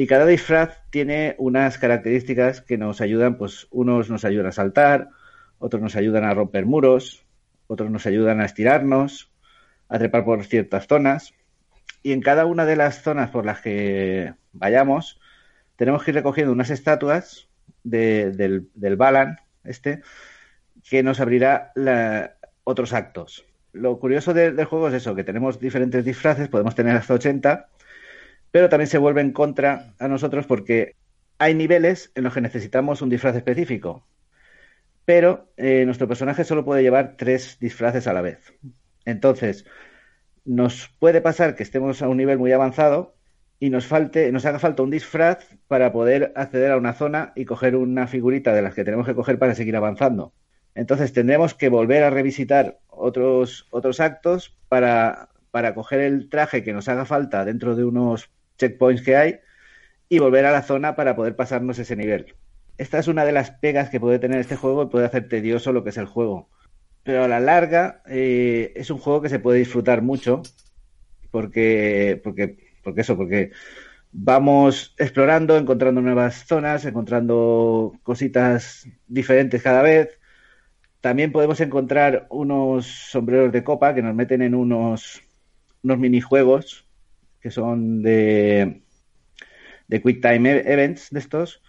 Y 0.00 0.06
cada 0.06 0.24
disfraz 0.24 0.78
tiene 0.88 1.34
unas 1.36 1.76
características 1.76 2.62
que 2.62 2.78
nos 2.78 3.02
ayudan, 3.02 3.36
pues 3.36 3.66
unos 3.70 4.08
nos 4.08 4.24
ayudan 4.24 4.46
a 4.46 4.52
saltar, 4.52 5.10
otros 5.58 5.82
nos 5.82 5.94
ayudan 5.94 6.24
a 6.24 6.32
romper 6.32 6.64
muros, 6.64 7.26
otros 7.66 7.90
nos 7.90 8.06
ayudan 8.06 8.40
a 8.40 8.46
estirarnos, 8.46 9.30
a 9.90 9.98
trepar 9.98 10.24
por 10.24 10.42
ciertas 10.46 10.86
zonas. 10.86 11.34
Y 12.02 12.12
en 12.12 12.22
cada 12.22 12.46
una 12.46 12.64
de 12.64 12.76
las 12.76 13.02
zonas 13.02 13.28
por 13.28 13.44
las 13.44 13.60
que 13.60 14.32
vayamos, 14.54 15.20
tenemos 15.76 16.02
que 16.02 16.12
ir 16.12 16.14
recogiendo 16.14 16.54
unas 16.54 16.70
estatuas 16.70 17.50
de, 17.84 18.30
del, 18.30 18.96
Balan, 18.96 19.36
este, 19.64 20.00
que 20.88 21.02
nos 21.02 21.20
abrirá 21.20 21.72
la, 21.74 22.36
otros 22.64 22.94
actos. 22.94 23.44
Lo 23.74 23.98
curioso 23.98 24.32
de, 24.32 24.52
del 24.52 24.64
juego 24.64 24.88
es 24.88 24.94
eso, 24.94 25.14
que 25.14 25.24
tenemos 25.24 25.60
diferentes 25.60 26.06
disfraces, 26.06 26.48
podemos 26.48 26.74
tener 26.74 26.96
hasta 26.96 27.12
80, 27.12 27.68
pero 28.50 28.68
también 28.68 28.88
se 28.88 28.98
vuelve 28.98 29.20
en 29.20 29.32
contra 29.32 29.94
a 29.98 30.08
nosotros 30.08 30.46
porque 30.46 30.96
hay 31.38 31.54
niveles 31.54 32.12
en 32.14 32.24
los 32.24 32.34
que 32.34 32.40
necesitamos 32.40 33.02
un 33.02 33.10
disfraz 33.10 33.36
específico, 33.36 34.06
pero 35.04 35.50
eh, 35.56 35.84
nuestro 35.86 36.06
personaje 36.06 36.44
solo 36.44 36.64
puede 36.64 36.82
llevar 36.82 37.14
tres 37.16 37.58
disfraces 37.60 38.06
a 38.06 38.12
la 38.12 38.20
vez. 38.20 38.54
Entonces, 39.04 39.64
nos 40.44 40.88
puede 40.98 41.20
pasar 41.20 41.54
que 41.54 41.62
estemos 41.62 42.02
a 42.02 42.08
un 42.08 42.16
nivel 42.16 42.38
muy 42.38 42.52
avanzado 42.52 43.14
y 43.58 43.70
nos 43.70 43.86
falte, 43.86 44.32
nos 44.32 44.46
haga 44.46 44.58
falta 44.58 44.82
un 44.82 44.90
disfraz 44.90 45.46
para 45.68 45.92
poder 45.92 46.32
acceder 46.36 46.72
a 46.72 46.76
una 46.76 46.94
zona 46.94 47.32
y 47.36 47.44
coger 47.44 47.76
una 47.76 48.06
figurita 48.06 48.54
de 48.54 48.62
las 48.62 48.74
que 48.74 48.84
tenemos 48.84 49.06
que 49.06 49.14
coger 49.14 49.38
para 49.38 49.54
seguir 49.54 49.76
avanzando. 49.76 50.32
Entonces 50.74 51.12
tendremos 51.12 51.54
que 51.54 51.68
volver 51.68 52.02
a 52.04 52.10
revisitar 52.10 52.78
otros, 52.88 53.66
otros 53.70 54.00
actos 54.00 54.56
para, 54.68 55.28
para 55.50 55.74
coger 55.74 56.00
el 56.00 56.28
traje 56.28 56.62
que 56.62 56.72
nos 56.72 56.88
haga 56.88 57.04
falta 57.04 57.44
dentro 57.44 57.76
de 57.76 57.84
unos 57.84 58.30
checkpoints 58.60 59.02
que 59.02 59.16
hay 59.16 59.40
y 60.08 60.18
volver 60.18 60.44
a 60.46 60.52
la 60.52 60.62
zona 60.62 60.94
para 60.96 61.16
poder 61.16 61.36
pasarnos 61.36 61.78
ese 61.78 61.96
nivel. 61.96 62.34
Esta 62.78 62.98
es 62.98 63.08
una 63.08 63.24
de 63.24 63.32
las 63.32 63.50
pegas 63.50 63.90
que 63.90 64.00
puede 64.00 64.18
tener 64.18 64.40
este 64.40 64.56
juego 64.56 64.84
y 64.84 64.86
puede 64.86 65.06
hacer 65.06 65.28
tedioso 65.28 65.72
lo 65.72 65.82
que 65.84 65.90
es 65.90 65.96
el 65.96 66.06
juego 66.06 66.48
pero 67.02 67.24
a 67.24 67.28
la 67.28 67.40
larga 67.40 68.02
eh, 68.06 68.72
es 68.76 68.90
un 68.90 68.98
juego 68.98 69.22
que 69.22 69.28
se 69.28 69.38
puede 69.38 69.58
disfrutar 69.58 70.02
mucho 70.02 70.42
porque, 71.30 72.20
porque, 72.22 72.56
porque 72.82 73.00
eso, 73.02 73.16
porque 73.16 73.52
vamos 74.12 74.94
explorando, 74.98 75.56
encontrando 75.56 76.00
nuevas 76.00 76.46
zonas, 76.46 76.84
encontrando 76.84 77.94
cositas 78.02 78.86
diferentes 79.06 79.62
cada 79.62 79.82
vez. 79.82 80.18
También 81.00 81.32
podemos 81.32 81.60
encontrar 81.60 82.26
unos 82.30 82.86
sombreros 82.86 83.52
de 83.52 83.64
copa 83.64 83.94
que 83.94 84.02
nos 84.02 84.14
meten 84.14 84.42
en 84.42 84.54
unos, 84.54 85.22
unos 85.82 85.98
minijuegos 85.98 86.86
que 87.40 87.50
son 87.50 88.02
de, 88.02 88.82
de 89.88 90.02
Quick 90.02 90.22
Time 90.22 90.50
e-, 90.50 90.72
Events 90.72 91.10
de 91.10 91.18
estos, 91.18 91.62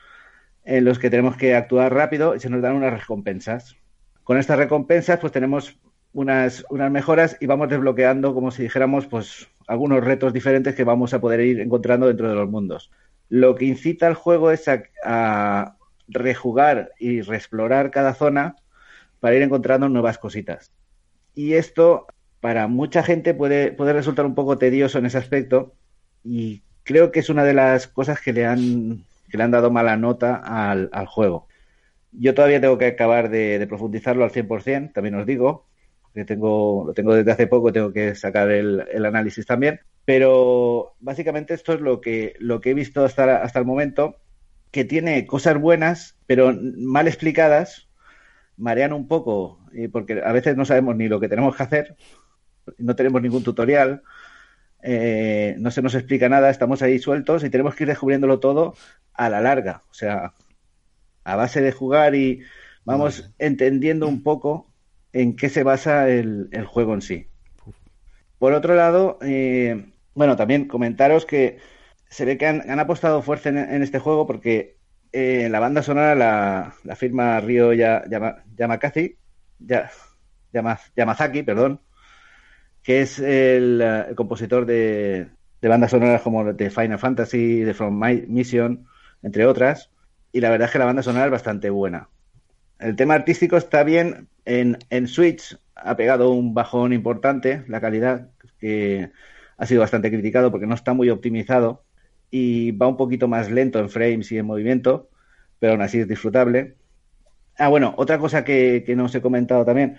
en 0.64 0.86
los 0.86 1.00
que 1.00 1.10
tenemos 1.10 1.38
que 1.38 1.56
actuar 1.56 1.94
rápido 1.94 2.36
y 2.36 2.40
se 2.40 2.50
nos 2.50 2.62
dan 2.62 2.76
unas 2.76 3.00
recompensas. 3.00 3.76
Con 4.24 4.38
estas 4.38 4.58
recompensas, 4.58 5.20
pues 5.20 5.34
tenemos 5.34 5.80
unas, 6.14 6.66
unas 6.70 6.92
mejoras 6.92 7.38
y 7.40 7.46
vamos 7.46 7.70
desbloqueando, 7.70 8.34
como 8.34 8.52
si 8.52 8.64
dijéramos, 8.64 9.08
pues 9.08 9.48
algunos 9.68 10.04
retos 10.04 10.34
diferentes 10.34 10.76
que 10.76 10.84
vamos 10.84 11.14
a 11.14 11.22
poder 11.22 11.40
ir 11.42 11.60
encontrando 11.60 12.08
dentro 12.08 12.30
de 12.30 12.36
los 12.36 12.50
mundos. 12.50 12.92
Lo 13.30 13.56
que 13.56 13.66
incita 13.66 14.08
al 14.08 14.16
juego 14.16 14.52
es 14.52 14.68
a, 14.68 14.84
a 15.04 15.78
rejugar 16.08 16.92
y 17.00 17.22
reexplorar 17.22 17.90
cada 17.90 18.14
zona 18.14 18.56
para 19.20 19.36
ir 19.36 19.42
encontrando 19.42 19.88
nuevas 19.88 20.18
cositas. 20.18 20.74
Y 21.34 21.54
esto 21.54 22.08
para 22.42 22.68
mucha 22.68 23.04
gente 23.04 23.34
puede, 23.34 23.72
puede 23.72 23.94
resultar 23.94 24.26
un 24.26 24.36
poco 24.36 24.58
tedioso 24.58 24.98
en 24.98 25.06
ese 25.06 25.20
aspecto 25.20 25.76
y 26.24 26.64
creo 26.84 27.12
que 27.12 27.20
es 27.20 27.30
una 27.30 27.44
de 27.44 27.54
las 27.54 27.88
cosas 27.88 28.20
que 28.20 28.34
le 28.34 28.46
han, 28.46 29.06
que 29.30 29.38
le 29.38 29.44
han 29.44 29.52
dado 29.52 29.72
mala 29.72 29.96
nota 29.96 30.36
al, 30.36 30.90
juego. 31.06 31.48
Yo 32.12 32.34
todavía 32.34 32.60
tengo 32.60 32.78
que 32.78 32.88
acabar 32.88 33.30
de, 33.30 33.66
profundizarlo 33.68 34.24
al 34.24 34.32
100%, 34.32 34.92
también 34.92 35.16
os 35.16 35.26
digo, 35.26 35.68
que 36.14 36.26
tengo, 36.26 36.84
lo 36.88 36.94
tengo 36.94 37.14
desde 37.16 37.32
hace 37.32 37.48
poco, 37.48 37.72
tengo 37.72 37.94
que 37.94 38.16
sacar 38.16 38.52
el, 38.52 38.86
el, 38.92 39.06
análisis 39.06 39.46
también. 39.46 39.80
Pero 40.04 40.96
básicamente 41.00 41.54
esto 41.54 41.74
es 41.74 41.80
lo 41.80 42.02
que, 42.02 42.34
lo 42.40 42.60
que 42.60 42.72
he 42.72 42.74
visto 42.74 43.06
hasta, 43.06 43.42
hasta 43.42 43.60
el 43.60 43.66
momento, 43.66 44.18
que 44.72 44.84
tiene 44.84 45.26
cosas 45.28 45.60
buenas, 45.60 46.18
pero 46.26 46.54
mal 46.78 47.08
explicadas, 47.08 47.88
marean 48.58 48.94
un 48.94 49.08
poco, 49.08 49.60
porque 49.92 50.22
a 50.24 50.32
veces 50.32 50.58
no 50.58 50.66
sabemos 50.66 50.96
ni 50.96 51.08
lo 51.08 51.20
que 51.20 51.30
tenemos 51.30 51.56
que 51.56 51.64
hacer, 51.64 51.96
no 52.78 52.96
tenemos 52.96 53.22
ningún 53.22 53.44
tutorial, 53.44 54.04
eh, 54.84 55.56
no 55.60 55.72
se 55.72 55.82
nos 55.82 55.96
explica 55.96 56.30
nada, 56.30 56.50
estamos 56.50 56.82
ahí 56.82 57.00
sueltos 57.00 57.44
y 57.44 57.50
tenemos 57.50 57.76
que 57.76 57.84
ir 57.84 57.90
descubriéndolo 57.90 58.40
todo 58.40 58.76
a 59.14 59.30
la 59.30 59.42
larga. 59.42 59.84
O 59.92 59.94
sea, 59.94 60.34
a 61.24 61.36
base 61.36 61.62
de 61.62 61.72
jugar 61.72 62.16
y 62.16 62.44
vamos 62.84 63.22
vale. 63.22 63.34
entendiendo 63.40 64.08
un 64.08 64.24
poco 64.24 64.72
en 65.14 65.36
qué 65.36 65.50
se 65.50 65.64
basa 65.64 66.10
el, 66.10 66.50
el 66.52 66.66
juego 66.66 66.94
en 66.94 67.02
sí. 67.02 67.28
Por 68.40 68.54
otro 68.54 68.76
lado, 68.76 69.20
eh, 69.22 69.92
bueno, 70.16 70.36
también 70.36 70.68
comentaros 70.68 71.26
que 71.26 71.60
se 72.10 72.26
ve 72.26 72.38
que 72.38 72.48
han, 72.48 72.70
han 72.70 72.80
apostado 72.80 73.22
fuerte 73.22 73.50
en, 73.50 73.58
en, 73.58 73.84
este 73.84 74.00
juego 74.00 74.26
porque 74.26 74.78
eh, 75.12 75.48
la 75.50 75.60
banda 75.60 75.84
sonora 75.84 76.16
la, 76.16 76.74
la 76.84 76.96
firma 76.96 77.40
Ryo 77.40 77.74
ya, 77.74 78.04
Yama, 78.10 78.44
Yamakasi, 78.58 79.18
ya, 79.60 79.92
Yama, 80.52 80.80
Yamazaki, 80.96 81.44
perdón, 81.44 81.82
que 82.84 83.02
es 83.02 83.20
el, 83.20 83.82
el 83.82 84.16
compositor 84.16 84.66
de, 84.66 85.28
de, 85.62 85.68
bandas 85.68 85.92
sonoras 85.92 86.22
como 86.22 86.54
de 86.54 86.70
Final 86.70 87.00
Fantasy, 87.00 87.62
de 87.62 87.74
From 87.74 88.00
My 88.00 88.26
Mission, 88.28 88.86
entre 89.22 89.46
otras 89.46 89.92
y 90.32 90.40
la 90.40 90.50
verdad 90.50 90.68
es 90.68 90.72
que 90.72 90.80
la 90.80 90.86
banda 90.86 91.04
sonora 91.04 91.26
es 91.26 91.32
bastante 91.32 91.70
buena. 91.70 92.10
El 92.80 92.96
tema 92.96 93.16
artístico 93.16 93.58
está 93.58 93.84
bien. 93.84 94.28
En, 94.46 94.78
en 94.90 95.08
Switch 95.08 95.58
ha 95.76 95.96
pegado 95.96 96.32
un 96.32 96.54
bajón 96.54 96.94
importante 96.94 97.64
la 97.68 97.82
calidad, 97.82 98.30
que 98.60 99.12
ha 99.58 99.66
sido 99.66 99.82
bastante 99.82 100.10
criticado 100.10 100.52
porque 100.52 100.68
no 100.68 100.76
está 100.76 100.94
muy 100.94 101.10
optimizado 101.10 101.84
y 102.32 102.72
va 102.72 102.88
un 102.88 102.98
poquito 102.98 103.28
más 103.28 103.52
lento 103.52 103.80
en 103.80 103.90
frames 103.90 104.32
y 104.32 104.38
en 104.38 104.46
movimiento, 104.46 105.10
pero 105.60 105.74
aún 105.74 105.82
así 105.82 106.00
es 106.00 106.08
disfrutable. 106.08 106.76
Ah, 107.58 107.68
bueno, 107.68 107.94
otra 107.98 108.18
cosa 108.18 108.44
que, 108.44 108.84
que 108.86 108.96
no 108.96 109.06
os 109.06 109.16
he 109.16 109.22
comentado 109.22 109.66
también 109.66 109.98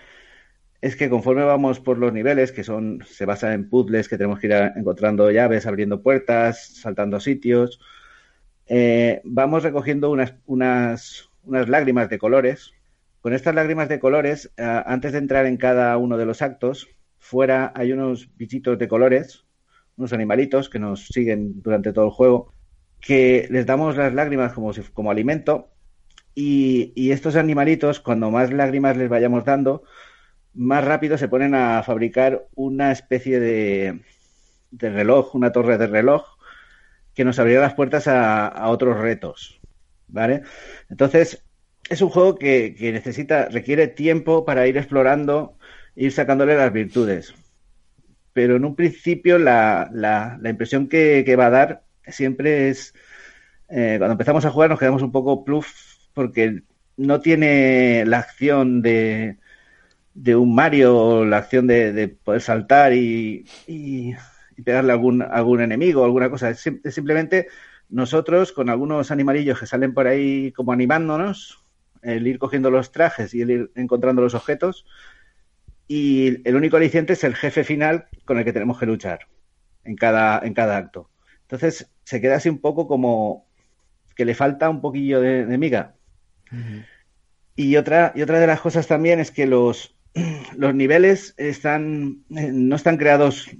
es 0.83 0.97
que 0.97 1.09
conforme 1.09 1.45
vamos 1.45 1.79
por 1.79 1.97
los 1.97 2.13
niveles, 2.13 2.51
que 2.51 2.65
son, 2.65 3.05
se 3.07 3.25
basa 3.25 3.55
en 3.55 3.71
puzzles, 3.71 4.09
que 4.09 4.19
tenemos 4.19 4.41
que 4.41 4.49
ir 4.49 4.53
encontrando 4.75 5.31
llaves, 5.31 5.65
abriendo 5.65 6.03
puertas, 6.03 6.75
saltando 6.81 7.21
sitios, 7.21 7.79
eh, 8.67 9.21
vamos 9.25 9.63
recogiendo 9.63 10.11
unas, 10.11 10.35
unas, 10.45 11.31
unas 11.45 11.69
lágrimas 11.69 12.11
de 12.11 12.19
colores. 12.19 12.73
Con 13.21 13.33
estas 13.33 13.55
lágrimas 13.55 13.89
de 13.89 14.01
colores, 14.01 14.51
eh, 14.57 14.83
antes 14.85 15.13
de 15.13 15.19
entrar 15.19 15.47
en 15.47 15.57
cada 15.57 15.97
uno 15.99 16.19
de 16.19 16.27
los 16.27 16.43
actos, 16.43 16.89
fuera 17.17 17.73
hay 17.77 17.93
unos 17.93 18.29
bichitos 18.37 18.77
de 18.77 18.89
colores, 18.89 19.45
unos 19.97 20.13
animalitos 20.13 20.69
que 20.69 20.81
nos 20.81 21.07
siguen 21.07 21.63
durante 21.63 21.93
todo 21.93 22.07
el 22.07 22.11
juego, 22.11 22.53
que 23.01 23.47
les 23.51 23.67
damos 23.67 23.97
las 23.97 24.13
lágrimas 24.15 24.53
como, 24.53 24.73
si, 24.73 24.83
como 24.83 25.13
alimento 25.13 25.69
y, 26.35 26.93
y 26.97 27.13
estos 27.13 27.37
animalitos, 27.37 28.01
cuando 28.01 28.33
más 28.33 28.53
lágrimas 28.53 28.97
les 28.97 29.09
vayamos 29.09 29.45
dando, 29.45 29.85
más 30.55 30.85
rápido 30.85 31.19
se 31.19 31.29
ponen 31.29 31.55
a 31.55 31.83
fabricar 31.83 32.47
una 32.55 32.93
especie 32.93 33.41
de, 33.41 34.01
de 34.71 34.91
reloj, 34.91 35.35
una 35.35 35.53
torre 35.53 35.79
de 35.79 35.87
reloj, 35.87 36.25
que 37.15 37.25
nos 37.25 37.39
abrirá 37.39 37.61
las 37.61 37.75
puertas 37.75 38.09
a, 38.09 38.69
otros 38.69 38.99
retos. 38.99 39.61
¿Vale? 40.09 40.43
Entonces, 40.91 41.43
es 41.89 42.03
un 42.03 42.11
juego 42.11 42.37
que, 42.37 42.75
necesita, 42.93 43.49
requiere 43.49 43.89
tiempo 43.89 44.45
para 44.45 44.67
ir 44.67 44.77
explorando, 44.77 45.57
ir 45.97 46.13
sacándole 46.13 46.57
las 46.57 46.73
virtudes. 46.73 47.35
Pero 48.33 48.57
en 48.57 48.65
un 48.65 48.77
principio 48.77 49.39
la, 49.39 50.39
impresión 50.45 50.89
que, 50.89 51.23
que, 51.25 51.37
va 51.37 51.47
a 51.47 51.51
dar 51.51 51.83
siempre 52.07 52.71
es, 52.71 52.95
eh, 53.69 53.97
cuando 53.99 54.13
empezamos 54.13 54.45
a 54.45 54.51
jugar 54.51 54.71
nos 54.71 54.79
quedamos 54.79 55.03
un 55.03 55.13
poco 55.13 55.45
pluf 55.45 55.69
porque 56.15 56.63
no 56.97 57.21
tiene 57.21 58.05
la 58.07 58.19
acción 58.19 58.83
de, 58.83 59.39
de 60.15 60.37
un 60.37 60.55
Mario, 60.55 61.25
la 61.25 61.39
acción 61.39 61.67
de, 61.67 61.93
de 61.93 62.09
poder 62.09 62.41
saltar 62.41 62.93
y, 62.93 63.47
y, 63.67 64.15
y, 64.57 64.63
pegarle 64.63 64.93
a 64.93 64.95
algún, 64.95 65.23
algún 65.23 65.61
enemigo, 65.61 66.05
alguna 66.05 66.31
cosa. 66.31 66.51
Es, 66.51 66.67
es, 66.67 66.95
simplemente 66.95 67.49
nosotros 67.89 68.53
con 68.53 68.71
algunos 68.71 69.11
animalillos 69.11 69.59
que 69.59 69.67
salen 69.67 69.95
por 69.95 70.07
ahí 70.07 70.53
como 70.53 70.73
animándonos, 70.73 71.63
el 72.03 72.27
ir 72.27 72.39
cogiendo 72.39 72.71
los 72.71 72.93
trajes 72.93 73.35
y 73.35 73.43
el 73.43 73.51
ir 73.51 73.71
encontrando 73.75 74.23
los 74.23 74.35
objetos. 74.35 74.87
Y 75.89 76.47
el 76.49 76.57
único 76.57 76.77
aliciente 76.77 77.15
es 77.15 77.25
el 77.25 77.35
jefe 77.35 77.65
final 77.65 78.07
con 78.25 78.39
el 78.39 78.45
que 78.45 78.53
tenemos 78.53 78.79
que 78.79 78.87
luchar 78.87 79.27
en 79.85 79.97
cada, 79.97 80.41
en 80.45 80.55
cada 80.55 80.77
acto. 80.77 81.11
Entonces 81.43 81.91
se 82.05 82.21
queda 82.21 82.37
así 82.37 82.49
un 82.49 82.61
poco 82.61 82.87
como 82.87 83.47
que 84.17 84.25
le 84.25 84.35
falta 84.35 84.71
un 84.71 84.81
poquillo 84.81 85.21
de, 85.21 85.47
de 85.47 85.59
miga. 85.59 85.95
Uh 86.51 86.57
-huh. 86.57 86.87
Y 87.57 87.77
otra, 87.77 88.13
y 88.15 88.23
otra 88.23 88.41
de 88.41 88.47
las 88.47 88.61
cosas 88.61 88.87
también 88.87 89.21
es 89.21 89.31
que 89.31 89.47
los, 89.47 89.95
los 90.57 90.75
niveles 90.75 91.35
están, 91.37 92.25
no 92.29 92.77
están 92.77 92.97
creados 92.97 93.51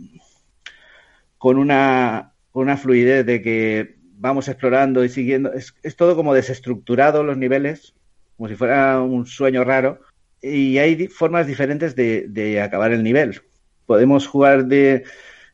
con 1.39 1.59
una, 1.59 2.33
con 2.51 2.65
una 2.65 2.77
fluidez 2.77 3.27
de 3.27 3.43
que 3.43 3.97
vamos 4.19 4.49
explorando 4.49 5.05
y 5.05 5.09
siguiendo. 5.09 5.53
Es, 5.53 5.75
todo 5.97 6.15
como 6.15 6.35
desestructurado 6.35 7.25
los 7.25 7.37
niveles, 7.37 7.95
como 8.37 8.49
si 8.49 8.55
fuera 8.55 9.01
un 9.01 9.27
sueño 9.27 9.65
raro. 9.65 10.01
Y 10.41 10.79
hay 10.79 11.09
formas 11.09 11.47
diferentes 11.47 11.95
de, 11.95 12.61
acabar 12.61 12.93
el 12.93 13.03
nivel. 13.03 13.41
Podemos 13.87 14.27
jugar 14.27 14.67
de 14.67 15.05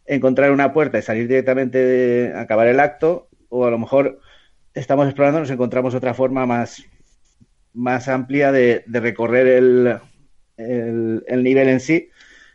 encontrar 0.07 0.51
una 0.51 0.73
puerta 0.73 0.99
y 0.99 1.03
salir 1.03 1.29
directamente 1.29 1.79
de 1.79 2.35
acabar 2.35 2.67
el 2.67 2.81
acto, 2.81 3.29
o 3.51 3.67
a 3.67 3.71
lo 3.71 3.79
mejor 3.79 4.21
estamos 4.75 5.07
explorando, 5.07 5.41
nos 5.41 5.51
encontramos 5.51 5.95
otra 5.95 6.15
forma 6.15 6.47
más, 6.47 6.83
amplia 8.09 8.53
de 8.53 8.85
recorrer 8.87 9.47
el, 9.47 9.99
el, 10.59 11.25
el, 11.27 11.43
nivel 11.43 11.69
en 11.69 11.81
sí 11.81 12.11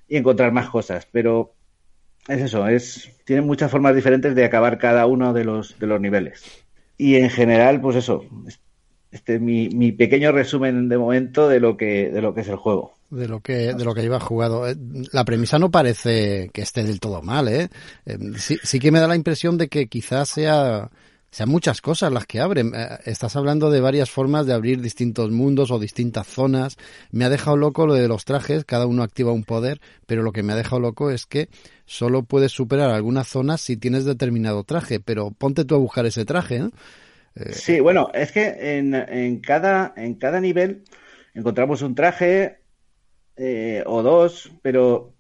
y 0.08 0.18
encontrar 0.18 0.52
más 0.52 0.70
cosas. 0.70 1.08
Pero 1.12 1.54
es 2.28 2.42
eso, 2.42 2.68
es 2.68 3.10
tiene 3.26 3.42
muchas 3.42 3.72
formas 3.72 3.96
diferentes 3.96 4.36
de 4.36 4.46
acabar 4.46 4.78
cada 4.78 5.06
uno 5.06 5.34
de 5.34 5.46
los, 5.46 5.80
de 5.80 5.88
los 5.88 6.00
niveles. 6.00 6.44
Y 6.98 7.16
en 7.16 7.30
general, 7.30 7.82
pues 7.82 7.96
eso, 7.96 8.26
este 9.12 9.36
es 9.36 9.42
mi, 9.42 9.70
mi 9.70 9.92
pequeño 9.92 10.32
resumen 10.32 10.90
de 10.90 10.98
momento 10.98 11.48
de 11.48 11.60
lo 11.60 11.78
que, 11.78 12.10
de 12.10 12.22
lo 12.22 12.34
que 12.34 12.42
es 12.42 12.48
el 12.48 12.58
juego 12.58 12.94
de 13.14 13.28
lo 13.28 13.42
que 13.42 13.74
de 13.74 13.86
lo 13.86 13.94
que 13.94 14.02
lleva 14.02 14.20
jugado. 14.20 14.66
La 15.12 15.24
premisa 15.24 15.60
no 15.60 15.72
parece 15.72 16.50
que 16.52 16.62
esté 16.62 16.84
del 16.84 17.00
todo 17.00 17.22
mal, 17.22 17.48
¿eh? 17.48 17.70
Sí, 18.38 18.58
sí 18.64 18.80
que 18.80 18.92
me 18.92 19.00
da 19.00 19.08
la 19.08 19.16
impresión 19.16 19.58
de 19.58 19.68
que 19.68 19.88
quizás 19.88 20.30
sea 20.30 20.90
sean 21.34 21.50
muchas 21.50 21.82
cosas 21.82 22.14
las 22.14 22.28
que 22.28 22.40
abren. 22.40 22.74
Estás 23.06 23.36
hablando 23.36 23.72
de 23.72 23.82
varias 23.82 24.12
formas 24.12 24.46
de 24.46 24.54
abrir 24.54 24.82
distintos 24.82 25.32
mundos 25.32 25.72
o 25.72 25.80
distintas 25.80 26.28
zonas. 26.28 26.78
Me 27.10 27.26
ha 27.26 27.30
dejado 27.30 27.58
loco 27.58 27.88
lo 27.88 27.96
de 27.96 28.08
los 28.08 28.24
trajes, 28.24 28.66
cada 28.66 28.86
uno 28.86 29.02
activa 29.02 29.32
un 29.32 29.44
poder, 29.44 29.82
pero 30.06 30.22
lo 30.22 30.32
que 30.32 30.44
me 30.44 30.54
ha 30.54 30.56
dejado 30.56 30.80
loco 30.80 31.10
es 31.10 31.26
que 31.26 31.50
solo 31.86 32.22
puedes 32.22 32.52
superar 32.52 32.92
algunas 32.92 33.28
zonas 33.28 33.62
si 33.62 33.78
tienes 33.78 34.06
determinado 34.06 34.64
traje, 34.64 35.00
pero 35.00 35.32
ponte 35.32 35.66
tú 35.66 35.74
a 35.74 35.80
buscar 35.80 36.06
ese 36.06 36.24
traje. 36.24 36.70
Eh... 37.34 37.52
Sí, 37.52 37.80
bueno, 37.80 38.12
es 38.14 38.32
que 38.32 38.78
en, 38.78 38.94
en, 38.94 39.40
cada, 39.40 39.92
en 39.98 40.14
cada 40.14 40.40
nivel 40.40 40.84
encontramos 41.34 41.82
un 41.82 41.96
traje 41.96 42.60
eh, 43.38 43.82
o 43.88 44.04
dos, 44.04 44.52
pero 44.62 45.16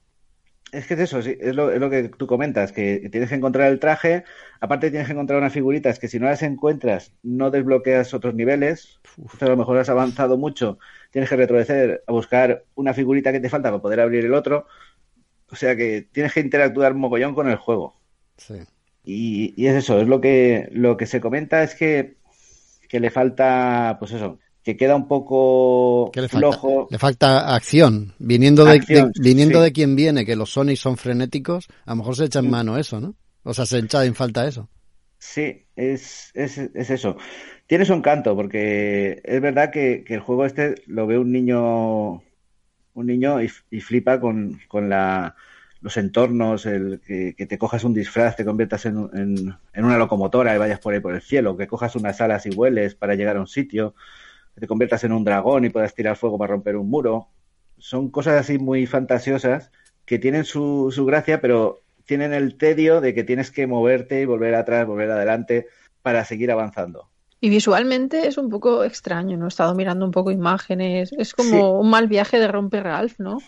es 0.73 0.87
que 0.87 0.95
es 0.95 0.99
eso, 1.01 1.21
sí, 1.21 1.37
es, 1.39 1.55
lo, 1.55 1.71
es 1.71 1.79
lo 1.79 1.89
que 1.89 2.09
tú 2.09 2.25
comentas, 2.25 2.71
que 2.71 3.07
tienes 3.11 3.29
que 3.29 3.35
encontrar 3.35 3.71
el 3.71 3.79
traje, 3.79 4.23
aparte 4.59 4.89
tienes 4.89 5.07
que 5.07 5.13
encontrar 5.13 5.39
unas 5.39 5.53
figuritas 5.53 5.99
que 5.99 6.07
si 6.07 6.19
no 6.19 6.25
las 6.25 6.41
encuentras 6.41 7.13
no 7.21 7.51
desbloqueas 7.51 8.13
otros 8.13 8.33
niveles, 8.33 8.99
Uf. 9.17 9.41
a 9.41 9.47
lo 9.47 9.57
mejor 9.57 9.77
has 9.77 9.89
avanzado 9.89 10.35
mucho, 10.35 10.79
tienes 11.11 11.29
que 11.29 11.35
retroceder 11.35 12.03
a 12.07 12.11
buscar 12.11 12.65
una 12.73 12.93
figurita 12.93 13.31
que 13.31 13.39
te 13.39 13.49
falta 13.49 13.69
para 13.69 13.81
poder 13.81 13.99
abrir 13.99 14.25
el 14.25 14.33
otro, 14.33 14.65
o 15.49 15.55
sea 15.55 15.75
que 15.75 16.07
tienes 16.11 16.33
que 16.33 16.39
interactuar 16.39 16.95
mogollón 16.95 17.35
con 17.35 17.49
el 17.49 17.57
juego. 17.57 17.95
Sí. 18.37 18.55
Y, 19.03 19.53
y, 19.55 19.67
es 19.67 19.75
eso, 19.75 19.99
es 19.99 20.07
lo 20.07 20.21
que, 20.21 20.69
lo 20.71 20.97
que 20.97 21.05
se 21.05 21.21
comenta 21.21 21.61
es 21.61 21.75
que, 21.75 22.15
que 22.89 22.99
le 22.99 23.11
falta, 23.11 23.97
pues 23.99 24.11
eso, 24.11 24.39
que 24.64 24.77
queda 24.77 24.95
un 24.95 25.07
poco 25.07 26.11
le 26.15 26.30
flojo. 26.30 26.88
Falta, 26.88 26.91
le 26.91 26.98
falta 26.98 27.56
acción. 27.56 28.14
Viniendo, 28.18 28.64
de, 28.64 28.72
acción, 28.72 29.11
de 29.14 29.22
viniendo 29.22 29.60
sí. 29.60 29.65
de 29.65 29.72
quien 29.73 29.95
viene, 29.95 30.26
que 30.26 30.35
los 30.35 30.52
Sonic 30.52 30.77
son 30.77 30.98
frenéticos, 30.98 31.68
a 31.85 31.91
lo 31.91 31.98
mejor 31.98 32.15
se 32.15 32.26
echa 32.26 32.40
en 32.40 32.49
mano 32.49 32.77
eso, 32.77 32.99
¿no? 32.99 33.15
O 33.44 33.53
sea, 33.53 33.65
se 33.65 33.80
echa 33.80 34.06
en 34.06 34.15
falta 34.15 34.48
eso. 34.48 34.69
Sí, 35.18 35.65
es, 35.76 36.31
es, 36.34 36.57
es 36.57 36.90
eso. 36.90 37.18
Tiene 37.68 37.85
su 37.85 37.94
encanto, 37.94 38.35
porque 38.35 39.22
es 39.23 39.41
verdad 39.41 39.72
que, 39.72 40.03
que, 40.06 40.15
el 40.15 40.19
juego 40.22 40.45
este 40.45 40.76
lo 40.88 41.07
ve 41.07 41.18
un 41.18 41.31
niño 41.31 42.22
un 42.95 43.07
niño 43.07 43.41
y, 43.41 43.49
y 43.72 43.80
flipa 43.81 44.19
con, 44.19 44.60
con 44.68 44.90
la, 44.90 45.35
los 45.81 45.98
entornos, 45.98 46.65
el 46.65 47.02
que, 47.06 47.34
que, 47.35 47.45
te 47.45 47.57
cojas 47.57 47.84
un 47.84 47.94
disfraz, 47.94 48.35
te 48.35 48.45
conviertas 48.45 48.85
en, 48.85 49.10
en, 49.14 49.56
en, 49.73 49.85
una 49.85 49.98
locomotora 49.98 50.56
y 50.56 50.60
vayas 50.60 50.80
por 50.80 50.94
ahí 50.94 50.99
por 50.99 51.15
el 51.15 51.22
cielo, 51.22 51.57
que 51.57 51.68
cojas 51.68 51.95
unas 51.95 52.22
alas 52.22 52.45
y 52.45 52.52
vueles 52.52 52.95
para 52.95 53.15
llegar 53.15 53.38
a 53.38 53.41
un 53.41 53.48
sitio 53.48 53.95
que 54.53 54.61
te 54.61 54.67
conviertas 54.67 55.03
en 55.03 55.11
un 55.11 55.23
dragón 55.23 55.65
y 55.65 55.69
puedas 55.69 55.93
tirar 55.93 56.15
fuego 56.15 56.38
para 56.38 56.51
romper 56.53 56.75
un 56.75 56.89
muro. 56.89 57.27
Son 57.77 58.09
cosas 58.09 58.39
así 58.39 58.57
muy 58.57 58.85
fantasiosas 58.85 59.71
que 60.05 60.19
tienen 60.19 60.45
su, 60.45 60.91
su 60.93 61.05
gracia, 61.05 61.41
pero 61.41 61.81
tienen 62.05 62.34
el 62.34 62.57
tedio 62.57 63.01
de 63.01 63.13
que 63.13 63.23
tienes 63.23 63.51
que 63.51 63.67
moverte 63.67 64.21
y 64.21 64.25
volver 64.25 64.55
atrás, 64.55 64.85
volver 64.85 65.11
adelante 65.11 65.67
para 66.01 66.25
seguir 66.25 66.51
avanzando. 66.51 67.09
Y 67.43 67.49
visualmente 67.49 68.27
es 68.27 68.38
un 68.38 68.49
poco 68.49 68.85
extraño, 68.85 69.35
¿no? 69.35 69.45
He 69.45 69.47
estado 69.49 69.75
mirando 69.75 70.05
un 70.05 70.11
poco 70.11 70.31
imágenes. 70.31 71.11
Es 71.17 71.34
como 71.34 71.49
sí. 71.49 71.57
un 71.57 71.89
mal 71.89 72.07
viaje 72.07 72.39
de 72.39 72.47
romper 72.47 72.84
Ralph, 72.84 73.19
¿no? 73.19 73.39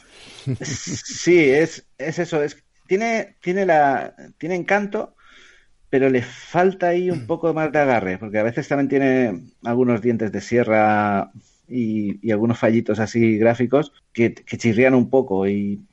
Sí, 0.62 1.40
es, 1.50 1.86
es 1.98 2.20
eso. 2.20 2.44
Es, 2.44 2.62
tiene, 2.88 3.38
tiene, 3.42 3.66
la, 3.66 4.14
tiene 4.38 4.56
encanto, 4.56 5.15
pero 5.96 6.10
le 6.10 6.22
falta 6.24 6.90
ahí 6.90 7.10
un 7.10 7.26
poco 7.26 7.54
más 7.54 7.72
de 7.72 7.80
agarre, 7.80 8.18
porque 8.18 8.38
a 8.38 8.44
veces 8.44 8.68
también 8.68 8.90
tiene 8.90 9.44
algunos 9.64 10.02
dientes 10.02 10.30
de 10.30 10.42
sierra 10.42 11.32
y, 11.70 12.20
y 12.22 12.32
algunos 12.32 12.60
fallitos 12.60 13.00
así 13.00 13.38
gráficos 13.38 13.94
que, 14.12 14.34
que 14.34 14.58
chirrían 14.58 14.94
un 14.94 15.10
poco. 15.10 15.48
Y, 15.48 15.86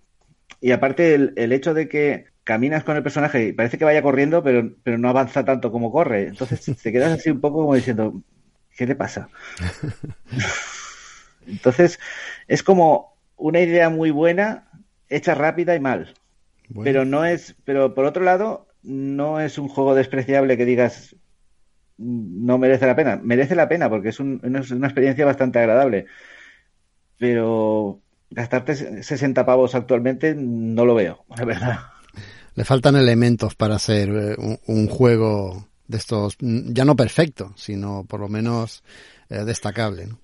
y 0.60 0.72
aparte 0.72 1.14
el, 1.14 1.34
el, 1.36 1.52
hecho 1.52 1.72
de 1.72 1.88
que 1.88 2.24
caminas 2.42 2.82
con 2.82 2.96
el 2.96 3.04
personaje 3.04 3.46
y 3.46 3.52
parece 3.52 3.78
que 3.78 3.84
vaya 3.84 4.02
corriendo, 4.02 4.42
pero, 4.42 4.74
pero 4.82 4.98
no 4.98 5.08
avanza 5.08 5.44
tanto 5.44 5.70
como 5.70 5.92
corre. 5.92 6.26
Entonces 6.26 6.64
te 6.82 6.90
quedas 6.90 7.12
así 7.12 7.30
un 7.30 7.40
poco 7.40 7.58
como 7.58 7.76
diciendo, 7.76 8.20
¿qué 8.76 8.86
le 8.86 8.96
pasa? 8.96 9.28
Entonces 11.46 12.00
es 12.48 12.64
como 12.64 13.14
una 13.36 13.60
idea 13.60 13.88
muy 13.88 14.10
buena, 14.10 14.68
hecha 15.08 15.36
rápida 15.36 15.76
y 15.76 15.80
mal. 15.80 16.12
Bueno. 16.70 16.86
Pero 16.86 17.04
no 17.04 17.24
es, 17.24 17.54
pero 17.64 17.94
por 17.94 18.04
otro 18.04 18.24
lado, 18.24 18.66
no 18.82 19.40
es 19.40 19.58
un 19.58 19.68
juego 19.68 19.94
despreciable 19.94 20.56
que 20.56 20.64
digas 20.64 21.16
no 21.98 22.58
merece 22.58 22.86
la 22.86 22.96
pena. 22.96 23.20
Merece 23.22 23.54
la 23.54 23.68
pena 23.68 23.88
porque 23.88 24.08
es, 24.08 24.20
un, 24.20 24.40
es 24.56 24.70
una 24.70 24.88
experiencia 24.88 25.24
bastante 25.24 25.58
agradable. 25.58 26.06
Pero 27.18 28.00
gastarte 28.30 29.02
60 29.02 29.46
pavos 29.46 29.74
actualmente 29.74 30.34
no 30.36 30.84
lo 30.84 30.94
veo, 30.94 31.24
la 31.36 31.44
verdad. 31.44 31.78
Le 32.54 32.64
faltan 32.64 32.96
elementos 32.96 33.54
para 33.54 33.76
hacer 33.76 34.08
eh, 34.08 34.34
un, 34.38 34.58
un 34.66 34.88
juego 34.88 35.68
de 35.86 35.98
estos, 35.98 36.36
ya 36.40 36.84
no 36.84 36.96
perfecto, 36.96 37.52
sino 37.56 38.04
por 38.04 38.20
lo 38.20 38.28
menos 38.28 38.82
eh, 39.30 39.44
destacable. 39.44 40.06
¿no? 40.06 40.18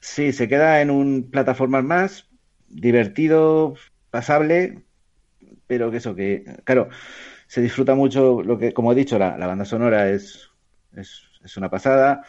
Sí, 0.00 0.32
se 0.32 0.48
queda 0.48 0.80
en 0.80 0.90
un 0.90 1.30
plataformas 1.30 1.84
más, 1.84 2.28
divertido, 2.68 3.74
pasable, 4.10 4.82
pero 5.66 5.90
que 5.90 5.96
eso, 5.96 6.14
que, 6.14 6.44
claro, 6.64 6.88
se 7.54 7.60
disfruta 7.60 7.94
mucho 7.94 8.42
lo 8.42 8.58
que, 8.58 8.72
como 8.72 8.90
he 8.90 8.96
dicho, 8.96 9.16
la, 9.16 9.38
la 9.38 9.46
banda 9.46 9.64
sonora 9.64 10.10
es, 10.10 10.50
es, 10.96 11.22
es, 11.44 11.56
una 11.56 11.70
pasada. 11.70 12.22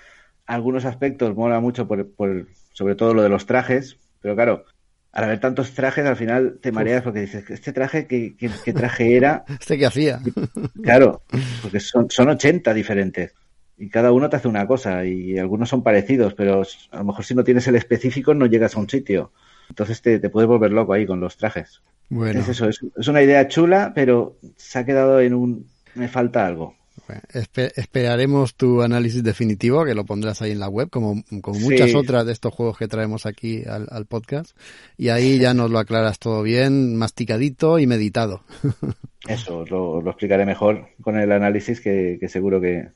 Algunos 0.46 0.86
aspectos 0.86 1.36
mola 1.36 1.60
mucho 1.60 1.88
por, 1.88 2.08
por, 2.12 2.46
sobre 2.74 2.94
todo 2.94 3.16
lo 3.16 3.24
de 3.24 3.30
los 3.30 3.48
trajes, 3.48 3.98
pero 4.22 4.36
claro, 4.36 4.66
al 5.12 5.24
haber 5.24 5.40
tantos 5.40 5.72
trajes, 5.72 6.06
al 6.06 6.16
final 6.16 6.60
te 6.62 6.72
mareas 6.72 7.02
porque 7.02 7.22
dices, 7.22 7.50
¿este 7.50 7.74
traje 7.74 8.06
qué, 8.06 8.36
qué, 8.38 8.52
qué 8.64 8.72
traje 8.72 9.18
era? 9.18 9.46
¿Este 9.60 9.80
qué 9.80 9.88
hacía? 9.88 10.20
Claro, 10.84 11.24
porque 11.64 11.80
son, 11.80 12.08
son 12.12 12.30
80 12.30 12.72
diferentes 12.76 13.34
y 13.80 13.90
cada 13.90 14.12
uno 14.12 14.30
te 14.30 14.36
hace 14.36 14.48
una 14.48 14.68
cosa 14.68 15.06
y 15.06 15.40
algunos 15.40 15.70
son 15.70 15.82
parecidos, 15.82 16.36
pero 16.36 16.62
a 16.92 16.98
lo 16.98 17.04
mejor 17.04 17.26
si 17.26 17.34
no 17.34 17.44
tienes 17.44 17.68
el 17.68 17.78
específico 17.78 18.36
no 18.36 18.46
llegas 18.46 18.76
a 18.76 18.80
un 18.80 18.90
sitio. 18.92 19.32
Entonces 19.70 20.02
te, 20.02 20.20
te 20.20 20.30
puedes 20.30 20.48
volver 20.48 20.72
loco 20.72 20.94
ahí 20.94 21.06
con 21.06 21.20
los 21.20 21.38
trajes. 21.38 21.82
Bueno. 22.10 22.40
Es 22.40 22.50
eso, 22.50 22.70
es, 22.70 22.80
es, 22.98 23.08
una 23.08 23.22
idea 23.22 23.48
chula, 23.48 23.92
pero 23.96 24.38
se 24.56 24.80
ha 24.80 24.86
quedado 24.86 25.20
en 25.20 25.34
un... 25.34 25.68
me 25.96 26.08
falta 26.08 26.46
algo. 26.46 26.76
Bueno, 27.08 27.22
esper 27.34 27.74
esperaremos 27.76 28.56
tu 28.56 28.82
análisis 28.82 29.22
definitivo, 29.22 29.86
que 29.86 29.94
lo 29.94 30.06
pondrás 30.06 30.42
ahí 30.42 30.52
en 30.52 30.60
la 30.60 30.70
web, 30.70 30.90
como, 30.90 31.24
como 31.42 31.60
muchas 31.60 31.92
sí. 31.92 31.96
otras 31.96 32.26
de 32.26 32.32
estos 32.32 32.54
juegos 32.54 32.78
que 32.78 32.88
traemos 32.88 33.26
aquí 33.26 33.64
al, 33.68 33.88
al, 33.92 34.06
podcast. 34.06 34.58
Y 34.98 35.10
ahí 35.10 35.38
ya 35.38 35.54
nos 35.54 35.70
lo 35.70 35.78
aclaras 35.78 36.20
todo 36.20 36.42
bien, 36.42 36.96
masticadito 36.96 37.80
y 37.80 37.86
meditado. 37.86 38.44
Eso, 39.28 39.66
lo, 39.66 40.02
lo 40.02 40.10
explicaré 40.10 40.46
mejor 40.46 40.88
con 41.02 41.20
el 41.20 41.32
análisis 41.32 41.82
que, 41.82 42.18
que 42.20 42.30
seguro 42.30 42.62
que, 42.62 42.90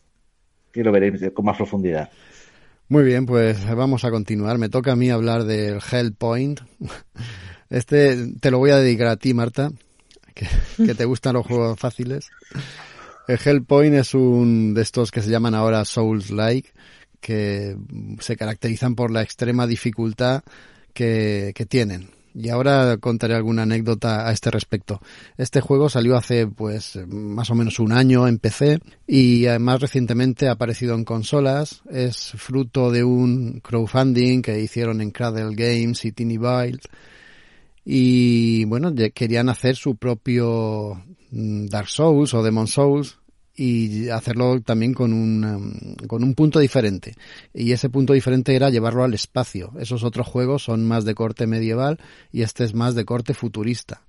que 0.72 0.84
lo 0.84 0.92
veréis 0.92 1.32
con 1.34 1.46
más 1.46 1.58
profundidad. 1.58 2.10
Muy 2.92 3.04
bien, 3.04 3.28
pues 3.28 3.64
vamos 3.76 4.04
a 4.04 4.10
continuar. 4.10 4.58
Me 4.58 4.68
toca 4.68 4.94
a 4.94 4.96
mí 4.96 5.12
hablar 5.12 5.44
del 5.46 5.80
Hellpoint. 5.80 6.62
Este 7.70 8.34
te 8.42 8.50
lo 8.50 8.58
voy 8.58 8.72
a 8.72 8.78
dedicar 8.78 9.10
a 9.10 9.18
ti, 9.18 9.36
Marta, 9.36 9.72
que, 10.34 10.48
que 10.84 10.96
te 10.96 11.06
gustan 11.06 11.36
los 11.36 11.46
juegos 11.46 11.80
fáciles. 11.80 12.32
El 13.28 13.38
Hellpoint 13.46 13.94
es 13.94 14.16
un 14.16 14.74
de 14.74 14.82
estos 14.82 15.12
que 15.12 15.22
se 15.22 15.30
llaman 15.30 15.54
ahora 15.54 15.86
Souls-like, 15.86 16.72
que 17.22 17.78
se 18.22 18.36
caracterizan 18.36 18.96
por 18.96 19.12
la 19.12 19.22
extrema 19.22 19.68
dificultad 19.68 20.42
que, 20.96 21.52
que 21.54 21.68
tienen. 21.68 22.10
Y 22.34 22.50
ahora 22.50 22.98
contaré 22.98 23.36
alguna 23.36 23.64
anécdota 23.64 24.28
a 24.28 24.32
este 24.32 24.52
respecto. 24.52 25.02
Este 25.38 25.62
juego 25.62 25.90
salió 25.90 26.16
hace 26.16 26.48
pues 26.48 27.00
más 27.08 27.50
o 27.50 27.56
menos 27.56 27.80
un 27.80 27.92
año 27.92 28.28
en 28.28 28.38
PC 28.38 28.80
y 29.08 29.46
más 29.60 29.82
recientemente 29.82 30.48
ha 30.48 30.54
aparecido 30.54 30.96
en 30.96 31.06
consolas. 31.06 31.82
Es 31.90 32.32
fruto 32.38 32.92
de 32.92 33.04
un 33.04 33.60
crowdfunding 33.62 34.42
que 34.42 34.60
hicieron 34.60 35.02
en 35.02 35.12
Cradle 35.12 35.56
Games 35.56 36.06
y 36.06 36.12
Teeny 36.12 36.38
Wild. 36.38 36.82
Y 37.84 38.66
bueno, 38.66 38.94
querían 39.14 39.50
hacer 39.50 39.76
su 39.76 39.96
propio 39.96 41.04
Dark 41.32 41.90
Souls 41.90 42.34
o 42.34 42.44
Demon 42.44 42.68
Souls 42.68 43.18
y 43.60 44.08
hacerlo 44.08 44.62
también 44.62 44.94
con 44.94 45.12
un, 45.12 45.44
um, 45.44 46.08
con 46.08 46.24
un 46.24 46.34
punto 46.34 46.60
diferente. 46.60 47.16
Y 47.54 47.74
ese 47.74 47.90
punto 47.90 48.14
diferente 48.14 48.56
era 48.56 48.70
llevarlo 48.70 49.04
al 49.04 49.14
espacio. 49.14 49.74
Esos 49.78 50.06
otros 50.06 50.28
juegos 50.28 50.64
son 50.64 50.86
más 50.86 51.04
de 51.04 51.14
corte 51.14 51.46
medieval 51.46 52.00
y 52.32 52.44
este 52.44 52.64
es 52.64 52.74
más 52.74 52.96
de 52.96 53.04
corte 53.04 53.34
futurista. 53.34 54.02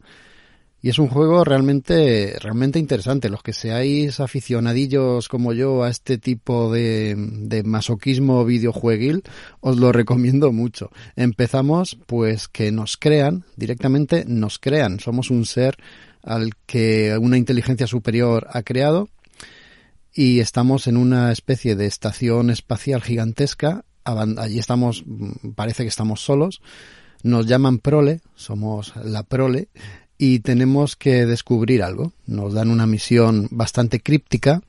Y 0.83 0.89
es 0.89 1.01
un 1.01 1.09
juego 1.09 1.43
realmente, 1.43 2.37
realmente 2.41 2.79
interesante. 2.79 3.29
Los 3.29 3.43
que 3.43 3.53
seáis 3.53 4.21
aficionadillos 4.21 5.29
como 5.29 5.53
yo 5.53 5.83
a 5.83 5.91
este 5.91 6.17
tipo 6.17 6.73
de, 6.73 7.17
de 7.19 7.65
masoquismo 7.65 8.45
videojueguil, 8.45 9.25
os 9.59 9.79
lo 9.79 9.91
recomiendo 9.91 10.53
mucho. 10.53 10.91
Empezamos, 11.17 11.99
pues, 12.07 12.47
que 12.47 12.71
nos 12.71 12.97
crean, 12.97 13.45
directamente 13.57 14.25
nos 14.29 14.61
crean. 14.61 15.01
Somos 15.01 15.29
un 15.29 15.45
ser 15.45 15.77
al 16.23 16.53
que 16.67 17.19
una 17.21 17.37
inteligencia 17.37 17.89
superior 17.89 18.47
ha 18.53 18.63
creado 18.63 19.09
y 20.15 20.41
estamos 20.41 20.87
en 20.87 20.97
una 20.97 21.33
especie 21.33 21.77
de 21.77 21.87
estación 21.87 22.51
espacial 22.51 23.03
gigantesca. 23.03 23.85
Allí 24.05 24.59
estamos, 24.59 25.05
parece 25.55 25.85
que 25.85 25.89
estamos 25.89 26.21
solos. 26.21 26.61
Nos 27.23 27.47
llaman 27.47 27.79
prole, 27.79 28.21
somos 28.35 28.95
la 28.97 29.23
prole, 29.23 29.69
y 30.19 30.41
tenemos 30.41 30.97
que 30.97 31.27
descubrir 31.27 31.83
algo. 31.83 32.13
Nos 32.27 32.55
dan 32.55 32.71
una 32.71 32.87
misión 32.87 33.49
bastante 33.51 34.01
críptica 34.01 34.63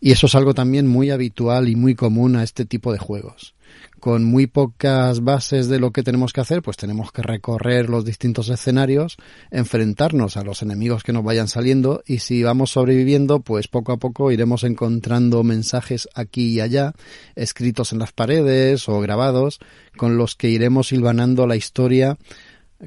y 0.00 0.12
eso 0.12 0.26
es 0.26 0.34
algo 0.34 0.52
también 0.52 0.86
muy 0.86 1.10
habitual 1.10 1.68
y 1.68 1.76
muy 1.76 1.94
común 1.94 2.36
a 2.36 2.42
este 2.42 2.64
tipo 2.64 2.92
de 2.92 2.98
juegos 2.98 3.54
con 4.02 4.24
muy 4.24 4.48
pocas 4.48 5.22
bases 5.22 5.68
de 5.68 5.78
lo 5.78 5.92
que 5.92 6.02
tenemos 6.02 6.32
que 6.32 6.40
hacer, 6.40 6.60
pues 6.60 6.76
tenemos 6.76 7.12
que 7.12 7.22
recorrer 7.22 7.88
los 7.88 8.04
distintos 8.04 8.48
escenarios, 8.48 9.16
enfrentarnos 9.52 10.36
a 10.36 10.42
los 10.42 10.60
enemigos 10.60 11.04
que 11.04 11.12
nos 11.12 11.22
vayan 11.22 11.46
saliendo 11.46 12.02
y 12.04 12.18
si 12.18 12.42
vamos 12.42 12.72
sobreviviendo, 12.72 13.38
pues 13.38 13.68
poco 13.68 13.92
a 13.92 13.98
poco 13.98 14.32
iremos 14.32 14.64
encontrando 14.64 15.44
mensajes 15.44 16.08
aquí 16.16 16.48
y 16.48 16.60
allá, 16.60 16.94
escritos 17.36 17.92
en 17.92 18.00
las 18.00 18.10
paredes 18.10 18.88
o 18.88 18.98
grabados, 18.98 19.60
con 19.96 20.16
los 20.16 20.34
que 20.34 20.48
iremos 20.48 20.90
hilvanando 20.90 21.46
la 21.46 21.54
historia 21.54 22.18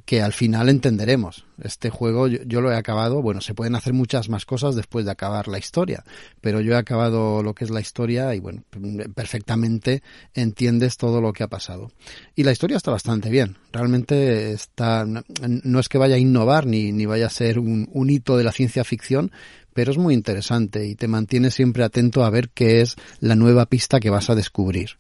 que 0.04 0.22
al 0.22 0.34
final 0.34 0.68
entenderemos. 0.68 1.46
Este 1.64 1.90
juego 1.90 2.28
yo, 2.28 2.60
lo 2.60 2.72
he 2.72 2.76
acabado, 2.76 3.22
bueno, 3.22 3.40
se 3.40 3.54
pueden 3.54 3.76
hacer 3.76 3.94
muchas 3.94 4.28
más 4.28 4.46
cosas 4.46 4.76
después 4.76 5.06
de 5.06 5.12
acabar 5.12 5.48
la 5.48 5.58
historia, 5.58 6.04
pero 6.42 6.60
yo 6.60 6.74
he 6.74 6.78
acabado 6.78 7.42
lo 7.42 7.54
que 7.54 7.64
es 7.64 7.70
la 7.70 7.80
historia 7.80 8.36
y 8.36 8.40
bueno, 8.40 8.64
perfectamente 9.16 10.04
entiendes 10.34 10.98
todo 10.98 11.22
lo 11.22 11.32
que 11.32 11.44
ha 11.44 11.48
pasado. 11.48 11.92
Y 12.36 12.44
la 12.44 12.52
historia 12.52 12.76
está 12.76 12.92
bastante 12.92 13.30
bien, 13.30 13.56
realmente 13.72 14.52
está, 14.52 15.06
no 15.06 15.80
es 15.80 15.88
que 15.88 15.98
vaya 15.98 16.16
a 16.16 16.20
innovar 16.20 16.66
ni, 16.66 16.92
ni 16.92 17.06
vaya 17.06 17.28
a 17.28 17.30
ser 17.30 17.58
un, 17.58 17.88
un 17.94 18.10
hito 18.10 18.36
de 18.36 18.44
la 18.44 18.52
ciencia 18.52 18.84
ficción, 18.84 19.32
pero 19.74 19.92
es 19.92 19.98
muy 19.98 20.14
interesante 20.14 20.86
y 20.86 20.96
te 20.96 21.08
mantiene 21.08 21.52
siempre 21.52 21.84
atento 21.84 22.26
a 22.26 22.30
ver 22.30 22.50
qué 22.50 22.82
es 22.82 22.96
la 23.20 23.36
nueva 23.36 23.66
pista 23.66 24.00
que 24.00 24.10
vas 24.10 24.30
a 24.30 24.36
descubrir 24.36 24.92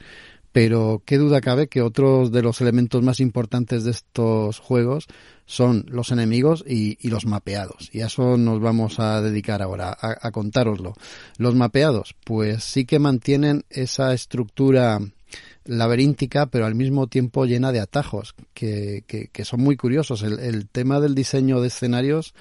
pero 0.55 1.03
qué 1.05 1.17
duda 1.17 1.41
cabe 1.41 1.67
que 1.67 1.81
otros 1.81 2.31
de 2.31 2.41
los 2.41 2.61
elementos 2.61 3.03
más 3.03 3.19
importantes 3.19 3.83
de 3.83 3.91
estos 3.91 4.59
juegos 4.59 5.05
son 5.45 5.83
los 5.89 6.13
enemigos 6.13 6.63
y, 6.65 6.95
los 7.09 7.25
mapeados. 7.25 7.89
Y 7.91 7.99
a 7.99 8.05
eso 8.05 8.37
nos 8.37 8.61
vamos 8.61 9.01
a 9.01 9.21
dedicar 9.21 9.61
ahora, 9.61 9.89
a, 9.89 10.15
a 10.21 10.31
contároslo. 10.31 10.93
Los 11.37 11.55
mapeados, 11.55 12.15
pues 12.23 12.63
sí 12.63 12.85
que 12.85 12.99
mantienen 12.99 13.65
esa 13.69 14.13
estructura 14.13 15.01
laberíntica, 15.65 16.45
pero 16.45 16.65
al 16.65 16.75
mismo 16.75 17.07
tiempo 17.07 17.43
llena 17.43 17.73
de 17.73 17.81
atajos, 17.81 18.33
que, 18.53 19.03
que, 19.07 19.27
que 19.27 19.43
son 19.43 19.59
muy 19.59 19.75
curiosos. 19.75 20.23
El, 20.23 20.39
el, 20.39 20.69
tema 20.69 21.01
del 21.01 21.15
diseño 21.15 21.59
de 21.59 21.67
escenarios 21.67 22.33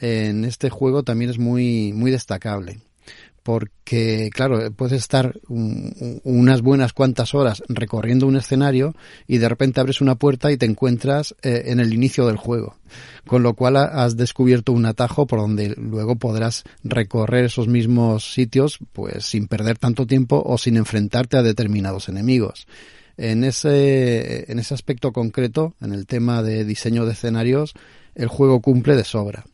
en 0.00 0.44
este 0.44 0.68
juego 0.68 1.04
también 1.04 1.30
es 1.30 1.38
muy, 1.38 1.92
muy 1.92 2.10
destacable 2.10 2.80
porque, 3.42 4.30
claro, 4.32 4.70
puedes 4.72 5.00
estar 5.00 5.34
un, 5.48 6.20
unas 6.24 6.62
buenas 6.62 6.92
cuantas 6.92 7.34
horas 7.34 7.62
recorriendo 7.68 8.26
un 8.26 8.36
escenario 8.36 8.94
y 9.26 9.38
de 9.38 9.48
repente 9.48 9.80
abres 9.80 10.00
una 10.00 10.14
puerta 10.14 10.52
y 10.52 10.56
te 10.56 10.66
encuentras 10.66 11.34
eh, 11.42 11.64
en 11.66 11.80
el 11.80 11.92
inicio 11.92 12.26
del 12.26 12.36
juego. 12.36 12.76
Con 13.26 13.42
lo 13.42 13.54
cual 13.54 13.76
has 13.76 14.16
descubierto 14.16 14.72
un 14.72 14.86
atajo 14.86 15.26
por 15.26 15.40
donde 15.40 15.74
luego 15.76 16.16
podrás 16.16 16.64
recorrer 16.84 17.46
esos 17.46 17.68
mismos 17.68 18.32
sitios 18.32 18.78
pues 18.92 19.24
sin 19.24 19.48
perder 19.48 19.78
tanto 19.78 20.06
tiempo 20.06 20.42
o 20.44 20.58
sin 20.58 20.76
enfrentarte 20.76 21.36
a 21.36 21.42
determinados 21.42 22.08
enemigos. 22.08 22.66
En 23.16 23.44
ese, 23.44 24.50
en 24.50 24.58
ese 24.58 24.74
aspecto 24.74 25.12
concreto, 25.12 25.74
en 25.80 25.92
el 25.92 26.06
tema 26.06 26.42
de 26.42 26.64
diseño 26.64 27.04
de 27.04 27.12
escenarios, 27.12 27.74
el 28.14 28.28
juego 28.28 28.60
cumple 28.60 28.96
de 28.96 29.04
sobra. 29.04 29.44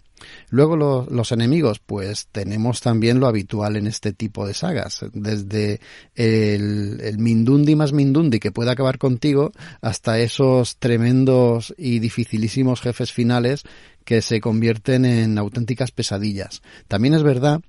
Luego 0.51 0.77
lo, 0.77 1.07
los 1.11 1.33
enemigos, 1.33 1.79
pues 1.79 2.29
tenemos 2.33 2.81
también 2.81 3.21
lo 3.21 3.27
habitual 3.27 3.77
en 3.77 3.87
este 3.87 4.13
tipo 4.13 4.47
de 4.47 4.55
sagas, 4.55 5.05
desde 5.13 5.81
el, 6.15 7.01
el, 7.03 7.19
Mindundi 7.19 7.77
más 7.77 7.93
Mindundi 7.93 8.41
que 8.41 8.53
puede 8.53 8.71
acabar 8.71 8.99
contigo 8.99 9.53
hasta 9.81 10.19
esos 10.19 10.77
tremendos 10.79 11.75
y 11.77 11.99
dificilísimos 11.99 12.81
jefes 12.81 13.13
finales 13.13 13.65
que 14.05 14.23
se 14.23 14.41
convierten 14.41 15.05
en 15.05 15.37
auténticas 15.37 15.91
pesadillas. 15.91 16.63
También 16.89 17.15
es 17.15 17.23
verdad 17.23 17.61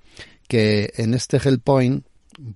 que 0.47 0.93
en 0.95 1.13
este 1.13 1.37
Hellpoint 1.37 2.05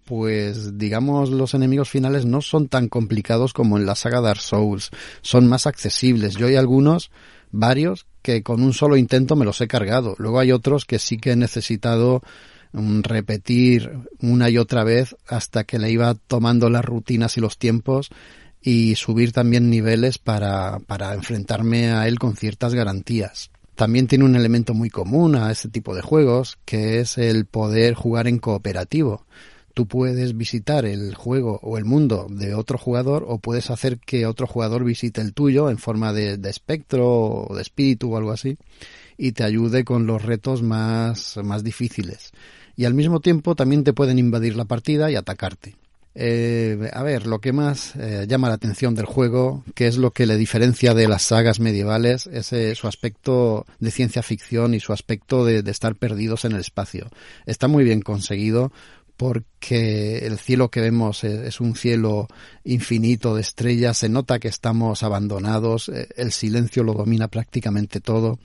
pues 0.06 0.78
digamos 0.78 1.30
los 1.30 1.54
enemigos 1.54 1.90
finales 1.90 2.26
no 2.26 2.41
son 2.41 2.68
tan 2.68 2.88
complicados 2.88 3.54
como 3.54 3.78
en 3.78 3.86
la 3.86 3.95
saga 3.95 4.22
Dark 4.22 4.40
Souls, 4.40 4.91
son 5.22 5.48
más 5.48 5.68
accesibles. 5.68 6.36
Yo 6.36 6.48
hay 6.48 6.56
algunos 6.56 7.12
varios 7.52 8.06
que 8.24 8.41
con 8.41 8.64
un 8.64 8.74
solo 8.74 8.98
intento 8.98 9.36
me 9.36 9.45
los 9.45 9.62
he 9.62 9.68
cargado. 9.68 10.16
Luego 10.18 10.40
hay 10.40 10.52
otros 10.52 10.86
que 10.86 10.98
sí 10.98 11.18
que 11.18 11.34
he 11.34 11.36
necesitado 11.36 12.24
um, 12.72 13.04
repetir 13.04 13.91
una 14.20 14.50
y 14.50 14.58
otra 14.58 14.84
vez 14.84 15.16
hasta 15.28 15.66
que 15.66 15.78
le 15.78 15.91
iba 15.91 16.16
tomando 16.16 16.72
las 16.72 16.84
rutinas 16.84 17.38
y 17.38 17.41
los 17.41 17.60
tiempos 17.60 18.10
y 18.62 18.95
subir 18.95 19.34
también 19.34 19.70
niveles 19.70 20.18
para, 20.18 20.80
para 20.88 21.14
enfrentarme 21.14 21.91
a 21.91 22.08
él 22.08 22.18
con 22.18 22.36
ciertas 22.36 22.74
garantías. 22.74 23.52
también 23.76 24.08
tiene 24.08 24.24
un 24.24 24.36
elemento 24.36 24.74
muy 24.74 24.90
común 24.90 25.36
a 25.36 25.52
este 25.52 25.68
tipo 25.68 25.95
de 25.95 26.02
juegos, 26.02 26.58
que 26.64 27.00
es 27.00 27.18
el 27.18 27.45
poder 27.45 27.95
jugar 27.95 28.28
en 28.28 28.38
cooperativo. 28.38 29.26
Tú 29.74 29.88
puedes 29.88 30.38
visitar 30.38 30.86
el 30.86 31.16
juego 31.16 31.60
o 31.64 31.78
el 31.78 31.86
mundo 31.86 32.28
de 32.30 32.54
otro 32.54 32.78
jugador 32.78 33.26
o 33.28 33.40
puedes 33.40 33.72
hacer 33.72 33.98
que 33.98 34.28
otro 34.28 34.45
jugador 34.45 34.84
visite 34.84 35.20
el 35.20 35.34
tuyo 35.34 35.70
en 35.70 35.80
forma 35.80 36.14
de, 36.14 36.40
espectro 36.48 37.08
o 37.10 37.56
de 37.56 37.62
espíritu 37.64 38.14
o 38.14 38.18
algo 38.18 38.32
así 38.32 38.58
y 39.18 39.32
te 39.32 39.44
ayude 39.44 39.84
con 39.84 40.06
los 40.06 40.22
retos 40.22 40.62
más, 40.62 41.38
más 41.44 41.64
difíciles. 41.64 42.32
Y 42.76 42.86
al 42.86 42.94
mismo 42.94 43.20
tiempo 43.20 43.56
también 43.56 43.84
te 43.84 43.94
pueden 43.94 44.20
invadir 44.20 44.56
la 44.56 44.66
partida 44.66 45.10
y 45.10 45.16
atacarte. 45.16 45.76
Eh, 46.16 46.91
a 46.94 47.02
ver, 47.02 47.26
lo 47.26 47.40
que 47.40 47.54
más 47.54 47.95
eh, 47.95 48.26
llama 48.28 48.48
la 48.48 48.56
atención 48.56 48.94
del 48.94 49.06
juego, 49.06 49.64
que 49.74 49.88
es 49.88 49.98
lo 49.98 50.12
que 50.12 50.28
le 50.28 50.38
diferencia 50.38 50.94
de 50.94 51.08
las 51.08 51.24
sagas 51.24 51.60
medievales, 51.60 52.28
es 52.28 52.54
eh, 52.54 52.76
su 52.76 52.88
aspecto 52.88 53.66
de 53.80 53.90
ciencia 53.90 54.22
ficción 54.22 54.76
y 54.76 54.80
su 54.80 54.94
aspecto 54.94 55.44
de 55.45 55.60
estar 55.70 55.95
perdidos 55.95 56.45
en 56.45 56.52
el 56.52 56.60
espacio. 56.60 57.10
Está 57.48 57.68
muy 57.68 57.84
bien 57.84 58.02
conseguido 58.02 58.72
porque 59.24 60.18
el 60.28 60.38
cielo 60.38 60.70
que 60.70 60.82
vemos 60.82 61.24
es 61.24 61.62
un 61.62 61.78
cielo 61.78 62.28
infinito 62.66 63.34
de 63.34 63.40
estrellas, 63.40 64.00
se 64.00 64.10
nota 64.10 64.38
que 64.38 64.50
estamos 64.50 65.02
abandonados, 65.02 65.90
el 66.18 66.34
silencio 66.34 66.84
lo 66.84 66.94
domina 66.94 67.30
prácticamente 67.30 68.02
todo. 68.02 68.38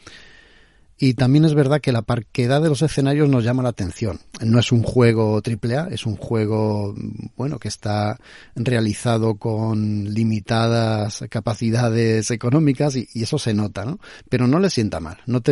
Y 0.97 1.15
también 1.15 1.45
es 1.45 1.55
verdad 1.55 1.81
que 1.81 1.91
la 1.91 2.03
parquedad 2.03 2.63
de 2.63 2.69
los 2.69 2.83
escenarios 2.83 3.29
nos 3.29 3.43
llama 3.43 3.65
la 3.65 3.71
atención. 3.71 4.21
No 4.41 4.61
es 4.61 4.71
un 4.71 4.85
juego 4.85 5.43
AAA, 5.45 5.89
es 5.89 6.07
un 6.07 6.15
juego, 6.15 6.95
bueno, 7.37 7.59
que 7.59 7.67
está 7.67 8.17
realizado 8.55 9.35
con 9.35 10.15
limitadas 10.15 11.25
capacidades 11.29 12.31
económicas 12.31 12.95
y, 12.95 13.09
eso 13.21 13.41
se 13.41 13.53
nota, 13.53 13.85
¿no? 13.85 13.99
Pero 14.29 14.47
no 14.47 14.61
le 14.61 14.71
sienta 14.71 15.01
mal. 15.01 15.19
No, 15.27 15.43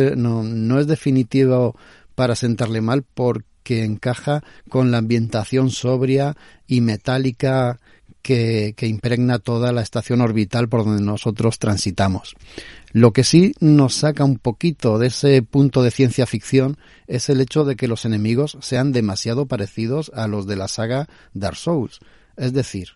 no 0.43 0.79
es 0.79 0.87
definitivo 0.87 1.75
para 2.15 2.33
sentarle 2.35 2.79
mal 2.79 3.03
porque 3.03 3.56
encaja 3.69 4.43
con 4.69 4.91
la 4.91 4.97
ambientación 4.97 5.69
sobria 5.69 6.35
y 6.67 6.81
metálica 6.81 7.79
que, 8.21 8.73
que, 8.75 8.87
impregna 8.87 9.39
toda 9.39 9.71
la 9.71 9.81
estación 9.81 10.21
orbital 10.21 10.67
por 10.67 10.83
donde 10.83 11.01
nosotros 11.01 11.59
transitamos. 11.59 12.35
Lo 12.91 13.13
que 13.13 13.23
sí 13.23 13.53
nos 13.59 13.95
saca 13.95 14.25
un 14.25 14.37
poquito 14.37 14.97
de 14.97 15.07
ese 15.07 15.41
punto 15.43 15.83
de 15.83 15.91
ciencia 15.91 16.25
ficción 16.25 16.77
es 17.07 17.29
el 17.29 17.41
hecho 17.41 17.63
de 17.63 17.75
que 17.75 17.87
los 17.87 18.05
enemigos 18.05 18.57
sean 18.61 18.91
demasiado 18.91 19.45
parecidos 19.45 20.11
a 20.13 20.27
los 20.27 20.47
de 20.47 20.55
la 20.55 20.67
saga 20.67 21.07
Dark 21.33 21.57
Souls. 21.57 21.99
Es 22.35 22.53
decir, 22.53 22.89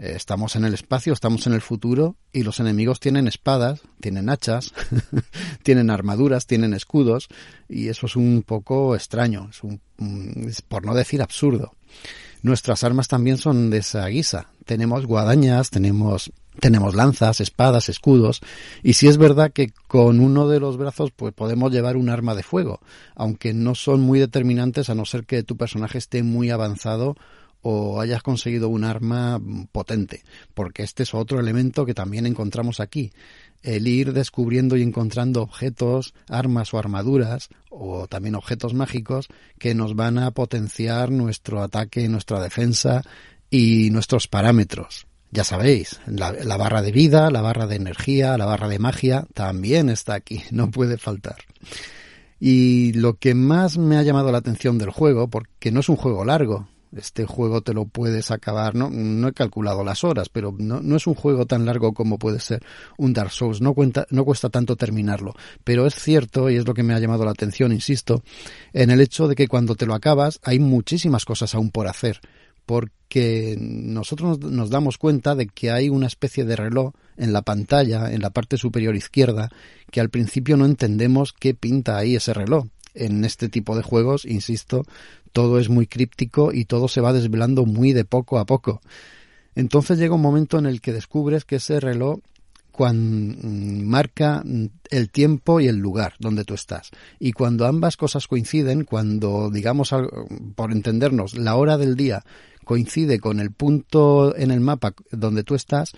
estamos 0.00 0.56
en 0.56 0.64
el 0.64 0.72
espacio, 0.72 1.12
estamos 1.12 1.46
en 1.46 1.52
el 1.52 1.60
futuro 1.60 2.16
y 2.32 2.42
los 2.42 2.58
enemigos 2.58 3.00
tienen 3.00 3.28
espadas, 3.28 3.82
tienen 4.00 4.30
hachas, 4.30 4.72
tienen 5.62 5.90
armaduras, 5.90 6.46
tienen 6.46 6.72
escudos 6.72 7.28
y 7.68 7.88
eso 7.88 8.06
es 8.06 8.16
un 8.16 8.42
poco 8.46 8.96
extraño, 8.96 9.48
es 9.50 9.62
un, 9.62 9.80
es 10.48 10.62
por 10.62 10.86
no 10.86 10.94
decir 10.94 11.20
absurdo. 11.20 11.72
Nuestras 12.42 12.82
armas 12.82 13.08
también 13.08 13.36
son 13.36 13.68
de 13.68 13.78
esa 13.78 14.06
guisa. 14.06 14.48
Tenemos 14.64 15.04
guadañas, 15.04 15.68
tenemos 15.68 16.32
tenemos 16.58 16.94
lanzas, 16.94 17.40
espadas, 17.40 17.88
escudos, 17.88 18.40
y 18.82 18.94
si 18.94 19.08
es 19.08 19.16
verdad 19.16 19.50
que 19.52 19.72
con 19.86 20.20
uno 20.20 20.48
de 20.48 20.60
los 20.60 20.76
brazos 20.76 21.10
pues 21.10 21.32
podemos 21.32 21.72
llevar 21.72 21.96
un 21.96 22.10
arma 22.10 22.34
de 22.34 22.42
fuego, 22.42 22.80
aunque 23.14 23.54
no 23.54 23.74
son 23.74 24.00
muy 24.00 24.18
determinantes 24.18 24.90
a 24.90 24.94
no 24.94 25.04
ser 25.04 25.24
que 25.24 25.42
tu 25.42 25.56
personaje 25.56 25.96
esté 25.96 26.22
muy 26.22 26.50
avanzado 26.50 27.16
o 27.62 28.00
hayas 28.00 28.22
conseguido 28.22 28.68
un 28.68 28.84
arma 28.84 29.40
potente, 29.72 30.22
porque 30.54 30.82
este 30.82 31.02
es 31.02 31.14
otro 31.14 31.40
elemento 31.40 31.84
que 31.84 31.94
también 31.94 32.26
encontramos 32.26 32.80
aquí, 32.80 33.12
el 33.62 33.86
ir 33.86 34.12
descubriendo 34.12 34.76
y 34.76 34.82
encontrando 34.82 35.42
objetos, 35.42 36.14
armas 36.28 36.72
o 36.72 36.78
armaduras, 36.78 37.48
o 37.68 38.06
también 38.08 38.34
objetos 38.34 38.74
mágicos, 38.74 39.28
que 39.58 39.74
nos 39.74 39.94
van 39.94 40.18
a 40.18 40.30
potenciar 40.30 41.10
nuestro 41.10 41.62
ataque, 41.62 42.08
nuestra 42.08 42.40
defensa 42.40 43.02
y 43.50 43.90
nuestros 43.90 44.28
parámetros. 44.28 45.06
Ya 45.32 45.44
sabéis, 45.44 46.00
la, 46.06 46.32
la, 46.32 46.56
barra 46.56 46.82
de 46.82 46.90
vida, 46.90 47.30
la 47.30 47.40
barra 47.40 47.66
de 47.66 47.76
energía, 47.76 48.36
la 48.36 48.46
barra 48.46 48.68
de 48.68 48.80
magia 48.80 49.26
también 49.32 49.88
está 49.88 50.14
aquí, 50.14 50.42
no 50.50 50.70
puede 50.70 50.96
faltar. 50.98 51.36
Y 52.40 52.94
lo 52.94 53.14
que 53.14 53.34
más 53.34 53.76
me 53.76 53.96
ha 53.96 54.02
llamado 54.02 54.32
la 54.32 54.38
atención 54.38 54.78
del 54.78 54.90
juego, 54.90 55.28
porque 55.28 55.70
no 55.70 55.80
es 55.80 55.90
un 55.90 55.96
juego 55.96 56.24
largo, 56.24 56.68
este 56.96 57.24
juego 57.24 57.60
te 57.60 57.74
lo 57.74 57.84
puedes 57.84 58.30
acabar, 58.30 58.74
no, 58.74 58.90
no 58.90 59.28
he 59.28 59.32
calculado 59.32 59.84
las 59.84 60.04
horas, 60.04 60.28
pero 60.28 60.54
no, 60.58 60.96
es 60.96 61.06
un 61.06 61.14
juego 61.14 61.46
tan 61.46 61.66
largo 61.66 61.92
como 61.92 62.18
puede 62.18 62.40
ser 62.40 62.62
un 62.98 63.12
Dark 63.12 63.30
Souls, 63.30 63.60
no, 63.60 63.74
no 64.10 64.24
cuesta 64.24 64.48
tanto 64.48 64.76
terminarlo, 64.76 65.34
pero 65.64 65.86
es 65.86 65.94
cierto, 65.94 66.50
y 66.50 66.56
es 66.56 66.66
lo 66.66 66.74
que 66.74 66.82
me 66.82 66.94
ha 66.94 66.98
llamado 66.98 67.24
la 67.24 67.30
atención, 67.30 67.72
insisto, 67.72 68.22
en 68.72 68.90
el 68.90 69.00
hecho 69.00 69.28
de 69.28 69.34
que 69.34 69.48
cuando 69.48 69.74
te 69.74 69.86
lo 69.86 69.94
acabas 69.94 70.40
hay 70.42 70.58
muchísimas 70.58 71.24
cosas 71.24 71.54
aún 71.54 71.70
por 71.70 71.86
hacer. 71.88 72.20
Porque 72.66 73.56
nosotros 73.58 74.38
nos 74.38 74.70
damos 74.70 74.96
cuenta 74.96 75.34
de 75.34 75.48
que 75.48 75.72
hay 75.72 75.88
una 75.88 76.06
especie 76.06 76.44
de 76.44 76.54
reloj 76.54 76.92
en 77.16 77.32
la 77.32 77.42
pantalla, 77.42 78.12
en 78.12 78.22
la 78.22 78.30
parte 78.30 78.56
superior 78.58 78.94
izquierda, 78.94 79.50
que 79.90 80.00
al 80.00 80.10
principio 80.10 80.56
no 80.56 80.66
entendemos 80.66 81.32
qué 81.32 81.52
pinta 81.54 81.96
ahí 81.96 82.14
ese 82.14 82.32
reloj. 82.32 82.66
En 82.94 83.24
este 83.24 83.48
tipo 83.48 83.76
de 83.76 83.82
juegos, 83.82 84.24
insisto, 84.24 84.84
todo 85.32 85.58
es 85.58 85.68
muy 85.68 85.86
críptico 85.86 86.52
y 86.52 86.64
todo 86.64 86.88
se 86.88 87.00
va 87.00 87.12
desvelando 87.12 87.64
muy 87.64 87.92
de 87.92 88.04
poco 88.04 88.38
a 88.38 88.46
poco. 88.46 88.80
Entonces 89.54 89.98
llega 89.98 90.14
un 90.14 90.22
momento 90.22 90.58
en 90.58 90.66
el 90.66 90.80
que 90.80 90.92
descubres 90.92 91.44
que 91.44 91.56
ese 91.56 91.80
reloj 91.80 92.20
cuando 92.70 93.46
marca 93.46 94.42
el 94.90 95.10
tiempo 95.10 95.60
y 95.60 95.68
el 95.68 95.76
lugar 95.76 96.14
donde 96.18 96.44
tú 96.44 96.54
estás. 96.54 96.90
Y 97.18 97.32
cuando 97.32 97.66
ambas 97.66 97.96
cosas 97.96 98.26
coinciden, 98.26 98.84
cuando, 98.84 99.50
digamos, 99.50 99.94
por 100.54 100.72
entendernos, 100.72 101.36
la 101.36 101.56
hora 101.56 101.76
del 101.76 101.96
día 101.96 102.22
coincide 102.64 103.18
con 103.18 103.40
el 103.40 103.50
punto 103.50 104.34
en 104.36 104.50
el 104.50 104.60
mapa 104.60 104.94
donde 105.10 105.44
tú 105.44 105.54
estás, 105.54 105.92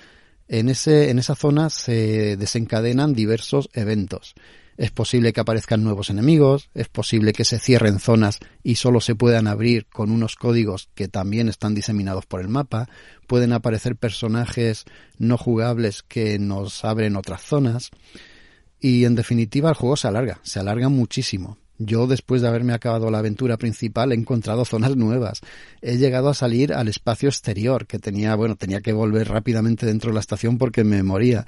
en, 0.49 0.69
ese, 0.69 1.11
en 1.11 1.19
esa 1.19 1.35
zona 1.35 1.71
se 1.71 2.37
desencadenan 2.37 3.13
diversos 3.13 3.69
eventos. 3.75 4.35
Es 4.77 4.91
posible 4.91 5.33
que 5.33 5.41
aparezcan 5.41 5.85
nuevos 5.85 6.11
enemigos, 6.11 6.71
es 6.75 6.89
posible 6.89 7.33
que 7.33 7.45
se 7.45 7.59
cierren 7.59 7.99
zonas 7.99 8.39
y 8.63 8.77
solo 8.77 9.01
se 9.01 9.15
puedan 9.15 9.47
abrir 9.47 9.87
con 9.87 10.11
unos 10.11 10.37
códigos 10.37 10.89
que 10.95 11.09
también 11.09 11.49
están 11.49 11.75
diseminados 11.75 12.27
por 12.27 12.41
el 12.41 12.49
mapa, 12.49 12.89
pueden 13.27 13.53
aparecer 13.53 13.97
personajes 13.97 14.85
no 15.19 15.37
jugables 15.37 16.03
que 16.03 16.39
nos 16.39 16.85
abren 16.85 17.17
otras 17.17 17.43
zonas 17.43 17.91
y 18.81 19.05
en 19.05 19.15
definitiva 19.15 19.69
el 19.69 19.77
juego 19.77 19.97
se 19.97 20.09
alarga, 20.09 20.41
se 20.43 20.59
alarga 20.59 20.89
muchísimo. 20.89 21.59
Yo, 21.79 22.07
después 22.07 22.43
de 22.43 22.49
haberme 22.49 22.75
acabado 22.75 23.11
la 23.11 23.19
aventura 23.19 23.57
principal, 23.57 24.13
he 24.13 24.15
encontrado 24.15 24.65
zonas 24.65 24.97
nuevas. 24.97 25.41
He 25.81 25.97
llegado 25.97 26.29
a 26.29 26.35
salir 26.35 26.73
al 26.73 26.89
espacio 26.89 27.29
exterior, 27.29 27.87
que 27.87 27.99
tenía, 27.99 28.35
bueno, 28.35 28.57
tenía 28.57 28.81
que 28.81 28.93
volver 28.93 29.29
rápidamente 29.29 29.87
dentro 29.87 30.11
de 30.11 30.15
la 30.15 30.21
estación 30.21 30.59
porque 30.59 30.85
me 30.85 31.03
moría. 31.03 31.47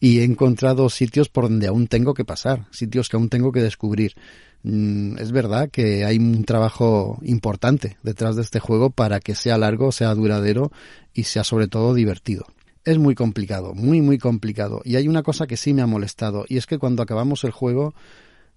Y 0.00 0.20
he 0.20 0.24
encontrado 0.24 0.88
sitios 0.88 1.28
por 1.28 1.44
donde 1.44 1.66
aún 1.66 1.86
tengo 1.86 2.14
que 2.14 2.24
pasar, 2.24 2.66
sitios 2.70 3.08
que 3.08 3.16
aún 3.16 3.28
tengo 3.28 3.52
que 3.52 3.60
descubrir. 3.60 4.14
Mm, 4.62 5.18
es 5.18 5.30
verdad 5.30 5.70
que 5.70 6.04
hay 6.04 6.18
un 6.18 6.44
trabajo 6.44 7.18
importante 7.22 7.98
detrás 8.02 8.36
de 8.36 8.42
este 8.42 8.60
juego 8.60 8.90
para 8.90 9.20
que 9.20 9.34
sea 9.34 9.58
largo, 9.58 9.92
sea 9.92 10.14
duradero 10.14 10.72
y 11.12 11.24
sea 11.24 11.44
sobre 11.44 11.68
todo 11.68 11.94
divertido. 11.94 12.46
Es 12.84 12.98
muy 12.98 13.14
complicado, 13.14 13.74
muy, 13.74 14.00
muy 14.00 14.16
complicado. 14.16 14.80
Y 14.84 14.96
hay 14.96 15.06
una 15.06 15.22
cosa 15.22 15.46
que 15.46 15.58
sí 15.58 15.74
me 15.74 15.82
ha 15.82 15.86
molestado, 15.86 16.46
y 16.48 16.56
es 16.56 16.66
que 16.66 16.78
cuando 16.78 17.02
acabamos 17.02 17.44
el 17.44 17.50
juego 17.50 17.94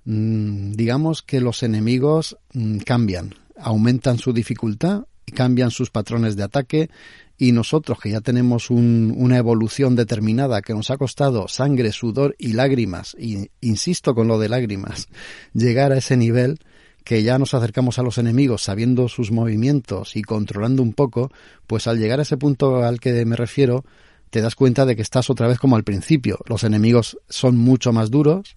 Mm, 0.05 0.73
digamos 0.73 1.21
que 1.21 1.39
los 1.39 1.63
enemigos 1.63 2.37
mm, 2.53 2.79
cambian, 2.79 3.35
aumentan 3.57 4.17
su 4.17 4.33
dificultad 4.33 5.05
cambian 5.33 5.71
sus 5.71 5.89
patrones 5.89 6.35
de 6.35 6.43
ataque 6.43 6.89
y 7.37 7.51
nosotros 7.51 7.99
que 7.99 8.11
ya 8.11 8.21
tenemos 8.21 8.69
un, 8.69 9.13
una 9.17 9.37
evolución 9.37 9.95
determinada 9.95 10.61
que 10.61 10.73
nos 10.73 10.91
ha 10.91 10.97
costado 10.97 11.47
sangre, 11.47 11.91
sudor 11.91 12.35
y 12.37 12.53
lágrimas, 12.53 13.15
y 13.19 13.49
insisto 13.61 14.15
con 14.15 14.27
lo 14.27 14.39
de 14.39 14.49
lágrimas, 14.49 15.07
llegar 15.53 15.91
a 15.91 15.97
ese 15.97 16.17
nivel 16.17 16.59
que 17.03 17.23
ya 17.23 17.37
nos 17.37 17.53
acercamos 17.53 17.99
a 17.99 18.03
los 18.03 18.17
enemigos 18.17 18.63
sabiendo 18.63 19.09
sus 19.09 19.31
movimientos 19.31 20.15
y 20.15 20.21
controlando 20.21 20.81
un 20.81 20.93
poco, 20.93 21.31
pues 21.67 21.87
al 21.87 21.99
llegar 21.99 22.19
a 22.19 22.23
ese 22.23 22.37
punto 22.37 22.83
al 22.83 22.99
que 22.99 23.25
me 23.25 23.35
refiero, 23.35 23.83
te 24.29 24.41
das 24.41 24.55
cuenta 24.55 24.85
de 24.85 24.95
que 24.95 25.01
estás 25.01 25.29
otra 25.29 25.47
vez 25.47 25.59
como 25.59 25.75
al 25.75 25.83
principio. 25.83 26.39
Los 26.47 26.63
enemigos 26.63 27.17
son 27.29 27.57
mucho 27.57 27.91
más 27.91 28.09
duros, 28.09 28.55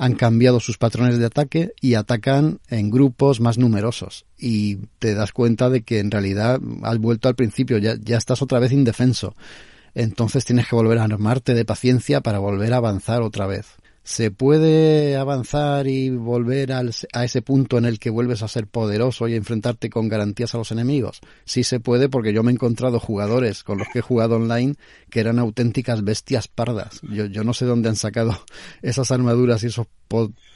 han 0.00 0.14
cambiado 0.14 0.60
sus 0.60 0.78
patrones 0.78 1.18
de 1.18 1.26
ataque 1.26 1.74
y 1.78 1.92
atacan 1.92 2.60
en 2.68 2.90
grupos 2.90 3.38
más 3.38 3.58
numerosos. 3.58 4.24
Y 4.38 4.76
te 4.98 5.12
das 5.12 5.32
cuenta 5.32 5.68
de 5.68 5.82
que 5.82 5.98
en 5.98 6.10
realidad 6.10 6.58
has 6.84 6.96
vuelto 6.96 7.28
al 7.28 7.34
principio, 7.34 7.76
ya, 7.76 7.96
ya 8.00 8.16
estás 8.16 8.40
otra 8.40 8.58
vez 8.60 8.72
indefenso. 8.72 9.36
Entonces 9.94 10.46
tienes 10.46 10.66
que 10.66 10.74
volver 10.74 10.96
a 10.96 11.04
armarte 11.04 11.52
de 11.52 11.66
paciencia 11.66 12.22
para 12.22 12.38
volver 12.38 12.72
a 12.72 12.78
avanzar 12.78 13.20
otra 13.20 13.46
vez. 13.46 13.66
¿Se 14.02 14.30
puede 14.30 15.16
avanzar 15.16 15.86
y 15.86 16.10
volver 16.10 16.72
al, 16.72 16.92
a 17.12 17.24
ese 17.24 17.42
punto 17.42 17.76
en 17.78 17.84
el 17.84 17.98
que 17.98 18.10
vuelves 18.10 18.42
a 18.42 18.48
ser 18.48 18.66
poderoso 18.66 19.28
y 19.28 19.34
enfrentarte 19.34 19.90
con 19.90 20.08
garantías 20.08 20.54
a 20.54 20.58
los 20.58 20.72
enemigos? 20.72 21.20
Sí 21.44 21.64
se 21.64 21.80
puede 21.80 22.08
porque 22.08 22.32
yo 22.32 22.42
me 22.42 22.50
he 22.50 22.54
encontrado 22.54 22.98
jugadores 22.98 23.62
con 23.62 23.78
los 23.78 23.88
que 23.92 23.98
he 23.98 24.02
jugado 24.02 24.36
online 24.36 24.74
que 25.10 25.20
eran 25.20 25.38
auténticas 25.38 26.02
bestias 26.02 26.48
pardas. 26.48 27.00
Yo, 27.02 27.26
yo 27.26 27.44
no 27.44 27.52
sé 27.52 27.66
dónde 27.66 27.90
han 27.90 27.96
sacado 27.96 28.36
esas 28.82 29.10
armaduras 29.10 29.62
y 29.62 29.66
esos 29.66 29.86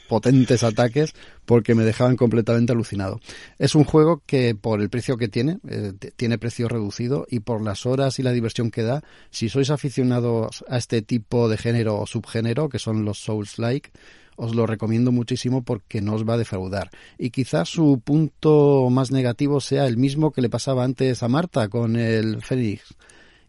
potentes 0.07 0.63
ataques 0.63 1.13
porque 1.45 1.75
me 1.75 1.83
dejaban 1.83 2.15
completamente 2.15 2.73
alucinado. 2.73 3.19
Es 3.59 3.75
un 3.75 3.83
juego 3.83 4.21
que 4.25 4.55
por 4.55 4.81
el 4.81 4.89
precio 4.89 5.17
que 5.17 5.27
tiene, 5.27 5.59
eh, 5.67 5.93
tiene 6.15 6.37
precio 6.37 6.67
reducido 6.67 7.25
y 7.29 7.39
por 7.41 7.61
las 7.61 7.85
horas 7.85 8.19
y 8.19 8.23
la 8.23 8.31
diversión 8.31 8.71
que 8.71 8.83
da, 8.83 9.03
si 9.29 9.49
sois 9.49 9.69
aficionados 9.69 10.63
a 10.69 10.77
este 10.77 11.01
tipo 11.01 11.49
de 11.49 11.57
género 11.57 11.99
o 11.99 12.07
subgénero, 12.07 12.69
que 12.69 12.79
son 12.79 13.05
los 13.05 13.19
Souls-like, 13.19 13.91
os 14.37 14.53
lo 14.53 14.67
recomiendo 14.67 15.11
muchísimo 15.11 15.63
porque 15.63 16.01
no 16.01 16.13
os 16.13 16.27
va 16.27 16.33
a 16.33 16.37
defraudar. 16.37 16.89
Y 17.17 17.29
quizás 17.29 17.69
su 17.69 18.01
punto 18.03 18.89
más 18.89 19.11
negativo 19.11 19.61
sea 19.61 19.87
el 19.87 19.97
mismo 19.97 20.31
que 20.31 20.41
le 20.41 20.49
pasaba 20.49 20.83
antes 20.83 21.23
a 21.23 21.27
Marta 21.27 21.69
con 21.69 21.95
el 21.95 22.41
Phoenix 22.41 22.95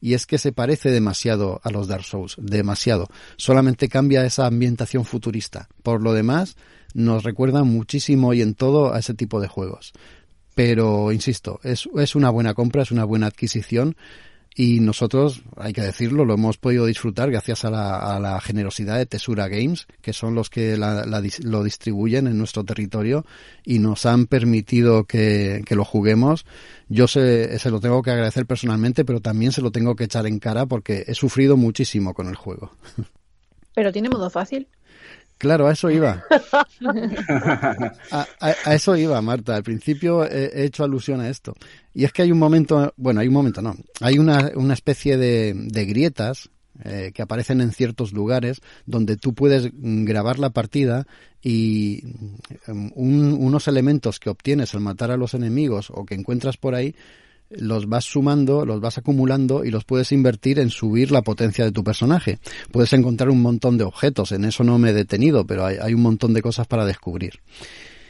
y 0.01 0.15
es 0.15 0.27
que 0.27 0.39
se 0.39 0.53
parece 0.53 0.91
demasiado 0.91 1.61
a 1.65 1.71
los 1.71 1.89
Dark 1.89 2.05
Souls, 2.05 2.37
demasiado. 2.39 3.09
Solamente 3.37 3.89
cambia 3.89 4.25
esa 4.25 4.47
ambientación 4.47 5.05
futurista. 5.05 5.69
Por 5.83 6.03
lo 6.03 6.13
demás, 6.13 6.57
nos 6.95 7.25
recuerda 7.25 7.65
muchísimo 7.65 8.35
y 8.35 8.43
en 8.43 8.55
todo 8.55 8.95
a 8.95 8.99
ese 8.99 9.15
tipo 9.15 9.41
de 9.41 9.49
juegos. 9.49 9.93
Pero, 10.55 11.13
insisto, 11.13 11.61
es, 11.63 11.89
es 11.97 12.15
una 12.15 12.31
buena 12.31 12.55
compra, 12.55 12.83
es 12.83 12.91
una 12.91 13.05
buena 13.05 13.27
adquisición 13.27 13.97
y 14.59 14.81
nosotros, 14.81 15.43
hay 15.59 15.75
que 15.75 15.83
decirlo, 15.83 16.25
lo 16.25 16.33
hemos 16.33 16.57
podido 16.57 16.87
disfrutar 16.87 17.31
gracias 17.31 17.67
a 17.67 17.71
la, 17.71 17.99
a 17.99 18.19
la 18.19 18.41
generosidad 18.41 18.97
de 18.97 19.05
Tesura 19.05 19.49
Games, 19.49 19.87
que 20.01 20.15
son 20.15 20.35
los 20.35 20.49
que 20.49 20.79
lo 20.79 21.63
distribuyen 21.63 22.27
en 22.27 22.39
nuestro 22.39 22.65
territorio 22.65 23.27
y 23.65 23.81
nos 23.81 24.07
han 24.07 24.27
permitido 24.27 25.05
que, 25.05 25.63
que 25.67 25.75
lo 25.75 25.85
juguemos. 25.85 26.47
Yo 26.89 27.07
se, 27.07 27.59
se 27.59 27.71
lo 27.71 27.81
tengo 27.81 28.01
que 28.01 28.13
agradecer 28.13 28.47
personalmente, 28.47 29.05
pero 29.05 29.21
también 29.21 29.53
se 29.53 29.61
lo 29.61 29.71
tengo 29.71 29.95
que 29.95 30.05
echar 30.05 30.27
en 30.27 30.39
cara 30.39 30.65
porque 30.65 31.05
he 31.07 31.15
sufrido 31.15 31.59
muchísimo 31.59 32.15
con 32.15 32.29
el 32.29 32.37
juego. 32.37 32.71
¿Pero 33.75 33.93
tiene 33.93 34.09
modo 34.09 34.31
fácil? 34.31 34.69
Claro, 35.39 35.67
a 35.67 35.73
eso 35.73 35.91
iba. 35.91 36.25
A, 38.11 38.75
eso 38.75 38.97
iba, 38.97 39.21
Marta. 39.21 39.55
Al 39.55 39.63
principio 39.63 40.25
he, 40.25 40.65
hecho 40.65 40.83
alusión 40.83 41.21
a 41.21 41.29
esto. 41.29 41.55
Y 41.93 42.05
es 42.05 42.13
que 42.13 42.23
hay 42.23 42.33
un 42.33 42.39
momento, 42.39 42.95
bueno, 42.97 43.21
hay 43.21 43.29
un 43.29 43.35
momento, 43.35 43.61
no. 43.61 43.77
Hay 44.01 44.19
una, 44.19 44.51
una 44.55 44.75
especie 44.75 45.19
de, 45.19 45.53
de 45.55 45.85
grietas 45.85 46.51
eh, 46.85 47.13
que 47.15 47.23
aparecen 47.23 47.63
en 47.63 47.73
ciertos 47.73 48.13
lugares 48.13 48.61
donde 48.85 49.17
tú 49.17 49.33
puedes 49.33 49.71
grabar 49.73 50.39
la 50.39 50.51
partida 50.51 51.07
y 51.43 52.03
um, 52.69 52.91
unos 52.95 53.67
elementos 53.67 54.21
que 54.21 54.29
obtienes 54.29 54.75
al 54.75 54.81
matar 54.81 55.11
a 55.11 55.17
los 55.17 55.33
enemigos 55.33 55.91
o 55.91 56.05
que 56.05 56.15
encuentras 56.15 56.59
por 56.59 56.75
ahí 56.75 56.95
los 57.51 57.89
vas 57.89 58.05
sumando, 58.05 58.67
los 58.67 58.81
vas 58.81 58.99
acumulando 58.99 59.65
y 59.65 59.71
los 59.71 59.85
puedes 59.85 60.13
invertir 60.13 60.59
en 60.59 60.71
subir 60.71 61.11
la 61.11 61.23
potencia 61.23 61.65
de 61.65 61.73
tu 61.73 61.85
personaje. 61.85 62.39
Puedes 62.73 62.93
encontrar 62.93 63.31
un 63.31 63.43
montón 63.43 63.79
de 63.79 63.85
objetos, 63.85 64.33
en 64.33 64.45
eso 64.45 64.65
no 64.65 64.79
me 64.79 64.91
he 64.91 64.93
detenido, 64.93 65.47
pero 65.47 65.65
hay, 65.65 65.95
un 65.95 66.03
montón 66.03 66.35
de 66.35 66.43
cosas 66.43 66.67
para 66.67 66.85
descubrir. 66.85 67.41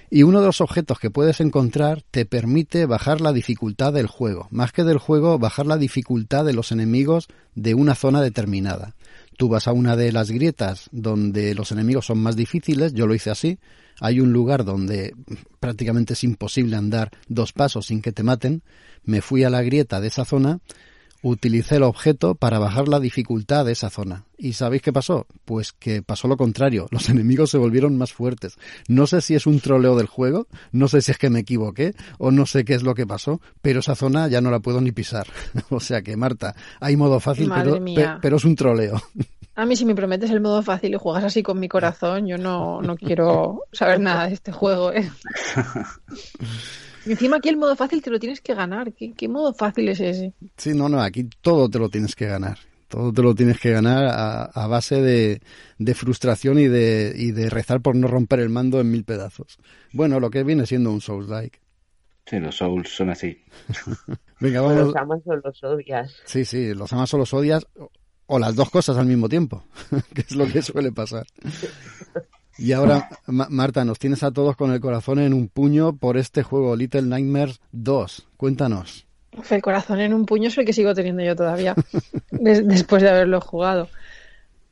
Y 0.08 0.22
uno 0.22 0.40
de 0.40 0.46
los 0.46 0.60
objetos 0.60 1.00
que 1.00 1.10
puedes 1.10 1.40
encontrar 1.40 2.02
te 2.10 2.26
permite 2.26 2.86
bajar 2.86 3.20
la 3.20 3.32
dificultad 3.32 3.92
del 3.92 4.06
juego. 4.06 4.46
Más 4.50 4.70
que 4.70 4.84
del 4.84 4.98
juego, 4.98 5.38
bajar 5.38 5.66
la 5.66 5.78
dificultad 5.78 6.44
de 6.44 6.52
los 6.52 6.70
enemigos 6.70 7.26
de 7.56 7.74
una 7.74 7.96
zona 7.96 8.22
determinada. 8.22 8.94
Tú 9.36 9.48
vas 9.48 9.66
a 9.66 9.72
una 9.72 9.96
de 9.96 10.12
las 10.12 10.30
grietas 10.30 10.88
donde 10.92 11.54
los 11.54 11.72
enemigos 11.72 12.06
son 12.06 12.18
más 12.18 12.36
difíciles, 12.36 12.94
yo 12.94 13.06
lo 13.06 13.14
hice 13.14 13.30
así. 13.30 13.58
Hay 14.00 14.20
un 14.20 14.32
lugar 14.32 14.64
donde 14.64 15.14
prácticamente 15.60 16.12
es 16.12 16.24
imposible 16.24 16.76
andar 16.76 17.10
dos 17.28 17.52
pasos 17.52 17.86
sin 17.86 18.02
que 18.02 18.12
te 18.12 18.22
maten. 18.22 18.62
Me 19.04 19.22
fui 19.22 19.44
a 19.44 19.50
la 19.50 19.62
grieta 19.62 20.00
de 20.00 20.08
esa 20.08 20.24
zona, 20.24 20.60
utilicé 21.28 21.76
el 21.76 21.82
objeto 21.82 22.36
para 22.36 22.58
bajar 22.58 22.86
la 22.88 23.00
dificultad 23.00 23.64
de 23.64 23.72
esa 23.72 23.90
zona. 23.90 24.24
¿Y 24.38 24.52
sabéis 24.52 24.82
qué 24.82 24.92
pasó? 24.92 25.26
Pues 25.44 25.72
que 25.72 26.02
pasó 26.02 26.28
lo 26.28 26.36
contrario, 26.36 26.86
los 26.92 27.08
enemigos 27.08 27.50
se 27.50 27.58
volvieron 27.58 27.98
más 27.98 28.12
fuertes. 28.12 28.56
No 28.88 29.06
sé 29.06 29.20
si 29.20 29.34
es 29.34 29.46
un 29.46 29.60
troleo 29.60 29.96
del 29.96 30.06
juego, 30.06 30.46
no 30.72 30.88
sé 30.88 31.00
si 31.02 31.10
es 31.10 31.18
que 31.18 31.30
me 31.30 31.40
equivoqué 31.40 31.94
o 32.18 32.30
no 32.30 32.46
sé 32.46 32.64
qué 32.64 32.74
es 32.74 32.82
lo 32.82 32.94
que 32.94 33.06
pasó, 33.06 33.40
pero 33.60 33.80
esa 33.80 33.96
zona 33.96 34.28
ya 34.28 34.40
no 34.40 34.50
la 34.50 34.60
puedo 34.60 34.80
ni 34.80 34.92
pisar. 34.92 35.26
o 35.70 35.80
sea 35.80 36.02
que, 36.02 36.16
Marta, 36.16 36.54
hay 36.80 36.96
modo 36.96 37.18
fácil, 37.18 37.50
pero, 37.52 37.80
pero 38.22 38.36
es 38.36 38.44
un 38.44 38.54
troleo. 38.54 39.02
A 39.58 39.64
mí 39.64 39.74
si 39.74 39.86
me 39.86 39.94
prometes 39.94 40.30
el 40.30 40.42
modo 40.42 40.62
fácil 40.62 40.92
y 40.92 40.98
juegas 40.98 41.24
así 41.24 41.42
con 41.42 41.58
mi 41.58 41.66
corazón, 41.66 42.26
yo 42.26 42.36
no, 42.36 42.82
no 42.82 42.94
quiero 42.94 43.62
saber 43.72 44.00
nada 44.00 44.28
de 44.28 44.34
este 44.34 44.52
juego. 44.52 44.92
¿eh? 44.92 45.10
Encima 47.06 47.36
aquí 47.36 47.48
el 47.48 47.56
modo 47.56 47.76
fácil 47.76 48.02
te 48.02 48.10
lo 48.10 48.18
tienes 48.18 48.40
que 48.40 48.54
ganar. 48.54 48.92
¿Qué, 48.92 49.28
modo 49.28 49.54
fácil 49.54 49.88
es 49.88 50.00
ese? 50.00 50.34
Sí, 50.56 50.74
no, 50.74 50.88
no, 50.88 51.00
aquí 51.00 51.28
todo 51.40 51.68
te 51.68 51.78
lo 51.78 51.88
tienes 51.88 52.14
que 52.14 52.26
ganar. 52.26 52.58
Todo 52.88 53.12
te 53.12 53.22
lo 53.22 53.34
tienes 53.34 53.58
que 53.58 53.70
ganar 53.70 54.06
a, 54.54 54.66
base 54.68 55.02
de, 55.02 55.40
de, 55.78 55.94
frustración 55.94 56.58
y 56.58 56.68
de, 56.68 57.12
y 57.16 57.32
de 57.32 57.50
rezar 57.50 57.80
por 57.80 57.96
no 57.96 58.06
romper 58.06 58.40
el 58.40 58.48
mando 58.48 58.80
en 58.80 58.90
mil 58.90 59.04
pedazos. 59.04 59.58
Bueno, 59.92 60.20
lo 60.20 60.30
que 60.30 60.44
viene 60.44 60.66
siendo 60.66 60.92
un 60.92 61.00
Souls-like. 61.00 61.58
Sí, 62.26 62.38
los 62.38 62.56
Souls 62.56 62.88
son 62.88 63.10
así. 63.10 63.42
Venga, 64.40 64.60
vamos. 64.60 64.86
Los 64.86 64.96
amas 64.96 65.20
o 65.24 65.36
los 65.36 65.64
odias. 65.64 66.14
Sí, 66.24 66.44
sí, 66.44 66.74
los 66.74 66.92
amas 66.92 67.12
o 67.14 67.18
los 67.18 67.32
odias, 67.34 67.66
o 68.26 68.38
las 68.38 68.54
dos 68.54 68.70
cosas 68.70 68.96
al 68.96 69.06
mismo 69.06 69.28
tiempo, 69.28 69.64
que 70.14 70.22
es 70.22 70.34
lo 70.34 70.46
que 70.46 70.62
suele 70.62 70.92
pasar. 70.92 71.26
Y 72.58 72.72
ahora, 72.72 73.08
Marta, 73.26 73.84
nos 73.84 73.98
tienes 73.98 74.22
a 74.22 74.30
todos 74.30 74.56
con 74.56 74.72
el 74.72 74.80
corazón 74.80 75.18
en 75.18 75.34
un 75.34 75.48
puño 75.48 75.96
por 75.96 76.16
este 76.16 76.42
juego 76.42 76.74
Little 76.74 77.02
Nightmares 77.02 77.60
2. 77.72 78.28
Cuéntanos. 78.36 79.06
El 79.50 79.62
corazón 79.62 80.00
en 80.00 80.14
un 80.14 80.24
puño 80.24 80.48
es 80.48 80.56
el 80.56 80.64
que 80.64 80.72
sigo 80.72 80.94
teniendo 80.94 81.22
yo 81.22 81.36
todavía, 81.36 81.74
después 82.30 83.02
de 83.02 83.10
haberlo 83.10 83.40
jugado. 83.40 83.88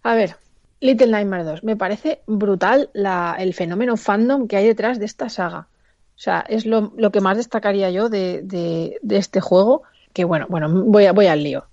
A 0.02 0.14
ver, 0.14 0.36
Little 0.80 1.08
Nightmares 1.08 1.46
2. 1.46 1.64
Me 1.64 1.76
parece 1.76 2.22
brutal 2.26 2.90
el 3.38 3.54
fenómeno 3.54 3.96
fandom 3.96 4.48
que 4.48 4.56
hay 4.56 4.66
detrás 4.66 4.98
de 4.98 5.04
esta 5.04 5.28
saga. 5.28 5.68
O 6.16 6.18
sea, 6.18 6.44
es 6.48 6.64
lo, 6.64 6.92
que 7.12 7.20
más 7.20 7.36
destacaría 7.36 7.90
yo 7.90 8.08
de, 8.08 8.98
este 9.10 9.40
juego. 9.40 9.82
Que 10.12 10.24
bueno, 10.24 10.46
bueno, 10.48 10.68
voy, 10.70 11.06
a, 11.06 11.12
voy 11.12 11.26
al 11.26 11.42
lío. 11.42 11.66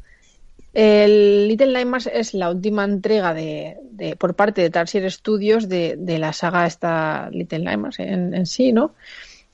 El 0.74 1.50
Little 1.50 1.74
Nightmares 1.74 2.10
es 2.14 2.34
la 2.34 2.50
última 2.50 2.86
entrega 2.86 3.34
de, 3.34 3.78
por 4.18 4.36
parte 4.36 4.62
de 4.62 4.70
Tarsier 4.70 5.12
Studios 5.12 5.68
de, 5.68 5.98
la 6.18 6.32
saga 6.32 6.66
esta 6.66 7.30
Little 7.32 7.60
Nightmares 7.60 8.00
en, 8.00 8.46
sí, 8.46 8.72
¿no? 8.72 8.94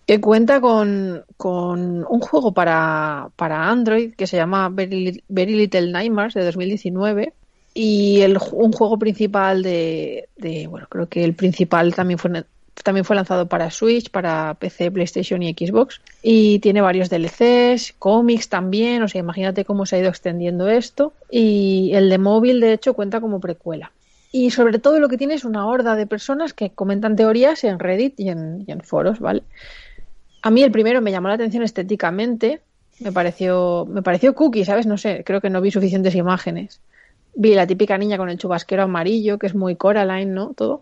Que 0.06 0.22
cuenta 0.22 0.62
con, 0.62 1.26
un 1.40 2.20
juego 2.22 2.54
para, 2.54 3.32
Android 3.38 4.14
que 4.14 4.28
se 4.28 4.38
llama 4.38 4.70
Very, 4.70 5.24
Little 5.28 5.92
Nightmares 5.92 6.36
de 6.36 6.46
2019 6.46 7.34
y 7.74 8.22
el, 8.22 8.38
un 8.52 8.72
juego 8.72 8.98
principal 9.00 9.64
de, 9.64 10.30
de, 10.38 10.68
bueno, 10.68 10.88
creo 10.90 11.08
que 11.08 11.24
el 11.24 11.34
principal 11.34 11.94
también 11.96 12.20
fue 12.20 12.30
también 12.84 13.06
fue 13.06 13.16
lanzado 13.16 13.48
para 13.48 13.72
Switch, 13.72 14.10
para 14.10 14.54
PC, 14.56 14.92
PlayStation 14.92 15.42
y 15.44 15.54
Xbox. 15.54 16.02
Y 16.22 16.60
tiene 16.60 16.82
varios 16.82 17.10
DLCs, 17.10 17.94
cómics 18.00 18.50
también, 18.50 19.04
o 19.04 19.08
sea, 19.08 19.20
imagínate 19.20 19.66
cómo 19.66 19.86
se 19.86 19.96
ha 19.96 20.00
ido 20.00 20.10
extendiendo 20.10 20.68
esto. 20.68 21.14
Y 21.30 21.92
el 21.94 22.10
de 22.10 22.18
móvil, 22.18 22.60
de 22.60 22.74
hecho, 22.74 22.94
cuenta 22.94 23.22
como 23.22 23.40
precuela. 23.40 23.92
Y 24.32 24.52
sobre 24.52 24.80
todo 24.80 25.00
lo 25.00 25.10
que 25.10 25.18
tiene 25.18 25.34
es 25.34 25.46
una 25.46 25.66
horda 25.68 25.96
de 25.96 26.06
personas 26.06 26.54
que 26.54 26.70
comentan 26.70 27.16
teorías 27.16 27.64
en 27.64 27.80
Reddit 27.80 28.20
y 28.20 28.30
en, 28.30 28.64
y 28.68 28.72
en 28.72 28.82
foros, 28.82 29.20
¿vale? 29.20 29.44
A 30.42 30.52
mí 30.52 30.64
el 30.64 30.72
primero 30.72 31.02
me 31.02 31.12
llamó 31.12 31.30
la 31.30 31.36
atención 31.36 31.64
estéticamente, 31.64 32.62
me 33.00 33.12
pareció, 33.12 33.86
me 33.90 34.02
pareció 34.02 34.34
cookie, 34.34 34.66
¿sabes? 34.66 34.86
No 34.86 34.98
sé, 34.98 35.24
creo 35.26 35.42
que 35.42 35.50
no 35.50 35.62
vi 35.62 35.72
suficientes 35.72 36.16
imágenes. 36.16 36.82
Vi 37.36 37.54
la 37.54 37.68
típica 37.68 37.98
niña 37.98 38.18
con 38.18 38.30
el 38.30 38.38
chubasquero 38.38 38.84
amarillo, 38.84 39.38
que 39.38 39.48
es 39.48 39.56
muy 39.56 39.76
Coraline, 39.76 40.32
¿no? 40.32 40.54
Todo. 40.56 40.82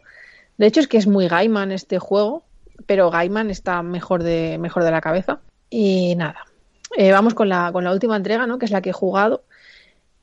De 0.57 0.67
hecho, 0.67 0.79
es 0.79 0.87
que 0.87 0.97
es 0.97 1.07
muy 1.07 1.27
Gaiman 1.27 1.71
este 1.71 1.99
juego, 1.99 2.43
pero 2.85 3.09
Gaiman 3.09 3.49
está 3.49 3.81
mejor 3.83 4.23
de, 4.23 4.57
mejor 4.57 4.83
de 4.83 4.91
la 4.91 5.01
cabeza. 5.01 5.39
Y 5.69 6.15
nada, 6.15 6.45
eh, 6.97 7.11
vamos 7.11 7.33
con 7.33 7.49
la, 7.49 7.71
con 7.71 7.83
la 7.83 7.91
última 7.91 8.15
entrega, 8.15 8.47
¿no? 8.47 8.57
que 8.57 8.65
es 8.65 8.71
la 8.71 8.81
que 8.81 8.91
he 8.91 8.93
jugado. 8.93 9.43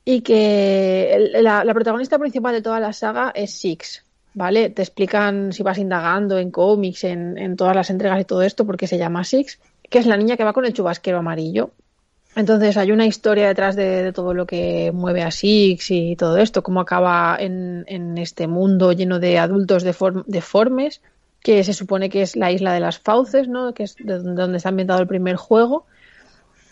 Y 0.05 0.21
que 0.21 1.31
la, 1.41 1.63
protagonista 1.73 2.19
principal 2.19 2.53
de 2.53 2.61
toda 2.61 2.79
la 2.81 2.91
saga 2.91 3.31
es 3.33 3.53
Six, 3.53 4.03
¿vale? 4.33 4.69
Te 4.69 4.81
explican 4.81 5.53
si 5.53 5.63
vas 5.63 5.77
indagando 5.77 6.37
en 6.39 6.51
cómics, 6.51 7.05
en, 7.05 7.37
en 7.37 7.55
todas 7.55 7.73
las 7.73 7.89
entregas 7.89 8.19
y 8.19 8.25
todo 8.25 8.41
esto, 8.41 8.65
porque 8.65 8.87
se 8.87 8.97
llama 8.97 9.23
Six, 9.23 9.59
que 9.89 9.99
es 9.99 10.05
la 10.05 10.17
niña 10.17 10.35
que 10.35 10.43
va 10.43 10.51
con 10.51 10.65
el 10.65 10.73
chubasquero 10.73 11.19
amarillo. 11.19 11.71
Entonces 12.35 12.77
hay 12.77 12.91
una 12.91 13.05
historia 13.05 13.47
detrás 13.47 13.75
de, 13.75 14.11
todo 14.11 14.33
lo 14.33 14.45
que 14.45 14.91
mueve 14.93 15.21
a 15.21 15.31
Six 15.31 15.91
y 15.91 16.15
todo 16.15 16.37
esto, 16.37 16.63
cómo 16.63 16.81
acaba 16.81 17.37
en, 17.39 18.17
este 18.17 18.47
mundo 18.47 18.91
lleno 18.91 19.19
de 19.19 19.37
adultos 19.37 19.83
deformes, 19.83 21.01
que 21.41 21.63
se 21.63 21.73
supone 21.73 22.09
que 22.09 22.23
es 22.23 22.35
la 22.35 22.51
isla 22.51 22.73
de 22.73 22.79
las 22.79 22.99
fauces, 22.99 23.47
¿no? 23.47 23.73
que 23.73 23.83
es 23.83 23.95
donde 24.03 24.57
está 24.57 24.69
ambientado 24.69 25.01
el 25.01 25.07
primer 25.07 25.35
juego. 25.35 25.85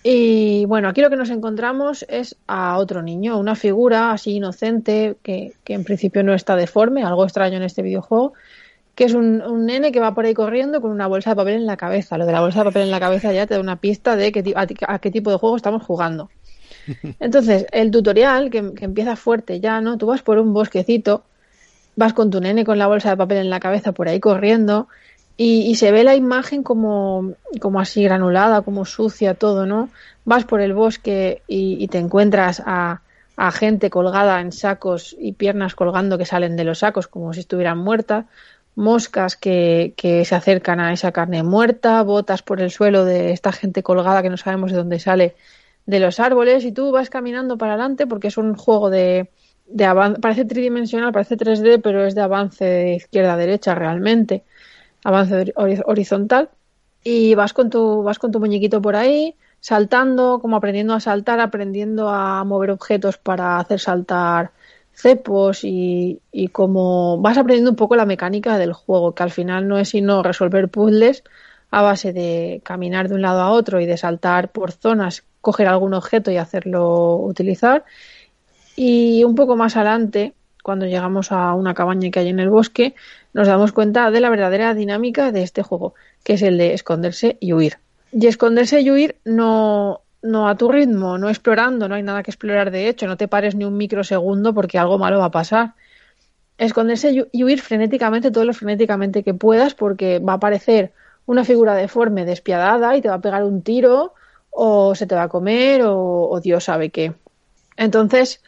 Y 0.03 0.65
bueno, 0.65 0.89
aquí 0.89 1.01
lo 1.01 1.11
que 1.11 1.15
nos 1.15 1.29
encontramos 1.29 2.05
es 2.09 2.35
a 2.47 2.79
otro 2.79 3.03
niño, 3.03 3.37
una 3.37 3.53
figura 3.53 4.11
así 4.11 4.37
inocente, 4.37 5.17
que, 5.21 5.53
que 5.63 5.73
en 5.73 5.83
principio 5.83 6.23
no 6.23 6.33
está 6.33 6.55
deforme, 6.55 7.03
algo 7.03 7.23
extraño 7.23 7.57
en 7.57 7.63
este 7.63 7.83
videojuego, 7.83 8.33
que 8.95 9.05
es 9.05 9.13
un, 9.13 9.65
nene 9.65 9.91
que 9.91 9.99
va 9.99 10.13
por 10.13 10.25
ahí 10.25 10.33
corriendo 10.33 10.81
con 10.81 10.91
una 10.91 11.07
bolsa 11.07 11.31
de 11.31 11.35
papel 11.35 11.55
en 11.55 11.65
la 11.65 11.77
cabeza. 11.77 12.17
Lo 12.17 12.25
de 12.25 12.31
la 12.31 12.41
bolsa 12.41 12.59
de 12.59 12.65
papel 12.65 12.83
en 12.83 12.91
la 12.91 12.99
cabeza 12.99 13.31
ya 13.31 13.47
te 13.47 13.53
da 13.53 13.59
una 13.59 13.77
pista 13.77 14.15
de 14.15 14.31
qué, 14.31 14.53
a, 14.55 14.99
qué 14.99 15.11
tipo 15.11 15.31
de 15.31 15.37
juego 15.37 15.55
estamos 15.55 15.83
jugando. 15.83 16.29
Entonces, 17.19 17.65
el 17.71 17.91
tutorial, 17.91 18.49
que, 18.49 18.57
empieza 18.57 19.15
fuerte 19.15 19.59
ya, 19.59 19.81
¿no? 19.81 19.97
Tú 19.97 20.07
vas 20.07 20.21
por 20.21 20.37
un 20.37 20.53
bosquecito 20.53 21.23
vas 21.95 22.13
con 22.13 22.31
tu 22.31 22.39
nene 22.39 22.65
con 22.65 22.77
la 22.77 22.87
bolsa 22.87 23.09
de 23.09 23.17
papel 23.17 23.37
en 23.39 23.49
la 23.49 23.59
cabeza 23.59 23.91
por 23.91 24.07
ahí 24.07 24.19
corriendo 24.19 24.87
y, 25.37 25.73
se 25.75 25.91
ve 25.91 26.03
la 26.03 26.13
imagen 26.13 26.61
como, 26.61 27.33
como 27.59 27.79
así 27.79 28.03
granulada, 28.03 28.61
como 28.61 28.85
sucia, 28.85 29.33
todo, 29.33 29.65
¿no? 29.65 29.89
Vas 30.23 30.45
por 30.45 30.61
el 30.61 30.73
bosque 30.73 31.41
y, 31.47 31.87
te 31.87 31.97
encuentras 31.97 32.61
a, 32.63 33.01
a, 33.37 33.51
gente 33.51 33.89
colgada 33.89 34.39
en 34.39 34.51
sacos 34.51 35.15
y 35.19 35.31
piernas 35.31 35.73
colgando 35.73 36.19
que 36.19 36.25
salen 36.25 36.55
de 36.57 36.63
los 36.63 36.79
sacos 36.79 37.07
como 37.07 37.33
si 37.33 37.39
estuvieran 37.39 37.79
muertas, 37.79 38.25
moscas 38.75 39.35
que, 39.35 39.93
que 39.97 40.25
se 40.25 40.35
acercan 40.35 40.79
a 40.79 40.93
esa 40.93 41.11
carne 41.11 41.43
muerta, 41.43 42.01
botas 42.03 42.41
por 42.41 42.61
el 42.61 42.71
suelo 42.71 43.05
de 43.05 43.31
esta 43.31 43.51
gente 43.51 43.83
colgada 43.83 44.21
que 44.21 44.29
no 44.29 44.37
sabemos 44.37 44.71
de 44.71 44.77
dónde 44.77 44.99
sale 44.99 45.35
de 45.85 45.99
los 45.99 46.19
árboles 46.19 46.63
y 46.65 46.71
tú 46.71 46.91
vas 46.91 47.09
caminando 47.09 47.57
para 47.57 47.73
adelante 47.73 48.07
porque 48.07 48.27
es 48.27 48.37
un 48.37 48.55
juego 48.55 48.89
de, 48.89 49.29
de 49.67 49.85
avance, 49.85 50.19
parece 50.19 50.45
tridimensional, 50.45 51.11
parece 51.11 51.37
3D, 51.37 51.81
pero 51.81 52.05
es 52.05 52.15
de 52.15 52.21
avance 52.21 52.65
de 52.65 52.95
izquierda 52.95 53.33
a 53.33 53.37
derecha 53.37 53.75
realmente 53.75 54.43
avance 55.03 55.53
horizontal 55.85 56.49
y 57.03 57.33
vas 57.35 57.53
con 57.53 57.69
tu 57.69 58.03
vas 58.03 58.19
con 58.19 58.31
tu 58.31 58.39
muñequito 58.39 58.81
por 58.81 58.95
ahí 58.95 59.35
saltando 59.59 60.39
como 60.39 60.55
aprendiendo 60.57 60.93
a 60.93 60.99
saltar 60.99 61.39
aprendiendo 61.39 62.09
a 62.09 62.43
mover 62.43 62.71
objetos 62.71 63.17
para 63.17 63.57
hacer 63.57 63.79
saltar 63.79 64.51
cepos 64.93 65.63
y, 65.63 66.21
y 66.31 66.49
como 66.49 67.17
vas 67.19 67.37
aprendiendo 67.37 67.71
un 67.71 67.75
poco 67.75 67.95
la 67.95 68.05
mecánica 68.05 68.57
del 68.57 68.73
juego 68.73 69.15
que 69.15 69.23
al 69.23 69.31
final 69.31 69.67
no 69.67 69.79
es 69.79 69.89
sino 69.89 70.23
resolver 70.23 70.69
puzzles 70.69 71.23
a 71.71 71.81
base 71.81 72.13
de 72.13 72.61
caminar 72.63 73.07
de 73.07 73.15
un 73.15 73.21
lado 73.21 73.41
a 73.41 73.51
otro 73.51 73.79
y 73.79 73.85
de 73.85 73.97
saltar 73.97 74.51
por 74.51 74.71
zonas 74.71 75.23
coger 75.39 75.67
algún 75.67 75.93
objeto 75.93 76.29
y 76.31 76.37
hacerlo 76.37 77.15
utilizar 77.15 77.85
y 78.75 79.23
un 79.23 79.35
poco 79.35 79.55
más 79.55 79.75
adelante 79.75 80.33
cuando 80.63 80.85
llegamos 80.85 81.31
a 81.31 81.53
una 81.53 81.73
cabaña 81.73 82.11
que 82.11 82.19
hay 82.19 82.29
en 82.29 82.39
el 82.39 82.49
bosque 82.49 82.95
nos 83.33 83.47
damos 83.47 83.71
cuenta 83.71 84.11
de 84.11 84.19
la 84.19 84.29
verdadera 84.29 84.73
dinámica 84.73 85.31
de 85.31 85.43
este 85.43 85.63
juego, 85.63 85.93
que 86.23 86.33
es 86.33 86.41
el 86.41 86.57
de 86.57 86.73
esconderse 86.73 87.37
y 87.39 87.53
huir. 87.53 87.77
Y 88.11 88.27
esconderse 88.27 88.81
y 88.81 88.91
huir 88.91 89.15
no, 89.23 90.01
no 90.21 90.47
a 90.47 90.55
tu 90.55 90.71
ritmo, 90.71 91.17
no 91.17 91.29
explorando, 91.29 91.87
no 91.87 91.95
hay 91.95 92.03
nada 92.03 92.23
que 92.23 92.31
explorar 92.31 92.71
de 92.71 92.87
hecho, 92.87 93.07
no 93.07 93.17
te 93.17 93.27
pares 93.27 93.55
ni 93.55 93.65
un 93.65 93.77
microsegundo 93.77 94.53
porque 94.53 94.77
algo 94.77 94.97
malo 94.97 95.19
va 95.19 95.25
a 95.25 95.31
pasar. 95.31 95.73
Esconderse 96.57 97.27
y 97.31 97.43
huir 97.43 97.61
frenéticamente, 97.61 98.31
todo 98.31 98.45
lo 98.45 98.53
frenéticamente 98.53 99.23
que 99.23 99.33
puedas, 99.33 99.73
porque 99.73 100.19
va 100.19 100.33
a 100.33 100.35
aparecer 100.35 100.93
una 101.25 101.43
figura 101.43 101.75
deforme 101.75 102.25
despiadada 102.25 102.95
y 102.95 103.01
te 103.01 103.09
va 103.09 103.15
a 103.15 103.21
pegar 103.21 103.43
un 103.43 103.63
tiro, 103.63 104.13
o 104.51 104.93
se 104.95 105.07
te 105.07 105.15
va 105.15 105.23
a 105.23 105.29
comer, 105.29 105.81
o, 105.85 106.39
Dios 106.43 106.65
sabe 106.65 106.89
qué. 106.89 107.13
Entonces, 107.77 108.41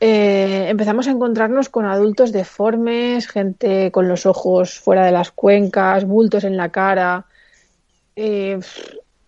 eh, 0.00 0.66
empezamos 0.68 1.06
a 1.08 1.12
encontrarnos 1.12 1.68
con 1.70 1.86
adultos 1.86 2.32
deformes, 2.32 3.28
gente 3.28 3.90
con 3.90 4.08
los 4.08 4.26
ojos 4.26 4.78
fuera 4.80 5.06
de 5.06 5.12
las 5.12 5.30
cuencas, 5.30 6.04
bultos 6.04 6.44
en 6.44 6.56
la 6.56 6.70
cara. 6.70 7.26
Eh, 8.16 8.58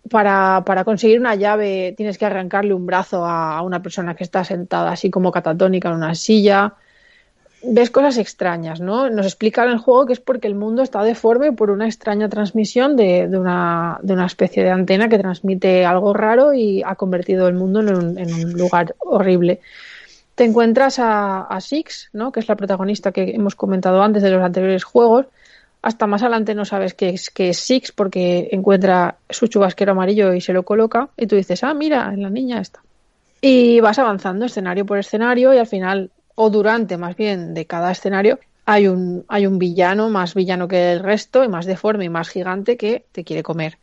para, 0.09 0.63
para, 0.65 0.83
conseguir 0.83 1.19
una 1.19 1.35
llave 1.35 1.93
tienes 1.95 2.17
que 2.17 2.25
arrancarle 2.25 2.73
un 2.73 2.85
brazo 2.85 3.25
a, 3.25 3.61
una 3.61 3.81
persona 3.81 4.15
que 4.15 4.23
está 4.23 4.43
sentada 4.43 4.91
así 4.91 5.09
como 5.09 5.31
catatónica 5.31 5.89
en 5.89 5.95
una 5.95 6.15
silla. 6.15 6.73
Ves 7.61 7.89
cosas 7.91 8.17
extrañas, 8.17 8.79
¿no? 8.79 9.09
Nos 9.09 9.25
explica 9.25 9.63
en 9.65 9.71
el 9.71 9.77
juego 9.77 10.05
que 10.05 10.13
es 10.13 10.19
porque 10.19 10.47
el 10.47 10.55
mundo 10.55 10.81
está 10.81 11.03
deforme 11.03 11.51
por 11.51 11.71
una 11.71 11.85
extraña 11.85 12.29
transmisión 12.29 12.95
de, 12.95 13.27
de, 13.27 13.37
una, 13.37 13.99
de 14.01 14.13
una, 14.13 14.25
especie 14.25 14.63
de 14.63 14.71
antena 14.71 15.09
que 15.09 15.19
transmite 15.19 15.85
algo 15.85 16.13
raro 16.13 16.53
y 16.53 16.83
ha 16.83 16.95
convertido 16.95 17.47
el 17.47 17.55
mundo 17.55 17.81
en 17.81 17.95
un, 17.95 18.17
en 18.17 18.33
un 18.33 18.53
lugar 18.53 18.95
horrible 18.99 19.59
te 20.39 20.45
encuentras 20.45 20.99
a, 20.99 21.57
Six, 21.59 22.11
¿no? 22.13 22.31
que 22.31 22.39
es 22.39 22.47
la 22.47 22.55
protagonista 22.55 23.11
que 23.11 23.31
hemos 23.31 23.55
comentado 23.55 24.01
antes 24.01 24.23
de 24.23 24.29
los 24.29 24.41
anteriores 24.41 24.85
juegos. 24.85 25.25
Hasta 25.81 26.07
más 26.07 26.21
adelante 26.21 26.55
no 26.55 26.65
sabes 26.65 26.93
qué 26.93 27.09
es, 27.09 27.29
qué 27.29 27.49
es 27.49 27.57
Six 27.57 27.93
porque 27.93 28.49
encuentra 28.51 29.17
su 29.29 29.47
chubasquero 29.47 29.93
amarillo 29.93 30.33
y 30.33 30.41
se 30.41 30.53
lo 30.53 30.63
coloca 30.63 31.09
y 31.15 31.27
tú 31.27 31.35
dices, 31.35 31.63
ah, 31.63 31.73
mira, 31.73 32.13
la 32.15 32.29
niña 32.29 32.59
está. 32.59 32.81
Y 33.41 33.79
vas 33.79 33.97
avanzando 33.99 34.45
escenario 34.45 34.85
por 34.85 34.97
escenario 34.97 35.53
y 35.53 35.57
al 35.57 35.67
final, 35.67 36.11
o 36.35 36.49
durante 36.49 36.97
más 36.97 37.15
bien 37.15 37.53
de 37.53 37.65
cada 37.65 37.91
escenario, 37.91 38.39
hay 38.65 38.87
un, 38.87 39.23
hay 39.29 39.47
un 39.47 39.57
villano 39.57 40.09
más 40.09 40.35
villano 40.35 40.67
que 40.67 40.91
el 40.91 40.99
resto 40.99 41.43
y 41.43 41.47
más 41.47 41.65
deforme 41.65 42.05
y 42.05 42.09
más 42.09 42.29
gigante 42.29 42.77
que 42.77 43.05
te 43.11 43.23
quiere 43.23 43.41
comer. 43.41 43.77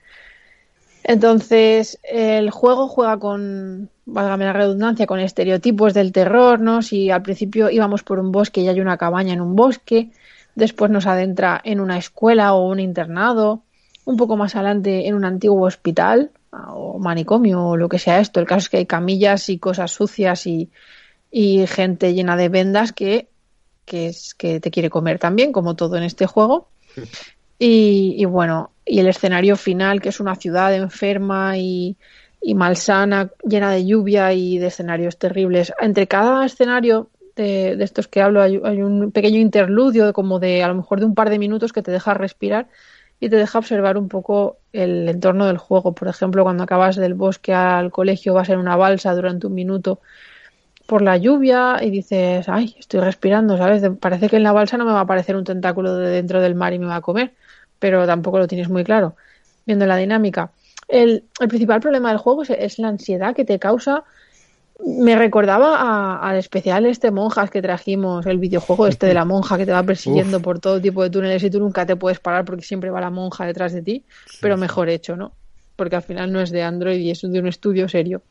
Entonces, 1.03 1.99
el 2.03 2.51
juego 2.51 2.89
juega 2.89 3.19
con, 3.19 3.91
válgame 4.05 4.45
la 4.45 4.53
redundancia, 4.53 5.07
con 5.07 5.21
estereotipos 5.21 5.95
del 5.95 6.13
terror, 6.13 6.61
¿no? 6.61 6.83
Si 6.83 7.11
al 7.11 7.23
principio 7.23 7.71
íbamos 7.71 8.03
por 8.03 8.19
un 8.19 8.33
bosque 8.33 8.61
y 8.61 8.69
hay 8.69 8.81
una 8.81 8.97
cabaña 8.97 9.33
en 9.33 9.41
un 9.41 9.55
bosque, 9.57 10.11
después 10.57 10.91
nos 10.91 11.07
adentra 11.07 11.61
en 11.63 11.79
una 11.79 11.99
escuela 11.99 12.55
o 12.55 12.69
un 12.69 12.81
internado, 12.81 13.63
un 14.05 14.17
poco 14.17 14.37
más 14.37 14.57
adelante 14.57 15.07
en 15.07 15.15
un 15.15 15.25
antiguo 15.25 15.67
hospital 15.67 16.33
o 16.51 16.99
manicomio 16.99 17.65
o 17.65 17.77
lo 17.77 17.89
que 17.89 18.01
sea 18.01 18.19
esto. 18.19 18.41
El 18.41 18.47
caso 18.47 18.59
es 18.61 18.69
que 18.71 18.79
hay 18.79 18.87
camillas 18.87 19.49
y 19.49 19.59
cosas 19.59 19.93
sucias 19.93 20.47
y, 20.47 20.71
y 21.31 21.67
gente 21.67 22.15
llena 22.15 22.37
de 22.37 22.49
vendas 22.49 22.93
que, 22.93 23.29
que, 23.85 24.09
es, 24.09 24.35
que 24.35 24.59
te 24.59 24.71
quiere 24.71 24.91
comer 24.91 25.19
también, 25.19 25.53
como 25.53 25.77
todo 25.77 25.97
en 25.97 26.03
este 26.03 26.27
juego. 26.27 26.69
Y, 27.59 28.23
bueno, 28.27 28.73
y 28.85 28.99
el 28.99 29.09
escenario 29.09 29.57
final, 29.57 30.03
que 30.03 30.11
es 30.11 30.21
una 30.21 30.37
ciudad 30.37 30.75
enferma 30.75 31.57
y, 31.57 31.97
malsana, 32.55 33.31
llena 33.49 33.71
de 33.71 33.87
lluvia 33.87 34.35
y 34.35 34.59
de 34.59 34.67
escenarios 34.67 35.17
terribles. 35.17 35.73
Entre 35.81 36.07
cada 36.07 36.45
escenario 36.45 37.09
de, 37.37 37.77
estos 37.85 38.09
que 38.09 38.23
hablo 38.23 38.43
hay, 38.43 38.57
un 38.57 39.13
pequeño 39.13 39.39
interludio, 39.39 40.07
de 40.07 40.13
como 40.13 40.39
de 40.39 40.63
a 40.63 40.69
lo 40.69 40.75
mejor 40.75 41.01
de 41.01 41.07
un 41.07 41.15
par 41.15 41.31
de 41.31 41.39
minutos 41.39 41.73
que 41.73 41.83
te 41.83 41.91
deja 41.91 42.15
respirar 42.15 42.69
y 43.21 43.29
te 43.29 43.37
deja 43.37 43.59
observar 43.59 43.97
un 43.97 44.09
poco 44.09 44.59
el 44.73 45.09
entorno 45.09 45.47
del 45.47 45.59
juego. 45.59 45.95
Por 45.95 46.09
ejemplo, 46.09 46.43
cuando 46.43 46.65
acabas 46.65 46.97
del 46.97 47.15
bosque 47.15 47.55
al 47.55 47.91
colegio 47.91 48.35
vas 48.35 48.49
en 48.49 48.59
una 48.59 48.77
balsa 48.77 49.15
durante 49.15 49.47
un 49.47 49.55
minuto 49.55 50.01
por 50.87 51.03
la 51.03 51.17
lluvia 51.17 51.79
y 51.83 51.91
dices, 51.91 52.49
ay, 52.49 52.77
estoy 52.79 53.01
respirando, 53.01 53.57
¿sabes? 53.57 53.83
Parece 54.01 54.29
que 54.29 54.37
en 54.37 54.43
la 54.43 54.53
balsa 54.53 54.77
no 54.77 54.85
me 54.85 54.93
va 54.93 55.01
a 55.01 55.03
aparecer 55.03 55.37
un 55.37 55.45
tentáculo 55.45 55.97
de 55.97 56.11
dentro 56.11 56.41
del 56.41 56.55
mar 56.55 56.73
y 56.73 56.79
me 56.79 56.87
va 56.87 56.97
a 56.97 57.01
comer 57.01 57.33
pero 57.79 58.07
tampoco 58.07 58.39
lo 58.39 58.47
tienes 58.47 58.69
muy 58.69 58.85
claro, 58.85 59.17
viendo 59.65 59.87
la 59.87 59.97
dinámica. 59.97 60.53
El, 60.89 61.25
el 61.41 61.49
principal 61.49 61.81
problema 61.81 62.11
del 62.11 62.19
juego 62.19 62.43
es, 62.43 62.79
la 62.79 62.89
ansiedad 62.89 63.35
que 63.35 63.45
te 63.45 63.59
causa. 63.59 64.05
Me 64.85 65.17
recordaba 65.17 66.19
al 66.21 66.37
especial 66.37 66.85
este 66.87 67.11
monjas 67.11 67.51
que 67.51 67.63
trajimos, 67.63 68.27
el 68.27 68.39
videojuego 68.39 68.87
este 68.87 69.07
de 69.07 69.15
la 69.15 69.25
monja 69.27 69.57
que 69.57 69.67
te 69.67 69.73
va 69.73 69.83
persiguiendo 69.83 70.41
por 70.41 70.61
todo 70.61 70.81
tipo 70.81 71.03
de 71.03 71.11
túneles 71.11 71.43
y 71.43 71.51
tú 71.51 71.61
nunca 71.61 71.87
te 71.87 71.97
puedes 71.97 72.21
parar 72.21 72.45
porque 72.45 72.63
siempre 72.63 72.91
va 72.91 73.01
la 73.01 73.11
monja 73.11 73.47
detrás 73.47 73.73
de 73.73 73.83
ti, 73.83 74.05
pero 74.41 74.57
mejor 74.57 74.89
hecho, 74.89 75.17
¿no? 75.17 75.33
Porque 75.77 75.97
al 75.97 76.03
final 76.03 76.33
no 76.33 76.41
es 76.41 76.51
de 76.51 76.63
Android 76.63 76.99
y 76.99 77.11
es 77.11 77.23
de 77.23 77.39
un 77.39 77.47
estudio 77.47 77.89
serio. 77.89 78.23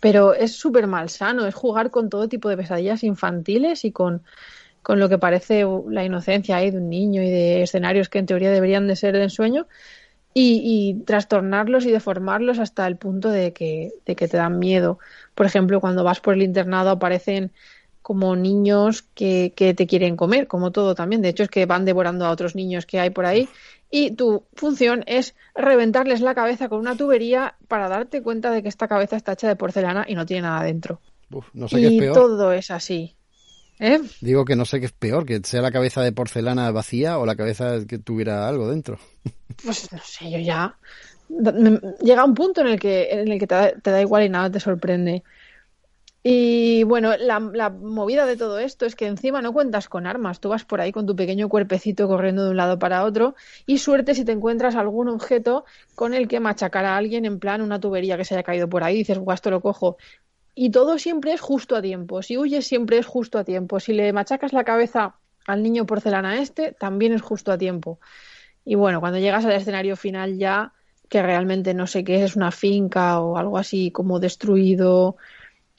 Pero 0.00 0.34
es 0.34 0.52
súper 0.52 0.86
malsano, 0.86 1.46
es 1.46 1.54
jugar 1.54 1.90
con 1.90 2.08
todo 2.08 2.28
tipo 2.28 2.48
de 2.48 2.56
pesadillas 2.56 3.04
infantiles 3.04 3.84
y 3.84 3.92
con 3.92 4.22
con 4.86 5.00
lo 5.00 5.08
que 5.08 5.18
parece 5.18 5.64
la 5.88 6.04
inocencia 6.04 6.58
ahí 6.58 6.70
de 6.70 6.78
un 6.78 6.88
niño 6.88 7.20
y 7.20 7.28
de 7.28 7.62
escenarios 7.62 8.08
que 8.08 8.20
en 8.20 8.26
teoría 8.26 8.52
deberían 8.52 8.86
de 8.86 8.94
ser 8.94 9.16
de 9.16 9.24
ensueño 9.24 9.66
y, 10.32 11.02
trastornarlos 11.06 11.86
y 11.86 11.90
deformarlos 11.90 12.60
hasta 12.60 12.86
el 12.86 12.96
punto 12.96 13.30
de 13.30 13.52
que, 13.52 13.90
de 14.04 14.14
que 14.14 14.28
te 14.28 14.36
dan 14.36 14.60
miedo. 14.60 15.00
Por 15.36 15.46
ejemplo, 15.46 15.80
cuando 15.80 16.02
vas 16.02 16.18
por 16.18 16.34
el 16.34 16.42
internado 16.42 16.90
aparecen 16.90 17.52
como 18.02 18.34
niños 18.36 19.02
que, 19.02 19.52
que, 19.54 19.74
te 19.74 19.86
quieren 19.86 20.16
comer, 20.16 20.48
como 20.48 20.72
todo 20.72 20.94
también. 20.94 21.22
De 21.22 21.28
hecho, 21.28 21.42
es 21.42 21.48
que 21.48 21.66
van 21.66 21.84
devorando 21.84 22.24
a 22.24 22.30
otros 22.30 22.54
niños 22.54 22.86
que 22.86 22.98
hay 22.98 23.10
por 23.10 23.26
ahí. 23.26 23.48
Y 23.90 24.12
tu 24.12 24.44
función 24.54 25.04
es 25.06 25.34
reventarles 25.54 26.20
la 26.20 26.34
cabeza 26.34 26.68
con 26.68 26.80
una 26.80 26.96
tubería 26.96 27.56
para 27.68 27.88
darte 27.88 28.22
cuenta 28.22 28.50
de 28.50 28.62
que 28.62 28.68
esta 28.68 28.88
cabeza 28.88 29.16
está 29.16 29.32
hecha 29.32 29.48
de 29.48 29.56
porcelana 29.56 30.06
y 30.08 30.14
no 30.14 30.26
tiene 30.26 30.42
nada 30.42 30.62
dentro. 30.64 31.00
no 31.52 31.68
sé 31.68 31.76
qué 31.80 31.86
es 31.88 31.98
peor. 31.98 32.14
todo 32.14 32.52
es 32.52 32.70
así. 32.70 33.14
¿Eh? 33.78 34.00
Digo 34.20 34.44
que 34.44 34.56
no 34.56 34.64
sé 34.64 34.80
qué 34.80 34.86
es 34.86 34.92
peor, 34.92 35.26
que 35.26 35.40
sea 35.44 35.60
la 35.60 35.70
cabeza 35.70 36.00
de 36.00 36.12
porcelana 36.12 36.70
vacía 36.70 37.18
o 37.18 37.26
la 37.26 37.36
cabeza 37.36 37.84
que 37.86 37.98
tuviera 37.98 38.48
algo 38.48 38.70
dentro. 38.70 38.98
Pues 39.64 39.92
no 39.92 39.98
sé, 40.02 40.30
yo 40.30 40.38
ya. 40.38 40.76
Llega 41.28 42.24
un 42.24 42.34
punto 42.34 42.60
en 42.60 42.68
el 42.68 42.80
que, 42.80 43.08
en 43.10 43.30
el 43.30 43.38
que 43.38 43.46
te, 43.46 43.90
da, 43.90 44.00
igual 44.00 44.24
y 44.24 44.28
nada 44.28 44.50
te 44.50 44.60
sorprende. 44.60 45.22
Y 46.22 46.82
bueno, 46.82 47.16
la, 47.16 47.38
movida 47.70 48.26
de 48.26 48.36
todo 48.36 48.58
esto 48.58 48.84
es 48.84 48.96
que 48.96 49.06
encima 49.06 49.42
no 49.42 49.52
cuentas 49.52 49.88
con 49.88 50.06
armas. 50.06 50.40
Tú 50.40 50.48
vas 50.48 50.64
por 50.64 50.80
ahí 50.80 50.90
con 50.90 51.06
tu 51.06 51.14
pequeño 51.14 51.48
cuerpecito 51.48 52.08
corriendo 52.08 52.44
de 52.44 52.50
un 52.50 52.56
lado 52.56 52.78
para 52.78 53.04
otro 53.04 53.36
y 53.64 53.78
suerte 53.78 54.14
si 54.14 54.24
te 54.24 54.32
encuentras 54.32 54.74
algún 54.74 55.08
objeto 55.08 55.64
con 55.94 56.14
el 56.14 56.26
que 56.26 56.40
machacar 56.40 56.84
a 56.84 56.96
alguien 56.96 57.24
en 57.24 57.38
plan 57.38 57.62
una 57.62 57.78
tubería 57.78 58.16
que 58.16 58.24
se 58.24 58.34
haya 58.34 58.42
caído 58.42 58.68
por 58.68 58.82
ahí 58.82 58.96
y 58.96 58.98
dices, 58.98 59.20
esto 59.32 59.50
lo 59.50 59.60
cojo 59.60 59.98
y 60.58 60.70
todo 60.70 60.98
siempre 60.98 61.34
es 61.34 61.40
justo 61.40 61.76
a 61.76 61.82
tiempo. 61.82 62.22
Si 62.22 62.38
huyes 62.38 62.66
siempre 62.66 62.98
es 62.98 63.06
justo 63.06 63.38
a 63.38 63.44
tiempo. 63.44 63.78
Si 63.78 63.92
le 63.92 64.12
machacas 64.14 64.54
la 64.54 64.64
cabeza 64.64 65.16
al 65.46 65.62
niño 65.62 65.84
porcelana 65.86 66.40
este, 66.40 66.72
también 66.72 67.12
es 67.12 67.20
justo 67.20 67.52
a 67.52 67.58
tiempo. 67.58 68.00
Y 68.64 68.74
bueno, 68.74 69.00
cuando 69.00 69.18
llegas 69.18 69.44
al 69.44 69.52
escenario 69.52 69.96
final 69.96 70.38
ya, 70.38 70.72
que 71.08 71.22
realmente 71.22 71.74
no 71.74 71.86
sé 71.86 72.04
qué 72.04 72.24
es, 72.24 72.36
una 72.36 72.50
finca 72.50 73.20
o 73.20 73.36
algo 73.36 73.58
así 73.58 73.90
como 73.90 74.20
destruido, 74.20 75.16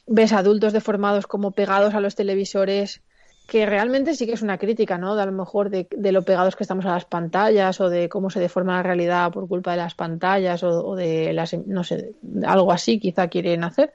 ves 0.06 0.34
adultos 0.34 0.74
deformados 0.74 1.28
como 1.28 1.52
pegados 1.52 1.94
a 1.94 2.00
los 2.00 2.16
televisores 2.16 3.02
que 3.48 3.66
realmente 3.66 4.14
sí 4.14 4.26
que 4.26 4.34
es 4.34 4.42
una 4.42 4.58
crítica, 4.58 4.98
¿no? 4.98 5.16
De 5.16 5.22
a 5.22 5.26
lo 5.26 5.32
mejor 5.32 5.70
de, 5.70 5.88
de, 5.90 6.12
lo 6.12 6.24
pegados 6.24 6.58
que 6.58 6.64
estamos 6.64 6.86
a 6.86 6.90
las 6.90 7.06
pantallas 7.06 7.80
o 7.80 7.90
de 7.90 8.10
cómo 8.10 8.30
se 8.30 8.42
deforma 8.42 8.76
la 8.76 8.84
realidad 8.84 9.32
por 9.32 9.48
culpa 9.48 9.72
de 9.72 9.78
las 9.78 9.96
pantallas 9.96 10.64
o, 10.64 10.86
o 10.86 10.96
de 10.98 11.32
las, 11.32 11.54
no 11.66 11.86
sé, 11.86 12.14
algo 12.46 12.74
así 12.74 13.00
quizá 13.00 13.30
quieren 13.30 13.64
hacer. 13.64 13.94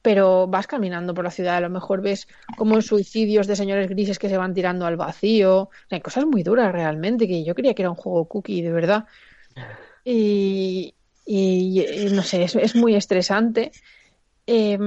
Pero 0.00 0.46
vas 0.46 0.66
caminando 0.66 1.12
por 1.12 1.24
la 1.24 1.30
ciudad, 1.30 1.56
a 1.56 1.60
lo 1.60 1.68
mejor 1.68 2.00
ves 2.00 2.26
como 2.56 2.80
suicidios 2.80 3.46
de 3.46 3.56
señores 3.56 3.90
grises 3.90 4.18
que 4.18 4.30
se 4.30 4.38
van 4.38 4.54
tirando 4.54 4.86
al 4.86 4.96
vacío. 4.96 5.68
Hay 5.90 6.00
cosas 6.00 6.24
muy 6.24 6.42
duras 6.42 6.72
realmente, 6.72 7.28
que 7.28 7.44
yo 7.44 7.54
creía 7.54 7.74
que 7.74 7.82
era 7.82 7.90
un 7.90 7.96
juego 7.96 8.26
cookie, 8.26 8.62
de 8.62 8.72
verdad. 8.72 9.04
Y, 10.08 10.94
y, 11.24 11.80
y 11.80 12.10
no 12.10 12.22
sé, 12.22 12.44
es, 12.44 12.54
es 12.54 12.76
muy 12.76 12.94
estresante. 12.94 13.72
Eh, 14.46 14.78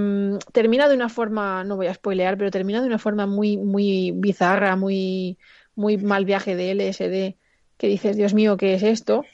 termina 0.54 0.88
de 0.88 0.96
una 0.96 1.10
forma, 1.10 1.66
no 1.66 1.76
voy 1.76 1.88
a 1.88 1.94
spoilear, 1.94 2.38
pero 2.38 2.52
termina 2.52 2.80
de 2.80 2.88
una 2.88 3.00
forma 3.00 3.26
muy, 3.26 3.58
muy 3.58 4.12
bizarra, 4.16 4.78
muy, 4.78 5.38
muy 5.76 5.98
mal 5.98 6.24
viaje 6.24 6.56
de 6.56 6.72
LSD, 6.72 7.36
que 7.78 7.88
dices, 7.88 8.16
Dios 8.16 8.34
mío, 8.34 8.56
¿qué 8.56 8.76
es 8.76 8.84
esto? 8.84 9.26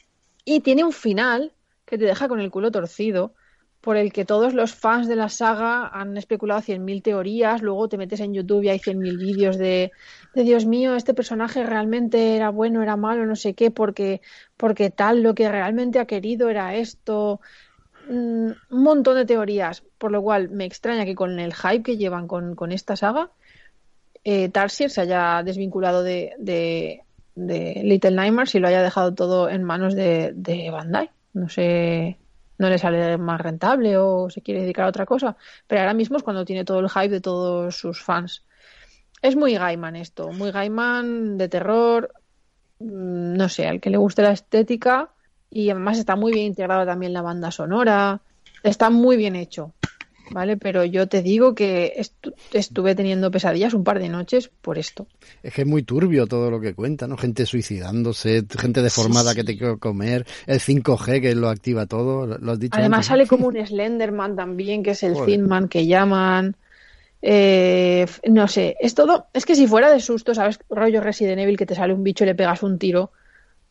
Y 0.44 0.62
tiene 0.62 0.84
un 0.84 0.92
final 0.92 1.54
que 1.86 2.00
te 2.00 2.06
deja 2.06 2.28
con 2.28 2.40
el 2.40 2.50
culo 2.50 2.72
torcido, 2.72 3.36
por 3.80 3.98
el 3.98 4.12
que 4.12 4.26
todos 4.26 4.56
los 4.56 4.74
fans 4.74 5.08
de 5.08 5.16
la 5.16 5.30
saga 5.30 5.88
han 5.88 6.18
especulado 6.18 6.62
100.000 6.62 7.04
teorías, 7.04 7.62
luego 7.62 7.88
te 7.88 7.98
metes 8.00 8.20
en 8.22 8.34
YouTube 8.34 8.64
y 8.64 8.70
hay 8.70 8.80
100.000 8.80 9.20
vídeos 9.20 9.60
de, 9.60 9.92
de, 10.36 10.44
Dios 10.44 10.66
mío, 10.66 10.96
este 10.96 11.14
personaje 11.14 11.64
realmente 11.64 12.36
era 12.36 12.50
bueno, 12.50 12.84
era 12.84 12.96
malo, 12.98 13.26
no 13.26 13.36
sé 13.36 13.54
qué, 13.54 13.72
porque, 13.72 14.22
porque 14.58 14.90
tal, 14.90 15.24
lo 15.24 15.34
que 15.34 15.50
realmente 15.50 16.00
ha 16.00 16.06
querido 16.06 16.50
era 16.50 16.76
esto, 16.76 17.40
un 18.10 18.56
montón 18.70 19.16
de 19.16 19.26
teorías, 19.26 19.84
por 19.98 20.12
lo 20.12 20.22
cual 20.22 20.50
me 20.50 20.66
extraña 20.66 21.06
que 21.06 21.16
con 21.16 21.40
el 21.40 21.54
hype 21.54 21.84
que 21.84 21.98
llevan 21.98 22.28
con, 22.28 22.56
con 22.56 22.72
esta 22.72 22.96
saga, 22.96 23.32
eh, 24.24 24.50
Tarsier 24.50 24.90
se 24.90 25.02
haya 25.02 25.44
desvinculado 25.44 26.04
de, 26.04 26.34
de, 26.40 27.04
de, 27.36 27.82
Little 27.84 28.12
Nightmares 28.12 28.56
y 28.56 28.60
lo 28.60 28.68
haya 28.68 28.82
dejado 28.82 29.14
todo 29.14 29.50
en 29.50 29.64
manos 29.64 29.96
de, 29.96 30.34
de, 30.36 30.70
Bandai. 30.72 31.12
No 31.34 31.50
sé, 31.50 32.18
no 32.58 32.70
le 32.70 32.78
sale 32.78 33.18
más 33.18 33.40
rentable 33.42 33.98
o 33.98 34.30
se 34.30 34.42
quiere 34.42 34.62
dedicar 34.62 34.86
a 34.86 34.90
otra 34.90 35.06
cosa, 35.06 35.38
pero 35.68 35.82
ahora 35.82 35.94
mismo 35.94 36.18
es 36.18 36.24
cuando 36.24 36.46
tiene 36.46 36.66
todo 36.66 36.80
el 36.80 36.90
hype 36.90 37.10
de 37.10 37.22
todos 37.22 37.76
sus 37.76 38.02
fans. 38.02 38.45
Es 39.26 39.36
muy 39.36 39.56
Gaiman 39.56 39.96
esto, 39.96 40.32
muy 40.32 40.52
Gaiman 40.52 41.40
de 41.40 41.50
terror, 41.50 42.12
mm, 42.78 43.34
no 43.36 43.50
sé, 43.50 43.66
al 43.66 43.82
que 43.82 43.90
le 43.90 43.98
guste 43.98 44.22
la 44.22 44.32
estética 44.32 45.10
y 45.50 45.72
además 45.72 45.98
está 45.98 46.16
muy 46.16 46.32
bien 46.32 46.46
integrado 46.46 46.86
también 46.86 47.12
la 47.12 47.24
banda 47.24 47.50
sonora, 47.50 48.22
está 48.62 48.92
muy 48.92 49.18
bien 49.18 49.36
hecho, 49.36 49.74
¿vale? 50.30 50.58
Pero 50.58 50.86
yo 50.86 51.08
te 51.08 51.24
digo 51.24 51.56
que 51.56 51.94
estu 51.96 52.34
estuve 52.54 52.94
teniendo 52.94 53.32
pesadillas 53.32 53.74
un 53.74 53.84
par 53.84 53.98
de 53.98 54.10
noches 54.10 54.52
por 54.62 54.78
esto. 54.78 55.08
Es 55.42 55.56
que 55.56 55.64
es 55.64 55.68
muy 55.68 55.82
turbio 55.82 56.28
todo 56.28 56.52
lo 56.52 56.62
que 56.62 56.76
cuenta, 56.76 57.08
¿no? 57.08 57.18
Gente 57.18 57.48
suicidándose, 57.48 58.46
gente 58.60 58.84
deformada 58.84 59.32
sí, 59.32 59.40
sí. 59.40 59.42
que 59.42 59.44
te 59.44 59.58
quiere 59.58 59.80
comer, 59.80 60.28
el 60.46 60.60
5G 60.60 61.20
que 61.20 61.34
lo 61.34 61.50
activa 61.50 61.88
todo, 61.88 62.28
lo 62.28 62.52
has 62.52 62.60
dicho. 62.60 62.78
Además 62.78 62.98
antes, 63.00 63.08
sale 63.08 63.28
como 63.28 63.48
un 63.48 63.66
Slenderman 63.66 64.36
también, 64.36 64.84
que 64.84 64.92
es 64.92 65.02
el 65.02 65.16
Thinman 65.26 65.68
que 65.68 65.88
llaman. 65.88 66.56
Eh, 67.28 68.06
no 68.30 68.48
sé, 68.48 68.78
es 68.80 68.94
todo, 68.94 69.26
es 69.34 69.48
que 69.48 69.56
si 69.56 69.66
fuera 69.66 69.92
de 69.92 70.00
susto, 70.00 70.36
¿sabes? 70.36 70.60
Rollo 70.70 71.02
Resident 71.02 71.40
Evil 71.40 71.58
que 71.58 71.66
te 71.66 71.74
sale 71.74 71.94
un 71.94 72.04
bicho 72.04 72.24
y 72.24 72.28
le 72.28 72.36
pegas 72.36 72.62
un 72.62 72.78
tiro 72.78 73.12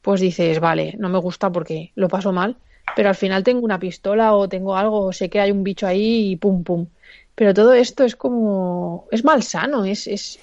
pues 0.05 0.21
dices, 0.21 0.61
vale, 0.61 0.95
no 0.99 1.09
me 1.09 1.19
gusta 1.19 1.51
porque 1.51 1.91
lo 1.95 2.09
paso 2.09 2.31
mal, 2.31 2.57
pero 2.95 3.09
al 3.09 3.15
final 3.15 3.43
tengo 3.43 3.65
una 3.65 3.79
pistola 3.79 4.35
o 4.35 4.51
tengo 4.51 4.77
algo, 4.77 5.07
o 5.07 5.13
sé 5.15 5.31
que 5.31 5.41
hay 5.41 5.51
un 5.51 5.65
bicho 5.65 5.87
ahí 5.87 6.33
y 6.33 6.37
pum, 6.37 6.63
pum. 6.63 6.87
Pero 7.35 7.55
todo 7.55 7.73
esto 7.73 8.05
es 8.05 8.15
como, 8.15 9.07
es 9.11 9.25
malsano, 9.25 9.87
es, 9.87 10.07
es, 10.07 10.39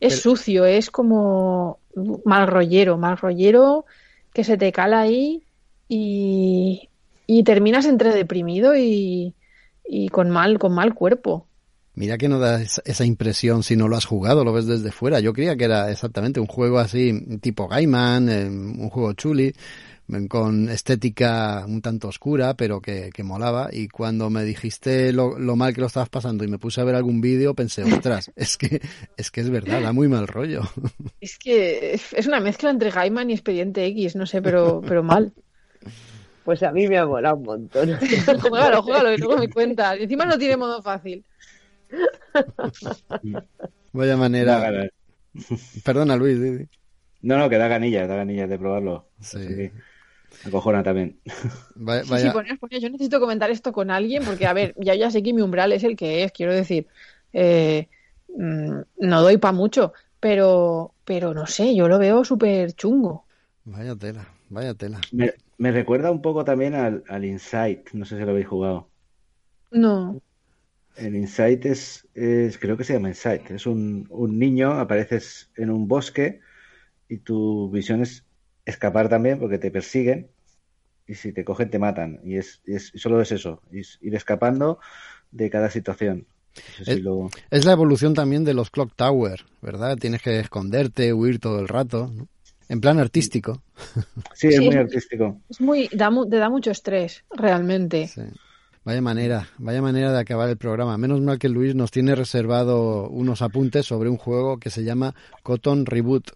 es 0.00 0.14
pero... 0.14 0.16
sucio, 0.16 0.64
es 0.64 0.90
como 0.90 1.78
mal 2.24 2.48
rollero, 2.48 2.98
mal 2.98 3.16
rollero 3.16 3.84
que 4.32 4.42
se 4.42 4.56
te 4.56 4.72
cala 4.72 5.02
ahí 5.02 5.44
y, 5.88 6.88
y 7.28 7.44
terminas 7.44 7.86
entre 7.86 8.12
deprimido 8.12 8.74
y, 8.74 9.34
y 9.86 10.08
con 10.08 10.30
mal, 10.30 10.58
con 10.58 10.72
mal 10.72 10.94
cuerpo. 10.94 11.46
Mira 12.00 12.16
que 12.16 12.30
no 12.30 12.38
da 12.38 12.62
esa 12.62 13.04
impresión 13.04 13.62
si 13.62 13.76
no 13.76 13.86
lo 13.86 13.94
has 13.94 14.06
jugado, 14.06 14.42
lo 14.42 14.54
ves 14.54 14.64
desde 14.64 14.90
fuera. 14.90 15.20
Yo 15.20 15.34
creía 15.34 15.54
que 15.54 15.64
era 15.64 15.90
exactamente 15.90 16.40
un 16.40 16.46
juego 16.46 16.78
así, 16.78 17.12
tipo 17.42 17.68
Gaiman, 17.68 18.30
eh, 18.30 18.46
un 18.46 18.88
juego 18.88 19.12
chuli, 19.12 19.52
con 20.30 20.70
estética 20.70 21.62
un 21.68 21.82
tanto 21.82 22.08
oscura, 22.08 22.54
pero 22.54 22.80
que, 22.80 23.10
que 23.12 23.22
molaba. 23.22 23.68
Y 23.70 23.88
cuando 23.88 24.30
me 24.30 24.44
dijiste 24.44 25.12
lo, 25.12 25.38
lo, 25.38 25.56
mal 25.56 25.74
que 25.74 25.82
lo 25.82 25.88
estabas 25.88 26.08
pasando 26.08 26.42
y 26.42 26.48
me 26.48 26.58
puse 26.58 26.80
a 26.80 26.84
ver 26.84 26.94
algún 26.94 27.20
vídeo, 27.20 27.52
pensé, 27.52 27.82
ostras, 27.82 28.32
es 28.34 28.56
que, 28.56 28.80
es 29.18 29.30
que 29.30 29.42
es 29.42 29.50
verdad, 29.50 29.82
da 29.82 29.92
muy 29.92 30.08
mal 30.08 30.26
rollo. 30.26 30.62
Es 31.20 31.36
que 31.36 31.92
es 31.92 32.26
una 32.26 32.40
mezcla 32.40 32.70
entre 32.70 32.90
Gaiman 32.90 33.28
y 33.28 33.34
Expediente 33.34 33.84
X, 33.84 34.16
no 34.16 34.24
sé, 34.24 34.40
pero, 34.40 34.80
pero 34.80 35.02
mal. 35.02 35.34
Pues 36.42 36.62
a 36.62 36.72
mí 36.72 36.88
me 36.88 36.96
ha 36.96 37.06
molado 37.06 37.36
un 37.36 37.42
montón. 37.42 37.98
juégalo, 38.40 38.82
juégalo, 38.82 39.12
y 39.12 39.18
luego 39.18 39.36
me 39.36 39.50
cuenta. 39.50 39.96
Y 39.96 40.04
encima 40.04 40.24
no 40.24 40.38
tiene 40.38 40.56
modo 40.56 40.82
fácil. 40.82 41.22
Vaya 43.92 44.16
manera. 44.16 44.88
Perdona, 45.84 46.16
Luis. 46.16 46.68
No, 47.22 47.38
no, 47.38 47.48
que 47.48 47.58
da 47.58 47.68
ganillas, 47.68 48.08
da 48.08 48.16
ganillas 48.16 48.48
de 48.48 48.58
probarlo. 48.58 49.08
Sí. 49.20 49.70
Acojona 50.46 50.82
también. 50.82 51.18
Vaya, 51.74 52.02
vaya. 52.08 52.32
Sí, 52.32 52.58
sí. 52.70 52.80
Yo 52.80 52.90
necesito 52.90 53.20
comentar 53.20 53.50
esto 53.50 53.72
con 53.72 53.90
alguien 53.90 54.24
porque, 54.24 54.46
a 54.46 54.52
ver, 54.52 54.74
ya, 54.78 54.94
ya 54.94 55.10
sé 55.10 55.22
que 55.22 55.32
mi 55.32 55.42
umbral 55.42 55.72
es 55.72 55.84
el 55.84 55.96
que 55.96 56.24
es, 56.24 56.32
quiero 56.32 56.52
decir. 56.54 56.86
Eh, 57.32 57.88
no 58.36 59.22
doy 59.22 59.38
para 59.38 59.52
mucho, 59.52 59.92
pero, 60.20 60.94
pero 61.04 61.34
no 61.34 61.46
sé, 61.46 61.74
yo 61.74 61.88
lo 61.88 61.98
veo 61.98 62.24
súper 62.24 62.72
chungo. 62.74 63.24
Vaya 63.64 63.96
tela, 63.96 64.28
vaya 64.48 64.74
tela. 64.74 65.00
Me, 65.12 65.32
me, 65.58 65.72
recuerda 65.72 66.10
un 66.10 66.22
poco 66.22 66.44
también 66.44 66.74
al, 66.74 67.02
al 67.08 67.24
Insight, 67.24 67.90
no 67.92 68.04
sé 68.04 68.18
si 68.18 68.24
lo 68.24 68.30
habéis 68.30 68.46
jugado. 68.46 68.88
No. 69.70 70.20
El 71.00 71.16
Insight 71.16 71.64
es, 71.66 72.06
es, 72.14 72.58
creo 72.58 72.76
que 72.76 72.84
se 72.84 72.92
llama 72.92 73.08
Insight, 73.08 73.50
es 73.50 73.66
un, 73.66 74.06
un, 74.10 74.38
niño, 74.38 74.72
apareces 74.72 75.50
en 75.56 75.70
un 75.70 75.88
bosque 75.88 76.40
y 77.08 77.18
tu 77.18 77.70
visión 77.70 78.02
es 78.02 78.24
escapar 78.64 79.08
también 79.08 79.38
porque 79.38 79.58
te 79.58 79.70
persiguen 79.70 80.30
y 81.06 81.14
si 81.14 81.32
te 81.32 81.44
cogen 81.44 81.70
te 81.70 81.78
matan 81.78 82.20
y 82.22 82.36
es, 82.36 82.60
y 82.66 82.74
es 82.74 82.92
solo 82.94 83.20
es 83.20 83.32
eso, 83.32 83.62
es 83.72 83.98
ir 84.02 84.14
escapando 84.14 84.78
de 85.30 85.50
cada 85.50 85.70
situación. 85.70 86.26
No 86.56 86.62
sé 86.76 86.84
si 86.84 86.90
es, 86.90 87.00
lo... 87.00 87.30
es, 87.50 87.64
la 87.64 87.72
evolución 87.72 88.14
también 88.14 88.44
de 88.44 88.54
los 88.54 88.70
Clock 88.70 88.94
Tower, 88.94 89.44
¿verdad? 89.62 89.96
Tienes 89.96 90.20
que 90.20 90.38
esconderte, 90.40 91.12
huir 91.12 91.38
todo 91.38 91.60
el 91.60 91.68
rato, 91.68 92.10
¿no? 92.14 92.28
en 92.70 92.80
plan 92.80 92.98
artístico. 92.98 93.62
Sí, 94.32 94.46
es 94.46 94.56
sí, 94.56 94.64
muy 94.64 94.76
artístico. 94.76 95.40
Es 95.48 95.60
muy, 95.60 95.88
da, 95.92 96.10
te 96.30 96.36
da 96.36 96.48
mucho 96.48 96.70
estrés, 96.70 97.24
realmente. 97.30 98.06
Sí. 98.06 98.22
Vaya 98.82 99.02
manera, 99.02 99.46
vaya 99.58 99.82
manera 99.82 100.10
de 100.12 100.18
acabar 100.18 100.48
el 100.48 100.56
programa. 100.56 100.96
Menos 100.96 101.20
mal 101.20 101.38
que 101.38 101.50
Luis 101.50 101.74
nos 101.74 101.90
tiene 101.90 102.14
reservado 102.14 103.08
unos 103.10 103.42
apuntes 103.42 103.84
sobre 103.84 104.08
un 104.08 104.16
juego 104.16 104.58
que 104.58 104.70
se 104.70 104.84
llama 104.84 105.14
Cotton 105.42 105.84
Reboot. 105.84 106.30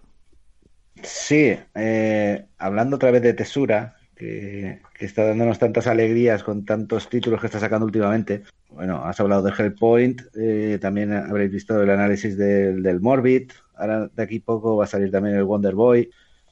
Sí, 1.03 1.57
eh, 1.75 2.45
hablando 2.59 2.97
otra 2.97 3.11
vez 3.11 3.23
de 3.23 3.33
Tesura, 3.33 3.97
que, 4.15 4.81
está 5.01 5.25
dándonos 5.25 5.59
tantas 5.59 5.87
alegrías 5.87 6.43
con 6.43 6.65
tantos 6.65 7.09
títulos 7.09 7.41
que 7.41 7.47
está 7.47 7.61
sacando 7.61 7.87
últimamente. 7.87 8.43
Bueno, 8.71 9.05
has 9.05 9.21
hablado 9.21 9.43
de 9.43 9.53
Hellpoint, 9.57 10.23
eh, 10.37 10.79
también 10.81 11.13
habréis 11.13 11.51
visto 11.51 11.81
el 11.81 11.91
análisis 11.91 12.37
del, 12.37 13.01
Morbid, 13.01 13.51
ahora 13.77 14.09
de 14.09 14.23
aquí 14.23 14.41
poco 14.41 14.77
va 14.77 14.85
a 14.85 14.89
salir 14.89 15.11
también 15.11 15.37
el 15.37 15.45
Wonder 15.45 15.75
Boy. 15.75 16.11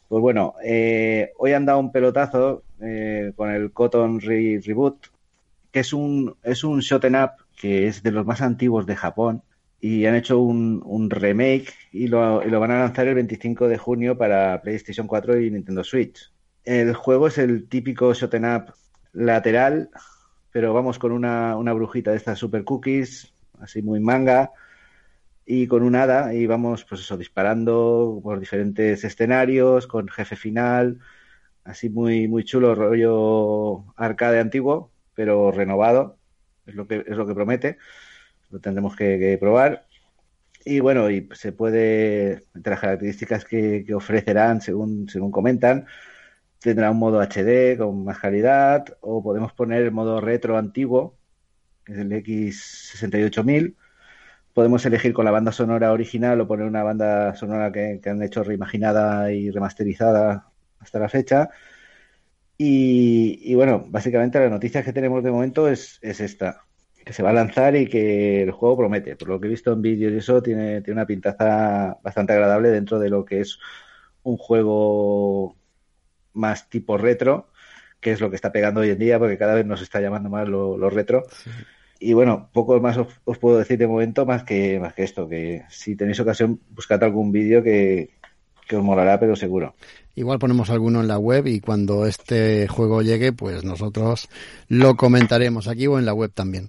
Pues 0.08 0.20
bueno, 0.20 0.54
eh, 0.62 1.32
hoy 1.38 1.52
han 1.52 1.64
dado 1.64 1.78
un 1.78 1.90
pelotazo 1.90 2.64
eh, 2.80 3.32
con 3.34 3.50
el 3.50 3.72
Cotton 3.72 4.20
Re 4.20 4.60
Reboot, 4.64 5.06
que 5.72 5.80
es 5.80 5.92
un, 5.92 6.36
es 6.42 6.64
un 6.64 6.80
shoten 6.80 7.16
up 7.16 7.30
que 7.56 7.88
es 7.88 8.02
de 8.02 8.12
los 8.12 8.26
más 8.26 8.42
antiguos 8.42 8.86
de 8.86 8.96
Japón 8.96 9.42
y 9.80 10.06
han 10.06 10.14
hecho 10.14 10.38
un, 10.38 10.80
un 10.84 11.10
remake 11.10 11.74
y 11.90 12.06
lo, 12.06 12.46
y 12.46 12.50
lo, 12.50 12.60
van 12.60 12.70
a 12.70 12.78
lanzar 12.78 13.08
el 13.08 13.16
25 13.16 13.66
de 13.66 13.78
junio 13.78 14.16
para 14.16 14.62
PlayStation 14.62 15.08
4 15.08 15.40
y 15.40 15.50
Nintendo 15.50 15.82
Switch. 15.82 16.32
El 16.64 16.94
juego 16.94 17.26
es 17.26 17.38
el 17.38 17.68
típico 17.68 18.14
shoten 18.14 18.44
up 18.44 18.74
lateral, 19.12 19.90
pero 20.52 20.72
vamos 20.72 21.00
con 21.00 21.10
una, 21.10 21.56
una 21.56 21.72
brujita 21.72 22.12
de 22.12 22.18
estas 22.18 22.38
super 22.38 22.62
cookies, 22.62 23.34
así 23.58 23.82
muy 23.82 23.98
manga, 23.98 24.52
y 25.44 25.66
con 25.66 25.82
un 25.82 25.96
hada, 25.96 26.32
y 26.32 26.46
vamos, 26.46 26.84
pues 26.84 27.00
eso, 27.00 27.16
disparando 27.16 28.20
por 28.22 28.38
diferentes 28.38 29.02
escenarios, 29.02 29.88
con 29.88 30.08
jefe 30.08 30.36
final, 30.36 31.00
así 31.64 31.90
muy, 31.90 32.28
muy 32.28 32.44
chulo, 32.44 32.76
rollo 32.76 33.92
arcade 33.96 34.38
antiguo, 34.38 34.91
pero 35.14 35.50
renovado, 35.52 36.18
es 36.66 36.74
lo 36.74 36.86
que, 36.86 37.04
es 37.06 37.16
lo 37.16 37.26
que 37.26 37.34
promete, 37.34 37.78
lo 38.50 38.60
tendremos 38.60 38.96
que, 38.96 39.36
probar. 39.40 39.86
Y 40.64 40.80
bueno, 40.80 41.10
y 41.10 41.28
se 41.32 41.52
puede, 41.52 42.44
entre 42.54 42.70
las 42.72 42.80
características 42.80 43.44
que, 43.44 43.84
que, 43.86 43.94
ofrecerán, 43.94 44.60
según, 44.60 45.08
según 45.08 45.32
comentan, 45.32 45.86
tendrá 46.60 46.90
un 46.90 46.98
modo 46.98 47.20
HD 47.20 47.76
con 47.78 48.04
más 48.04 48.18
calidad, 48.18 48.84
o 49.00 49.22
podemos 49.22 49.52
poner 49.52 49.82
el 49.82 49.92
modo 49.92 50.20
retro 50.20 50.58
antiguo, 50.58 51.18
que 51.84 51.94
es 51.94 51.98
el 51.98 52.12
X68000, 52.12 53.74
podemos 54.54 54.84
elegir 54.86 55.12
con 55.14 55.24
la 55.24 55.30
banda 55.30 55.52
sonora 55.52 55.92
original 55.92 56.40
o 56.40 56.46
poner 56.48 56.66
una 56.66 56.82
banda 56.82 57.34
sonora 57.34 57.72
que 57.72 58.00
han 58.06 58.22
hecho 58.22 58.44
reimaginada 58.44 59.32
y 59.32 59.50
remasterizada 59.50 60.52
hasta 60.80 60.98
la 60.98 61.08
fecha. 61.08 61.50
Y, 62.64 63.40
y, 63.42 63.56
bueno, 63.56 63.84
básicamente 63.88 64.38
la 64.38 64.48
noticia 64.48 64.84
que 64.84 64.92
tenemos 64.92 65.24
de 65.24 65.32
momento 65.32 65.66
es, 65.66 65.98
es, 66.00 66.20
esta, 66.20 66.62
que 67.04 67.12
se 67.12 67.24
va 67.24 67.30
a 67.30 67.32
lanzar 67.32 67.74
y 67.74 67.88
que 67.88 68.44
el 68.44 68.52
juego 68.52 68.76
promete. 68.76 69.16
Por 69.16 69.30
lo 69.30 69.40
que 69.40 69.48
he 69.48 69.50
visto 69.50 69.72
en 69.72 69.82
vídeos 69.82 70.12
y 70.12 70.18
eso, 70.18 70.40
tiene, 70.44 70.80
tiene 70.80 71.00
una 71.00 71.06
pintaza 71.06 71.98
bastante 72.04 72.34
agradable 72.34 72.68
dentro 72.68 73.00
de 73.00 73.10
lo 73.10 73.24
que 73.24 73.40
es 73.40 73.58
un 74.22 74.36
juego 74.36 75.56
más 76.34 76.70
tipo 76.70 76.96
retro, 76.98 77.48
que 77.98 78.12
es 78.12 78.20
lo 78.20 78.30
que 78.30 78.36
está 78.36 78.52
pegando 78.52 78.82
hoy 78.82 78.90
en 78.90 78.98
día, 79.00 79.18
porque 79.18 79.38
cada 79.38 79.56
vez 79.56 79.66
nos 79.66 79.82
está 79.82 80.00
llamando 80.00 80.30
más 80.30 80.48
lo, 80.48 80.78
lo 80.78 80.88
retro. 80.88 81.24
Sí. 81.30 81.50
Y 81.98 82.12
bueno, 82.12 82.48
poco 82.52 82.80
más 82.80 82.96
os, 82.96 83.08
os, 83.24 83.38
puedo 83.38 83.58
decir 83.58 83.76
de 83.76 83.88
momento 83.88 84.24
más 84.24 84.44
que, 84.44 84.78
más 84.78 84.94
que 84.94 85.02
esto, 85.02 85.28
que 85.28 85.64
si 85.68 85.96
tenéis 85.96 86.20
ocasión, 86.20 86.60
buscad 86.70 87.02
algún 87.02 87.32
vídeo 87.32 87.60
que, 87.64 88.10
que 88.66 88.76
os 88.76 88.82
molará, 88.82 89.18
pero 89.18 89.36
seguro. 89.36 89.74
Igual 90.14 90.38
ponemos 90.38 90.68
alguno 90.70 91.00
en 91.00 91.08
la 91.08 91.18
web 91.18 91.46
y 91.46 91.60
cuando 91.60 92.06
este 92.06 92.68
juego 92.68 93.02
llegue, 93.02 93.32
pues 93.32 93.64
nosotros 93.64 94.28
lo 94.68 94.96
comentaremos 94.96 95.68
aquí 95.68 95.86
o 95.86 95.98
en 95.98 96.04
la 96.04 96.12
web 96.12 96.30
también. 96.32 96.68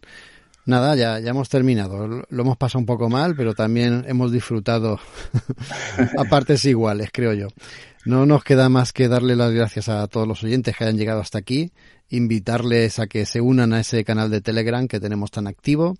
Nada, 0.65 0.95
ya, 0.95 1.19
ya 1.19 1.31
hemos 1.31 1.49
terminado. 1.49 2.07
Lo 2.07 2.41
hemos 2.41 2.55
pasado 2.55 2.79
un 2.79 2.85
poco 2.85 3.09
mal, 3.09 3.35
pero 3.35 3.53
también 3.53 4.05
hemos 4.07 4.31
disfrutado 4.31 4.97
a 6.17 6.23
partes 6.25 6.63
iguales, 6.63 7.09
creo 7.11 7.33
yo. 7.33 7.47
No 8.05 8.25
nos 8.25 8.45
queda 8.45 8.69
más 8.69 8.93
que 8.93 9.09
darle 9.09 9.35
las 9.35 9.51
gracias 9.51 9.89
a 9.89 10.07
todos 10.07 10.27
los 10.27 10.43
oyentes 10.43 10.75
que 10.77 10.85
hayan 10.85 10.97
llegado 10.97 11.19
hasta 11.19 11.37
aquí, 11.37 11.71
invitarles 12.09 12.99
a 12.99 13.07
que 13.07 13.25
se 13.25 13.41
unan 13.41 13.73
a 13.73 13.81
ese 13.81 14.05
canal 14.05 14.29
de 14.29 14.39
Telegram 14.39 14.87
que 14.87 15.01
tenemos 15.01 15.31
tan 15.31 15.47
activo 15.47 15.97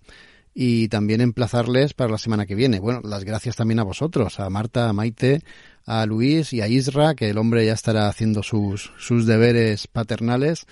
y 0.54 0.88
también 0.88 1.22
emplazarles 1.22 1.94
para 1.94 2.12
la 2.12 2.18
semana 2.18 2.46
que 2.46 2.56
viene. 2.56 2.80
Bueno, 2.80 3.02
las 3.04 3.24
gracias 3.24 3.56
también 3.56 3.80
a 3.80 3.84
vosotros, 3.84 4.40
a 4.40 4.50
Marta, 4.50 4.90
a 4.90 4.94
Maite, 4.94 5.42
a 5.86 6.06
Luis 6.06 6.54
y 6.54 6.62
a 6.62 6.68
Isra, 6.68 7.16
que 7.16 7.30
el 7.30 7.38
hombre 7.38 7.66
ya 7.66 7.74
estará 7.74 8.08
haciendo 8.08 8.44
sus, 8.44 8.92
sus 8.98 9.26
deberes 9.26 9.88
paternales. 9.88 10.66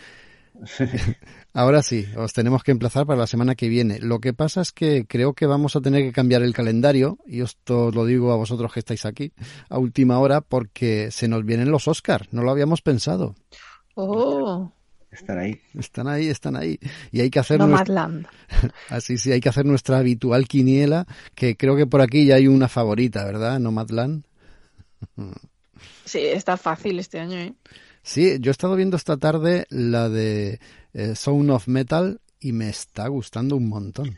Ahora 1.54 1.82
sí, 1.82 2.06
os 2.16 2.34
tenemos 2.34 2.64
que 2.64 2.72
emplazar 2.72 3.06
para 3.06 3.20
la 3.20 3.28
semana 3.28 3.56
que 3.56 3.70
viene. 3.70 4.00
Lo 4.00 4.20
que 4.20 4.34
pasa 4.34 4.62
es 4.62 4.72
que 4.72 5.06
creo 5.06 5.34
que 5.34 5.46
vamos 5.46 5.76
a 5.76 5.82
tener 5.82 6.04
que 6.04 6.12
cambiar 6.12 6.44
el 6.44 6.54
calendario, 6.54 7.18
y 7.26 7.42
esto 7.42 7.92
lo 7.92 8.06
digo 8.06 8.32
a 8.32 8.38
vosotros 8.38 8.72
que 8.72 8.80
estáis 8.80 9.06
aquí, 9.06 9.34
a 9.70 9.80
última 9.80 10.20
hora, 10.20 10.42
porque 10.42 11.10
se 11.12 11.28
nos 11.28 11.44
vienen 11.46 11.72
los 11.72 11.88
Oscars. 11.88 12.32
No 12.32 12.44
lo 12.44 12.52
habíamos 12.52 12.82
pensado. 12.82 13.36
Oh. 13.96 14.72
Están 15.12 15.40
ahí. 15.40 15.62
Están 15.78 16.08
ahí, 16.08 16.28
están 16.28 16.56
ahí. 16.56 16.80
Y 17.12 17.20
hay 17.20 17.30
que 17.30 17.40
hacer 17.40 17.60
Nomadland. 17.60 18.28
Nuestra... 18.50 18.74
Así 18.90 19.18
sí, 19.18 19.32
hay 19.32 19.42
que 19.42 19.50
hacer 19.50 19.66
nuestra 19.66 19.98
habitual 19.98 20.48
quiniela, 20.48 21.06
que 21.36 21.58
creo 21.58 21.76
que 21.76 21.86
por 21.86 22.02
aquí 22.02 22.26
ya 22.26 22.36
hay 22.36 22.48
una 22.48 22.70
favorita, 22.70 23.26
¿verdad? 23.26 23.60
Nomadland. 23.60 24.24
Sí, 26.06 26.20
está 26.20 26.58
fácil 26.58 27.00
este 27.00 27.20
año, 27.20 27.38
¿eh? 27.38 27.54
Sí, 28.04 28.38
yo 28.40 28.50
he 28.50 28.54
estado 28.54 28.76
viendo 28.76 28.98
esta 28.98 29.18
tarde 29.18 29.68
la 29.70 30.10
de 30.10 30.60
eh, 30.94 31.16
Sound 31.16 31.52
of 31.52 31.68
Metal 31.68 32.20
y 32.40 32.54
me 32.54 32.70
está 32.70 33.08
gustando 33.08 33.56
un 33.56 33.70
montón. 33.70 34.18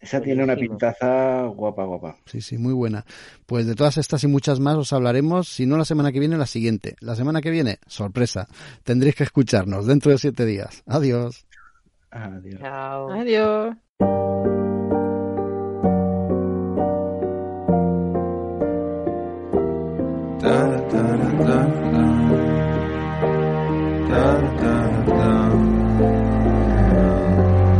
Esa 0.00 0.20
tiene 0.20 0.44
una 0.44 0.54
pintaza 0.56 1.46
guapa, 1.46 1.84
guapa. 1.84 2.16
Sí, 2.26 2.40
sí, 2.40 2.58
muy 2.58 2.72
buena. 2.72 3.04
Pues 3.46 3.66
de 3.66 3.74
todas 3.74 3.96
estas 3.96 4.22
y 4.24 4.26
muchas 4.28 4.60
más 4.60 4.76
os 4.76 4.92
hablaremos, 4.92 5.48
si 5.48 5.66
no 5.66 5.76
la 5.76 5.84
semana 5.84 6.12
que 6.12 6.20
viene, 6.20 6.36
la 6.36 6.46
siguiente. 6.46 6.96
La 7.00 7.16
semana 7.16 7.40
que 7.40 7.50
viene, 7.50 7.78
sorpresa, 7.86 8.46
tendréis 8.84 9.16
que 9.16 9.24
escucharnos 9.24 9.86
dentro 9.86 10.12
de 10.12 10.18
siete 10.18 10.44
días. 10.44 10.82
Adiós. 10.86 11.46
Adiós. 12.10 12.60
Chao. 12.60 13.10
Adiós. 13.10 13.76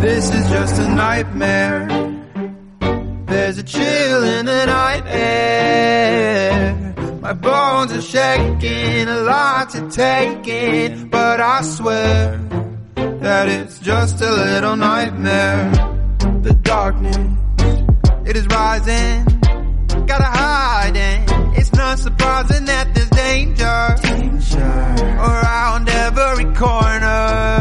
This 0.01 0.30
is 0.30 0.48
just 0.51 0.78
a 0.80 0.88
nightmare. 0.88 1.95
There's 3.26 3.58
a 3.58 3.62
chill 3.62 4.22
in 4.24 4.46
the 4.46 4.66
night 4.66 5.04
air. 5.06 6.94
My 7.20 7.32
bones 7.32 7.92
are 7.92 8.00
shaking, 8.00 9.08
a 9.08 9.20
lot 9.22 9.70
to 9.70 9.90
take 9.90 10.46
in, 10.46 11.08
but 11.08 11.40
I 11.40 11.62
swear 11.62 12.38
that 12.94 13.48
it's 13.48 13.80
just 13.80 14.20
a 14.20 14.30
little 14.30 14.76
nightmare. 14.76 15.72
The 16.42 16.54
darkness, 16.62 17.16
it 18.26 18.36
is 18.36 18.46
rising, 18.46 19.24
gotta 20.06 20.24
hide 20.24 20.96
it. 20.96 21.58
It's 21.58 21.72
not 21.72 21.98
surprising 21.98 22.66
that 22.66 22.94
there's 22.94 23.10
danger, 23.10 23.96
danger. 24.02 24.96
around 25.18 25.88
every 25.88 26.44
corner. 26.54 27.56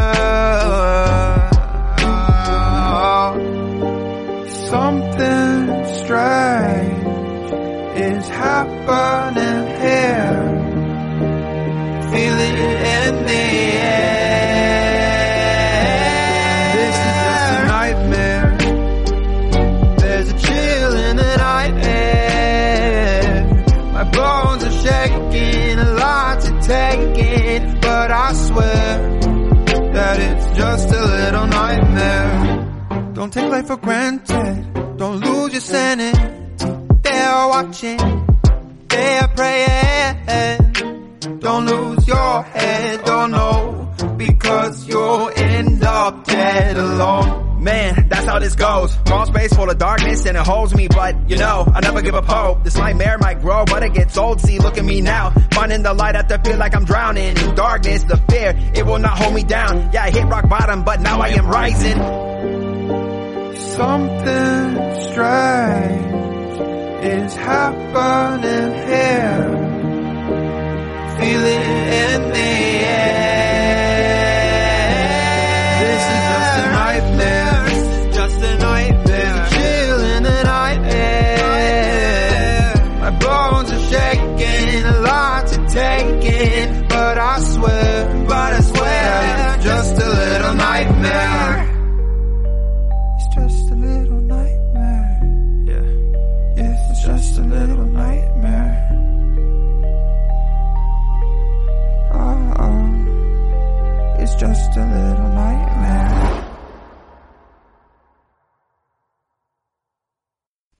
Don't 33.16 33.32
take 33.32 33.50
life 33.50 33.66
for 33.68 33.78
granted. 33.78 34.98
Don't 34.98 35.24
lose 35.24 35.50
your 35.50 35.62
sanity. 35.62 36.18
They're 37.00 37.48
watching. 37.48 37.96
They're 38.88 39.28
praying. 39.28 40.72
Don't 41.38 41.64
lose 41.64 42.06
your 42.06 42.42
head. 42.42 43.04
Don't 43.06 43.30
know 43.30 43.90
because 44.18 44.86
you'll 44.86 45.30
end 45.34 45.82
up 45.82 46.26
dead 46.26 46.76
alone. 46.76 47.64
Man, 47.64 48.06
that's 48.10 48.26
how 48.26 48.38
this 48.38 48.54
goes. 48.54 48.92
Small 49.06 49.24
space 49.24 49.54
full 49.54 49.70
of 49.70 49.78
darkness 49.78 50.26
and 50.26 50.36
it 50.36 50.46
holds 50.46 50.74
me, 50.74 50.86
but 50.86 51.30
you 51.30 51.38
know, 51.38 51.66
I 51.74 51.80
never 51.80 52.02
give 52.02 52.14
up 52.14 52.26
hope. 52.26 52.64
This 52.64 52.76
nightmare 52.76 53.16
might 53.16 53.40
grow, 53.40 53.64
but 53.64 53.82
it 53.82 53.94
gets 53.94 54.18
old. 54.18 54.42
See, 54.42 54.58
look 54.58 54.76
at 54.76 54.84
me 54.84 55.00
now. 55.00 55.30
Finding 55.52 55.82
the 55.82 55.94
light 55.94 56.16
after 56.16 56.36
feel 56.44 56.58
like 56.58 56.76
I'm 56.76 56.84
drowning. 56.84 57.34
In 57.34 57.54
darkness, 57.54 58.02
the 58.02 58.18
fear, 58.30 58.52
it 58.74 58.84
will 58.84 58.98
not 58.98 59.16
hold 59.16 59.32
me 59.34 59.42
down. 59.42 59.88
Yeah, 59.94 60.02
I 60.02 60.10
hit 60.10 60.26
rock 60.26 60.50
bottom, 60.50 60.84
but 60.84 61.00
now 61.00 61.20
I 61.20 61.28
am 61.28 61.46
rising. 61.46 62.35
Something 63.76 64.72
strange 65.10 66.60
is 67.04 67.36
happening 67.36 68.72
here. 68.88 69.50
Feel 71.18 71.44
it 71.44 71.66
in 72.02 72.22
the 72.32 72.86
air. 72.86 73.45